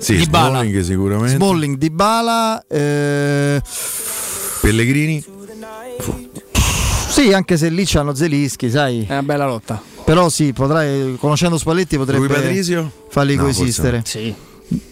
Sì, 0.03 0.17
Dybala. 0.17 0.49
Smalling 0.49 0.81
sicuramente. 0.81 1.35
Smalling, 1.37 1.77
Dybala, 1.79 2.65
eh, 2.69 3.63
Pellegrini? 4.61 5.25
sì, 7.09 7.33
anche 7.33 7.57
se 7.57 7.69
lì 7.69 7.85
c'hanno 7.87 8.15
Zelischi, 8.15 8.71
sai. 8.71 9.05
È 9.07 9.13
una 9.13 9.23
bella 9.23 9.47
lotta. 9.47 9.81
Però 10.05 10.29
sì, 10.29 10.53
potrai, 10.53 11.17
conoscendo 11.21 11.57
Spalletti 11.59 11.97
potrebbe 11.97 12.27
Patrizio? 12.27 12.91
farli 13.09 13.37
No, 13.37 13.43
coesistere. 13.45 14.03
Sì. 14.05 14.35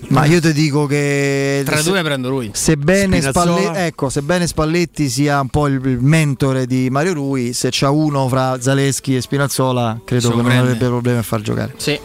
Ma 0.09 0.27
io 0.27 0.41
ti 0.41 0.53
dico 0.53 0.85
che 0.87 1.63
Tra 1.65 1.79
i 1.79 1.83
se- 1.83 1.89
due 1.91 2.03
prendo 2.03 2.29
lui. 2.29 2.51
Sebbene? 2.53 3.21
Spalle- 3.23 3.87
ecco, 3.87 4.11
sebbene 4.11 4.47
Spalletti 4.47 5.09
sia 5.09 5.41
un 5.41 5.49
po' 5.49 5.67
il 5.69 5.81
mentore 6.01 6.67
di 6.67 6.89
Mario 6.91 7.15
Rui, 7.15 7.53
se 7.55 7.69
c'ha 7.73 7.91
uno 7.91 8.29
fra 8.29 8.61
Zaleschi 8.61 9.17
e 9.17 9.21
Spinazzola, 9.23 10.01
credo 10.05 10.31
che 10.31 10.43
non 10.43 10.51
avrebbe 10.51 10.87
problemi 10.87 11.19
a 11.19 11.23
far 11.23 11.41
giocare. 11.41 11.73
Sì. 11.79 11.99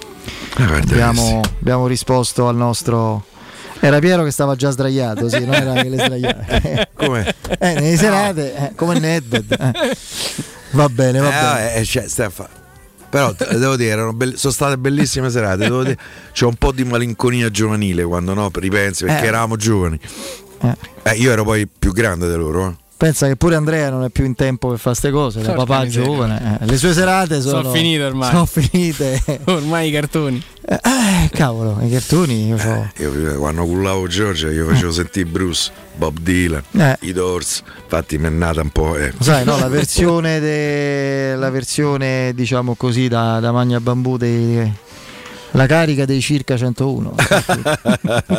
Ah, 0.58 0.76
Abbiamo, 0.78 1.42
abbiamo 1.60 1.88
risposto 1.88 2.48
al 2.48 2.56
nostro. 2.56 3.26
Era 3.80 4.00
Piero 4.00 4.24
che 4.24 4.32
stava 4.32 4.56
già 4.56 4.70
sdraiato, 4.72 5.28
sì, 5.30 5.44
non 5.46 5.54
era 5.54 5.74
che 5.74 5.90
le 5.90 5.98
sdraiate. 5.98 6.88
Come? 6.96 7.36
Eh, 7.60 7.74
nelle 7.74 7.98
serate, 7.98 8.56
eh, 8.56 8.72
come 8.76 8.98
Nedved. 9.00 9.52
eh. 9.52 9.96
Va 10.72 10.90
bene, 10.90 11.20
va 11.20 11.28
Eh, 11.28 11.54
bene. 11.56 11.76
eh, 11.76 11.86
cioè, 11.86 12.08
fa- 12.30 12.50
Però 13.10 13.32
devo 13.34 13.76
dire, 13.76 14.12
bell- 14.14 14.34
sono 14.36 14.52
state 14.52 14.78
bellissime 14.78 15.30
serate. 15.30 15.58
devo 15.58 15.84
dire, 15.84 15.98
c'è 16.34 16.46
un 16.46 16.56
po' 16.56 16.72
di 16.72 16.84
malinconia 16.84 17.50
giovanile 17.50 18.04
quando 18.04 18.34
no, 18.34 18.50
ripensi 18.54 19.06
perché 19.06 19.24
Eh. 19.26 19.28
eravamo 19.28 19.56
giovani. 19.58 20.00
Eh, 21.04 21.12
io 21.16 21.32
ero 21.32 21.44
poi 21.44 21.68
più 21.68 21.92
grande 21.94 22.28
di 22.30 22.36
loro. 22.36 22.78
Eh. 22.98 22.98
Pensa 22.98 23.28
che 23.28 23.36
pure 23.36 23.56
Andrea 23.56 23.90
non 23.90 24.04
è 24.04 24.10
più 24.10 24.24
in 24.26 24.36
tempo 24.36 24.70
per 24.70 24.78
fare 24.80 24.96
queste 25.00 25.12
cose, 25.12 25.42
da 25.42 25.54
papà 25.54 25.84
miseria. 25.84 26.08
giovane. 26.08 26.60
eh. 26.62 26.66
Le 26.66 26.78
sue 26.78 26.94
serate 26.94 27.42
sono, 27.42 27.62
Sono 27.62 27.72
finite 27.74 28.04
ormai. 28.04 28.30
Sono 28.32 28.46
finite. 28.46 29.22
Ormai 29.46 29.90
i 29.90 29.92
cartoni. 29.92 30.42
Eh, 30.68 30.74
eh, 30.82 31.30
cavolo, 31.32 31.78
i 31.82 31.90
cartoni 31.92 32.48
io 32.48 32.58
so. 32.58 32.90
Io 32.98 33.32
eh, 33.32 33.36
quando 33.36 33.66
cullavo 33.66 34.08
Giorgia 34.08 34.50
io 34.50 34.66
facevo 34.68 34.92
sentire 34.92 35.26
Bruce, 35.30 35.72
Bob 35.96 36.18
Dylan, 36.20 36.64
Eh. 36.72 36.98
i 37.02 37.12
Doors. 37.14 37.62
Infatti 37.84 38.18
mi 38.18 38.28
è 38.28 38.30
nata 38.30 38.62
un 38.62 38.70
po'. 38.70 38.96
eh. 38.98 39.14
Sai, 39.20 39.44
no, 39.46 39.60
la 39.60 39.68
versione, 39.68 40.40
de- 40.40 41.36
la 41.36 41.50
versione 41.52 42.32
diciamo 42.34 42.74
così 42.76 43.08
da, 43.08 43.40
da 43.40 43.52
Magna 43.52 43.80
Bambù 43.80 44.18
dei, 44.18 44.74
la 45.56 45.66
carica 45.68 46.06
dei 46.06 46.22
circa 46.22 46.58
101 46.58 47.16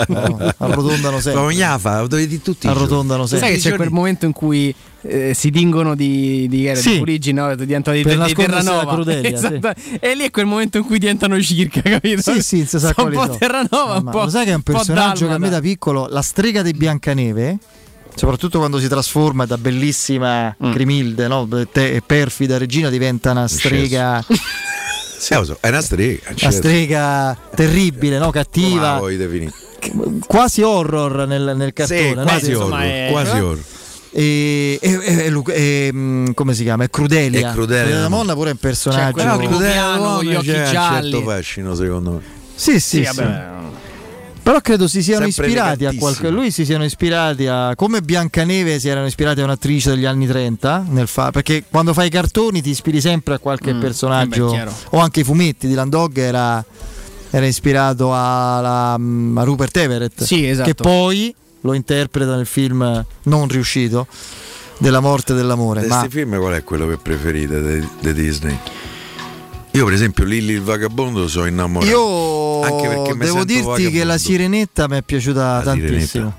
No, 0.09 0.55
arrotondano 0.59 1.20
sempre 1.20 1.43
ogni 1.43 1.65
fa, 1.78 2.01
lo 2.01 2.07
devi 2.07 2.27
dire 2.27 2.43
tutti. 2.43 2.67
giorni. 2.67 2.78
arrotondano 2.83 3.27
Sai 3.27 3.39
sempre 3.39 3.57
che 3.57 3.62
c'è 3.70 3.77
quel 3.77 3.91
momento 3.91 4.27
in 4.27 4.33
cui 4.33 4.75
eh, 5.03 5.33
si 5.35 5.51
tingono 5.51 5.95
di, 5.95 6.47
di, 6.49 6.69
di, 6.69 6.77
Sì. 6.77 6.93
di 6.93 6.99
Parigi, 6.99 7.33
no? 7.33 7.55
diventano 7.55 7.97
di, 7.97 8.03
Per 8.03 8.12
di 8.12 8.19
nascondersi 8.19 8.65
Terranova. 8.65 8.93
Crudelia, 8.93 9.39
sì. 9.39 9.47
Esatto. 9.47 9.73
E 10.01 10.15
lì 10.15 10.25
è 10.25 10.31
quel 10.31 10.47
momento 10.47 10.78
in 10.78 10.85
cui 10.85 10.99
diventano 10.99 11.41
circa, 11.41 11.81
capito? 11.83 12.20
sì 12.20 12.43
sì 12.43 12.67
si 12.67 12.78
sa 12.78 12.93
Sono 12.95 13.09
un 13.09 13.15
quali 13.15 13.28
po'. 13.31 13.36
Terranova, 13.39 13.97
un 13.99 14.05
Ma 14.05 14.11
po'. 14.11 14.23
lo 14.25 14.28
sai 14.31 14.45
che 14.45 14.51
è 14.53 14.55
un 14.55 14.62
personaggio 14.62 15.27
che 15.27 15.33
a 15.33 15.39
me 15.39 15.49
da 15.49 15.61
piccolo 15.61 16.07
la 16.11 16.23
strega 16.23 16.62
di 16.62 16.73
Biancaneve 16.73 17.59
soprattutto 18.15 18.59
quando 18.59 18.78
si 18.78 18.89
trasforma 18.89 19.45
da 19.45 19.59
bellissima 19.59 20.55
Mm. 20.65 20.73
Grimilde 20.73 21.28
no? 21.28 21.47
te- 21.70 21.93
e 21.97 22.03
perfida 22.05 22.57
regina 22.57 22.89
diventa 22.89 23.31
una 23.33 23.47
strega 23.47 24.25
Sì, 25.19 25.35
so, 25.45 25.57
è 25.61 25.69
una 25.69 25.81
strega. 25.81 26.20
una 26.28 26.36
certo. 26.36 26.57
strega 26.57 27.36
terribile 27.55 28.19
no? 28.19 28.27
Come 28.31 28.43
cattiva 28.43 28.99
vuoi 28.99 29.17
definire? 29.17 29.53
quasi 30.27 30.62
horror 30.62 31.27
nel, 31.27 31.55
nel 31.57 31.73
cartone 31.73 32.01
Sì, 32.09 32.15
no? 32.15 32.23
quasi 32.23 32.51
insomma, 32.51 32.77
horror, 32.77 32.91
è- 32.91 33.09
quasi 33.11 33.36
eh? 33.36 33.41
horror. 33.41 33.62
e, 34.11 34.78
e- 34.81 34.99
e- 35.03 35.25
e 35.27 35.43
e, 35.86 35.91
mm, 35.93 36.31
come 36.33 36.55
si 36.55 36.62
chiama? 36.62 36.85
È 36.85 36.91
Crudelia. 36.91 37.51
È 37.51 37.53
Crudelia. 37.53 38.01
la 38.01 38.09
Monna 38.09 38.35
pure 38.35 38.49
è 38.51 38.53
un 38.53 38.59
personaggio. 38.59 39.12
primo 39.12 39.36
Crudele 39.36 39.73
piano, 39.73 39.93
dell'uomo 39.93 40.23
gli 40.23 40.35
occhi 40.35 40.47
c'è 40.47 40.65
un 40.67 40.73
gialli. 40.73 41.11
certo 41.11 41.27
fascino 41.27 41.75
secondo 41.75 42.11
me. 42.12 42.20
Sì, 42.55 42.73
sì, 42.73 42.81
Sì, 42.81 43.05
sì. 43.05 43.15
vabbè. 43.15 43.55
Però 44.47 44.60
credo 44.60 44.86
si 44.86 45.02
siano 45.02 45.28
Sempre 45.28 45.47
ispirati 45.47 45.84
a 45.86 45.92
qualche. 45.99 46.28
Lui 46.31 46.52
si 46.52 46.65
siano 46.65 46.84
ispirati 46.84 47.49
a. 47.49 47.73
Come 47.75 48.00
Biancaneve 48.00 48.78
si 48.78 48.89
erano 48.89 49.07
ispirati 49.07 49.41
a 49.41 49.44
un'attrice 49.44 49.91
degli 49.91 50.05
anni 50.05 50.25
30. 50.28 50.84
Nel 50.89 51.08
fa- 51.08 51.33
perché 51.33 51.65
quando 51.68 51.92
fai 51.92 52.07
i 52.07 52.10
cartoni 52.10 52.62
ti 52.62 52.70
ispiri 52.70 53.00
sempre 53.00 53.34
a 53.34 53.39
qualche 53.41 53.75
Mm, 53.75 53.81
personaggio. 53.81 54.44
eh 54.47 54.50
beh, 54.50 54.55
chiaro. 54.55 54.73
o 54.91 54.99
anche 54.99 55.20
i 55.20 55.25
fumetti. 55.25 55.66
Dylan 55.66 55.89
Dog 55.89 56.16
era, 56.18 56.65
era 57.31 57.44
ispirato 57.44 58.15
alla- 58.15 58.92
a 58.94 59.42
Rupert 59.42 59.76
Everett. 59.78 60.23
Sì, 60.23 60.47
esatto. 60.47 60.68
Che 60.68 60.75
poi 60.76 61.34
lo 61.62 61.73
interpreta 61.73 62.36
nel 62.36 62.47
film 62.47 63.05
non 63.25 63.49
riuscito 63.49 64.07
della 64.78 65.00
morte 65.00 65.33
e 65.33 65.34
dell'amore. 65.34 65.81
Di 65.81 65.89
Ma 65.89 65.99
questi 65.99 66.16
film 66.18 66.39
qual 66.39 66.55
è 66.55 66.62
quello 66.62 66.86
che 66.86 66.99
preferite 66.99 67.81
di 68.00 68.12
Disney? 68.15 68.57
Io 69.77 69.85
per 69.85 69.93
esempio 69.95 70.25
Lilly 70.25 70.55
il 70.55 70.63
vagabondo 70.63 71.29
sono 71.29 71.47
innamorato. 71.47 71.91
io 71.91 72.61
Anche 72.63 72.89
perché 72.89 73.15
mi 73.15 73.25
devo 73.25 73.45
dirti 73.45 73.63
che 73.63 73.65
vagabondo. 73.83 74.05
la 74.07 74.19
sirenetta 74.19 74.89
mi 74.89 74.97
è 74.97 75.03
piaciuta 75.03 75.57
La 75.57 75.63
tantissimo. 75.63 76.35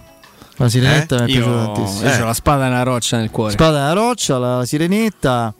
La 0.55 0.69
sirenetta 0.69 1.17
Eh? 1.17 1.21
mi 1.25 1.31
è 1.31 1.35
Io, 1.35 1.41
piaciuta 1.43 1.71
tantissimo. 1.73 2.09
io 2.09 2.21
ho 2.21 2.25
la 2.25 2.33
spada 2.33 2.63
nella 2.67 2.83
roccia 2.83 3.17
nel 3.17 3.29
cuore. 3.29 3.51
Spada 3.51 3.77
nella 3.79 3.93
roccia, 3.93 4.37
la 4.39 4.65
sirenetta. 4.65 5.53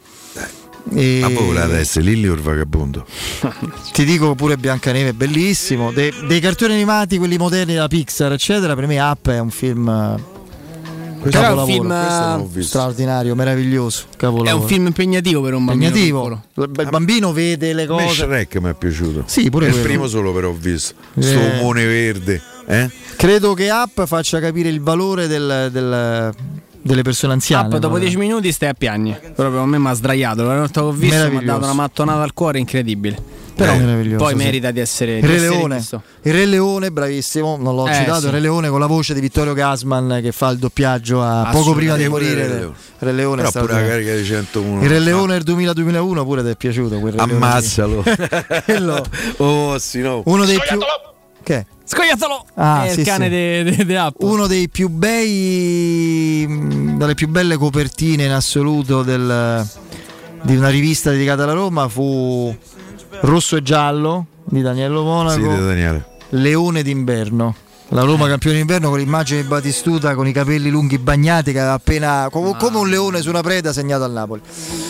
E 0.95 1.19
Ma 1.21 1.27
voi 1.27 1.45
volete 1.47 1.77
essere 1.77 2.05
Lilly 2.05 2.27
o 2.27 2.33
il 2.33 2.39
vagabondo? 2.41 3.05
ti 3.93 4.05
dico 4.05 4.33
pure 4.35 4.57
Biancaneve 4.57 5.09
è 5.09 5.13
bellissimo. 5.13 5.91
De- 5.91 6.13
dei 6.27 6.39
cartoni 6.39 6.73
animati, 6.73 7.17
quelli 7.19 7.37
moderni 7.37 7.73
della 7.73 7.87
Pixar, 7.87 8.31
eccetera. 8.31 8.73
Per 8.73 8.87
me 8.87 8.99
Up 8.99 9.29
è 9.29 9.37
un 9.39 9.49
film. 9.51 10.19
Però 11.21 11.41
è 11.41 11.51
un 11.51 11.65
film, 11.65 12.49
Questo 12.51 12.61
straordinario, 12.69 13.35
meraviglioso. 13.35 14.03
Capolavoro. 14.15 14.49
È 14.49 14.53
un 14.53 14.67
film 14.67 14.85
impegnativo 14.87 15.41
per 15.41 15.53
un 15.53 15.65
bambino 15.65 15.87
impegnativo. 15.87 16.41
Il 16.55 16.87
bambino 16.89 17.33
vede 17.33 17.73
le 17.73 17.85
cose. 17.85 18.07
Shrek 18.13 18.55
mi 18.57 18.69
è 18.69 18.73
piaciuto. 18.73 19.23
Sì, 19.25 19.49
pure 19.49 19.67
È 19.67 19.69
il 19.69 19.77
primo 19.81 20.07
solo 20.07 20.31
però 20.33 20.49
ho 20.49 20.57
visto. 20.57 20.93
Eh. 21.15 21.21
Sto 21.21 21.39
omone 21.39 21.85
verde. 21.85 22.41
Eh? 22.67 22.89
Credo 23.15 23.53
che 23.53 23.69
Up 23.71 24.05
faccia 24.05 24.39
capire 24.39 24.69
il 24.69 24.81
valore 24.81 25.27
del- 25.27 25.69
del- 25.71 26.33
delle 26.81 27.01
persone 27.01 27.33
anziane. 27.33 27.67
Up, 27.75 27.79
dopo 27.79 27.95
no? 27.95 27.99
10 27.99 28.17
minuti 28.17 28.51
stai 28.51 28.69
a 28.69 28.73
piagni. 28.73 29.15
Proprio 29.35 29.61
a 29.61 29.65
me 29.65 29.77
mi 29.77 29.87
ha 29.87 29.93
sdraiato. 29.93 30.43
La 30.43 30.59
volta 30.59 30.81
che 30.81 30.87
ho 30.87 30.91
visto 30.91 31.29
mi 31.31 31.37
ha 31.37 31.41
dato 31.41 31.63
una 31.65 31.73
mattonata 31.73 32.21
al 32.21 32.33
cuore 32.33 32.59
incredibile. 32.59 33.45
Però 33.57 33.75
Meraviglioso, 33.75 34.23
poi 34.23 34.37
sì. 34.37 34.43
merita 34.43 34.69
di 34.71 34.79
essere, 34.79 35.15
Il 35.15 35.21
di 35.21 35.27
Re 35.27 35.33
essere 35.35 35.49
Leone, 35.49 35.75
visto. 35.77 36.01
il 36.21 36.33
Re 36.33 36.45
Leone, 36.45 36.91
bravissimo, 36.91 37.57
non 37.59 37.75
l'ho 37.75 37.87
Eh, 37.87 37.93
citato. 37.95 38.19
sì. 38.19 38.25
Il 38.27 38.31
Re 38.33 38.39
Leone 38.39 38.69
con 38.69 38.79
la 38.79 38.85
voce 38.85 39.13
di 39.15 39.19
Vittorio 39.19 39.53
Gasman 39.53 40.19
che 40.21 40.31
fa 40.31 40.49
il 40.49 40.59
doppiaggio 40.59 41.21
a 41.23 41.49
poco 41.51 41.73
prima 41.73 41.95
di 41.95 42.07
morire. 42.07 42.35
Re 42.35 42.43
Il 42.45 42.49
Leone. 42.59 42.75
Re 42.99 43.11
Leone 43.13 43.41
è 43.43 43.51
Però 43.51 43.65
pure 43.65 43.81
la 43.81 43.87
carica 43.87 44.15
di 44.15 44.23
101. 44.23 44.83
Il 44.83 44.89
Re 44.89 44.99
Leone 44.99 45.41
del 45.43 45.55
2000-2001 45.55 46.23
pure 46.23 46.43
ti 46.43 46.49
è 46.49 46.55
piaciuto? 46.55 46.99
quel 46.99 47.13
Re? 47.13 47.19
Ammazzalo. 47.19 48.03
Quello- 48.63 49.03
oh, 49.37 49.77
sì, 49.79 50.01
no. 50.01 50.21
Uno 50.25 50.45
dei 50.45 50.59
più. 50.59 50.77
Che? 51.43 51.65
Scoiattolo! 51.83 52.45
Ah, 52.55 52.85
è 52.85 52.89
sì, 52.91 52.99
il 52.99 53.05
cane 53.05 53.73
sì. 53.75 53.85
di 53.85 53.95
Up. 53.95 54.15
Uno 54.21 54.45
dei 54.45 54.69
più 54.69 54.89
bei. 54.89 56.45
mh, 56.47 56.97
dalle 56.97 57.13
più 57.15 57.27
belle 57.27 57.57
copertine 57.57 58.25
in 58.25 58.31
assoluto 58.31 59.01
del- 59.03 59.65
di 60.43 60.55
una 60.55 60.69
rivista 60.69 61.09
dedicata 61.11 61.43
alla 61.43 61.53
Roma 61.53 61.87
fu 61.87 62.55
Rosso 63.21 63.55
e 63.55 63.63
Giallo 63.63 64.25
di 64.45 64.61
Daniello 64.61 65.03
Monaco. 65.03 65.33
Sì, 65.41 65.47
di 65.47 65.65
Daniele. 65.65 66.05
Leone 66.29 66.83
d'inverno. 66.83 67.55
La 67.91 68.01
Roma 68.01 68.27
campione 68.27 68.57
d'inverno 68.57 68.89
con 68.89 68.97
l'immagine 68.97 69.41
di 69.43 69.47
Batistuta 69.47 70.13
con 70.13 70.27
i 70.27 70.33
capelli 70.33 70.69
lunghi 70.69 70.97
bagnati 70.97 71.53
che 71.53 71.59
aveva 71.59 71.75
appena 71.75 72.27
come, 72.29 72.53
come 72.57 72.79
un 72.79 72.89
leone 72.89 73.21
su 73.21 73.29
una 73.29 73.39
preda 73.39 73.71
segnato 73.71 74.03
al 74.03 74.11
Napoli. 74.11 74.41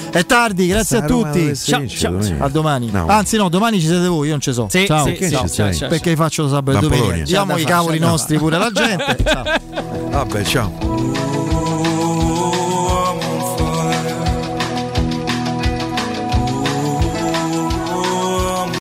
È 0.09 0.25
tardi, 0.25 0.65
grazie 0.65 0.97
a 0.97 0.99
Sta 1.03 1.07
Roma 1.07 1.29
tutti. 1.29 1.55
Ciao, 1.55 1.87
ciao. 1.87 2.11
domenica. 2.13 2.43
A 2.43 2.49
domani. 2.49 2.89
No. 2.91 3.05
Anzi 3.07 3.37
no, 3.37 3.49
domani 3.49 3.79
ci 3.79 3.85
siete 3.85 4.07
voi, 4.07 4.25
io 4.25 4.31
non 4.31 4.41
ci 4.41 4.51
so. 4.51 4.65
Sì, 4.67 4.87
ciao. 4.87 5.05
sì, 5.05 5.11
Perché 5.11 5.29
ciao, 5.29 5.47
ci 5.47 5.73
ciao. 5.75 5.89
Perché 5.89 6.15
faccio 6.15 6.47
sabato 6.49 6.77
e 6.79 6.81
domenica. 6.81 7.43
Da 7.43 7.59
i 7.59 7.63
cavoli 7.65 7.99
nostri 7.99 8.37
pure 8.39 8.55
alla 8.55 8.71
gente. 8.73 9.17
Ciao. 9.23 9.43
Vabbè, 10.09 10.43
ciao. 10.43 11.36